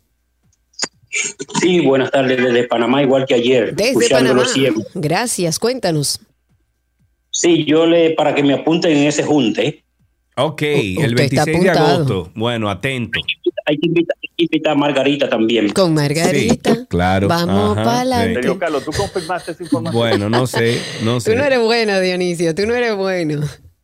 Sí, 1.60 1.80
buenas 1.80 2.12
tardes 2.12 2.42
desde 2.42 2.68
Panamá, 2.68 3.02
igual 3.02 3.26
que 3.26 3.34
ayer. 3.34 3.74
Desde 3.74 4.08
Panamá. 4.08 4.46
siempre. 4.46 4.84
Gracias, 4.94 5.58
cuéntanos. 5.58 6.20
Sí, 7.30 7.64
yo 7.64 7.86
le, 7.86 8.10
para 8.10 8.34
que 8.34 8.42
me 8.42 8.52
apunten 8.54 8.96
en 8.96 9.08
ese 9.08 9.24
junte. 9.24 9.84
Ok, 10.46 10.62
U- 10.62 10.66
el 11.02 11.14
usted 11.14 11.24
está 11.24 11.44
26 11.44 11.62
de 11.62 11.70
agosto. 11.70 12.30
Bueno, 12.34 12.68
atento. 12.70 13.20
Hay 13.66 13.78
que 13.78 13.86
invitar, 13.88 14.16
hay 14.22 14.28
que 14.36 14.44
invitar 14.44 14.72
a 14.72 14.74
Margarita 14.76 15.28
también. 15.28 15.70
Con 15.70 15.94
Margarita. 15.94 16.86
Claro. 16.88 17.28
Vamos 17.28 17.76
para 17.76 18.00
adelante. 18.00 18.42
sí. 18.48 18.56
Carlos, 18.58 18.84
tú 18.84 18.90
confirmaste 18.96 19.52
esa 19.52 19.62
información. 19.62 19.98
Bueno, 20.00 20.28
no 20.30 20.46
sé, 20.46 20.80
no 21.04 21.14
Tú 21.14 21.20
sé. 21.20 21.36
no 21.36 21.44
eres 21.44 21.60
bueno, 21.60 22.00
Dionisio, 22.00 22.54
tú 22.54 22.66
no 22.66 22.74
eres 22.74 22.96
bueno. 22.96 23.40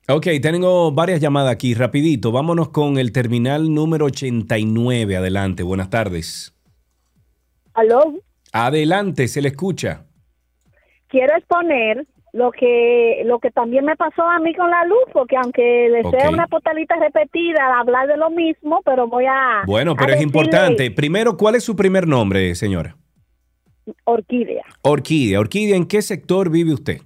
Ok, 0.09 0.27
tengo 0.41 0.93
varias 0.93 1.20
llamadas 1.20 1.53
aquí. 1.53 1.74
Rapidito, 1.74 2.31
vámonos 2.33 2.69
con 2.70 2.97
el 2.99 3.11
terminal 3.12 3.73
número 3.74 4.07
89. 4.07 5.16
Adelante, 5.16 5.62
buenas 5.62 5.91
tardes. 5.91 6.55
Aló, 7.74 8.15
Adelante, 8.53 9.28
se 9.28 9.43
le 9.43 9.49
escucha. 9.49 10.05
quiero 11.09 11.37
exponer 11.37 12.07
lo 12.36 12.52
que 12.52 13.22
lo 13.24 13.38
que 13.38 13.50
también 13.50 13.84
me 13.84 13.96
pasó 13.96 14.22
a 14.22 14.38
mí 14.38 14.54
con 14.54 14.70
la 14.70 14.84
luz, 14.84 15.04
porque 15.12 15.36
aunque 15.36 15.88
le 15.88 16.02
sea 16.10 16.30
una 16.30 16.46
postalita 16.46 16.94
repetida, 16.96 17.78
hablar 17.80 18.06
de 18.06 18.16
lo 18.16 18.30
mismo, 18.30 18.82
pero 18.84 19.08
voy 19.08 19.24
a 19.24 19.62
Bueno, 19.66 19.92
a 19.92 19.94
pero 19.94 20.12
es 20.12 20.18
decirle 20.18 20.28
importante. 20.28 20.90
Primero, 20.90 21.36
¿cuál 21.36 21.54
es 21.54 21.64
su 21.64 21.74
primer 21.74 22.06
nombre, 22.06 22.54
señora? 22.54 22.96
Orquídea, 24.04 24.64
Orquídea. 24.82 25.40
Orquídea, 25.40 25.76
¿en 25.76 25.86
qué 25.86 26.02
sector 26.02 26.50
vive 26.50 26.74
usted? 26.74 26.98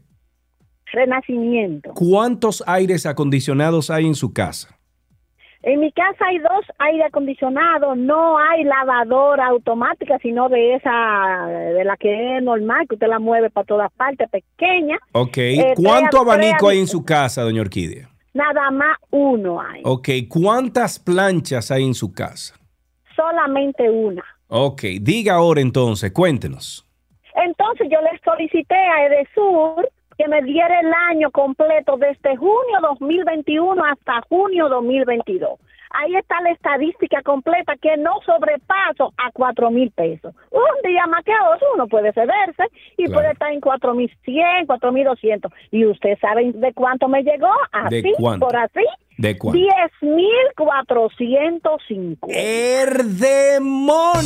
renacimiento. 0.92 1.92
¿Cuántos 1.94 2.64
aires 2.66 3.06
acondicionados 3.06 3.90
hay 3.90 4.06
en 4.06 4.14
su 4.14 4.32
casa? 4.32 4.79
En 5.62 5.80
mi 5.80 5.92
casa 5.92 6.24
hay 6.26 6.38
dos 6.38 6.64
aire 6.78 7.04
acondicionados, 7.04 7.96
no 7.98 8.38
hay 8.38 8.64
lavadora 8.64 9.46
automática, 9.48 10.18
sino 10.22 10.48
de 10.48 10.74
esa, 10.76 11.46
de 11.48 11.84
la 11.84 11.96
que 11.98 12.38
es 12.38 12.42
normal, 12.42 12.86
que 12.88 12.94
usted 12.94 13.08
la 13.08 13.18
mueve 13.18 13.50
para 13.50 13.66
todas 13.66 13.92
partes, 13.92 14.28
pequeña. 14.30 14.98
Ok. 15.12 15.36
Eh, 15.36 15.74
¿Cuánto 15.76 16.10
tres- 16.10 16.22
abanico 16.22 16.56
tres- 16.60 16.70
hay 16.70 16.78
en 16.78 16.86
su 16.86 17.04
casa, 17.04 17.42
doña 17.42 17.60
Orquídea? 17.60 18.08
Nada 18.32 18.70
más 18.70 18.96
uno 19.10 19.60
hay, 19.60 19.82
Ok. 19.84 20.08
¿Cuántas 20.28 20.98
planchas 20.98 21.70
hay 21.70 21.84
en 21.84 21.94
su 21.94 22.12
casa? 22.14 22.54
solamente 23.16 23.90
una. 23.90 24.24
Ok. 24.48 24.80
Diga 25.02 25.34
ahora 25.34 25.60
entonces, 25.60 26.10
cuéntenos. 26.10 26.86
Entonces 27.34 27.88
yo 27.90 27.98
le 28.00 28.18
solicité 28.24 28.74
a 28.74 29.06
Edesur 29.06 29.86
que 30.20 30.28
me 30.28 30.42
diera 30.42 30.80
el 30.80 30.92
año 31.10 31.30
completo 31.30 31.96
desde 31.96 32.36
junio 32.36 32.78
2021 32.82 33.82
hasta 33.84 34.20
junio 34.28 34.68
2022. 34.68 35.58
Ahí 35.92 36.14
está 36.14 36.40
la 36.42 36.50
estadística 36.50 37.20
completa 37.22 37.74
que 37.80 37.96
no 37.96 38.20
sobrepaso 38.26 39.12
a 39.16 39.32
cuatro 39.32 39.70
mil 39.70 39.90
pesos. 39.90 40.34
Un 40.50 40.88
día 40.88 41.06
más 41.06 41.24
que 41.24 41.32
otro 41.54 41.66
uno 41.74 41.86
puede 41.88 42.12
cederse 42.12 42.64
y 42.98 43.04
Claro. 43.06 43.14
puede 43.14 43.32
estar 43.32 43.50
en 43.52 43.60
cuatro 43.60 43.94
mil 43.94 44.10
cien, 44.24 44.66
cuatro 44.66 44.92
mil 44.92 45.04
doscientos. 45.04 45.50
¿Y 45.70 45.86
usted 45.86 46.18
sabe 46.20 46.52
de 46.52 46.72
cuánto 46.74 47.08
me 47.08 47.22
llegó? 47.22 47.50
¿De 47.88 47.98
Así, 48.00 48.12
cuánto? 48.18 48.46
por 48.46 48.56
así. 48.56 48.84
¿De 49.16 49.36
cuánto? 49.38 49.58
Diez 49.58 49.92
mil 50.02 50.46
cuatrocientos 50.56 51.82
cinco. 51.88 52.28
¡Erdemón! 52.30 54.20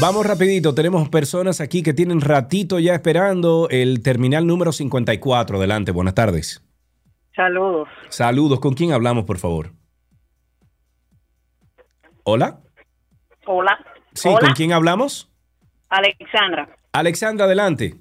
Vamos 0.00 0.26
rapidito, 0.26 0.74
tenemos 0.74 1.08
personas 1.08 1.60
aquí 1.60 1.82
que 1.82 1.94
tienen 1.94 2.20
ratito 2.20 2.78
ya 2.80 2.94
esperando 2.94 3.68
el 3.70 4.02
terminal 4.02 4.46
número 4.46 4.72
54. 4.72 5.56
Adelante, 5.58 5.92
buenas 5.92 6.14
tardes. 6.14 6.62
Saludos. 7.34 7.88
Saludos, 8.08 8.60
¿con 8.60 8.74
quién 8.74 8.92
hablamos, 8.92 9.24
por 9.24 9.38
favor? 9.38 9.70
¿Hola? 12.24 12.60
Hola. 13.46 13.78
Sí, 14.14 14.28
Hola. 14.28 14.40
¿con 14.40 14.50
quién 14.52 14.72
hablamos? 14.72 15.30
Alexandra. 15.88 16.68
Alexandra, 16.92 17.46
adelante. 17.46 17.94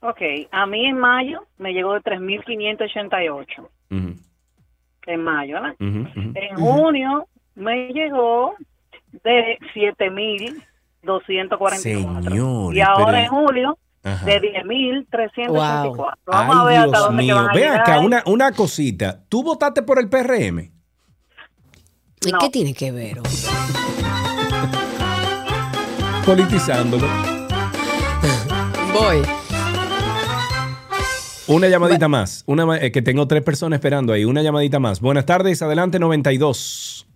Ok, 0.00 0.20
a 0.50 0.66
mí 0.66 0.86
en 0.86 0.98
mayo 0.98 1.46
me 1.58 1.72
llegó 1.72 1.94
de 1.94 2.00
3.588. 2.00 3.68
Ujú, 3.90 4.14
En 5.06 5.22
mayo, 5.22 5.54
¿verdad? 5.54 5.74
ujú, 5.78 6.00
ujú. 6.00 6.32
En 6.34 6.56
junio 6.56 7.28
me 7.54 7.88
llegó 7.92 8.54
de 9.24 9.58
7.244. 11.02 11.76
Señores, 11.76 12.76
y 12.76 12.80
ahora 12.80 13.04
pero- 13.06 13.16
en 13.18 13.26
julio 13.28 13.78
Ajá. 14.02 14.26
de 14.26 14.40
10.384. 14.40 16.06
Ay, 16.08 16.14
Vamos 16.26 16.56
a 16.56 16.64
ver 16.64 16.76
hasta 16.78 16.86
Dios 16.90 17.04
dónde 17.06 17.22
que 17.22 17.26
mío. 17.26 17.36
van 17.36 17.48
a 17.48 17.52
Ve 17.52 17.60
llegar. 17.60 17.80
acá, 17.80 18.00
una, 18.00 18.22
una 18.26 18.52
cosita. 18.52 19.20
¿Tú 19.28 19.42
votaste 19.42 19.82
por 19.82 19.98
el 19.98 20.08
PRM? 20.08 20.72
¿Y 22.22 22.32
qué 22.38 22.50
tiene 22.50 22.74
que 22.74 22.92
ver? 22.92 23.18
Politizándolo. 26.26 27.06
Voy. 28.92 29.22
Una 31.48 31.68
llamadita 31.68 32.06
más. 32.08 32.44
Una, 32.46 32.76
eh, 32.78 32.92
que 32.92 33.02
tengo 33.02 33.26
tres 33.26 33.42
personas 33.42 33.78
esperando 33.78 34.12
ahí. 34.12 34.24
Una 34.24 34.42
llamadita 34.42 34.78
más. 34.78 35.00
Buenas 35.00 35.26
tardes, 35.26 35.62
adelante 35.62 35.98
92. 35.98 37.06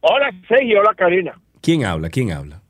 Hola, 0.00 0.30
Sergio, 0.48 0.80
hola, 0.80 0.94
Karina. 0.96 1.38
¿Quién 1.60 1.84
habla? 1.84 2.08
¿Quién 2.10 2.32
habla? 2.32 2.61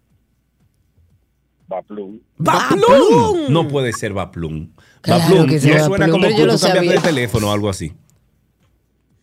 Baplum. 1.72 2.20
¡Baplum! 2.38 3.50
No 3.52 3.66
puede 3.68 3.92
ser 3.92 4.12
Baplum. 4.12 4.68
Claro 5.00 5.22
Baplum, 5.22 5.48
que 5.48 5.58
sí, 5.58 5.68
suena 5.68 5.88
Baplum, 5.88 6.10
como 6.10 6.28
que 6.28 6.34
tú 6.34 6.58
cambiaste 6.60 6.92
de 6.92 6.98
teléfono 7.00 7.48
o 7.48 7.52
algo 7.52 7.68
así. 7.68 7.92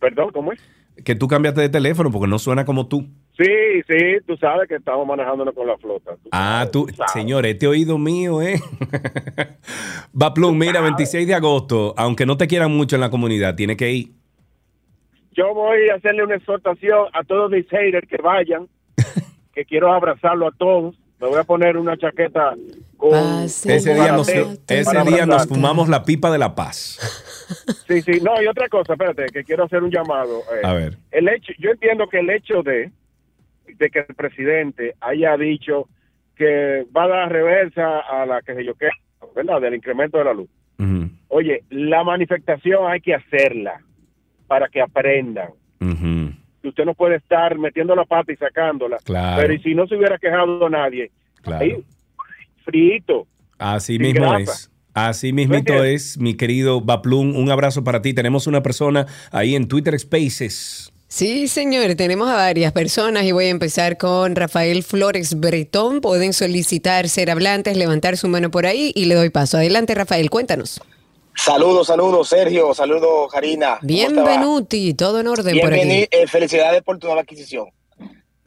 Perdón, 0.00 0.30
¿cómo 0.32 0.52
es? 0.52 0.60
Que 1.04 1.14
tú 1.14 1.28
cambiaste 1.28 1.60
de 1.60 1.68
teléfono 1.68 2.10
porque 2.10 2.26
no 2.28 2.38
suena 2.38 2.64
como 2.64 2.86
tú. 2.88 3.06
Sí, 3.38 3.46
sí, 3.88 4.16
tú 4.26 4.36
sabes 4.36 4.68
que 4.68 4.74
estamos 4.74 5.06
manejándonos 5.06 5.54
con 5.54 5.66
la 5.66 5.78
flota. 5.78 6.12
Tú 6.22 6.28
Ah, 6.32 6.68
tú, 6.70 6.86
señor, 7.12 7.46
este 7.46 7.66
oído 7.66 7.96
mío, 7.96 8.42
¿eh? 8.42 8.60
Baplum, 10.12 10.58
mira, 10.58 10.80
26 10.80 11.26
de 11.26 11.34
agosto, 11.34 11.94
aunque 11.96 12.26
no 12.26 12.36
te 12.36 12.46
quieran 12.46 12.72
mucho 12.72 12.96
en 12.96 13.00
la 13.00 13.10
comunidad, 13.10 13.54
tiene 13.54 13.76
que 13.76 13.90
ir. 13.92 14.10
Yo 15.32 15.54
voy 15.54 15.88
a 15.88 15.94
hacerle 15.94 16.24
una 16.24 16.34
exhortación 16.34 17.06
a 17.14 17.22
todos 17.24 17.50
mis 17.50 17.66
haters 17.68 18.06
que 18.08 18.18
vayan, 18.18 18.68
que 19.54 19.64
quiero 19.64 19.92
abrazarlo 19.92 20.48
a 20.48 20.52
todos. 20.52 20.96
Me 21.20 21.26
voy 21.26 21.38
a 21.38 21.44
poner 21.44 21.76
una 21.76 21.96
chaqueta 21.96 22.54
con... 22.96 23.14
Ese 23.44 23.94
día, 23.94 24.12
nos, 24.12 24.28
ese 24.28 25.02
día 25.06 25.26
nos 25.26 25.46
fumamos 25.46 25.88
la 25.88 26.02
pipa 26.02 26.30
de 26.30 26.38
la 26.38 26.54
paz. 26.54 26.98
Sí, 27.86 28.00
sí, 28.02 28.20
no, 28.22 28.40
y 28.42 28.46
otra 28.46 28.68
cosa, 28.68 28.92
espérate, 28.94 29.26
que 29.26 29.44
quiero 29.44 29.64
hacer 29.64 29.82
un 29.82 29.90
llamado. 29.90 30.38
eh. 30.54 30.60
A 30.66 30.72
ver. 30.72 30.96
El 31.10 31.28
hecho, 31.28 31.52
yo 31.58 31.70
entiendo 31.72 32.08
que 32.08 32.20
el 32.20 32.30
hecho 32.30 32.62
de, 32.62 32.90
de 33.66 33.90
que 33.90 34.00
el 34.08 34.14
presidente 34.14 34.94
haya 35.00 35.36
dicho 35.36 35.88
que 36.36 36.86
va 36.96 37.04
a 37.04 37.08
dar 37.08 37.32
reversa 37.32 37.98
a 38.00 38.24
la 38.24 38.40
que 38.40 38.54
sé 38.54 38.64
yo 38.64 38.74
qué, 38.74 38.88
¿verdad? 39.34 39.60
Del 39.60 39.74
incremento 39.74 40.16
de 40.18 40.24
la 40.24 40.32
luz. 40.32 40.48
Oye, 41.28 41.64
la 41.68 42.02
manifestación 42.02 42.90
hay 42.90 43.00
que 43.02 43.14
hacerla 43.14 43.80
para 44.46 44.68
que 44.68 44.80
aprendan. 44.80 45.50
ujú. 45.80 46.32
Que 46.62 46.68
Usted 46.68 46.84
no 46.84 46.94
puede 46.94 47.16
estar 47.16 47.56
metiendo 47.58 47.94
la 47.94 48.04
pata 48.04 48.32
y 48.32 48.36
sacándola. 48.36 48.98
Claro. 49.04 49.40
Pero 49.42 49.54
y 49.54 49.58
si 49.60 49.74
no 49.74 49.86
se 49.86 49.96
hubiera 49.96 50.18
quejado 50.18 50.68
nadie, 50.68 51.10
Claro. 51.42 51.64
ahí, 51.64 51.76
frito. 52.64 53.26
Así 53.58 53.98
mismo 53.98 54.30
grasa. 54.30 54.52
es. 54.52 54.70
Así 54.92 55.32
mismito 55.32 55.84
es, 55.84 56.18
mi 56.18 56.34
querido 56.34 56.80
Baplum. 56.80 57.36
Un 57.36 57.50
abrazo 57.50 57.84
para 57.84 58.02
ti. 58.02 58.12
Tenemos 58.12 58.46
una 58.46 58.62
persona 58.62 59.06
ahí 59.30 59.54
en 59.54 59.68
Twitter 59.68 59.98
Spaces. 59.98 60.92
Sí, 61.06 61.48
señor, 61.48 61.94
tenemos 61.94 62.28
a 62.28 62.34
varias 62.34 62.72
personas 62.72 63.24
y 63.24 63.32
voy 63.32 63.46
a 63.46 63.50
empezar 63.50 63.98
con 63.98 64.36
Rafael 64.36 64.82
Flores 64.82 65.38
Bretón. 65.40 66.00
Pueden 66.00 66.32
solicitar 66.32 67.08
ser 67.08 67.30
hablantes, 67.30 67.76
levantar 67.76 68.16
su 68.16 68.28
mano 68.28 68.50
por 68.50 68.66
ahí 68.66 68.92
y 68.94 69.06
le 69.06 69.14
doy 69.14 69.30
paso. 69.30 69.56
Adelante, 69.56 69.94
Rafael, 69.94 70.28
cuéntanos. 70.30 70.80
Saludos, 71.44 71.86
saludos, 71.86 72.28
Sergio. 72.28 72.74
Saludos, 72.74 73.30
Karina. 73.32 73.78
Bienvenuti, 73.82 74.94
todo 74.94 75.20
en 75.20 75.26
orden 75.26 75.58
por 75.60 75.72
aquí. 75.72 75.88
eh, 76.10 76.26
felicidades 76.26 76.82
por 76.82 76.98
tu 76.98 77.06
nueva 77.06 77.22
adquisición. 77.22 77.66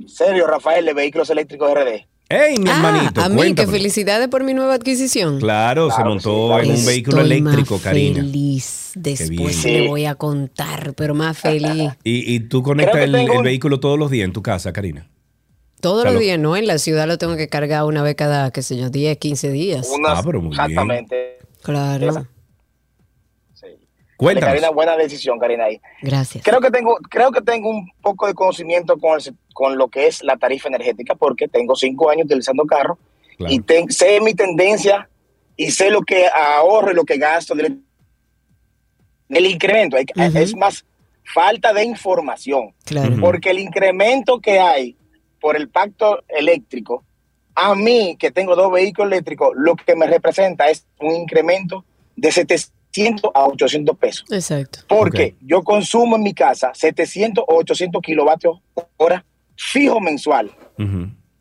Sergio, 0.07 0.45
Rafael, 0.47 0.85
de 0.85 0.93
Vehículos 0.93 1.29
Eléctricos 1.29 1.71
RD. 1.73 2.05
¡Ey, 2.29 2.57
mi 2.57 2.69
Ah, 2.69 2.75
hermanito! 2.75 3.21
a 3.21 3.29
mí, 3.29 3.35
que 3.35 3.37
cuéntame. 3.41 3.71
felicidades 3.71 4.27
por 4.27 4.43
mi 4.43 4.53
nueva 4.53 4.75
adquisición. 4.75 5.39
Claro, 5.39 5.91
se 5.91 6.03
montó 6.03 6.59
en 6.59 6.71
un 6.71 6.85
vehículo 6.85 7.21
eléctrico, 7.21 7.75
más 7.75 7.83
Karina. 7.83 8.15
feliz. 8.21 8.91
Después 8.95 9.63
le 9.65 9.87
voy 9.87 10.05
a 10.05 10.15
contar, 10.15 10.93
pero 10.95 11.13
más 11.15 11.37
feliz. 11.37 11.91
Y, 12.03 12.35
y 12.35 12.39
tú 12.41 12.63
conectas 12.63 13.01
el, 13.01 13.11
tengo 13.11 13.33
el 13.33 13.37
un- 13.39 13.43
vehículo 13.43 13.79
todos 13.79 13.97
los 13.99 14.09
días 14.11 14.25
en 14.25 14.33
tu 14.33 14.41
casa, 14.41 14.71
Karina. 14.73 15.09
Todos 15.81 15.99
O 15.99 16.01
sea, 16.03 16.11
los 16.11 16.13
lo- 16.15 16.19
días, 16.21 16.39
¿no? 16.39 16.55
En 16.55 16.65
la 16.67 16.77
ciudad 16.77 17.07
lo 17.07 17.17
tengo 17.17 17.35
que 17.35 17.49
cargar 17.49 17.83
una 17.85 18.01
vez 18.03 18.15
cada, 18.15 18.51
qué 18.51 18.61
sé 18.61 18.77
yo, 18.77 18.89
10, 18.89 19.17
15 19.17 19.49
días. 19.51 19.89
Ah, 20.07 20.21
pero 20.25 20.41
muy 20.41 20.51
bien. 20.51 20.61
Exactamente. 20.61 21.37
Claro. 21.61 22.27
Cuéntanos. 24.23 24.49
Karina, 24.49 24.69
buena 24.71 24.95
decisión, 24.97 25.39
Karina. 25.39 25.65
Ahí. 25.65 25.81
Gracias. 26.01 26.43
Creo 26.43 26.59
que 26.61 26.71
tengo, 26.71 26.95
creo 27.09 27.31
que 27.31 27.41
tengo 27.41 27.69
un 27.69 27.91
poco 28.01 28.27
de 28.27 28.33
conocimiento 28.33 28.97
con, 28.97 29.19
el- 29.19 29.35
con 29.53 29.77
lo 29.77 29.87
que 29.87 30.07
es 30.07 30.23
la 30.23 30.37
tarifa 30.37 30.67
energética, 30.69 31.15
porque 31.15 31.47
tengo 31.47 31.75
cinco 31.75 32.09
años 32.09 32.25
utilizando 32.25 32.63
carro 32.65 32.97
y 33.49 33.59
ten- 33.59 33.89
sé 33.91 34.19
mi 34.21 34.33
tendencia 34.33 35.09
y 35.57 35.71
sé 35.71 35.89
lo 35.89 36.01
que 36.01 36.27
ahorro 36.27 36.91
y 36.91 36.95
lo 36.95 37.03
que 37.03 37.17
gasto 37.17 37.53
del 37.55 37.81
el 39.29 39.45
incremento. 39.45 39.97
Hay- 39.97 40.05
Es 40.35 40.55
más 40.55 40.85
falta 41.33 41.73
de 41.73 41.83
información. 41.85 42.73
Claro. 42.85 43.15
Porque 43.19 43.49
el 43.51 43.59
incremento 43.59 44.39
que 44.39 44.59
hay 44.59 44.95
por 45.39 45.55
el 45.55 45.69
pacto 45.69 46.23
eléctrico, 46.27 47.03
a 47.55 47.75
mí 47.75 48.15
que 48.19 48.31
tengo 48.31 48.55
dos 48.55 48.71
vehículos 48.71 49.11
eléctricos, 49.11 49.49
lo 49.55 49.75
que 49.75 49.95
me 49.95 50.05
representa 50.07 50.67
es 50.69 50.85
un 50.99 51.15
incremento 51.15 51.85
de 52.15 52.31
700 52.31 52.73
a 53.33 53.45
800 53.47 53.97
pesos. 53.97 54.25
Exacto. 54.31 54.79
Porque 54.87 55.35
yo 55.41 55.63
consumo 55.63 56.15
en 56.15 56.23
mi 56.23 56.33
casa 56.33 56.71
700 56.73 57.43
o 57.47 57.55
800 57.57 58.01
kilovatios 58.01 58.59
hora 58.97 59.25
fijo 59.55 59.99
mensual. 59.99 60.51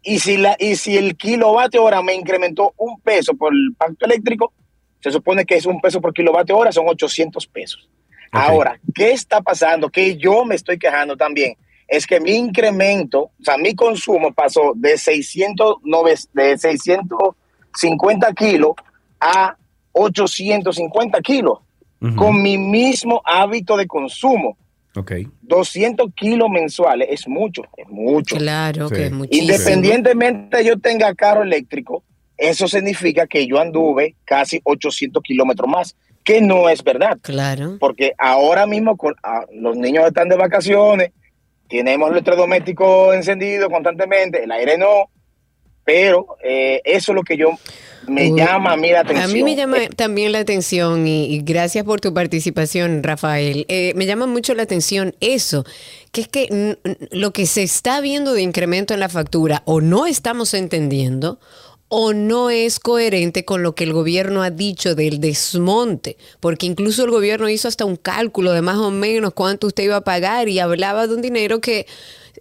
Y 0.02 0.18
si, 0.18 0.36
la, 0.36 0.56
y 0.58 0.76
si 0.76 0.96
el 0.96 1.16
kilovatio 1.16 1.84
hora 1.84 2.02
me 2.02 2.14
incrementó 2.14 2.72
un 2.76 3.00
peso 3.00 3.34
por 3.34 3.52
el 3.52 3.74
pacto 3.76 4.04
eléctrico, 4.06 4.52
se 5.00 5.10
supone 5.10 5.44
que 5.44 5.56
es 5.56 5.66
un 5.66 5.80
peso 5.80 6.00
por 6.00 6.12
kilovatio 6.12 6.56
hora, 6.56 6.72
son 6.72 6.88
800 6.88 7.46
pesos. 7.46 7.88
Ahora, 8.32 8.80
¿qué 8.94 9.10
está 9.12 9.42
pasando? 9.42 9.90
Que 9.90 10.16
yo 10.16 10.44
me 10.44 10.54
estoy 10.54 10.78
quejando 10.78 11.16
también. 11.16 11.56
Es 11.86 12.06
que 12.06 12.18
mi 12.20 12.32
incremento, 12.32 13.24
o 13.24 13.32
sea, 13.44 13.58
mi 13.58 13.74
consumo 13.74 14.32
pasó 14.32 14.72
de 14.74 14.96
600, 14.96 15.76
nove- 15.84 16.28
de 16.32 16.56
650 16.56 18.32
kilos 18.34 18.72
a 19.20 19.56
850 19.92 21.20
kilos 21.20 21.58
con 22.16 22.42
mi 22.42 22.58
mismo 22.58 23.22
hábito 23.24 23.76
de 23.76 23.86
consumo. 23.86 24.56
Ok. 24.96 25.12
200 25.42 26.12
kilos 26.14 26.50
mensuales 26.50 27.08
es 27.10 27.28
mucho, 27.28 27.62
es 27.76 27.88
mucho. 27.88 28.36
Claro 28.36 28.90
que 28.90 29.06
es 29.06 29.12
muchísimo. 29.12 29.52
Independientemente 29.52 30.64
yo 30.64 30.78
tenga 30.78 31.14
carro 31.14 31.42
eléctrico, 31.42 32.02
eso 32.36 32.66
significa 32.66 33.26
que 33.26 33.46
yo 33.46 33.60
anduve 33.60 34.16
casi 34.24 34.60
800 34.64 35.22
kilómetros 35.22 35.68
más, 35.68 35.96
que 36.24 36.40
no 36.40 36.68
es 36.68 36.82
verdad. 36.82 37.18
Claro. 37.22 37.76
Porque 37.78 38.14
ahora 38.18 38.66
mismo 38.66 38.96
con, 38.96 39.14
ah, 39.22 39.46
los 39.52 39.76
niños 39.76 40.06
están 40.06 40.28
de 40.28 40.36
vacaciones, 40.36 41.12
tenemos 41.68 42.08
el 42.08 42.14
electrodoméstico 42.14 43.14
encendido 43.14 43.70
constantemente, 43.70 44.44
el 44.44 44.52
aire 44.52 44.76
no, 44.76 45.08
pero 45.84 46.36
eh, 46.44 46.80
eso 46.84 47.12
es 47.12 47.16
lo 47.16 47.22
que 47.22 47.36
yo 47.36 47.50
me 48.06 48.30
Uy, 48.30 48.38
llama 48.38 48.72
a 48.72 48.76
mí 48.76 48.90
la 48.90 49.00
atención. 49.00 49.30
A 49.30 49.32
mí 49.32 49.42
me 49.42 49.56
llama 49.56 49.76
también 49.96 50.32
la 50.32 50.40
atención 50.40 51.06
y, 51.06 51.26
y 51.26 51.42
gracias 51.42 51.84
por 51.84 52.00
tu 52.00 52.12
participación, 52.12 53.02
Rafael. 53.02 53.64
Eh, 53.68 53.92
me 53.96 54.06
llama 54.06 54.26
mucho 54.26 54.54
la 54.54 54.62
atención 54.62 55.14
eso, 55.20 55.64
que 56.10 56.22
es 56.22 56.28
que 56.28 56.78
lo 57.10 57.32
que 57.32 57.46
se 57.46 57.62
está 57.62 58.00
viendo 58.00 58.34
de 58.34 58.42
incremento 58.42 58.94
en 58.94 59.00
la 59.00 59.08
factura 59.08 59.62
o 59.64 59.80
no 59.80 60.06
estamos 60.06 60.54
entendiendo 60.54 61.38
o 61.94 62.14
no 62.14 62.48
es 62.48 62.80
coherente 62.80 63.44
con 63.44 63.62
lo 63.62 63.74
que 63.74 63.84
el 63.84 63.92
gobierno 63.92 64.42
ha 64.42 64.48
dicho 64.48 64.94
del 64.94 65.20
desmonte, 65.20 66.16
porque 66.40 66.64
incluso 66.64 67.04
el 67.04 67.10
gobierno 67.10 67.50
hizo 67.50 67.68
hasta 67.68 67.84
un 67.84 67.96
cálculo 67.96 68.52
de 68.52 68.62
más 68.62 68.78
o 68.78 68.90
menos 68.90 69.34
cuánto 69.34 69.66
usted 69.66 69.84
iba 69.84 69.96
a 69.96 70.00
pagar 70.04 70.48
y 70.48 70.58
hablaba 70.58 71.06
de 71.06 71.14
un 71.14 71.20
dinero 71.20 71.60
que 71.60 71.86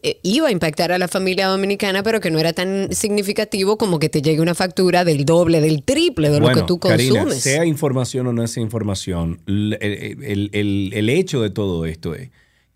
eh, 0.04 0.20
iba 0.24 0.48
a 0.48 0.52
impactar 0.52 0.92
a 0.92 0.98
la 0.98 1.08
familia 1.08 1.48
dominicana, 1.48 2.02
pero 2.04 2.20
que 2.20 2.32
no 2.32 2.40
era 2.40 2.54
tan 2.54 2.88
significativo 2.92 3.78
como 3.78 4.00
que 4.00 4.10
te 4.10 4.22
llegue 4.22 4.42
una 4.42 4.56
factura 4.56 5.04
del 5.06 5.26
doble, 5.26 5.62
del 5.62 5.84
triple 5.84 6.30
de 6.30 6.40
lo 6.40 6.50
que 6.52 6.62
tú 6.64 6.80
Karina, 6.80 7.20
consumes. 7.22 7.42
sea 7.44 7.66
información 7.66 8.28
o 8.28 8.34
no 8.34 8.48
sea 8.48 8.64
información, 8.64 9.42
el- 9.48 9.78
el- 10.54 10.92
el 10.94 11.10
hecho 11.10 11.42
de 11.42 11.50
todo 11.50 11.86
esto 11.86 12.16
es 12.16 12.30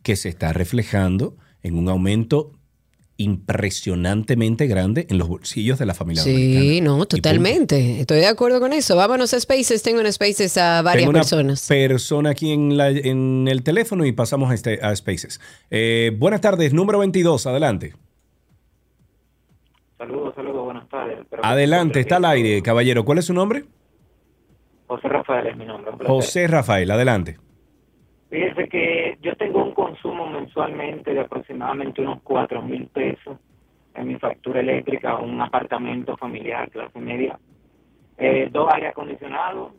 que 0.03 0.15
se 0.15 0.30
está 0.30 0.53
reflejando 0.53 1.35
en 1.64 1.77
un 1.77 1.89
aumento 1.89 2.52
impresionantemente 3.18 4.68
grande 4.68 5.08
en 5.10 5.18
los 5.18 5.28
bolsillos 5.28 5.80
de 5.80 5.86
la 5.86 5.94
familia 5.94 6.24
dominicana. 6.24 6.62
Sí, 6.62 6.82
no, 6.82 7.06
totalmente. 7.06 8.02
Estoy 8.02 8.18
de 8.20 8.28
acuerdo 8.28 8.60
con 8.60 8.74
eso. 8.74 8.96
Vámonos 8.96 9.34
a 9.34 9.40
Spaces. 9.40 9.84
Tengo 9.84 10.02
en 10.02 10.12
Spaces 10.12 10.58
a 10.58 10.82
varias 10.82 11.04
Tengo 11.04 11.12
una 11.12 11.20
personas. 11.20 11.66
persona 11.68 12.32
aquí 12.32 12.52
en, 12.52 12.76
la- 12.78 12.90
en 12.90 13.48
el 13.50 13.64
teléfono 13.64 14.06
y 14.06 14.12
pasamos 14.12 14.52
a, 14.52 14.54
este, 14.54 14.80
a 14.84 14.96
Spaces. 14.96 15.40
Eh, 15.72 16.12
buenas 16.18 16.42
tardes, 16.42 16.74
número 16.74 17.00
22, 17.00 17.48
adelante. 17.48 17.94
Saludos, 19.98 20.36
saludos, 20.36 20.66
buenas 20.66 20.90
tardes. 20.90 21.20
Adelante, 21.42 22.02
está 22.02 22.18
al 22.18 22.26
aire, 22.26 22.62
caballero. 22.62 23.06
¿Cuál 23.06 23.20
es 23.20 23.26
su 23.26 23.34
nombre? 23.34 23.64
José 24.88 25.08
Rafael 25.08 25.48
es 25.48 25.58
mi 25.58 25.66
nombre. 25.66 25.92
José 26.06 26.48
Rafael, 26.48 26.92
adelante. 26.92 27.38
Fíjese 28.30 28.68
que 28.68 29.18
yo 29.22 29.35
tengo 29.35 29.64
un 29.64 29.73
consumo 29.73 30.27
mensualmente 30.27 31.14
de 31.14 31.22
aproximadamente 31.22 32.02
unos 32.02 32.22
cuatro 32.23 32.61
mil 32.61 32.88
pesos 32.88 33.38
en 33.93 34.07
mi 34.07 34.15
factura 34.15 34.60
eléctrica, 34.60 35.18
un 35.18 35.39
apartamento 35.41 36.18
familiar 36.18 36.69
clase 36.69 36.99
media, 36.99 37.39
eh, 38.18 38.49
dos 38.52 38.68
aire 38.73 38.88
acondicionados, 38.88 39.73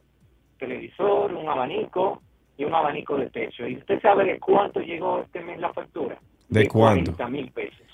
televisor, 0.58 1.34
un 1.34 1.48
abanico 1.48 2.22
y 2.56 2.64
un 2.64 2.74
abanico 2.74 3.16
de 3.16 3.30
techo. 3.30 3.66
¿Y 3.66 3.76
usted 3.76 4.00
sabe 4.00 4.24
de 4.24 4.38
cuánto 4.38 4.80
llegó 4.80 5.20
este 5.20 5.40
mes 5.40 5.58
la 5.58 5.72
factura? 5.72 6.18
¿De 6.48 6.66
cuánto? 6.66 7.12
40 7.16 7.28
mil 7.28 7.50
pesos. 7.50 7.86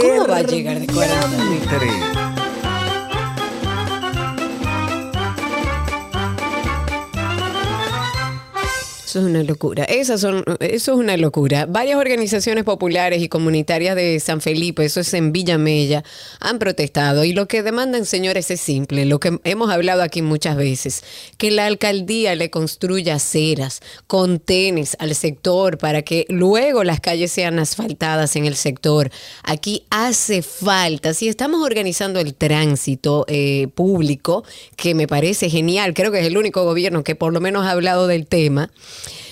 ¿Cómo 0.00 0.28
va 0.28 0.36
a 0.38 0.42
llegar 0.42 0.78
de 0.78 0.86
40 0.86 1.28
mil? 1.50 2.55
Eso 9.16 9.24
es 9.24 9.30
una 9.30 9.44
locura. 9.44 9.84
Esas 9.84 10.20
son, 10.20 10.44
eso 10.60 10.92
es 10.92 10.98
una 10.98 11.16
locura. 11.16 11.64
Varias 11.64 11.96
organizaciones 11.96 12.64
populares 12.64 13.22
y 13.22 13.30
comunitarias 13.30 13.96
de 13.96 14.20
San 14.20 14.42
Felipe, 14.42 14.84
eso 14.84 15.00
es 15.00 15.14
en 15.14 15.32
Villa 15.32 15.56
Mella, 15.56 16.04
han 16.38 16.58
protestado. 16.58 17.24
Y 17.24 17.32
lo 17.32 17.48
que 17.48 17.62
demandan, 17.62 18.04
señores, 18.04 18.50
es 18.50 18.60
simple. 18.60 19.06
Lo 19.06 19.18
que 19.18 19.40
hemos 19.44 19.70
hablado 19.70 20.02
aquí 20.02 20.20
muchas 20.20 20.58
veces, 20.58 21.02
que 21.38 21.50
la 21.50 21.64
alcaldía 21.64 22.34
le 22.34 22.50
construya 22.50 23.14
aceras, 23.14 23.80
contenes 24.06 24.98
al 25.00 25.14
sector 25.14 25.78
para 25.78 26.02
que 26.02 26.26
luego 26.28 26.84
las 26.84 27.00
calles 27.00 27.32
sean 27.32 27.58
asfaltadas 27.58 28.36
en 28.36 28.44
el 28.44 28.54
sector. 28.54 29.10
Aquí 29.44 29.86
hace 29.88 30.42
falta, 30.42 31.14
si 31.14 31.28
estamos 31.28 31.64
organizando 31.64 32.20
el 32.20 32.34
tránsito 32.34 33.24
eh, 33.28 33.68
público, 33.74 34.44
que 34.76 34.94
me 34.94 35.06
parece 35.06 35.48
genial, 35.48 35.94
creo 35.94 36.12
que 36.12 36.20
es 36.20 36.26
el 36.26 36.36
único 36.36 36.64
gobierno 36.64 37.02
que 37.02 37.14
por 37.14 37.32
lo 37.32 37.40
menos 37.40 37.64
ha 37.64 37.70
hablado 37.70 38.08
del 38.08 38.26
tema. 38.26 38.70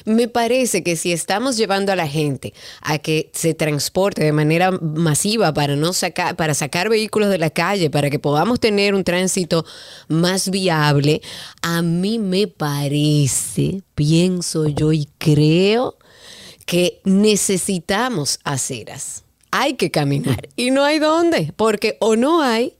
Me 0.04 0.28
parece 0.28 0.82
que 0.82 0.96
si 0.96 1.12
estamos 1.12 1.56
llevando 1.56 1.90
a 1.90 1.96
la 1.96 2.06
gente 2.06 2.52
a 2.82 2.98
que 2.98 3.30
se 3.32 3.54
transporte 3.54 4.22
de 4.22 4.32
manera 4.32 4.70
masiva 4.70 5.54
para 5.54 5.76
no 5.76 5.94
sacar, 5.94 6.36
para 6.36 6.52
sacar 6.52 6.90
vehículos 6.90 7.30
de 7.30 7.38
la 7.38 7.50
calle, 7.50 7.88
para 7.88 8.10
que 8.10 8.18
podamos 8.18 8.60
tener 8.60 8.94
un 8.94 9.02
tránsito 9.02 9.64
más 10.08 10.50
viable, 10.50 11.22
a 11.62 11.80
mí 11.80 12.18
me 12.18 12.46
parece, 12.48 13.82
pienso 13.94 14.68
yo 14.68 14.92
y 14.92 15.08
creo 15.16 15.96
que 16.66 17.00
necesitamos 17.04 18.40
aceras. 18.44 19.24
Hay 19.50 19.74
que 19.74 19.90
caminar 19.90 20.48
y 20.56 20.70
no 20.70 20.84
hay 20.84 20.98
dónde, 20.98 21.52
porque 21.56 21.96
o 22.00 22.16
no 22.16 22.42
hay 22.42 22.74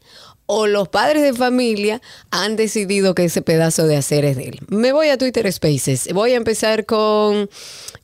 o 0.46 0.66
los 0.66 0.88
padres 0.88 1.22
de 1.22 1.32
familia 1.32 2.00
han 2.30 2.56
decidido 2.56 3.14
que 3.14 3.24
ese 3.24 3.42
pedazo 3.42 3.86
de 3.86 3.96
hacer 3.96 4.24
es 4.24 4.36
de 4.36 4.48
él. 4.48 4.60
Me 4.68 4.92
voy 4.92 5.08
a 5.08 5.18
Twitter 5.18 5.50
Spaces. 5.52 6.12
Voy 6.12 6.32
a 6.32 6.36
empezar 6.36 6.84
con 6.86 7.48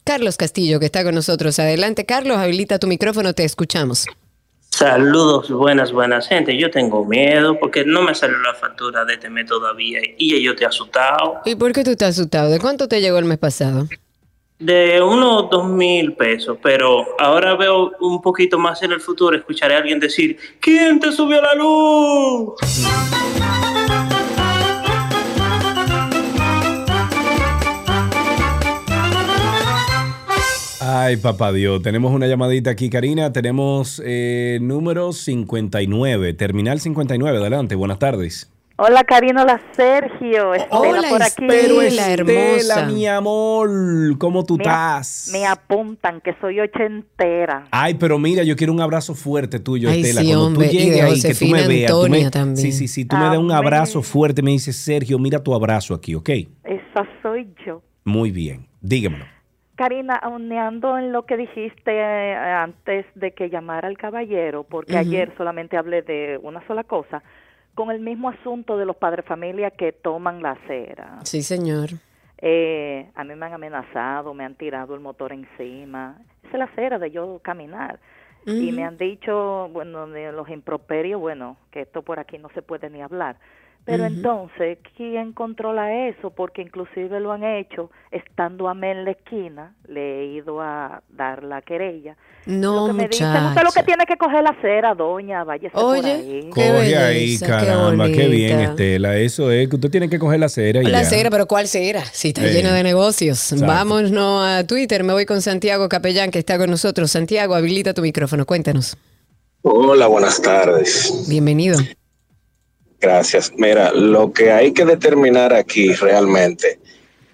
Carlos 0.05 0.37
Castillo, 0.37 0.81
que 0.81 0.87
está 0.87 1.05
con 1.05 1.15
nosotros. 1.15 1.59
Adelante, 1.59 2.07
Carlos, 2.07 2.39
habilita 2.39 2.79
tu 2.79 2.87
micrófono, 2.87 3.35
te 3.35 3.45
escuchamos. 3.45 4.07
Saludos, 4.71 5.51
buenas, 5.51 5.93
buenas 5.93 6.29
gente. 6.29 6.57
Yo 6.57 6.71
tengo 6.71 7.05
miedo 7.05 7.59
porque 7.59 7.85
no 7.85 8.03
me 8.03 8.15
salió 8.15 8.39
la 8.39 8.55
factura 8.55 9.05
de 9.05 9.15
este 9.15 9.29
mes 9.29 9.47
todavía 9.47 10.01
y 10.17 10.43
yo 10.43 10.55
te 10.55 10.65
he 10.65 10.67
asustado. 10.67 11.41
¿Y 11.45 11.57
por 11.57 11.73
qué 11.73 11.85
tú 11.85 11.91
estás 11.91 12.11
asustado? 12.19 12.51
¿De 12.51 12.61
cuánto 12.61 12.89
te 12.89 13.01
llegó 13.01 13.19
el 13.19 13.25
mes 13.25 13.39
pasado? 13.39 13.89
De 14.61 15.01
unos 15.01 15.49
dos 15.51 15.67
mil 15.69 16.13
pesos, 16.13 16.59
pero 16.63 17.07
ahora 17.19 17.57
veo 17.57 17.93
un 18.01 18.21
poquito 18.21 18.59
más 18.59 18.83
en 18.83 18.93
el 18.93 19.01
futuro, 19.01 19.35
escucharé 19.35 19.75
a 19.75 19.79
alguien 19.79 19.99
decir, 19.99 20.37
¿quién 20.61 21.01
te 21.01 21.11
subió 21.13 21.41
la 21.41 21.55
luz? 21.55 22.55
Ay, 30.83 31.17
papá 31.17 31.53
Dios, 31.53 31.81
tenemos 31.81 32.13
una 32.13 32.27
llamadita 32.27 32.69
aquí, 32.69 32.91
Karina, 32.91 33.33
tenemos 33.33 34.03
eh, 34.05 34.59
número 34.61 35.15
59, 35.15 36.35
terminal 36.35 36.81
59, 36.81 37.39
adelante, 37.39 37.75
buenas 37.77 37.99
tardes. 37.99 38.51
Hola 38.83 39.05
Karina, 39.05 39.43
hola 39.43 39.61
Sergio. 39.73 40.55
Estela 40.55 40.79
Hola, 40.81 41.09
por 41.11 41.23
aquí. 41.23 41.45
Pero 41.47 41.83
Estela, 41.83 42.13
hermosa. 42.15 42.87
mi 42.87 43.07
amor, 43.07 43.69
¿cómo 44.17 44.43
tú 44.47 44.57
me, 44.57 44.63
estás? 44.63 45.29
me 45.35 45.45
apuntan 45.47 46.23
que 46.23 46.35
soy 46.41 46.61
ochentera. 46.61 47.67
Ay, 47.73 47.95
pero 47.95 48.19
mira, 48.19 48.43
yo 48.43 48.57
quiero 48.57 48.73
un 48.73 48.81
abrazo 48.81 49.15
fuerte 49.15 49.61
tuyo, 49.61 49.91
Ay, 49.91 50.01
Estela. 50.01 50.21
sí, 50.23 50.29
Cuando 50.29 50.47
hombre, 50.47 50.69
tú 50.69 50.75
y 50.75 50.79
llegues 50.79 51.03
ahí, 51.03 51.21
que 51.21 51.35
tú 51.35 51.53
me 51.53 51.69
veas. 51.69 51.93
tú 51.93 52.09
me- 52.09 52.31
también. 52.31 52.57
Sí, 52.57 52.73
sí, 52.73 52.89
sí. 52.89 53.05
Tú 53.05 53.17
me 53.17 53.25
das 53.27 53.37
un 53.37 53.53
abrazo 53.53 54.01
fuerte. 54.01 54.41
Me 54.41 54.53
dices, 54.53 54.77
Sergio, 54.77 55.19
mira 55.19 55.43
tu 55.45 55.53
abrazo 55.55 55.93
aquí, 55.93 56.15
¿ok? 56.15 56.31
Esa 56.65 57.07
soy 57.23 57.53
yo. 57.67 57.83
Muy 58.05 58.31
bien. 58.31 58.67
Dígamelo. 58.81 59.27
Karina, 59.77 60.15
auneando 60.17 60.97
en 60.99 61.11
lo 61.13 61.25
que 61.25 61.37
dijiste 61.39 61.91
eh, 61.91 62.35
antes 62.35 63.07
de 63.15 63.33
que 63.33 63.49
llamara 63.51 63.89
al 63.89 63.97
caballero, 63.97 64.63
porque 64.65 64.97
ayer 64.97 65.33
solamente 65.39 65.77
hablé 65.79 66.03
de 66.03 66.39
una 66.43 66.67
sola 66.67 66.85
cosa, 66.85 67.23
con 67.81 67.91
el 67.91 68.01
mismo 68.01 68.29
asunto 68.29 68.77
de 68.77 68.85
los 68.85 68.95
padres 68.95 69.25
familia 69.25 69.71
que 69.71 69.91
toman 69.91 70.43
la 70.43 70.51
acera. 70.51 71.19
Sí, 71.25 71.41
señor. 71.41 71.89
Eh, 72.37 73.09
a 73.15 73.25
mí 73.25 73.35
me 73.35 73.47
han 73.47 73.55
amenazado, 73.55 74.35
me 74.35 74.45
han 74.45 74.55
tirado 74.55 74.95
el 74.95 75.01
motor 75.01 75.33
encima. 75.33 76.19
Esa 76.43 76.53
es 76.53 76.59
la 76.59 76.65
acera 76.67 76.99
de 76.99 77.11
yo 77.11 77.41
caminar. 77.43 77.99
Y 78.45 78.71
me 78.73 78.85
han 78.85 78.99
dicho, 78.99 79.71
bueno, 79.73 80.07
de 80.09 80.31
los 80.31 80.51
improperios, 80.51 81.19
bueno, 81.19 81.57
que 81.71 81.83
esto 81.83 82.03
por 82.03 82.19
aquí 82.19 82.37
no 82.37 82.51
se 82.51 82.61
puede 82.61 82.91
ni 82.91 83.01
hablar. 83.01 83.37
Pero 83.85 84.05
entonces, 84.05 84.79
¿quién 84.97 85.33
controla 85.33 86.07
eso? 86.09 86.31
Porque 86.31 86.63
inclusive 86.63 87.19
lo 87.19 87.33
han 87.33 87.43
hecho 87.43 87.91
estando 88.13 88.69
a 88.69 88.75
mí 88.75 88.87
en 88.87 89.05
la 89.05 89.11
esquina, 89.13 89.75
le 89.89 90.21
he 90.21 90.27
ido 90.27 90.61
a 90.61 91.03
dar 91.09 91.43
la 91.43 91.61
querella. 91.63 92.17
No, 92.47 92.83
lo 92.83 92.87
que 92.89 92.93
me 92.93 93.09
dicen, 93.09 93.27
usted 93.29 93.63
lo 93.63 93.71
que 93.73 93.83
tiene 93.83 94.05
que 94.07 94.17
coger 94.17 94.43
la 94.43 94.51
acera, 94.51 94.95
doña, 94.95 95.45
váyase 95.45 95.75
por 95.75 95.85
Oye, 95.99 96.13
ahí. 96.13 96.41
Qué 96.43 96.49
Coge 96.51 96.97
ahí, 96.97 97.15
belleza, 97.21 97.47
caramba, 97.47 98.07
qué, 98.07 98.29
bien. 98.29 98.61
Estela. 98.61 99.17
Eso 99.19 99.51
es 99.51 99.69
que 99.69 99.77
usted 99.77 99.91
tiene 99.91 100.09
que 100.09 100.19
coger 100.19 100.41
la 100.41 100.49
cera 100.49 100.81
y 100.83 100.87
La 100.87 101.03
ya. 101.03 101.09
cera, 101.09 101.31
pero 101.31 101.47
¿cuál 101.47 101.67
cera? 101.67 102.03
Si 102.05 102.29
está 102.29 102.47
Eh, 102.47 102.53
lleno 102.53 102.73
de 102.73 102.83
negocios. 102.83 103.53
exacto. 103.53 103.67
Vámonos 103.67 104.45
a 104.47 104.67
Twitter. 104.67 105.05
Me 105.05 105.13
voy 105.13 105.27
con 105.27 105.43
Santiago 105.43 105.89
Capellán, 105.89 106.31
que 106.31 106.39
está 106.39 106.59
con 106.59 106.71
nosotros. 106.71 107.11
Santiago, 107.11 107.55
habilita 107.55 107.93
tu 107.93 108.03
micrófono. 108.03 108.47
Cuéntanos. 108.47 108.97
Hola, 109.63 110.07
buenas 110.07 110.41
tardes. 110.41 111.27
Bienvenido. 111.29 111.79
Gracias. 113.01 113.53
Mira, 113.57 113.93
lo 113.93 114.33
que 114.33 114.53
hay 114.53 114.73
que 114.73 114.85
determinar 114.85 115.55
aquí 115.55 115.93
realmente 115.95 116.79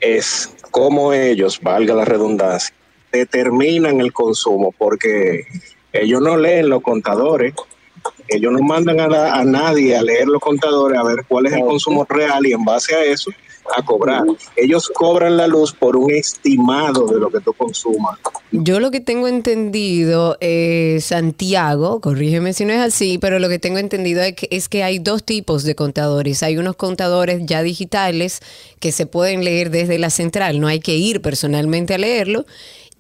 es 0.01 0.55
cómo 0.70 1.12
ellos, 1.12 1.60
valga 1.60 1.94
la 1.94 2.05
redundancia, 2.05 2.74
determinan 3.10 4.01
el 4.01 4.12
consumo, 4.12 4.72
porque 4.76 5.44
ellos 5.93 6.20
no 6.20 6.36
leen 6.36 6.68
los 6.68 6.82
contadores, 6.82 7.55
ellos 8.28 8.52
no 8.52 8.60
mandan 8.60 9.01
a, 9.01 9.34
a 9.34 9.44
nadie 9.44 9.97
a 9.97 10.02
leer 10.02 10.28
los 10.28 10.40
contadores 10.40 10.98
a 10.98 11.02
ver 11.02 11.24
cuál 11.26 11.47
es 11.47 11.55
el 11.55 11.60
consumo 11.60 12.06
real 12.09 12.47
y 12.47 12.52
en 12.52 12.64
base 12.64 12.94
a 12.94 13.05
eso 13.05 13.32
a 13.76 13.82
cobrar. 13.82 14.24
Ellos 14.56 14.90
cobran 14.94 15.36
la 15.36 15.47
luz 15.47 15.72
por 15.72 15.97
un 15.97 16.10
estimado 16.10 17.06
de 17.06 17.18
lo 17.18 17.30
que 17.30 17.40
tú 17.40 17.52
consumas. 17.52 18.18
Yo 18.52 18.80
lo 18.80 18.90
que 18.90 19.01
tengo 19.01 19.28
entendido, 19.28 20.36
eh, 20.40 20.98
Santiago, 21.01 22.01
corrígeme 22.01 22.52
si 22.52 22.64
no 22.64 22.72
es 22.72 22.80
así, 22.80 23.18
pero 23.18 23.38
lo 23.38 23.48
que 23.48 23.59
tengo 23.59 23.78
entendido 23.78 24.22
es 24.22 24.34
que, 24.34 24.48
es 24.51 24.68
que 24.68 24.82
hay 24.82 24.98
dos 24.98 25.24
tipos 25.24 25.64
de 25.64 25.74
contadores. 25.74 26.43
Hay 26.43 26.59
unos 26.59 26.76
contadores 26.76 27.43
ya 27.44 27.62
digitales 27.62 28.40
que 28.80 28.93
se 28.93 29.06
pueden 29.06 29.44
leer 29.44 29.70
desde 29.70 29.98
la 29.98 30.10
central, 30.10 30.60
no 30.60 30.68
hay 30.68 30.80
que 30.80 30.97
ir 30.97 31.20
personalmente 31.20 31.94
a 31.94 31.98
leerlo. 31.98 32.47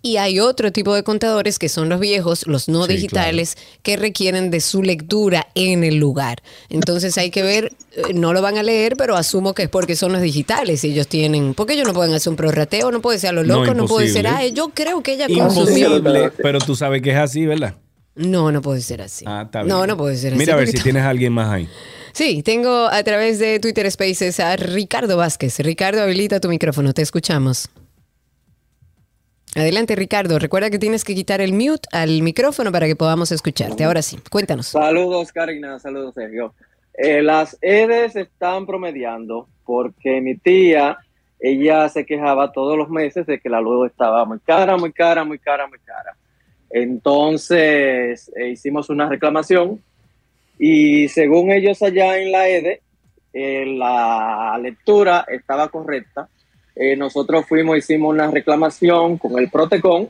Y 0.06 0.18
hay 0.18 0.38
otro 0.38 0.70
tipo 0.70 0.94
de 0.94 1.02
contadores 1.02 1.58
que 1.58 1.68
son 1.68 1.88
los 1.88 1.98
viejos, 1.98 2.46
los 2.46 2.68
no 2.68 2.84
Sí, 2.86 2.92
digitales, 2.94 3.56
que 3.82 3.96
requieren 3.96 4.50
de 4.52 4.60
su 4.60 4.82
lectura 4.82 5.48
en 5.56 5.82
el 5.82 5.96
lugar. 5.96 6.42
Entonces 6.68 7.18
hay 7.18 7.30
que 7.32 7.42
ver, 7.42 7.72
eh, 7.90 8.14
no 8.14 8.32
lo 8.32 8.40
van 8.40 8.56
a 8.56 8.62
leer, 8.62 8.96
pero 8.96 9.16
asumo 9.16 9.52
que 9.52 9.64
es 9.64 9.68
porque 9.68 9.96
son 9.96 10.12
los 10.12 10.22
digitales 10.22 10.84
y 10.84 10.92
ellos 10.92 11.08
tienen, 11.08 11.54
porque 11.54 11.72
ellos 11.72 11.88
no 11.88 11.92
pueden 11.92 12.14
hacer 12.14 12.30
un 12.30 12.36
prorrateo, 12.36 12.92
no 12.92 13.00
puede 13.00 13.18
ser 13.18 13.30
a 13.30 13.32
lo 13.32 13.42
No, 13.42 13.64
loco, 13.64 13.74
no, 13.74 13.86
puede 13.86 14.08
ser, 14.08 14.28
ah, 14.28 14.46
yo 14.46 14.68
creo 14.68 15.02
que 15.02 15.14
ella 15.14 15.26
consumió. 15.26 15.96
Imposible, 15.96 16.30
pero 16.40 16.60
tú 16.60 16.76
sabes 16.76 17.02
que 17.02 17.10
es 17.10 17.16
así, 17.16 17.44
¿verdad? 17.44 17.74
No, 18.14 18.52
no 18.52 18.62
puede 18.62 18.82
ser 18.82 19.02
así. 19.02 19.24
Ah, 19.26 19.42
está 19.46 19.64
No, 19.64 19.78
bien. 19.78 19.88
no 19.88 19.96
puede 19.96 20.16
ser 20.16 20.34
así. 20.34 20.38
Mira 20.38 20.54
a 20.54 20.56
ver 20.56 20.68
si 20.68 20.78
tienes 20.82 21.02
a 21.02 21.08
alguien 21.10 21.32
más 21.32 21.52
ahí. 21.52 21.68
Sí, 22.12 22.44
tengo 22.44 22.86
a 22.86 23.02
través 23.02 23.40
de 23.40 23.58
Twitter 23.58 23.90
Spaces 23.90 24.38
a 24.38 24.54
Ricardo 24.56 25.16
Vázquez. 25.16 25.58
Ricardo, 25.58 26.00
habilita 26.00 26.38
tu 26.38 26.48
micrófono, 26.48 26.94
te 26.94 27.02
escuchamos. 27.02 27.68
Adelante, 29.56 29.96
Ricardo. 29.96 30.38
Recuerda 30.38 30.68
que 30.68 30.78
tienes 30.78 31.02
que 31.02 31.14
quitar 31.14 31.40
el 31.40 31.54
mute 31.54 31.88
al 31.90 32.20
micrófono 32.20 32.70
para 32.70 32.86
que 32.86 32.94
podamos 32.94 33.32
escucharte. 33.32 33.84
Ahora 33.84 34.02
sí, 34.02 34.18
cuéntanos. 34.30 34.66
Saludos, 34.66 35.32
Karina. 35.32 35.78
Saludos, 35.78 36.14
Sergio. 36.14 36.52
Eh, 36.92 37.22
las 37.22 37.56
EDES 37.62 38.16
están 38.16 38.66
promediando 38.66 39.48
porque 39.64 40.20
mi 40.20 40.36
tía, 40.36 40.98
ella 41.40 41.88
se 41.88 42.04
quejaba 42.04 42.52
todos 42.52 42.76
los 42.76 42.90
meses 42.90 43.26
de 43.26 43.40
que 43.40 43.48
la 43.48 43.62
luz 43.62 43.90
estaba 43.90 44.26
muy 44.26 44.40
cara, 44.40 44.76
muy 44.76 44.92
cara, 44.92 45.24
muy 45.24 45.38
cara, 45.38 45.66
muy 45.66 45.78
cara. 45.78 46.14
Entonces 46.68 48.30
eh, 48.36 48.48
hicimos 48.50 48.90
una 48.90 49.08
reclamación 49.08 49.82
y 50.58 51.08
según 51.08 51.50
ellos 51.50 51.82
allá 51.82 52.18
en 52.18 52.30
la 52.30 52.46
EDE, 52.46 52.82
eh, 53.32 53.64
la 53.66 54.58
lectura 54.60 55.24
estaba 55.28 55.68
correcta. 55.68 56.28
Eh, 56.76 56.94
nosotros 56.96 57.46
fuimos, 57.48 57.78
hicimos 57.78 58.12
una 58.12 58.30
reclamación 58.30 59.16
con 59.16 59.38
el 59.38 59.50
Protecon 59.50 60.08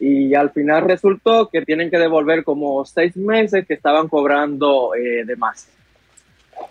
y 0.00 0.34
al 0.34 0.50
final 0.50 0.84
resultó 0.88 1.50
que 1.50 1.60
tienen 1.62 1.90
que 1.90 1.98
devolver 1.98 2.42
como 2.42 2.84
seis 2.86 3.14
meses 3.16 3.66
que 3.66 3.74
estaban 3.74 4.08
cobrando 4.08 4.94
eh, 4.94 5.24
de 5.26 5.36
más. 5.36 5.68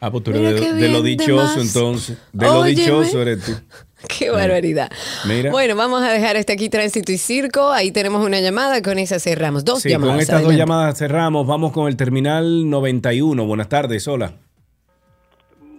Ah, 0.02 0.10
pues 0.12 0.24
tú 0.24 0.32
eres 0.32 0.60
Mira 0.62 0.74
de, 0.76 0.88
lo 0.90 1.02
de 1.02 1.10
dichoso, 1.10 1.62
entonces. 1.62 2.18
De 2.32 2.46
lo 2.46 2.64
dichoso 2.64 3.22
eres 3.22 3.44
tú. 3.44 3.52
Qué 4.08 4.30
barbaridad. 4.30 4.90
Mira. 5.28 5.52
Bueno, 5.52 5.76
vamos 5.76 6.02
a 6.02 6.12
dejar 6.12 6.36
este 6.38 6.54
aquí 6.54 6.70
tránsito 6.70 7.12
y 7.12 7.18
circo. 7.18 7.70
Ahí 7.70 7.92
tenemos 7.92 8.26
una 8.26 8.40
llamada, 8.40 8.82
con 8.82 8.98
esa 8.98 9.20
cerramos. 9.20 9.66
Dos 9.66 9.82
Sí, 9.82 9.90
llamadas. 9.90 10.14
con 10.14 10.22
estas 10.22 10.44
dos 10.44 10.54
llamadas 10.56 10.98
cerramos. 10.98 11.46
Vamos 11.46 11.72
con 11.72 11.88
el 11.88 11.98
terminal 11.98 12.70
91. 12.70 13.46
Buenas 13.46 13.68
tardes, 13.68 14.08
hola. 14.08 14.34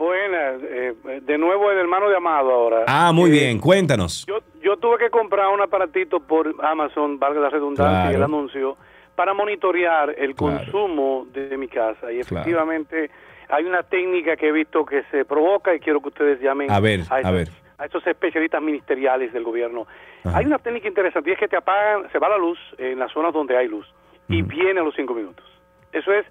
Buenas, 0.04 0.62
eh, 0.62 0.94
de 1.20 1.36
nuevo 1.36 1.70
el 1.70 1.76
hermano 1.76 2.08
de 2.08 2.16
Amado 2.16 2.50
ahora. 2.50 2.84
Ah, 2.88 3.12
muy 3.12 3.28
Eh, 3.28 3.32
bien, 3.34 3.58
cuéntanos. 3.60 4.24
Yo, 4.26 4.38
yo 4.62 4.78
tuve 4.78 4.96
que 4.96 5.10
comprar 5.10 5.48
un 5.48 5.60
aparatito 5.60 6.20
por 6.20 6.54
Amazon, 6.64 7.18
valga 7.18 7.38
la 7.38 7.50
redundancia 7.50 8.10
y 8.10 8.14
el 8.14 8.22
anuncio, 8.22 8.78
para 9.14 9.34
monitorear 9.34 10.14
el 10.16 10.34
Claro. 10.34 10.56
consumo 10.56 11.26
de 11.34 11.54
mi 11.58 11.68
casa. 11.68 12.10
Y 12.10 12.20
Claro. 12.22 12.40
efectivamente 12.40 13.10
hay 13.50 13.64
una 13.66 13.82
técnica 13.82 14.36
que 14.38 14.48
he 14.48 14.52
visto 14.52 14.86
que 14.86 15.02
se 15.10 15.26
provoca 15.26 15.74
y 15.74 15.80
quiero 15.80 16.00
que 16.00 16.08
ustedes 16.08 16.40
llamen 16.40 16.70
A 16.70 16.80
ver, 16.80 17.00
a 17.10 17.18
estos- 17.20 17.32
ver. 17.34 17.48
a 17.76 17.84
estos 17.84 18.06
especialistas 18.06 18.62
ministeriales 18.62 19.34
del 19.34 19.44
gobierno. 19.44 19.86
Hay 20.24 20.46
una 20.46 20.58
técnica 20.58 20.88
interesante 20.88 21.28
y 21.28 21.34
es 21.34 21.38
que 21.38 21.48
te 21.48 21.58
apagan, 21.58 22.10
se 22.10 22.18
va 22.18 22.30
la 22.30 22.38
luz 22.38 22.58
en 22.78 22.98
las 22.98 23.12
zonas 23.12 23.34
donde 23.34 23.54
hay 23.54 23.68
luz 23.68 23.86
y 24.30 24.40
viene 24.40 24.80
a 24.80 24.82
los 24.82 24.94
cinco 24.94 25.12
minutos. 25.12 25.44
Eso 25.92 26.10
es 26.10 26.24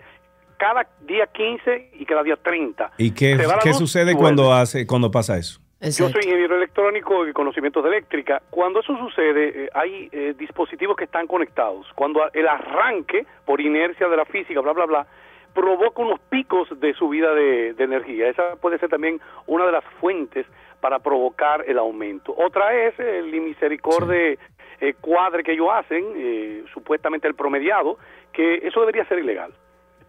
cada 0.60 0.86
día 1.02 1.26
15 1.26 1.92
y 1.94 2.06
cada 2.06 2.22
día 2.22 2.36
30. 2.36 2.92
¿Y 2.98 3.12
qué, 3.12 3.38
qué 3.64 3.70
luz, 3.70 3.78
sucede 3.78 4.16
cuando, 4.16 4.54
hace, 4.54 4.86
cuando 4.86 5.10
pasa 5.10 5.38
eso? 5.38 5.60
Yo 5.82 6.10
soy 6.10 6.24
ingeniero 6.26 6.58
electrónico 6.58 7.26
y 7.26 7.32
conocimientos 7.32 7.82
de 7.84 7.90
eléctrica. 7.90 8.42
Cuando 8.50 8.82
eso 8.82 8.98
sucede, 8.98 9.66
eh, 9.66 9.70
hay 9.74 10.10
eh, 10.12 10.36
dispositivos 10.38 10.98
que 10.98 11.06
están 11.06 11.26
conectados. 11.26 11.88
Cuando 11.96 12.22
el 12.34 12.48
arranque, 12.48 13.26
por 13.46 13.62
inercia 13.62 14.10
de 14.10 14.18
la 14.18 14.26
física, 14.26 14.60
bla, 14.60 14.74
bla, 14.74 14.86
bla, 14.86 15.08
provoca 15.54 16.02
unos 16.02 16.20
picos 16.30 16.68
de 16.80 16.94
subida 16.94 17.34
de, 17.34 17.74
de 17.74 17.84
energía. 17.84 18.30
Esa 18.30 18.58
puede 18.58 18.78
ser 18.78 18.90
también 18.90 19.22
una 19.48 19.66
de 19.66 19.72
las 19.72 19.86
fuentes 20.02 20.46
para 20.82 21.00
provocar 21.00 21.64
el 21.68 21.78
aumento. 21.78 22.34
Otra 22.38 22.74
es 22.74 23.00
el 23.00 23.32
misericorde 23.42 24.38
eh, 24.82 24.94
cuadre 25.00 25.44
que 25.44 25.54
ellos 25.54 25.68
hacen, 25.72 26.06
eh, 26.16 26.64
supuestamente 26.74 27.28
el 27.28 27.36
promediado, 27.36 27.98
que 28.32 28.56
eso 28.64 28.80
debería 28.80 29.06
ser 29.06 29.20
ilegal. 29.20 29.54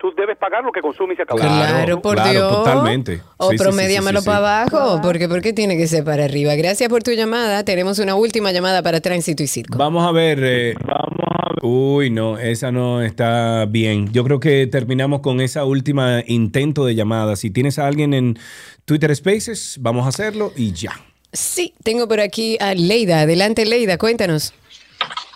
Tú 0.00 0.14
debes 0.16 0.38
pagar 0.38 0.64
lo 0.64 0.72
que 0.72 0.80
consumes 0.80 1.14
y 1.14 1.16
se 1.16 1.22
acabó. 1.24 1.40
Claro, 1.40 2.00
por 2.00 2.14
claro, 2.14 2.30
Dios. 2.32 2.52
totalmente. 2.52 3.20
O 3.36 3.50
Sí, 3.50 3.58
promediamelo 3.58 4.20
sí, 4.20 4.24
sí, 4.24 4.30
para 4.30 4.38
sí. 4.66 4.74
abajo, 4.74 5.00
porque 5.02 5.28
¿por 5.28 5.42
qué 5.42 5.52
tiene 5.52 5.76
que 5.76 5.86
ser 5.86 6.04
para 6.04 6.24
arriba? 6.24 6.54
Gracias 6.54 6.88
por 6.88 7.02
tu 7.02 7.10
llamada. 7.12 7.64
Tenemos 7.64 7.98
una 7.98 8.14
última 8.14 8.50
llamada 8.50 8.82
para 8.82 9.00
tránsito 9.00 9.42
y 9.42 9.46
circo. 9.46 9.76
Vamos 9.76 10.06
a 10.08 10.12
ver. 10.12 10.38
eh, 10.42 10.74
Uy, 11.62 12.08
no, 12.08 12.38
esa 12.38 12.72
no 12.72 13.02
está 13.02 13.66
bien. 13.66 14.10
Yo 14.12 14.24
creo 14.24 14.40
que 14.40 14.66
terminamos 14.66 15.20
con 15.20 15.42
esa 15.42 15.64
última 15.66 16.22
intento 16.26 16.86
de 16.86 16.94
llamada. 16.94 17.36
Si 17.36 17.50
tienes 17.50 17.78
a 17.78 17.86
alguien 17.86 18.14
en 18.14 18.38
Twitter 18.86 19.14
Spaces, 19.14 19.76
vamos 19.80 20.06
a 20.06 20.08
hacerlo 20.08 20.52
y 20.56 20.72
ya. 20.72 20.92
Sí, 21.32 21.74
tengo 21.84 22.08
por 22.08 22.20
aquí 22.20 22.56
a 22.60 22.74
Leida. 22.74 23.20
Adelante, 23.20 23.66
Leida, 23.66 23.98
cuéntanos. 23.98 24.54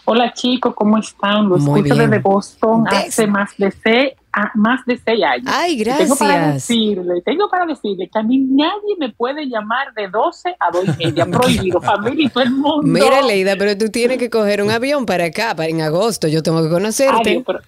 Hola 0.07 0.33
chicos, 0.35 0.75
¿cómo 0.75 0.99
están? 0.99 1.49
Los 1.49 1.61
Muy 1.61 1.81
escucho 1.81 1.95
bien. 1.97 2.11
desde 2.11 2.23
Boston 2.23 2.85
hace 2.89 3.27
más 3.27 3.51
de 3.59 3.71
seis 3.83 4.13
a 4.37 4.51
más 4.55 4.81
de 4.87 4.99
seis 5.05 5.23
años. 5.23 5.47
Ay, 5.47 5.81
Y 5.81 5.85
Tengo 5.85 6.17
para 6.17 6.35
gracias. 6.37 6.69
decirle, 6.69 7.23
tengo 7.25 7.49
para 7.49 7.67
decirle 7.67 8.09
que 8.13 8.19
a 8.19 8.23
mí 8.23 8.39
nadie 8.39 8.97
me 8.99 9.11
puede 9.11 9.47
llamar 9.47 9.93
de 9.95 10.09
12 10.09 10.57
a 10.59 10.71
2 10.73 10.85
y 10.99 11.05
media, 11.07 11.27
prohibido, 11.27 11.81
familia 11.83 12.27
y 12.27 12.29
todo 12.29 12.43
el 12.45 12.51
mundo. 12.51 12.83
Mira, 12.83 13.23
Leida, 13.23 13.55
pero 13.57 13.77
tú 13.79 13.91
tienes 13.91 14.19
que 14.19 14.31
coger 14.31 14.63
un 14.63 14.71
avión 14.71 15.07
para 15.07 15.25
acá, 15.27 15.55
para 15.55 15.69
en 15.69 15.81
agosto. 15.83 16.27
Yo 16.29 16.43
tengo 16.43 16.63
que 16.63 16.69
conocerte. 16.69 17.31
Ay, 17.31 17.43
pero- 17.47 17.61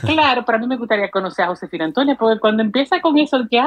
claro, 0.00 0.44
pero 0.46 0.56
a 0.56 0.60
mí 0.62 0.66
me 0.66 0.78
gustaría 0.78 1.10
conocer 1.10 1.44
a 1.44 1.48
Josefina 1.48 1.84
Antonia, 1.84 2.16
porque 2.18 2.40
cuando 2.40 2.62
empieza 2.62 3.02
con 3.02 3.18
eso 3.18 3.38
de 3.40 3.48
que, 3.50 3.58
ay, 3.58 3.66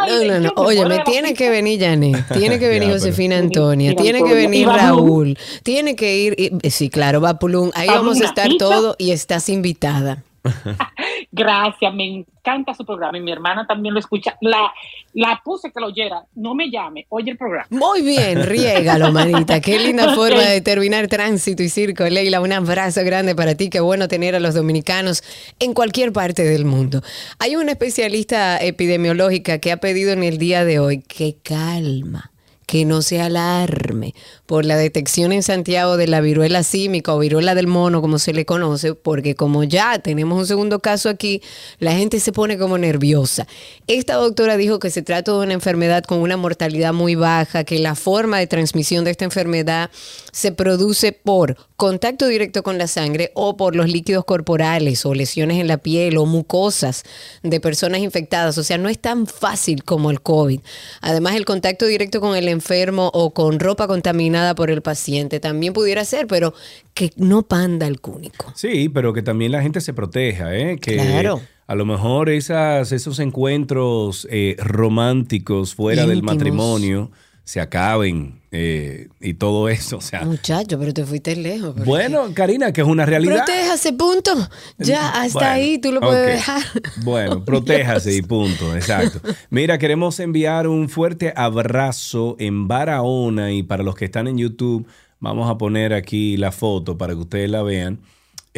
ay, 0.00 0.28
No, 0.28 0.34
no, 0.34 0.40
no. 0.40 0.62
Oye, 0.62 0.86
me 0.86 1.00
tiene 1.00 1.34
que 1.34 1.50
venir 1.50 1.80
Janet, 1.80 2.24
tiene 2.32 2.60
que 2.60 2.68
venir 2.68 2.82
Ya, 2.82 2.86
pero- 2.88 3.00
Josefina 3.00 3.38
Antonia, 3.38 3.96
tiene 3.96 4.22
que 4.22 4.32
venir. 4.34 4.68
Raúl, 4.68 5.36
tiene 5.64 5.96
que 5.96 6.16
ir, 6.18 6.36
y- 6.62 6.70
sí, 6.70 6.88
claro, 6.88 7.20
va 7.20 7.40
Pulún, 7.40 7.72
ahí 7.74 7.88
vamos 7.88 8.20
a 8.20 8.26
estar 8.26 8.48
todos 8.58 8.94
y 8.98 9.10
estás 9.10 9.48
invitada. 9.48 10.22
Gracias, 11.32 11.94
me 11.94 12.04
encanta 12.04 12.72
su 12.74 12.84
programa 12.84 13.18
y 13.18 13.20
mi 13.20 13.32
hermana 13.32 13.66
también 13.66 13.92
lo 13.92 14.00
escucha. 14.00 14.36
La, 14.40 14.72
la 15.12 15.40
puse 15.44 15.70
que 15.72 15.80
lo 15.80 15.88
oyera, 15.88 16.22
no 16.34 16.54
me 16.54 16.70
llame, 16.70 17.06
oye 17.08 17.30
el 17.32 17.36
programa. 17.36 17.66
Muy 17.70 18.02
bien, 18.02 18.44
riégalo, 18.44 19.12
manita. 19.12 19.60
Qué 19.60 19.78
linda 19.78 20.08
forma 20.14 20.42
de 20.42 20.60
terminar 20.60 21.08
tránsito 21.08 21.62
y 21.62 21.68
circo. 21.68 22.04
Leila, 22.04 22.40
un 22.40 22.52
abrazo 22.52 23.02
grande 23.04 23.34
para 23.34 23.54
ti. 23.54 23.68
Qué 23.70 23.80
bueno 23.80 24.08
tener 24.08 24.34
a 24.34 24.40
los 24.40 24.54
dominicanos 24.54 25.22
en 25.58 25.74
cualquier 25.74 26.12
parte 26.12 26.44
del 26.44 26.64
mundo. 26.64 27.02
Hay 27.38 27.56
una 27.56 27.72
especialista 27.72 28.58
epidemiológica 28.58 29.58
que 29.58 29.72
ha 29.72 29.76
pedido 29.78 30.12
en 30.12 30.22
el 30.22 30.38
día 30.38 30.64
de 30.64 30.78
hoy 30.78 31.02
que 31.02 31.36
calma, 31.42 32.30
que 32.66 32.84
no 32.84 33.00
se 33.00 33.20
alarme 33.20 34.14
por 34.44 34.64
la 34.64 34.76
detección 34.76 35.32
en 35.32 35.42
Santiago 35.42 35.96
de 35.96 36.08
la 36.08 36.20
viruela 36.20 36.64
símica 36.64 37.14
o 37.14 37.18
viruela 37.20 37.54
del 37.54 37.68
mono, 37.68 38.00
como 38.00 38.18
se 38.18 38.32
le 38.32 38.44
conoce, 38.44 38.94
porque 38.94 39.36
como 39.36 39.62
ya 39.64 40.00
tenemos 40.00 40.38
un 40.38 40.46
segundo 40.46 40.80
caso 40.80 41.08
aquí, 41.08 41.42
la 41.78 41.92
gente 41.92 42.18
se 42.18 42.32
pone 42.32 42.58
como 42.58 42.76
nerviosa. 42.76 43.46
Esta 43.86 44.14
doctora 44.14 44.56
dijo 44.56 44.80
que 44.80 44.90
se 44.90 45.02
trata 45.02 45.32
de 45.32 45.38
una 45.38 45.54
enfermedad 45.54 46.02
con 46.04 46.18
una 46.18 46.36
mortalidad 46.36 46.92
muy 46.92 47.14
baja, 47.14 47.64
que 47.64 47.78
la 47.78 47.94
forma 47.94 48.38
de 48.38 48.48
transmisión 48.48 49.04
de 49.04 49.12
esta 49.12 49.24
enfermedad 49.24 49.90
se 50.32 50.52
produce 50.52 51.12
por 51.12 51.56
contacto 51.76 52.26
directo 52.26 52.62
con 52.62 52.78
la 52.78 52.86
sangre 52.86 53.30
o 53.34 53.56
por 53.56 53.76
los 53.76 53.88
líquidos 53.88 54.24
corporales 54.24 55.06
o 55.06 55.14
lesiones 55.14 55.60
en 55.60 55.68
la 55.68 55.78
piel 55.78 56.16
o 56.16 56.26
mucosas 56.26 57.04
de 57.42 57.60
personas 57.60 58.00
infectadas. 58.00 58.58
O 58.58 58.64
sea, 58.64 58.78
no 58.78 58.88
es 58.88 58.98
tan 58.98 59.26
fácil 59.26 59.84
como 59.84 60.10
el 60.10 60.20
COVID. 60.20 60.60
Además, 61.00 61.36
el 61.36 61.44
contacto 61.44 61.86
directo 61.86 62.20
con 62.20 62.36
el 62.36 62.48
enfermo 62.56 63.10
o 63.14 63.32
con 63.32 63.60
ropa 63.60 63.86
contaminada 63.86 64.54
por 64.54 64.70
el 64.70 64.82
paciente 64.82 65.38
también 65.40 65.72
pudiera 65.72 66.04
ser, 66.04 66.26
pero 66.26 66.52
que 66.94 67.12
no 67.16 67.42
panda 67.42 67.86
el 67.86 68.00
cúnico. 68.00 68.52
Sí, 68.56 68.88
pero 68.88 69.12
que 69.12 69.22
también 69.22 69.52
la 69.52 69.62
gente 69.62 69.80
se 69.80 69.92
proteja, 69.92 70.56
¿eh? 70.56 70.78
Que 70.80 70.96
Claro. 70.96 71.40
a 71.66 71.74
lo 71.74 71.84
mejor 71.84 72.28
esas, 72.30 72.90
esos 72.92 73.18
encuentros 73.18 74.26
eh, 74.30 74.56
románticos 74.58 75.74
fuera 75.74 76.06
del 76.06 76.22
matrimonio 76.22 77.10
se 77.46 77.60
acaben 77.60 78.40
eh, 78.50 79.06
y 79.20 79.34
todo 79.34 79.68
eso. 79.68 79.98
O 79.98 80.00
sea, 80.00 80.24
Muchacho, 80.24 80.80
pero 80.80 80.92
te 80.92 81.04
fuiste 81.04 81.36
lejos. 81.36 81.76
bueno, 81.84 82.34
Karina, 82.34 82.72
que 82.72 82.80
es 82.80 82.86
una 82.86 83.06
realidad. 83.06 83.44
Proteja 83.44 83.74
ese 83.74 83.92
punto. 83.92 84.32
Ya, 84.78 85.10
hasta 85.10 85.38
Bueno, 85.38 85.52
ahí 85.52 85.78
tú 85.78 85.92
lo 85.92 86.00
puedes 86.00 86.26
dejar. 86.26 86.62
Bueno, 87.04 87.44
protéjase 87.46 88.16
y 88.16 88.22
punto, 88.22 88.74
exacto. 88.74 89.20
Mira, 89.50 89.78
queremos 89.78 90.18
enviar 90.18 90.66
un 90.66 90.88
fuerte 90.88 91.32
abrazo 91.36 92.34
en 92.40 92.66
Barahona 92.66 93.52
y 93.52 93.62
para 93.62 93.84
los 93.84 93.94
que 93.94 94.06
están 94.06 94.26
en 94.26 94.38
YouTube, 94.38 94.84
vamos 95.20 95.48
a 95.48 95.56
poner 95.56 95.94
aquí 95.94 96.36
la 96.36 96.50
foto 96.50 96.98
para 96.98 97.12
que 97.12 97.20
ustedes 97.20 97.48
la 97.48 97.62
vean. 97.62 98.00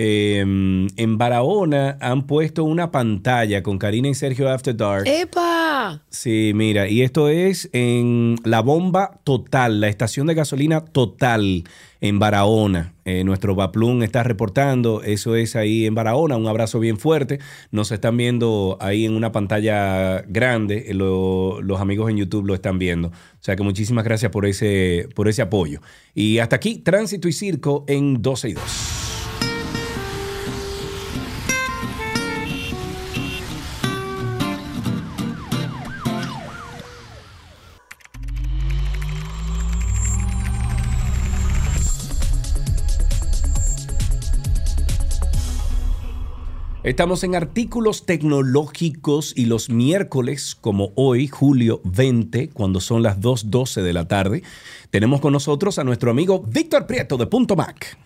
Eh, 0.00 0.38
en 0.42 1.18
Barahona 1.18 1.98
han 2.00 2.28
puesto 2.28 2.62
una 2.62 2.92
pantalla 2.92 3.64
con 3.64 3.78
Karina 3.78 4.08
y 4.08 4.14
Sergio 4.14 4.48
After 4.48 4.76
Dark. 4.76 5.08
¡Epa! 5.08 6.02
Sí, 6.08 6.52
mira, 6.54 6.88
y 6.88 7.02
esto 7.02 7.28
es 7.28 7.68
en 7.72 8.36
la 8.44 8.60
bomba 8.60 9.18
total, 9.24 9.80
la 9.80 9.88
estación 9.88 10.28
de 10.28 10.34
gasolina 10.34 10.82
total 10.84 11.64
en 12.00 12.20
Barahona. 12.20 12.94
Eh, 13.04 13.24
nuestro 13.24 13.56
Baplum 13.56 14.04
está 14.04 14.22
reportando, 14.22 15.02
eso 15.02 15.34
es 15.34 15.56
ahí 15.56 15.84
en 15.86 15.96
Barahona, 15.96 16.36
un 16.36 16.46
abrazo 16.46 16.78
bien 16.78 16.96
fuerte. 16.96 17.40
Nos 17.72 17.90
están 17.90 18.16
viendo 18.16 18.78
ahí 18.80 19.04
en 19.04 19.14
una 19.16 19.32
pantalla 19.32 20.22
grande, 20.28 20.84
eh, 20.88 20.94
lo- 20.94 21.60
los 21.60 21.80
amigos 21.80 22.08
en 22.08 22.18
YouTube 22.18 22.46
lo 22.46 22.54
están 22.54 22.78
viendo. 22.78 23.08
O 23.08 23.12
sea 23.40 23.56
que 23.56 23.64
muchísimas 23.64 24.04
gracias 24.04 24.30
por 24.30 24.46
ese, 24.46 25.08
por 25.16 25.26
ese 25.26 25.42
apoyo. 25.42 25.80
Y 26.14 26.38
hasta 26.38 26.54
aquí, 26.54 26.78
Tránsito 26.78 27.26
y 27.26 27.32
Circo 27.32 27.84
en 27.88 28.22
12 28.22 28.50
y 28.50 28.52
2. 28.52 28.62
Estamos 46.88 47.22
en 47.22 47.34
artículos 47.34 48.06
tecnológicos 48.06 49.34
y 49.36 49.44
los 49.44 49.68
miércoles, 49.68 50.54
como 50.58 50.92
hoy, 50.94 51.26
julio 51.28 51.82
20, 51.84 52.48
cuando 52.48 52.80
son 52.80 53.02
las 53.02 53.20
2.12 53.20 53.82
de 53.82 53.92
la 53.92 54.08
tarde, 54.08 54.42
tenemos 54.88 55.20
con 55.20 55.34
nosotros 55.34 55.78
a 55.78 55.84
nuestro 55.84 56.10
amigo 56.10 56.42
Víctor 56.48 56.86
Prieto 56.86 57.18
de 57.18 57.26
Punto 57.26 57.56
Mac. 57.56 57.98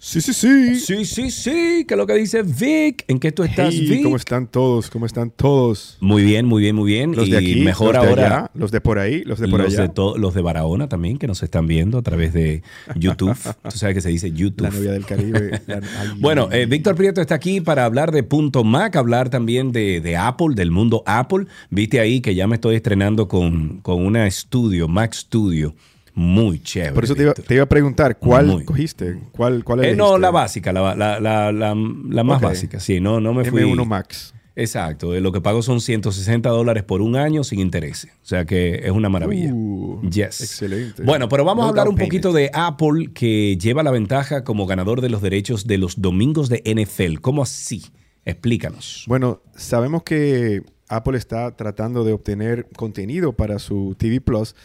Sí, 0.00 0.20
sí, 0.20 0.32
sí. 0.32 0.76
Sí, 0.76 1.04
sí, 1.04 1.28
sí. 1.32 1.84
¿Qué 1.86 1.94
es 1.94 1.98
lo 1.98 2.06
que 2.06 2.14
dice 2.14 2.42
Vic? 2.44 3.04
¿En 3.08 3.18
qué 3.18 3.32
tú 3.32 3.42
estás, 3.42 3.74
Hey, 3.74 3.86
Vic? 3.90 4.02
¿Cómo 4.04 4.14
están 4.16 4.46
todos? 4.46 4.90
¿Cómo 4.90 5.06
están 5.06 5.30
todos? 5.30 5.96
Muy 6.00 6.22
bien, 6.22 6.46
muy 6.46 6.62
bien, 6.62 6.76
muy 6.76 6.92
bien. 6.92 7.16
Los 7.16 7.26
y 7.26 7.32
de 7.32 7.38
aquí, 7.38 7.56
mejor 7.56 7.94
los 7.96 8.02
de 8.04 8.08
ahora. 8.08 8.26
allá, 8.26 8.50
los 8.54 8.70
de 8.70 8.80
por 8.80 9.00
ahí, 9.00 9.24
los 9.24 9.40
de 9.40 9.48
por 9.48 9.58
los 9.60 9.74
allá. 9.76 9.88
De 9.88 10.18
los 10.20 10.34
de 10.34 10.40
Barahona 10.42 10.88
también, 10.88 11.18
que 11.18 11.26
nos 11.26 11.42
están 11.42 11.66
viendo 11.66 11.98
a 11.98 12.02
través 12.02 12.32
de 12.32 12.62
YouTube. 12.94 13.36
Tú 13.68 13.76
sabes 13.76 13.96
que 13.96 14.00
se 14.00 14.10
dice 14.10 14.30
YouTube. 14.30 14.68
La 14.68 14.70
novia 14.70 14.92
del 14.92 15.04
Caribe. 15.04 15.60
la- 15.66 15.80
Bueno, 16.20 16.48
eh, 16.52 16.66
Víctor 16.66 16.94
Prieto 16.94 17.20
está 17.20 17.34
aquí 17.34 17.60
para 17.60 17.84
hablar 17.84 18.12
de 18.12 18.22
Punto 18.22 18.62
Mac, 18.62 18.94
hablar 18.94 19.30
también 19.30 19.72
de, 19.72 20.00
de 20.00 20.16
Apple, 20.16 20.54
del 20.54 20.70
mundo 20.70 21.02
Apple. 21.06 21.46
Viste 21.70 21.98
ahí 21.98 22.20
que 22.20 22.36
ya 22.36 22.46
me 22.46 22.54
estoy 22.54 22.76
estrenando 22.76 23.26
con, 23.26 23.78
con 23.80 24.06
una 24.06 24.28
estudio, 24.28 24.86
Mac 24.86 25.12
Studio, 25.12 25.74
muy 26.18 26.60
chévere. 26.60 26.92
por 26.94 27.04
eso 27.04 27.14
te 27.14 27.22
iba, 27.22 27.32
te 27.32 27.54
iba 27.54 27.62
a 27.62 27.68
preguntar, 27.68 28.18
¿cuál 28.18 28.46
Muy. 28.46 28.64
cogiste? 28.64 29.18
¿Cuál, 29.30 29.62
cuál 29.62 29.84
Eh, 29.84 29.94
no, 29.94 30.18
la 30.18 30.32
básica, 30.32 30.72
la, 30.72 30.94
la, 30.96 31.20
la, 31.20 31.52
la- 31.52 32.24
más 32.24 32.40
básica, 32.40 32.80
sí, 32.80 33.00
no, 33.00 33.20
no 33.20 33.32
me 33.32 33.44
fui. 33.44 33.62
M1 33.62 33.86
Max. 33.86 34.34
Exacto, 34.56 35.14
lo 35.20 35.30
que 35.30 35.40
pago 35.40 35.62
son 35.62 35.80
160 35.80 36.48
dólares 36.48 36.82
por 36.82 37.02
un 37.02 37.14
año 37.14 37.44
sin 37.44 37.60
intereses. 37.60 38.10
O 38.24 38.26
sea 38.26 38.44
que 38.44 38.80
es 38.82 38.90
una 38.90 39.08
maravilla. 39.08 39.52
Uh, 39.54 40.00
yes. 40.10 40.40
Excelente. 40.40 41.04
Bueno, 41.04 41.28
pero 41.28 41.44
vamos 41.44 41.64
a 41.64 41.68
hablar 41.68 41.88
un 41.88 41.94
poquito 41.94 42.32
de 42.32 42.50
Apple 42.52 43.10
que 43.14 43.56
lleva 43.56 43.84
la 43.84 43.92
ventaja 43.92 44.42
como 44.42 44.66
ganador 44.66 45.00
de 45.00 45.10
los 45.10 45.22
derechos 45.22 45.68
de 45.68 45.78
los 45.78 46.02
domingos 46.02 46.48
de 46.48 46.60
NFL. 46.64 47.20
¿Cómo 47.20 47.44
así? 47.44 47.84
Explícanos. 48.24 49.04
Bueno, 49.06 49.40
sabemos 49.54 50.02
que 50.02 50.62
Apple 50.88 51.16
está 51.16 51.54
tratando 51.54 52.02
de 52.02 52.12
obtener 52.12 52.66
contenido 52.76 53.32
para 53.34 53.60
su 53.60 53.94
TV 53.96 54.20
Plus. 54.20 54.56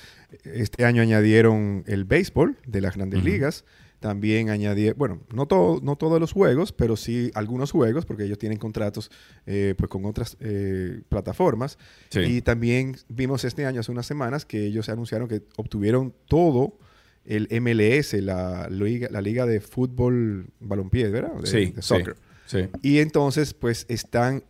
Este 0.43 0.85
año 0.85 1.01
añadieron 1.01 1.83
el 1.87 2.05
béisbol 2.05 2.57
de 2.65 2.81
las 2.81 2.95
grandes 2.95 3.23
ligas. 3.23 3.65
También 3.99 4.49
añadieron, 4.49 4.97
bueno, 4.97 5.21
no, 5.33 5.45
todo, 5.47 5.79
no 5.81 5.95
todos 5.95 6.19
los 6.19 6.33
juegos, 6.33 6.73
pero 6.73 6.97
sí 6.97 7.31
algunos 7.35 7.71
juegos, 7.71 8.05
porque 8.05 8.25
ellos 8.25 8.37
tienen 8.37 8.57
contratos 8.57 9.09
eh, 9.45 9.75
pues 9.77 9.89
con 9.89 10.03
otras 10.03 10.35
eh, 10.41 11.03
plataformas. 11.07 11.77
Sí. 12.09 12.19
Y 12.19 12.41
también 12.41 12.97
vimos 13.07 13.45
este 13.45 13.65
año, 13.65 13.79
hace 13.79 13.91
unas 13.93 14.05
semanas, 14.05 14.45
que 14.45 14.65
ellos 14.65 14.89
anunciaron 14.89 15.29
que 15.29 15.43
obtuvieron 15.55 16.13
todo 16.27 16.77
el 17.23 17.47
MLS, 17.61 18.11
la 18.21 18.67
liga, 18.69 19.07
la 19.09 19.21
liga 19.21 19.45
de 19.45 19.61
fútbol 19.61 20.47
balompié, 20.59 21.07
¿verdad? 21.09 21.35
De- 21.39 21.47
Sí, 21.47 21.65
de 21.71 21.81
sí, 21.81 21.87
soccer. 21.87 22.17
sí. 22.45 22.67
Y 22.81 22.99
entonces, 22.99 23.53
pues 23.53 23.85
están 23.87 24.43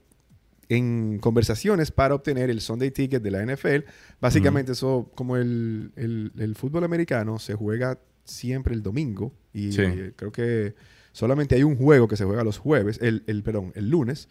en 0.70 1.20
conversaciones 1.20 1.92
para 1.92 2.16
obtener 2.16 2.50
el 2.50 2.62
Sunday 2.62 2.92
Ticket 2.92 3.22
de 3.22 3.32
la 3.32 3.42
NFL. 3.46 3.86
Básicamente, 4.22 4.72
eso, 4.72 5.12
como 5.16 5.36
el, 5.38 5.92
el- 5.96 6.32
el 6.38 6.56
fútbol 6.56 6.84
americano, 6.84 7.40
se 7.40 7.54
juega 7.56 8.00
siempre 8.24 8.74
el 8.74 8.82
domingo. 8.82 9.34
Y 9.54 9.72
Sí. 9.74 9.82
eh, 9.82 10.14
creo 10.16 10.32
que 10.32 10.76
solamente 11.12 11.56
hay 11.56 11.64
un 11.64 11.76
juego 11.76 12.08
que 12.08 12.16
se 12.18 12.24
juega 12.26 12.44
los 12.44 12.58
jueves, 12.58 13.00
el, 13.02 13.24
el, 13.28 13.44
perdón, 13.44 13.72
el 13.76 13.90
lunes. 13.90 14.30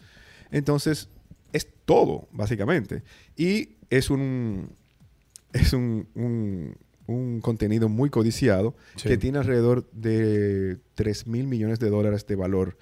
Entonces, 0.51 1.09
es 1.53 1.67
todo, 1.85 2.27
básicamente. 2.31 3.03
Y 3.37 3.75
es 3.89 4.09
un, 4.09 4.69
es 5.53 5.73
un, 5.73 6.07
un- 6.15 6.75
un 7.05 7.41
contenido 7.41 7.89
muy 7.89 8.09
codiciado 8.09 8.75
Sí. 8.95 9.09
que 9.09 9.17
tiene 9.17 9.37
alrededor 9.37 9.89
de 9.91 10.77
3 10.95 11.27
mil 11.27 11.47
millones 11.47 11.79
de 11.79 11.89
dólares 11.89 12.25
de 12.27 12.35
valor. 12.37 12.77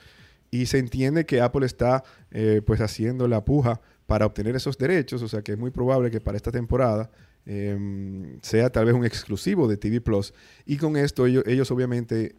Y 0.52 0.66
se 0.66 0.78
entiende 0.80 1.26
que 1.26 1.42
Apple 1.42 1.66
está 1.66 2.04
eh, 2.30 2.62
pues 2.66 2.82
haciendo 2.82 3.28
la 3.28 3.44
puja 3.46 3.80
para 4.06 4.26
obtener 4.26 4.56
esos 4.56 4.78
derechos, 4.78 5.22
o 5.22 5.28
sea 5.30 5.42
que 5.42 5.54
es 5.54 5.58
muy 5.58 5.72
probable 5.72 6.12
que 6.12 6.20
para 6.20 6.36
esta 6.36 6.52
temporada 6.52 7.10
em, 7.46 8.38
sea 8.42 8.70
tal 8.70 8.86
vez 8.86 8.94
un 8.94 9.06
exclusivo 9.06 9.68
de 9.70 9.78
TV 9.78 10.02
Plus. 10.02 10.34
Y 10.66 10.76
con 10.78 10.98
esto 10.98 11.26
ellos, 11.26 11.44
ellos 11.48 11.72
obviamente 11.72 12.36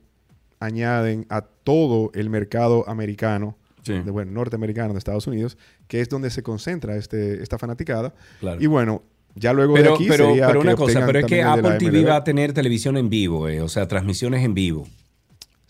añaden 0.60 1.26
a 1.30 1.40
todo 1.40 2.10
el 2.14 2.30
mercado 2.30 2.89
americano 2.89 3.56
Sí. 3.82 3.94
de, 3.94 4.12
bueno, 4.12 4.30
norteamericano 4.30 4.93
de 4.93 4.98
Estados 4.98 5.26
Unidos, 5.26 5.59
que 5.89 6.01
es 6.01 6.09
donde 6.09 6.30
se 6.30 6.44
concentra 6.44 6.94
este, 6.94 7.43
esta 7.43 7.59
fanaticada. 7.59 8.14
Claro. 8.39 8.62
Y 8.62 8.66
bueno, 8.68 9.02
ya 9.34 9.52
luego 9.52 9.74
de 9.74 9.89
aquí 9.89 10.06
pero, 10.09 10.28
sería 10.28 10.47
pero 10.47 10.60
que 10.60 10.66
una 10.68 10.76
cosa, 10.76 11.05
pero 11.05 11.18
es 11.18 11.26
que 11.26 11.43
Apple 11.43 11.78
TV 11.78 12.05
va 12.05 12.16
a 12.16 12.24
tener 12.24 12.52
televisión 12.52 12.97
en 12.97 13.09
vivo, 13.09 13.48
eh, 13.48 13.60
o 13.60 13.68
sea, 13.68 13.89
transmisiones 13.89 14.44
en 14.44 14.55
vivo. 14.55 14.86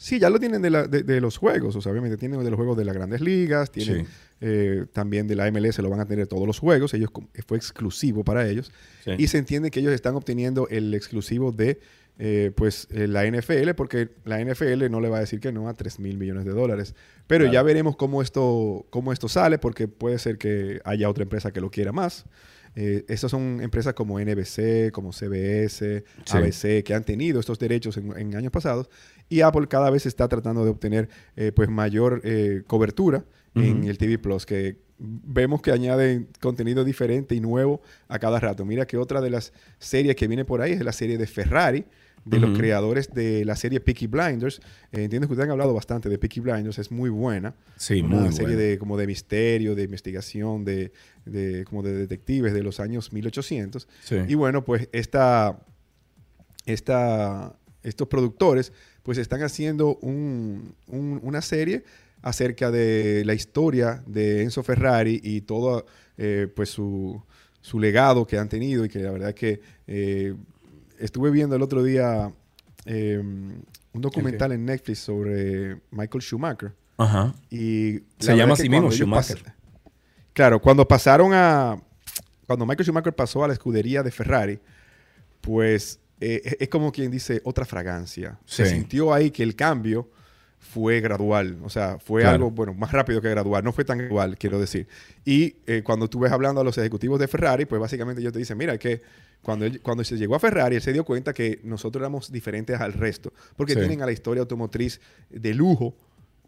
Sí, 0.03 0.19
ya 0.19 0.29
lo 0.31 0.41
tienen 0.41 0.63
de, 0.63 0.71
la- 0.71 0.87
de- 0.89 1.03
de 1.05 1.21
los 1.21 1.37
juegos, 1.39 1.77
o 1.77 1.81
sea, 1.81 1.93
obviamente 1.93 2.17
tienen 2.17 2.43
de 2.43 2.51
los 2.51 2.57
juegos 2.57 2.77
de 2.77 2.85
las 2.85 2.95
grandes 2.95 3.21
ligas, 3.21 3.71
tienen 3.71 4.05
Sí. 4.07 4.13
eh, 4.41 4.87
también 4.93 5.29
de 5.29 5.37
la 5.37 5.47
MLS, 5.51 5.79
lo 5.81 5.91
van 5.91 6.01
a 6.01 6.07
tener 6.07 6.27
todos 6.27 6.45
los 6.47 6.59
juegos, 6.59 6.93
ellos 6.95 7.11
fue 7.47 7.57
exclusivo 7.57 8.25
para 8.25 8.49
ellos, 8.49 8.73
Sí. 9.05 9.13
y 9.17 9.27
se 9.29 9.39
entiende 9.39 9.71
que 9.71 9.79
ellos 9.79 9.93
están 9.93 10.17
obteniendo 10.17 10.67
el 10.69 10.93
exclusivo 10.95 11.53
de 11.53 11.79
eh, 12.19 12.51
pues 12.55 12.89
eh, 12.91 13.09
la 13.09 13.25
NFL, 13.25 13.75
porque 13.75 14.11
la 14.27 14.39
NFL 14.39 14.91
no 14.91 15.01
le 15.01 15.09
va 15.09 15.17
a 15.17 15.21
decir 15.21 15.41
que 15.41 15.51
no 15.51 15.67
a 15.69 15.73
3 15.75 15.99
mil 15.99 16.19
millones 16.19 16.45
de 16.45 16.51
dólares, 16.51 16.95
pero 17.27 17.45
Claro. 17.45 17.55
ya 17.55 17.63
veremos 17.63 17.97
cómo 17.97 18.21
esto, 18.21 18.87
cómo 18.91 19.13
esto 19.15 19.29
sale, 19.29 19.59
porque 19.59 19.89
puede 19.89 20.19
ser 20.19 20.37
que 20.37 20.81
haya 20.85 21.09
otra 21.09 21.23
empresa 21.23 21.53
que 21.53 21.61
lo 21.63 21.71
quiera 21.71 21.91
más. 21.91 22.27
Eh, 22.75 23.05
estas 23.09 23.31
son 23.31 23.61
empresas 23.63 23.95
como 23.95 24.19
NBC, 24.21 24.91
como 24.93 25.13
CBS, 25.13 26.05
Sí. 26.25 26.37
ABC, 26.37 26.83
que 26.85 26.95
han 26.95 27.05
tenido 27.05 27.41
estos 27.41 27.59
derechos 27.59 27.97
en, 27.97 28.17
en 28.17 28.35
años 28.37 28.53
pasados. 28.53 28.89
Y 29.29 29.41
Apple 29.41 29.67
cada 29.69 29.91
vez 29.91 30.07
está 30.07 30.29
tratando 30.29 30.65
de 30.65 30.71
obtener 30.71 31.09
eh, 31.37 31.53
pues 31.55 31.69
mayor 31.69 32.21
eh, 32.25 32.63
cobertura 32.67 33.25
en 33.55 33.85
el 33.85 33.99
TV 33.99 34.19
Plus, 34.19 34.47
que 34.47 34.79
vemos 34.99 35.61
que 35.61 35.73
añaden 35.73 36.29
contenido 36.41 36.85
diferente 36.85 37.35
y 37.35 37.41
nuevo 37.41 37.83
a 38.09 38.19
cada 38.19 38.41
rato. 38.41 38.65
Mira 38.65 38.87
que 38.87 38.97
otra 38.97 39.21
de 39.21 39.29
las 39.29 39.53
series 39.79 40.17
que 40.17 40.27
viene 40.27 40.47
por 40.47 40.63
ahí 40.63 40.73
es 40.73 40.83
la 40.83 40.93
serie 40.93 41.19
de 41.19 41.27
Ferrari, 41.27 41.85
de 42.25 42.39
los 42.39 42.57
creadores 42.57 43.13
de 43.13 43.45
la 43.45 43.55
serie 43.57 43.81
Peaky 43.81 44.07
Blinders. 44.07 44.61
Eh, 44.93 45.03
entiendo 45.05 45.27
que 45.29 45.35
ustedes 45.35 45.47
han 45.49 45.51
hablado 45.51 45.75
bastante 45.75 46.09
de 46.09 46.17
Peaky 46.19 46.41
Blinders, 46.41 46.79
es 46.79 46.91
muy 46.91 47.11
buena. 47.11 47.55
Sí, 47.77 48.01
Una 48.01 48.21
muy 48.21 48.33
serie 48.33 48.55
buena. 48.55 48.63
de 48.71 48.79
como 48.79 48.97
de 48.97 49.07
misterio, 49.07 49.75
de 49.75 49.83
investigación, 49.83 50.65
de, 50.65 50.93
de- 51.27 51.65
como 51.69 51.83
de 51.83 51.93
detectives 51.93 52.55
de 52.55 52.63
los 52.63 52.81
años 52.81 53.13
1800. 53.13 53.87
Sí. 54.03 54.17
Y 54.29 54.35
bueno, 54.35 54.65
pues 54.65 54.89
esta, 54.93 55.59
esta, 56.65 57.57
estos 57.83 58.09
productores 58.09 58.73
pues 59.03 59.19
están 59.19 59.43
haciendo 59.43 59.97
un- 59.97 60.75
un- 60.89 61.21
una 61.23 61.41
serie 61.43 61.85
acerca 62.23 62.71
de 62.71 63.25
la 63.25 63.35
historia 63.35 64.03
de 64.07 64.43
Enzo 64.43 64.63
Ferrari 64.63 65.21
y 65.23 65.41
todo 65.43 65.85
eh, 66.19 66.47
pues 66.55 66.69
su, 66.71 67.21
su 67.61 67.81
legado 67.81 68.27
que 68.27 68.39
han 68.39 68.49
tenido 68.49 68.85
y 68.85 68.89
que 68.89 69.01
la 69.01 69.11
verdad 69.11 69.31
es 69.31 69.35
que 69.35 69.61
eh, 69.89 70.35
estuve 70.99 71.31
viendo 71.31 71.57
el 71.57 71.63
otro 71.63 71.83
día 71.83 72.33
eh, 72.85 73.19
un 73.19 74.01
documental 74.01 74.53
en 74.53 74.65
Netflix 74.65 75.01
sobre 75.01 75.81
Michael 75.91 76.23
Schumacher. 76.23 76.73
Ajá. 76.97 77.35
Y 77.51 78.01
Se 78.19 78.37
llama 78.37 78.55
así 78.55 78.69
mismo, 78.69 78.91
Schumacher. 78.91 79.43
claro, 80.33 80.61
cuando 80.61 80.87
pasaron 80.87 81.33
a. 81.35 81.81
Cuando 82.47 82.67
Michael 82.67 82.85
Schumacher 82.87 83.15
pasó 83.15 83.43
a 83.45 83.49
la 83.49 83.53
escudería 83.55 84.03
de 84.03 84.11
Ferrari, 84.11 84.59
pues 85.41 85.99
eh, 86.25 86.57
es- 86.61 86.69
como 86.69 86.93
quien 86.93 87.11
dice 87.11 87.41
otra 87.45 87.65
fragancia. 87.65 88.39
Se 88.47 88.65
Sí. 88.67 88.75
sintió 88.75 89.13
ahí 89.13 89.31
que 89.31 89.43
el 89.43 89.55
cambio 89.57 90.09
fue 90.59 91.01
gradual. 91.01 91.59
O 91.65 91.69
sea, 91.69 91.99
fue 91.99 92.21
Claro. 92.23 92.37
algo, 92.37 92.51
bueno, 92.53 92.73
más 92.75 92.93
rápido 92.93 93.21
que 93.21 93.29
gradual. 93.29 93.65
No 93.65 93.73
fue 93.73 93.85
tan 93.85 93.99
gradual, 93.99 94.39
quiero 94.39 94.61
decir. 94.61 94.87
Y 95.25 95.57
eh, 95.67 95.83
cuando 95.85 96.09
tú 96.09 96.21
ves 96.21 96.31
hablando 96.33 96.61
a 96.61 96.65
los 96.65 96.79
ejecutivos 96.79 97.19
de 97.19 97.27
Ferrari, 97.29 97.65
pues 97.65 97.81
básicamente 97.81 98.21
ellos 98.21 98.33
te 98.33 98.39
dicen, 98.39 98.57
mira, 98.57 98.79
que 98.79 99.03
cuando, 99.43 99.65
él- 99.67 99.81
cuando 99.83 100.05
se 100.05 100.17
llegó 100.17 100.37
a 100.37 100.39
Ferrari, 100.39 100.77
él 100.77 100.83
se 100.83 100.93
dio 100.93 101.05
cuenta 101.05 101.33
que 101.33 101.61
nosotros 101.65 102.01
éramos 102.01 102.31
diferentes 102.31 102.81
al 102.81 102.93
resto. 102.93 103.33
Porque 103.57 103.73
Sí. 103.73 103.81
tienen 103.81 104.03
a 104.03 104.07
la 104.07 104.13
historia 104.13 104.41
automotriz 104.43 105.01
de 105.31 105.53
lujo 105.53 105.97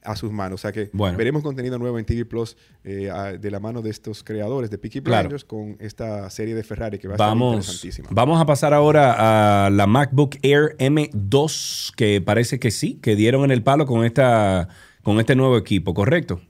a 0.05 0.15
sus 0.17 0.31
manos. 0.31 0.61
O 0.61 0.63
sea 0.63 0.71
que 0.73 0.91
Bueno. 0.93 1.17
veremos 1.19 1.43
contenido 1.43 1.79
nuevo 1.79 1.99
en 1.99 2.05
TV 2.05 2.25
Plus 2.25 2.57
eh, 2.85 3.11
a- 3.11 3.33
de 3.33 3.51
la 3.51 3.59
mano 3.59 3.83
de 3.83 3.91
estos 3.91 4.23
creadores 4.23 4.71
de 4.71 4.79
Peaky 4.79 5.01
Claro. 5.01 5.29
Blinders 5.29 5.45
con 5.45 5.77
esta 5.81 6.29
serie 6.31 6.55
de 6.55 6.63
Ferrari 6.63 6.99
que 6.99 7.09
va 7.09 7.15
a 7.15 7.17
Vamos, 7.19 7.55
interesantísima. 7.57 8.09
vamos 8.13 8.41
a 8.41 8.47
pasar 8.47 8.75
ahora 8.75 9.67
a 9.67 9.71
la 9.71 9.87
MacBook 9.87 10.37
Air 10.43 10.77
M2, 10.79 11.93
que 11.97 12.21
parece 12.21 12.59
que 12.59 12.71
sí, 12.71 12.99
que 13.03 13.17
dieron 13.17 13.45
en 13.45 13.51
el 13.51 13.63
palo 13.63 13.87
con, 13.87 14.05
esta, 14.05 14.69
con 15.03 15.19
este 15.21 15.35
nuevo 15.35 15.57
equipo, 15.57 15.95
¿correcto? 15.95 16.41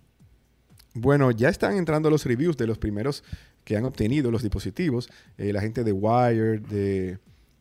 Bueno, 0.94 1.30
ya 1.30 1.48
están 1.48 1.76
entrando 1.76 2.08
los 2.10 2.24
reviews 2.24 2.56
de 2.56 2.66
los 2.66 2.78
primeros 2.78 3.24
que 3.64 3.76
han 3.76 3.84
obtenido 3.84 4.30
los 4.30 4.42
dispositivos. 4.42 5.08
Eh, 5.38 5.52
la 5.52 5.60
gente 5.60 5.82
de 5.84 5.92
Wired, 5.92 6.60
de 6.62 7.18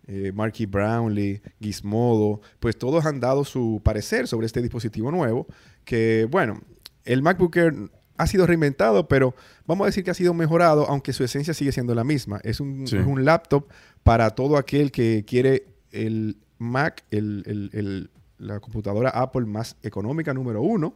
eh, 0.07 0.31
Marky 0.33 0.65
Brownlee, 0.65 1.41
Gizmodo, 1.61 2.41
pues 2.59 2.77
todos 2.77 3.05
han 3.05 3.19
dado 3.19 3.45
su 3.45 3.81
parecer 3.83 4.27
sobre 4.27 4.45
este 4.47 4.61
dispositivo 4.61 5.11
nuevo. 5.11 5.47
Que, 5.85 6.27
bueno, 6.29 6.61
el 7.05 7.21
MacBook 7.21 7.55
Air 7.57 7.73
ha 8.17 8.27
sido 8.27 8.45
reinventado, 8.45 9.07
pero 9.07 9.33
vamos 9.65 9.85
a 9.85 9.87
decir 9.87 10.03
que 10.03 10.11
ha 10.11 10.13
sido 10.13 10.33
mejorado, 10.33 10.87
aunque 10.87 11.13
su 11.13 11.23
esencia 11.23 11.53
sigue 11.53 11.71
siendo 11.71 11.95
la 11.95 12.03
misma. 12.03 12.39
Es 12.43 12.59
un, 12.59 12.85
Sí. 12.87 12.97
es 12.97 13.05
un 13.05 13.25
laptop 13.25 13.67
para 14.03 14.29
todo 14.31 14.57
aquel 14.57 14.91
que 14.91 15.23
quiere 15.25 15.65
el 15.91 16.37
Mac, 16.59 17.03
el- 17.11 17.43
el- 17.45 17.69
el- 17.73 18.09
la 18.37 18.59
computadora 18.59 19.09
Apple 19.09 19.45
más 19.45 19.77
económica, 19.83 20.33
número 20.33 20.61
uno. 20.61 20.95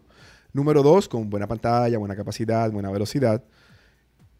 Número 0.54 0.82
dos, 0.84 1.08
con 1.10 1.30
buena 1.30 1.48
pantalla, 1.48 1.98
buena 1.98 2.16
capacidad, 2.16 2.72
buena 2.72 2.90
velocidad. 2.92 3.44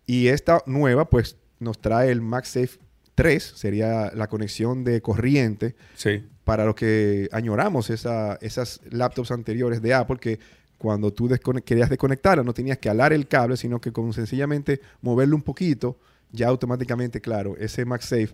Y 0.06 0.28
esta 0.28 0.62
nueva, 0.66 1.10
pues, 1.10 1.38
nos 1.60 1.80
trae 1.80 2.12
el 2.12 2.22
MagSafe 2.22 2.80
3, 3.18 3.44
sería 3.56 4.12
la 4.14 4.28
conexión 4.28 4.84
de 4.84 5.02
corriente 5.02 5.74
Sí. 5.96 6.24
para 6.44 6.66
los 6.66 6.76
que 6.76 7.28
añoramos 7.32 7.90
esa- 7.90 8.38
esas 8.42 8.80
laptops 8.92 9.32
anteriores 9.32 9.82
de 9.82 9.96
Apple 9.96 10.18
que 10.22 10.38
cuando 10.78 11.12
tú 11.12 11.28
descone- 11.28 11.64
querías 11.64 11.90
desconectarla 11.90 12.44
no 12.44 12.54
tenías 12.54 12.78
que 12.78 12.90
alar 12.90 13.12
el 13.14 13.28
cable, 13.28 13.58
sino 13.58 13.82
que 13.82 13.92
con 13.92 14.14
sencillamente 14.14 14.80
moverlo 15.02 15.36
un 15.36 15.42
poquito, 15.42 15.98
ya 16.32 16.48
automáticamente, 16.48 17.20
claro, 17.20 17.56
ese 17.58 17.84
MagSafe 17.86 18.30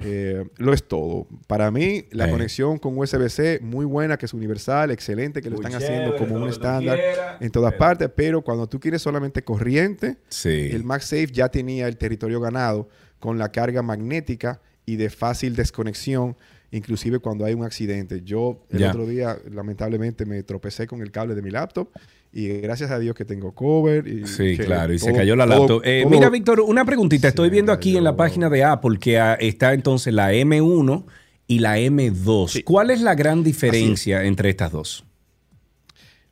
eh, 0.00 0.44
lo 0.58 0.72
es 0.72 0.84
todo. 0.86 1.26
Para 1.48 1.72
mí, 1.72 2.04
la 2.12 2.28
Eh. 2.28 2.30
conexión 2.30 2.78
con 2.78 2.96
USB-C 2.96 3.58
muy 3.60 3.84
buena, 3.84 4.16
que 4.16 4.26
es 4.26 4.32
universal, 4.32 4.92
excelente, 4.92 5.42
que 5.42 5.50
lo 5.50 5.56
Muy 5.56 5.64
están 5.66 5.80
chévere, 5.80 5.96
haciendo 6.04 6.16
como 6.16 6.36
un 6.40 6.48
estándar 6.48 6.96
en 7.40 7.50
todas 7.50 7.74
partes, 7.74 8.08
pero 8.14 8.42
cuando 8.42 8.68
tú 8.68 8.78
quieres 8.78 9.02
solamente 9.02 9.42
corriente, 9.42 10.18
Sí. 10.28 10.68
el 10.70 10.84
MagSafe 10.84 11.26
ya 11.32 11.48
tenía 11.48 11.88
el 11.88 11.96
territorio 11.96 12.38
ganado 12.40 12.88
con 13.18 13.38
la 13.38 13.50
carga 13.50 13.82
magnética 13.82 14.60
y 14.86 14.96
de 14.96 15.10
fácil 15.10 15.54
desconexión, 15.56 16.36
inclusive 16.70 17.18
cuando 17.18 17.44
hay 17.44 17.54
un 17.54 17.64
accidente. 17.64 18.22
Yo 18.24 18.64
el 18.70 18.84
otro 18.84 19.06
día, 19.06 19.36
lamentablemente, 19.50 20.24
me 20.26 20.42
tropecé 20.42 20.86
con 20.86 21.02
el 21.02 21.10
cable 21.10 21.34
de 21.34 21.42
mi 21.42 21.50
laptop 21.50 21.88
y 22.32 22.48
gracias 22.60 22.90
a 22.90 22.98
Dios 22.98 23.14
que 23.14 23.24
tengo 23.24 23.54
cover. 23.54 24.06
Y 24.06 24.26
Sí, 24.26 24.56
claro, 24.56 24.92
y 24.92 24.98
se 24.98 25.12
cayó 25.12 25.34
la 25.36 25.46
todo- 25.46 25.58
laptop. 25.58 25.82
Eh, 25.84 26.00
todo- 26.02 26.10
mira, 26.10 26.30
Víctor, 26.30 26.60
una 26.60 26.84
preguntita. 26.84 27.28
Estoy 27.28 27.50
viendo 27.50 27.72
aquí 27.72 27.96
en 27.96 28.04
la 28.04 28.16
página 28.16 28.48
de 28.48 28.64
Apple 28.64 28.98
que 28.98 29.18
está 29.40 29.72
entonces 29.74 30.12
la 30.14 30.32
M1 30.32 31.06
y 31.46 31.58
la 31.60 31.78
M2. 31.78 32.62
¿Cuál 32.64 32.90
es 32.90 33.00
la 33.00 33.14
gran 33.14 33.42
diferencia 33.42 34.24
entre 34.24 34.50
estas 34.50 34.70
dos? 34.72 35.04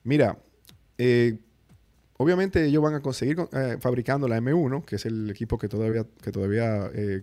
Mira, 0.05 0.39
eh, 0.99 1.39
obviamente 2.19 2.65
ellos 2.65 2.83
van 2.83 2.95
a 2.95 3.01
conseguir 3.01 3.37
eh, 3.53 3.77
fabricando 3.81 4.29
la 4.29 4.39
M1, 4.41 4.85
que 4.85 4.97
es 4.97 5.07
el 5.07 5.31
equipo 5.31 5.59
que 5.59 5.69
todavía, 5.69 6.05
que 6.23 6.33
todavía 6.33 6.91
eh, 6.95 7.23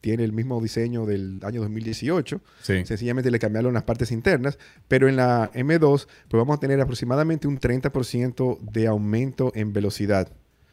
tiene 0.00 0.24
el 0.24 0.32
mismo 0.32 0.60
diseño 0.60 1.06
del 1.06 1.38
año 1.44 1.60
2018. 1.60 2.40
Sí. 2.62 2.84
Sencillamente 2.84 3.30
le 3.30 3.38
cambiaron 3.38 3.72
las 3.74 3.84
partes 3.84 4.10
internas, 4.10 4.58
pero 4.88 5.08
en 5.08 5.16
la 5.16 5.50
M2 5.52 6.06
pues 6.28 6.38
vamos 6.40 6.56
a 6.56 6.60
tener 6.60 6.80
aproximadamente 6.80 7.46
un 7.46 7.58
30% 7.60 8.58
de 8.60 8.86
aumento 8.88 9.52
en 9.54 9.72
velocidad. 9.72 10.32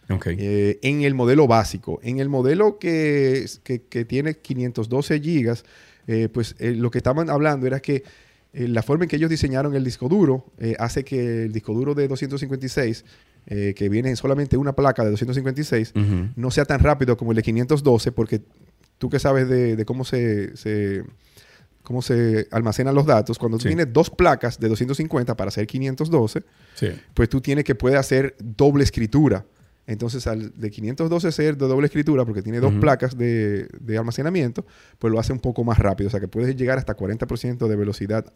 Ok. 0.10 0.28
Eh, 0.30 0.80
en 0.82 1.04
el 1.04 1.14
modelo 1.14 1.46
básico. 1.46 2.00
En 2.02 2.20
el 2.20 2.30
modelo 2.30 2.80
que, 2.80 3.46
que- 3.64 3.84
que 3.84 4.06
tiene 4.06 4.34
512 4.38 5.20
gigas, 5.20 5.64
pues 6.34 6.56
lo 6.60 6.90
que 6.90 6.98
estaban 6.98 7.30
hablando 7.30 7.68
era 7.68 7.80
que 7.82 8.04
la 8.52 8.82
forma 8.82 9.04
en 9.06 9.10
que 9.10 9.18
ellos 9.18 9.30
diseñaron 9.30 9.76
el 9.76 9.84
disco 9.84 10.10
duro 10.10 10.46
eh, 10.58 10.76
hace 10.80 11.04
que 11.04 11.44
el 11.44 11.52
disco 11.52 11.72
duro 11.76 11.94
de 11.94 12.08
256, 12.08 13.06
eh, 13.48 13.74
que 13.76 13.90
viene 13.90 14.10
en 14.10 14.16
solamente 14.16 14.58
una 14.58 14.74
placa 14.74 15.04
de 15.04 15.12
256, 15.12 15.94
Ujú. 15.96 16.30
no 16.36 16.52
sea 16.52 16.66
tan 16.66 16.80
rápido 16.82 17.18
como 17.18 17.32
el 17.32 17.36
de 17.38 17.44
512, 17.44 18.12
porque 18.12 18.42
tú 18.98 19.10
que 19.10 19.20
sabes 19.20 19.48
de, 19.50 19.76
de 19.76 19.86
cómo 19.86 20.04
se, 20.06 20.56
se- 20.58 21.04
cómo 21.84 22.02
se 22.04 22.48
almacenan 22.52 22.94
los 22.94 23.06
datos, 23.06 23.40
cuando 23.40 23.58
tú 23.58 23.64
Sí. 23.64 23.70
tienes 23.70 23.92
dos 23.92 24.10
placas 24.12 24.60
de 24.60 24.68
250 24.70 25.36
para 25.36 25.48
hacer 25.50 25.66
512, 25.66 26.44
Sí. 26.76 26.90
pues 27.16 27.30
tú 27.30 27.42
tienes 27.42 27.64
que 27.64 27.74
puede 27.76 27.96
hacer 27.98 28.36
doble 28.40 28.84
escritura. 28.84 29.46
Entonces, 29.88 30.28
al 30.28 30.52
de 30.56 30.70
512 30.70 31.32
ser 31.32 31.58
de 31.58 31.66
doble 31.68 31.88
escritura, 31.88 32.24
porque 32.24 32.44
tiene 32.44 32.60
dos 32.60 32.76
placas 32.76 33.18
de, 33.18 33.68
de 33.80 33.98
almacenamiento, 33.98 34.64
pues 35.00 35.12
lo 35.12 35.20
hace 35.20 35.34
un 35.34 35.40
poco 35.40 35.64
más 35.64 35.80
rápido. 35.80 36.10
O 36.10 36.12
sea, 36.12 36.20
que 36.20 36.28
puedes 36.28 36.56
llegar 36.56 36.78
hasta 36.78 36.96
40% 36.96 37.68
de 37.68 37.76
velocidad 37.76 38.32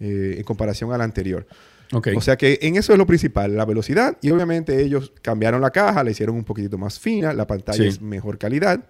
eh, 0.00 0.34
en 0.36 0.44
comparación 0.44 0.92
a 0.92 0.98
la 0.98 1.04
anterior. 1.04 1.46
O 1.92 2.20
sea 2.20 2.36
que 2.36 2.58
en 2.62 2.76
eso 2.76 2.92
es 2.92 2.98
lo 2.98 3.06
principal, 3.06 3.56
la 3.56 3.64
velocidad. 3.64 4.18
Y 4.20 4.30
obviamente 4.30 4.82
ellos 4.82 5.12
cambiaron 5.22 5.60
la 5.60 5.70
caja, 5.70 6.04
la 6.04 6.10
hicieron 6.10 6.36
un 6.36 6.44
poquitito 6.44 6.76
más 6.78 6.98
fina, 6.98 7.32
la 7.32 7.46
pantalla 7.46 7.82
Sí. 7.82 7.88
es 7.88 8.00
mejor 8.00 8.38
calidad. 8.38 8.84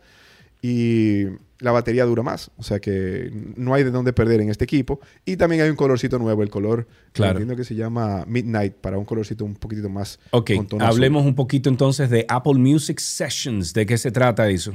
y 0.61 1.23
la 1.61 1.71
batería 1.71 2.05
dura 2.05 2.25
más. 2.25 2.51
O 2.57 2.65
sea 2.65 2.81
que 2.81 3.31
no 3.57 3.75
hay 3.75 3.85
de 3.85 3.93
dónde 3.93 4.13
perder 4.13 4.41
en 4.41 4.51
este 4.51 4.65
equipo. 4.65 4.99
Y 5.25 5.37
también 5.37 5.63
hay 5.63 5.71
un 5.71 5.77
colorcito 5.77 6.19
nuevo, 6.19 6.43
el 6.43 6.51
color 6.51 6.89
Claro. 7.13 7.35
entiendo 7.39 7.55
que 7.55 7.63
se 7.63 7.77
llama 7.77 8.25
Midnight, 8.27 8.75
para 8.75 8.99
un 8.99 9.05
colorcito 9.05 9.45
un 9.45 9.55
poquitito 9.55 9.89
más 9.89 10.19
Ok, 10.33 10.51
azul. 10.51 10.83
hablemos 10.83 11.25
un 11.25 11.37
poquito 11.37 11.69
entonces 11.71 12.11
de 12.11 12.27
Apple 12.29 12.55
Music 12.55 12.99
Sessions. 12.99 13.73
¿De 13.73 13.87
qué 13.87 13.97
se 13.97 14.11
trata 14.11 14.51
eso? 14.51 14.75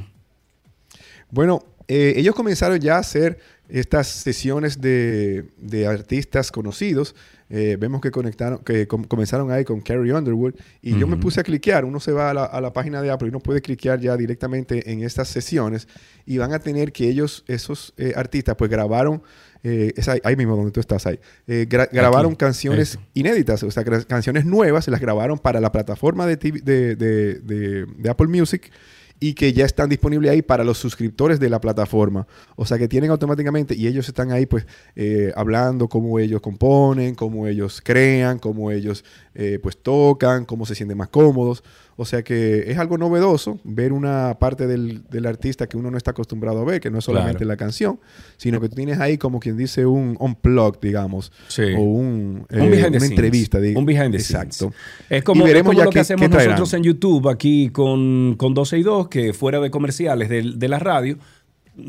Bueno, 1.30 1.62
eh, 1.88 2.14
ellos 2.16 2.34
comenzaron 2.34 2.78
ya 2.80 2.96
a 2.96 3.00
hacer 3.00 3.38
estas 3.68 4.06
sesiones 4.08 4.80
de, 4.80 5.44
de 5.58 5.86
artistas 5.86 6.50
conocidos. 6.50 7.14
Eh, 7.50 7.76
vemos 7.78 8.00
que 8.00 8.10
conectaron, 8.10 8.58
que 8.64 8.86
com- 8.88 9.04
comenzaron 9.04 9.50
ahí 9.50 9.64
con 9.64 9.80
Carrie 9.80 10.12
Underwood. 10.14 10.54
Y 10.82 10.98
yo 10.98 11.06
me 11.06 11.16
puse 11.16 11.40
a 11.40 11.42
cliquear. 11.44 11.84
Uno 11.84 12.00
se 12.00 12.10
va 12.12 12.30
a 12.30 12.34
la, 12.34 12.44
a 12.44 12.60
la 12.60 12.72
página 12.72 13.02
de 13.02 13.10
Apple 13.10 13.28
y 13.28 13.30
uno 13.30 13.40
puede 13.40 13.60
cliquear 13.60 14.00
ya 14.00 14.16
directamente 14.16 14.90
en 14.90 15.02
estas 15.02 15.28
sesiones. 15.28 15.86
Y 16.26 16.38
van 16.38 16.52
a 16.52 16.58
tener 16.58 16.92
que 16.92 17.08
ellos, 17.08 17.44
esos 17.46 17.92
eh, 17.98 18.12
artistas, 18.16 18.56
pues 18.56 18.70
grabaron. 18.70 19.22
eh, 19.62 19.92
es 19.96 20.08
ahí, 20.08 20.20
ahí 20.24 20.36
mismo 20.36 20.56
donde 20.56 20.72
tú 20.72 20.80
estás 20.80 21.06
ahí. 21.06 21.18
eh, 21.46 21.66
gra- 21.68 21.88
grabaron 21.90 22.34
canciones 22.34 22.90
eso. 22.90 23.00
inéditas, 23.14 23.62
o 23.62 23.70
sea, 23.70 23.82
canciones 24.06 24.44
nuevas, 24.44 24.88
las 24.88 25.00
grabaron 25.00 25.38
para 25.38 25.58
la 25.60 25.72
plataforma 25.72 26.26
de, 26.26 26.36
TV 26.36 26.60
de, 26.60 26.96
de- 26.96 27.34
de- 27.40 27.86
de 27.86 28.10
Apple 28.10 28.26
Music 28.28 28.70
y 29.20 29.34
que 29.34 29.52
ya 29.52 29.64
están 29.64 29.88
disponibles 29.88 30.30
ahí 30.30 30.42
para 30.42 30.64
los 30.64 30.78
suscriptores 30.78 31.40
de 31.40 31.48
la 31.48 31.60
plataforma. 31.60 32.26
O 32.56 32.66
sea, 32.66 32.78
que 32.78 32.88
tienen 32.88 33.10
automáticamente 33.10 33.74
y 33.74 33.86
ellos 33.86 34.08
están 34.08 34.32
ahí 34.32 34.46
pues 34.46 34.66
eh, 34.96 35.32
hablando 35.36 35.88
cómo 35.88 36.18
ellos 36.18 36.40
componen, 36.40 37.14
cómo 37.14 37.46
ellos 37.46 37.80
crean, 37.82 38.38
cómo 38.38 38.70
ellos 38.70 39.04
eh, 39.34 39.58
pues 39.62 39.78
tocan, 39.78 40.44
cómo 40.44 40.66
se 40.66 40.74
sienten 40.74 40.98
más 40.98 41.08
cómodos. 41.08 41.62
O 41.96 42.04
sea 42.04 42.22
que 42.24 42.70
es 42.70 42.78
algo 42.78 42.98
novedoso 42.98 43.60
ver 43.64 43.92
una 43.92 44.36
parte 44.40 44.66
del, 44.66 45.04
del 45.10 45.26
artista 45.26 45.68
que 45.68 45.76
uno 45.76 45.90
no 45.90 45.96
está 45.96 46.10
acostumbrado 46.10 46.60
a 46.60 46.64
ver, 46.64 46.80
que 46.80 46.90
no 46.90 46.98
es 46.98 47.04
solamente 47.04 47.38
Claro. 47.38 47.48
la 47.48 47.56
canción, 47.56 48.00
sino 48.36 48.60
que 48.60 48.68
tú 48.68 48.74
tienes 48.76 48.98
ahí 48.98 49.16
como 49.16 49.38
quien 49.40 49.56
dice 49.56 49.86
un 49.86 50.16
unplug, 50.18 50.80
digamos, 50.80 51.30
Sí. 51.48 51.62
o 51.76 51.80
un, 51.80 52.04
Un 52.04 52.46
eh, 52.50 52.60
una 52.66 52.76
scenes. 52.76 53.02
entrevista. 53.04 53.60
diga- 53.60 53.78
Un 53.78 53.86
behind 53.86 54.10
the 54.10 54.16
Exacto. 54.18 54.54
scenes. 54.54 54.74
Es 55.08 55.22
como, 55.24 55.44
Y 55.44 55.48
veremos 55.48 55.72
es 55.72 55.74
como 55.74 55.78
ya 55.78 55.84
lo 55.84 55.90
que 55.92 56.00
hacemos 56.00 56.28
nosotros 56.30 56.74
en 56.74 56.82
YouTube 56.82 57.28
aquí 57.28 57.70
con, 57.70 58.34
con 58.36 58.54
12 58.54 58.78
y 58.78 58.82
2, 58.82 59.08
que 59.08 59.32
fuera 59.32 59.60
de 59.60 59.70
comerciales 59.70 60.28
de, 60.28 60.52
de 60.56 60.68
la 60.68 60.78
radio, 60.78 61.16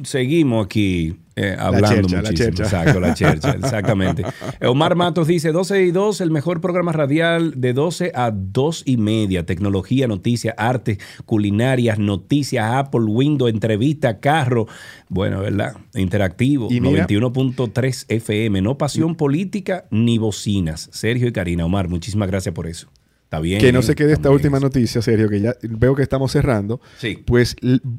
seguimos 0.04 0.66
aquí 0.66 1.16
eh, 1.36 1.56
hablando 1.60 2.08
chercha, 2.08 2.22
muchísimo. 2.32 2.64
Exacto, 2.64 3.00
la 3.00 3.14
chercha, 3.14 3.52
exactamente. 3.52 4.24
Omar 4.66 4.96
Matos 4.96 5.28
dice 5.28 5.52
12 5.52 5.84
y 5.84 5.92
2, 5.92 6.22
el 6.22 6.32
mejor 6.32 6.62
programa 6.62 6.92
radial 6.94 7.54
de 7.60 7.74
12 7.74 8.12
a 8.16 8.32
2 8.32 8.84
y 8.86 8.98
media. 8.98 9.46
Tecnología, 9.46 10.08
noticias, 10.08 10.56
arte, 10.58 10.98
culinarias, 11.26 12.00
noticias, 12.00 12.66
Apple, 12.74 13.02
Windows, 13.02 13.52
entrevista, 13.52 14.20
carro. 14.20 14.68
Bueno, 15.10 15.42
¿verdad? 15.42 15.76
Interactivo. 15.94 16.68
Y 16.72 16.80
mira- 16.80 17.06
91.3 17.08 18.06
FM. 18.08 18.62
No 18.62 18.78
pasión 18.78 19.16
política 19.16 19.86
ni 19.92 20.18
bocinas. 20.18 20.90
Sergio 20.94 21.28
y 21.28 21.32
Karina. 21.34 21.66
Omar, 21.66 21.90
muchísimas 21.90 22.30
gracias 22.30 22.56
por 22.56 22.68
eso. 22.68 22.88
Está 23.26 23.40
bien. 23.40 23.60
Que 23.60 23.72
no 23.72 23.82
se 23.82 23.96
quede 23.96 24.14
esta 24.14 24.30
última 24.32 24.60
noticia, 24.60 25.02
Sergio, 25.02 25.30
que 25.30 25.42
ya 25.42 25.56
veo 25.62 25.96
que 25.96 26.04
estamos 26.04 26.32
cerrando. 26.32 26.80
Sí. 26.98 27.18
Pues 27.26 27.56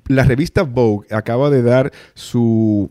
la 0.08 0.24
revista 0.24 0.62
Vogue 0.62 1.06
acaba 1.10 1.50
de 1.50 1.62
dar 1.62 1.92
su 2.14 2.90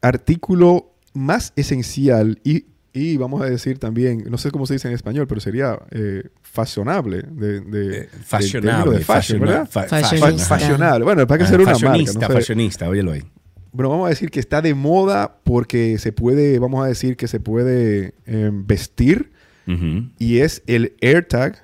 artículo 0.00 0.94
más 1.14 1.52
esencial 1.56 2.40
y, 2.44 2.66
y 2.92 3.16
vamos 3.16 3.42
a 3.42 3.46
decir 3.46 3.78
también, 3.78 4.24
no 4.30 4.38
sé 4.38 4.50
cómo 4.50 4.66
se 4.66 4.74
dice 4.74 4.88
en 4.88 4.94
español, 4.94 5.26
pero 5.26 5.40
sería 5.40 5.78
eh, 5.90 6.24
fashionable. 6.42 7.22
De, 7.22 8.08
fashionable, 8.24 9.00
fashionable. 9.00 11.04
Bueno, 11.04 11.26
para 11.26 11.38
que 11.38 11.44
Ah, 11.44 11.48
ser 11.48 11.60
una 11.60 11.72
marca. 11.72 11.86
fashionista, 11.86 12.20
no 12.20 12.26
sé. 12.28 12.32
fashionista, 12.34 12.88
óyelo 12.88 13.12
ahí. 13.12 13.22
Bueno, 13.72 13.90
vamos 13.90 14.06
a 14.06 14.10
decir 14.10 14.30
que 14.30 14.40
está 14.40 14.62
de 14.62 14.74
moda 14.74 15.38
porque 15.44 15.98
se 15.98 16.12
puede, 16.12 16.58
vamos 16.58 16.84
a 16.84 16.88
decir 16.88 17.16
que 17.16 17.28
se 17.28 17.40
puede 17.40 18.14
eh, 18.26 18.50
vestir 18.52 19.32
y 20.18 20.38
es 20.38 20.62
el 20.66 20.94
AirTag 21.02 21.62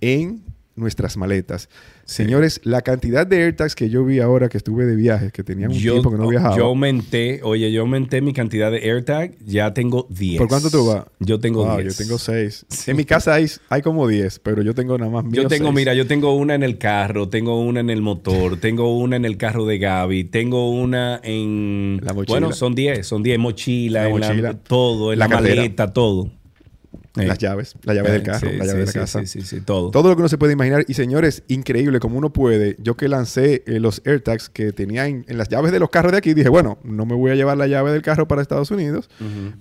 en 0.00 0.42
nuestras 0.74 1.16
maletas. 1.16 1.68
Señores, 2.04 2.60
la 2.62 2.82
cantidad 2.82 3.26
de 3.26 3.42
AirTags 3.42 3.74
que 3.74 3.88
yo 3.88 4.04
vi 4.04 4.20
ahora 4.20 4.48
que 4.48 4.58
estuve 4.58 4.84
de 4.84 4.94
viaje, 4.94 5.30
que 5.32 5.42
tenía 5.42 5.68
un 5.68 5.74
Yo, 5.74 5.94
tiempo 5.94 6.10
que 6.12 6.18
no 6.18 6.28
viajaba. 6.28 6.56
yo 6.56 6.66
aumenté, 6.66 7.40
oye, 7.42 7.72
yo 7.72 7.80
aumenté 7.80 8.20
mi 8.20 8.32
cantidad 8.32 8.70
de 8.70 8.78
AirTag, 8.78 9.36
ya 9.44 9.72
tengo 9.74 10.06
10. 10.10 10.38
¿Por 10.38 10.48
cuánto 10.48 10.70
tú 10.70 10.86
vas? 10.86 11.04
Yo 11.18 11.40
tengo 11.40 11.64
Wow, 11.64 11.78
10. 11.80 11.96
Yo 11.96 12.04
tengo 12.04 12.18
6. 12.18 12.66
En 12.88 12.96
mi 12.96 13.04
casa 13.06 13.34
hay, 13.34 13.46
hay 13.70 13.80
como 13.82 14.06
10, 14.06 14.38
pero 14.40 14.62
yo 14.62 14.72
tengo 14.74 14.96
nada 14.98 15.10
más 15.10 15.24
Yo 15.24 15.30
mío 15.30 15.48
tengo, 15.48 15.68
seis. 15.68 15.74
mira, 15.76 15.94
yo 15.94 16.06
tengo 16.06 16.36
una 16.36 16.54
en 16.54 16.62
el 16.62 16.76
carro, 16.78 17.28
tengo 17.30 17.58
una 17.60 17.80
en 17.80 17.90
el 17.90 18.02
motor, 18.02 18.56
tengo 18.60 18.96
una 18.98 19.16
en 19.16 19.24
el 19.24 19.36
carro 19.38 19.64
de 19.64 19.78
Gaby, 19.78 20.24
tengo 20.24 20.70
una 20.70 21.20
en... 21.24 22.00
La 22.04 22.12
mochila. 22.12 22.38
Bueno, 22.38 22.52
son 22.52 22.74
10, 22.76 23.04
son 23.04 23.22
10, 23.24 23.38
mochila, 23.38 24.02
La 24.02 24.08
en 24.10 24.20
la- 24.20 24.28
mochila. 24.28 24.54
todo, 24.58 25.12
en 25.12 25.18
La 25.18 25.26
maleta, 25.26 25.92
todo. 25.92 26.30
Las 27.24 27.38
llaves, 27.38 27.74
la 27.82 27.94
llave 27.94 28.08
Eh, 28.08 28.12
del 28.12 28.22
carro, 28.22 28.50
sí, 28.50 28.56
la 28.56 28.64
llave 28.66 28.70
sí, 28.70 28.76
de 28.78 28.84
la 28.84 28.92
sí, 28.92 28.98
casa. 28.98 29.20
sí, 29.20 29.26
sí, 29.26 29.42
sí, 29.42 29.60
todo. 29.62 29.90
Todo 29.90 30.08
lo 30.10 30.16
que 30.16 30.20
uno 30.20 30.28
se 30.28 30.38
puede 30.38 30.52
imaginar. 30.52 30.84
Y 30.86 30.94
señores, 30.94 31.42
increíble 31.48 31.98
como 32.00 32.18
uno 32.18 32.32
puede. 32.32 32.76
Yo 32.78 32.96
que 32.96 33.08
lancé 33.08 33.62
eh, 33.66 33.80
los 33.80 34.02
AirTags 34.04 34.48
que 34.50 34.72
tenía 34.72 35.06
en, 35.06 35.24
en 35.28 35.38
las 35.38 35.48
llaves 35.48 35.72
de 35.72 35.78
los 35.78 35.88
carros 35.90 36.12
de 36.12 36.18
aquí, 36.18 36.34
dije, 36.34 36.48
bueno, 36.48 36.78
no 36.84 37.06
me 37.06 37.14
voy 37.14 37.30
a 37.30 37.34
llevar 37.34 37.56
la 37.56 37.66
llave 37.66 37.92
del 37.92 38.02
carro 38.02 38.28
para 38.28 38.42
Estados 38.42 38.70
Unidos, 38.70 39.08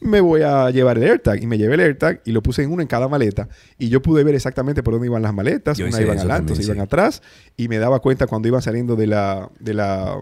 me 0.01 0.21
voy 0.21 0.41
a 0.41 0.69
llevar 0.71 0.97
el 0.97 1.03
AirTag. 1.03 1.41
Y 1.41 1.47
me 1.47 1.57
llevé 1.57 1.75
el 1.75 1.79
AirTag 1.81 2.21
y 2.25 2.31
lo 2.31 2.41
puse 2.43 2.63
en 2.63 2.71
uno 2.71 2.81
en 2.81 2.87
cada 2.87 3.07
maleta. 3.07 3.47
Y 3.77 3.89
yo 3.89 4.01
pude 4.01 4.23
ver 4.23 4.35
exactamente 4.35 4.83
por 4.83 4.93
dónde 4.95 5.07
iban 5.07 5.21
las 5.21 5.33
maletas. 5.33 5.77
Yo 5.77 5.85
Una 5.87 6.01
iban 6.01 6.17
adelante, 6.19 6.53
también, 6.53 6.71
iban 6.71 6.81
atrás. 6.85 7.21
Y 7.57 7.67
me 7.67 7.77
daba 7.77 7.99
cuenta 7.99 8.27
cuando 8.27 8.47
iban 8.47 8.61
saliendo 8.61 8.95
de 8.95 9.07
la... 9.07 9.49
De 9.59 9.73
la 9.73 10.17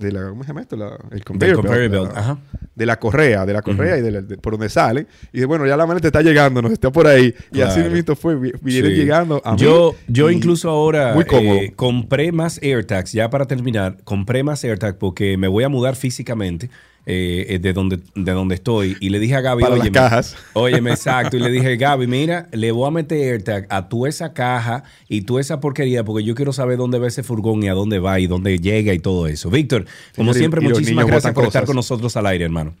de 0.00 0.12
la, 0.12 0.28
¿cómo 0.30 0.42
se 0.42 0.48
llama 0.48 0.62
esto? 0.62 0.76
La- 0.76 0.96
el 1.12 1.24
conveyor, 1.24 1.56
conveyor 1.56 1.78
belt, 1.90 1.92
belt, 1.92 2.12
la- 2.14 2.20
ajá. 2.20 2.38
de 2.74 2.86
la 2.86 2.98
correa, 2.98 3.46
de 3.46 3.52
la 3.52 3.62
correa 3.62 3.98
y 3.98 4.00
de, 4.02 4.10
la- 4.10 4.20
de- 4.22 4.36
por 4.38 4.54
donde 4.54 4.68
sale. 4.68 5.06
Y 5.32 5.36
dice, 5.38 5.46
bueno, 5.46 5.66
ya 5.66 5.76
la 5.76 5.86
maleta 5.86 6.08
está 6.08 6.22
llegando, 6.22 6.62
nos 6.62 6.72
está 6.72 6.90
por 6.90 7.06
ahí. 7.06 7.34
Y 7.52 7.60
así 7.60 7.80
Claro. 7.80 7.94
mismo 7.94 8.16
fue, 8.16 8.34
vi- 8.36 8.52
vinieron 8.62 8.90
Sí. 8.90 8.96
llegando 8.96 9.40
a 9.44 9.52
mí. 9.52 9.58
yo, 9.58 9.94
yo 10.08 10.30
y 10.30 10.34
incluso 10.36 10.68
ahora 10.70 11.12
Muy 11.14 11.24
cómodo. 11.24 11.56
eh, 11.58 11.72
compré 11.76 12.32
más 12.32 12.58
AirTags, 12.62 13.12
ya 13.12 13.28
para 13.30 13.44
terminar, 13.46 13.98
compré 14.04 14.42
más 14.42 14.64
AirTags 14.64 14.96
porque 14.98 15.36
me 15.36 15.46
voy 15.48 15.64
a 15.64 15.68
mudar 15.68 15.94
físicamente 15.96 16.70
eh, 17.06 17.58
de, 17.60 17.72
donde, 17.72 17.98
de 18.14 18.32
donde 18.32 18.54
estoy. 18.54 18.96
Y 19.00 19.08
le 19.10 19.18
dije 19.18 19.34
a 19.36 19.40
Gaby, 19.40 19.62
Para 19.62 19.74
las 19.74 19.80
óyeme, 19.82 19.94
cajas. 19.94 20.36
óyeme, 20.52 20.90
exacto. 20.90 21.36
Y 21.36 21.40
le 21.40 21.50
dije, 21.50 21.76
Gaby, 21.76 22.06
mira, 22.06 22.48
le 22.52 22.72
voy 22.72 22.86
a 22.88 22.90
meter 22.90 23.18
AirTag 23.32 23.66
a 23.70 23.88
tú 23.88 24.06
esa 24.06 24.32
caja 24.32 24.84
y 25.08 25.22
tú 25.22 25.38
esa 25.38 25.60
porquería 25.60 26.04
porque 26.04 26.24
yo 26.24 26.34
quiero 26.34 26.52
saber 26.52 26.76
dónde 26.78 26.98
va 26.98 27.08
ese 27.08 27.22
furgón 27.22 27.62
y 27.62 27.68
a 27.68 27.74
dónde 27.74 27.98
va 27.98 28.20
y 28.20 28.26
dónde 28.26 28.58
llega 28.58 28.92
y 28.94 28.98
todo 28.98 29.26
eso. 29.26 29.50
Víctor, 29.50 29.86
como 30.16 30.32
y- 30.32 30.34
siempre, 30.34 30.60
y 30.64 30.68
muchísimas 30.68 31.06
gracias 31.06 31.32
por 31.32 31.44
estar 31.46 31.64
con 31.64 31.76
nosotros 31.76 32.16
al 32.16 32.26
aire, 32.26 32.44
hermano. 32.44 32.74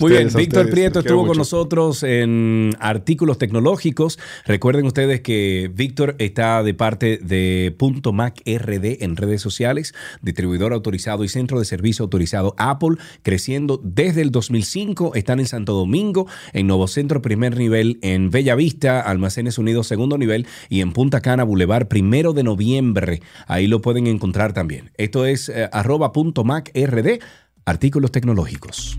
Muy 0.00 0.12
bien, 0.12 0.28
Víctor 0.34 0.70
Prieto 0.70 1.00
estuvo 1.00 1.26
con 1.26 1.36
nosotros 1.36 2.02
en 2.02 2.74
artículos 2.80 3.38
tecnológicos. 3.38 4.18
Recuerden 4.44 4.86
ustedes 4.86 5.20
que 5.20 5.70
Víctor 5.72 6.16
está 6.18 6.62
de 6.62 6.74
parte 6.74 7.18
de 7.18 7.74
Punto 7.78 8.12
Mac 8.12 8.40
RD 8.44 9.02
en 9.02 9.16
redes 9.16 9.40
sociales, 9.40 9.94
distribuidor 10.22 10.72
autorizado 10.72 11.24
y 11.24 11.28
centro 11.28 11.58
de 11.58 11.64
servicio 11.64 12.02
autorizado 12.02 12.54
Apple, 12.58 12.96
creciendo 13.22 13.80
desde 13.82 14.22
el 14.22 14.30
2005. 14.30 15.14
Están 15.14 15.40
en 15.40 15.46
Santo 15.46 15.74
Domingo, 15.74 16.26
en 16.52 16.66
Nuevo 16.66 16.88
Centro 16.88 17.22
primer 17.22 17.56
nivel, 17.56 17.98
en 18.02 18.30
Bella 18.30 18.54
Vista, 18.54 19.00
Almacenes 19.00 19.58
Unidos 19.58 19.86
segundo 19.86 20.18
nivel 20.18 20.46
y 20.68 20.80
en 20.80 20.92
Punta 20.92 21.20
Cana 21.20 21.44
Boulevard 21.44 21.86
primero 21.86 22.32
de 22.32 22.42
noviembre. 22.42 23.22
Ahí 23.46 23.66
lo 23.66 23.80
pueden 23.80 24.06
encontrar 24.06 24.52
también. 24.52 24.90
Esto 24.96 25.24
es 25.26 25.48
eh, 25.48 25.68
arroba 25.72 26.12
punto 26.12 26.44
Mac 26.44 26.70
RD, 26.74 27.20
artículos 27.64 28.10
tecnológicos. 28.10 28.98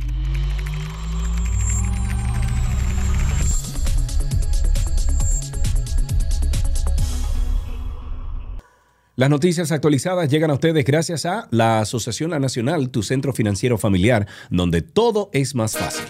Las 9.16 9.30
noticias 9.30 9.74
actualizadas 9.74 10.30
llegan 10.30 10.52
a 10.52 10.54
ustedes 10.54 10.86
gracias 10.86 11.26
a 11.26 11.48
la 11.52 11.82
Asociación 11.82 12.30
Nacional, 12.32 12.90
tu 12.92 13.04
centro 13.04 13.34
financiero 13.34 13.78
familiar, 13.78 14.26
donde 14.50 14.82
todo 14.82 15.30
es 15.34 15.54
más 15.54 15.74
fácil. 15.74 16.06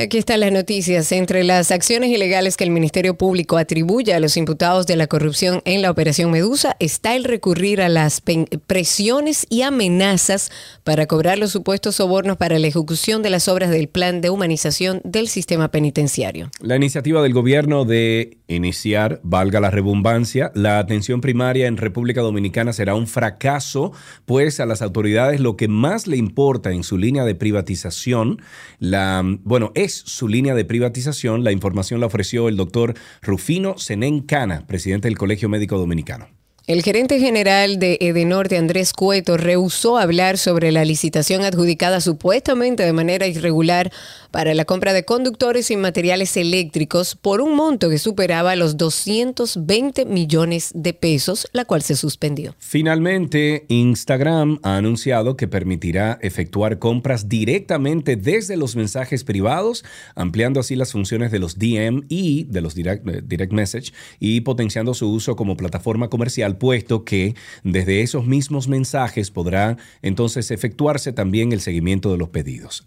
Aquí 0.00 0.16
están 0.16 0.40
las 0.40 0.50
noticias. 0.50 1.12
Entre 1.12 1.44
las 1.44 1.70
acciones 1.70 2.08
ilegales 2.08 2.56
que 2.56 2.64
el 2.64 2.70
Ministerio 2.70 3.18
Público 3.18 3.58
atribuye 3.58 4.14
a 4.14 4.20
los 4.20 4.38
imputados 4.38 4.86
de 4.86 4.96
la 4.96 5.06
corrupción 5.06 5.60
en 5.66 5.82
la 5.82 5.90
Operación 5.90 6.30
Medusa 6.30 6.74
está 6.80 7.16
el 7.16 7.24
recurrir 7.24 7.82
a 7.82 7.90
las 7.90 8.22
presiones 8.66 9.46
y 9.50 9.60
amenazas 9.60 10.50
para 10.84 11.06
cobrar 11.06 11.38
los 11.38 11.50
supuestos 11.50 11.96
sobornos 11.96 12.38
para 12.38 12.58
la 12.58 12.66
ejecución 12.66 13.22
de 13.22 13.28
las 13.28 13.46
obras 13.46 13.68
del 13.68 13.88
plan 13.88 14.22
de 14.22 14.30
humanización 14.30 15.02
del 15.04 15.28
sistema 15.28 15.70
penitenciario. 15.70 16.50
La 16.62 16.76
iniciativa 16.76 17.22
del 17.22 17.34
gobierno 17.34 17.84
de 17.84 18.38
iniciar, 18.48 19.20
valga 19.22 19.60
la 19.60 19.70
redundancia, 19.70 20.50
la 20.54 20.78
atención 20.78 21.20
primaria 21.20 21.66
en 21.66 21.76
República 21.76 22.22
Dominicana 22.22 22.72
será 22.72 22.94
un 22.94 23.06
fracaso, 23.06 23.92
pues 24.24 24.60
a 24.60 24.66
las 24.66 24.80
autoridades 24.80 25.40
lo 25.40 25.58
que 25.58 25.68
más 25.68 26.06
le 26.06 26.16
importa 26.16 26.72
en 26.72 26.84
su 26.84 26.96
línea 26.96 27.24
de 27.24 27.34
privatización, 27.34 28.40
la, 28.78 29.22
bueno, 29.44 29.72
es 29.74 29.89
su 29.94 30.28
línea 30.28 30.54
de 30.54 30.64
privatización. 30.64 31.44
La 31.44 31.52
información 31.52 32.00
la 32.00 32.06
ofreció 32.06 32.48
el 32.48 32.56
doctor 32.56 32.94
Rufino 33.22 33.78
Senén 33.78 34.20
Cana, 34.20 34.66
presidente 34.66 35.08
del 35.08 35.18
Colegio 35.18 35.48
Médico 35.48 35.78
Dominicano. 35.78 36.39
El 36.70 36.84
gerente 36.84 37.18
general 37.18 37.80
de 37.80 37.98
Edenorte, 38.00 38.56
Andrés 38.56 38.92
Cueto, 38.92 39.36
rehusó 39.36 39.98
hablar 39.98 40.38
sobre 40.38 40.70
la 40.70 40.84
licitación 40.84 41.42
adjudicada 41.42 42.00
supuestamente 42.00 42.84
de 42.84 42.92
manera 42.92 43.26
irregular 43.26 43.90
para 44.30 44.54
la 44.54 44.64
compra 44.64 44.92
de 44.92 45.04
conductores 45.04 45.72
y 45.72 45.76
materiales 45.76 46.36
eléctricos 46.36 47.16
por 47.16 47.40
un 47.40 47.56
monto 47.56 47.90
que 47.90 47.98
superaba 47.98 48.54
los 48.54 48.76
220 48.76 50.04
millones 50.04 50.70
de 50.72 50.94
pesos, 50.94 51.48
la 51.52 51.64
cual 51.64 51.82
se 51.82 51.96
suspendió. 51.96 52.54
Finalmente, 52.60 53.64
Instagram 53.66 54.60
ha 54.62 54.76
anunciado 54.76 55.36
que 55.36 55.48
permitirá 55.48 56.20
efectuar 56.22 56.78
compras 56.78 57.28
directamente 57.28 58.14
desde 58.14 58.56
los 58.56 58.76
mensajes 58.76 59.24
privados, 59.24 59.84
ampliando 60.14 60.60
así 60.60 60.76
las 60.76 60.92
funciones 60.92 61.32
de 61.32 61.40
los 61.40 61.58
DM 61.58 62.04
y 62.08 62.44
de 62.44 62.60
los 62.60 62.76
direct, 62.76 63.08
eh, 63.08 63.22
direct 63.26 63.52
message 63.52 63.92
y 64.20 64.42
potenciando 64.42 64.94
su 64.94 65.10
uso 65.10 65.34
como 65.34 65.56
plataforma 65.56 66.08
comercial, 66.08 66.59
puesto 66.60 67.04
que 67.04 67.34
desde 67.64 68.02
esos 68.02 68.24
mismos 68.24 68.68
mensajes 68.68 69.32
podrá 69.32 69.76
entonces 70.02 70.52
efectuarse 70.52 71.12
también 71.12 71.50
el 71.50 71.60
seguimiento 71.60 72.12
de 72.12 72.18
los 72.18 72.28
pedidos. 72.28 72.86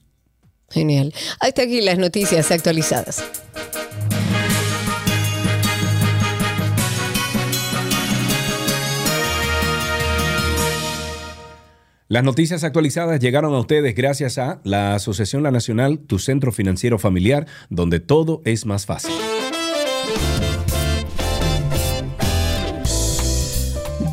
Genial. 0.70 1.14
Hasta 1.42 1.64
aquí 1.64 1.82
las 1.82 1.98
noticias 1.98 2.50
actualizadas. 2.52 3.22
Las 12.14 12.24
noticias 12.24 12.64
actualizadas 12.64 13.20
llegaron 13.20 13.56
a 13.56 13.60
ustedes 13.60 13.96
gracias 13.96 14.38
a 14.38 14.62
la 14.64 14.94
Asociación 14.94 15.42
La 15.42 15.50
Nacional, 15.50 15.98
tu 15.98 16.20
centro 16.20 16.52
financiero 16.52 17.00
familiar, 17.00 17.48
donde 17.72 18.00
todo 18.00 18.44
es 18.46 18.68
más 18.68 18.86
fácil. 18.86 19.14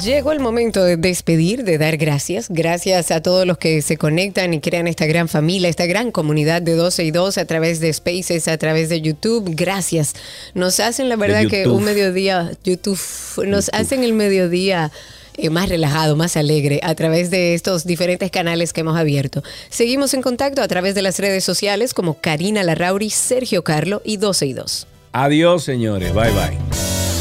Llegó 0.02 0.32
el 0.32 0.40
momento 0.40 0.82
de 0.82 0.96
despedir, 0.96 1.62
de 1.62 1.76
dar 1.76 1.98
gracias. 1.98 2.46
Gracias 2.48 3.10
a 3.10 3.20
todos 3.20 3.46
los 3.46 3.58
que 3.58 3.82
se 3.82 3.98
conectan 3.98 4.54
y 4.54 4.60
crean 4.60 4.86
esta 4.86 5.04
gran 5.04 5.28
familia, 5.28 5.68
esta 5.68 5.84
gran 5.84 6.10
comunidad 6.10 6.62
de 6.62 6.74
12 6.74 7.04
y 7.04 7.10
2 7.10 7.36
a 7.36 7.44
través 7.44 7.80
de 7.80 7.92
Spaces, 7.92 8.48
a 8.48 8.56
través 8.56 8.88
de 8.88 9.02
YouTube. 9.02 9.50
Gracias. 9.54 10.14
Nos 10.54 10.80
hacen 10.80 11.10
la 11.10 11.16
verdad 11.16 11.46
que 11.48 11.68
un 11.68 11.84
mediodía, 11.84 12.50
YouTube, 12.64 12.98
nos 13.46 13.68
hacen 13.74 14.02
el 14.02 14.14
mediodía 14.14 14.90
eh, 15.36 15.50
más 15.50 15.68
relajado, 15.68 16.16
más 16.16 16.36
alegre 16.36 16.80
a 16.82 16.94
través 16.94 17.30
de 17.30 17.52
estos 17.52 17.84
diferentes 17.84 18.30
canales 18.30 18.72
que 18.72 18.80
hemos 18.80 18.96
abierto. 18.96 19.42
Seguimos 19.68 20.14
en 20.14 20.22
contacto 20.22 20.62
a 20.62 20.68
través 20.68 20.94
de 20.94 21.02
las 21.02 21.18
redes 21.18 21.44
sociales 21.44 21.92
como 21.92 22.14
Karina 22.20 22.62
Larrauri, 22.62 23.10
Sergio 23.10 23.64
Carlo 23.64 24.00
y 24.04 24.16
12 24.16 24.46
y 24.46 24.52
2. 24.54 24.86
Adiós, 25.12 25.62
señores. 25.62 26.14
Bye 26.14 26.30
bye. 26.30 27.19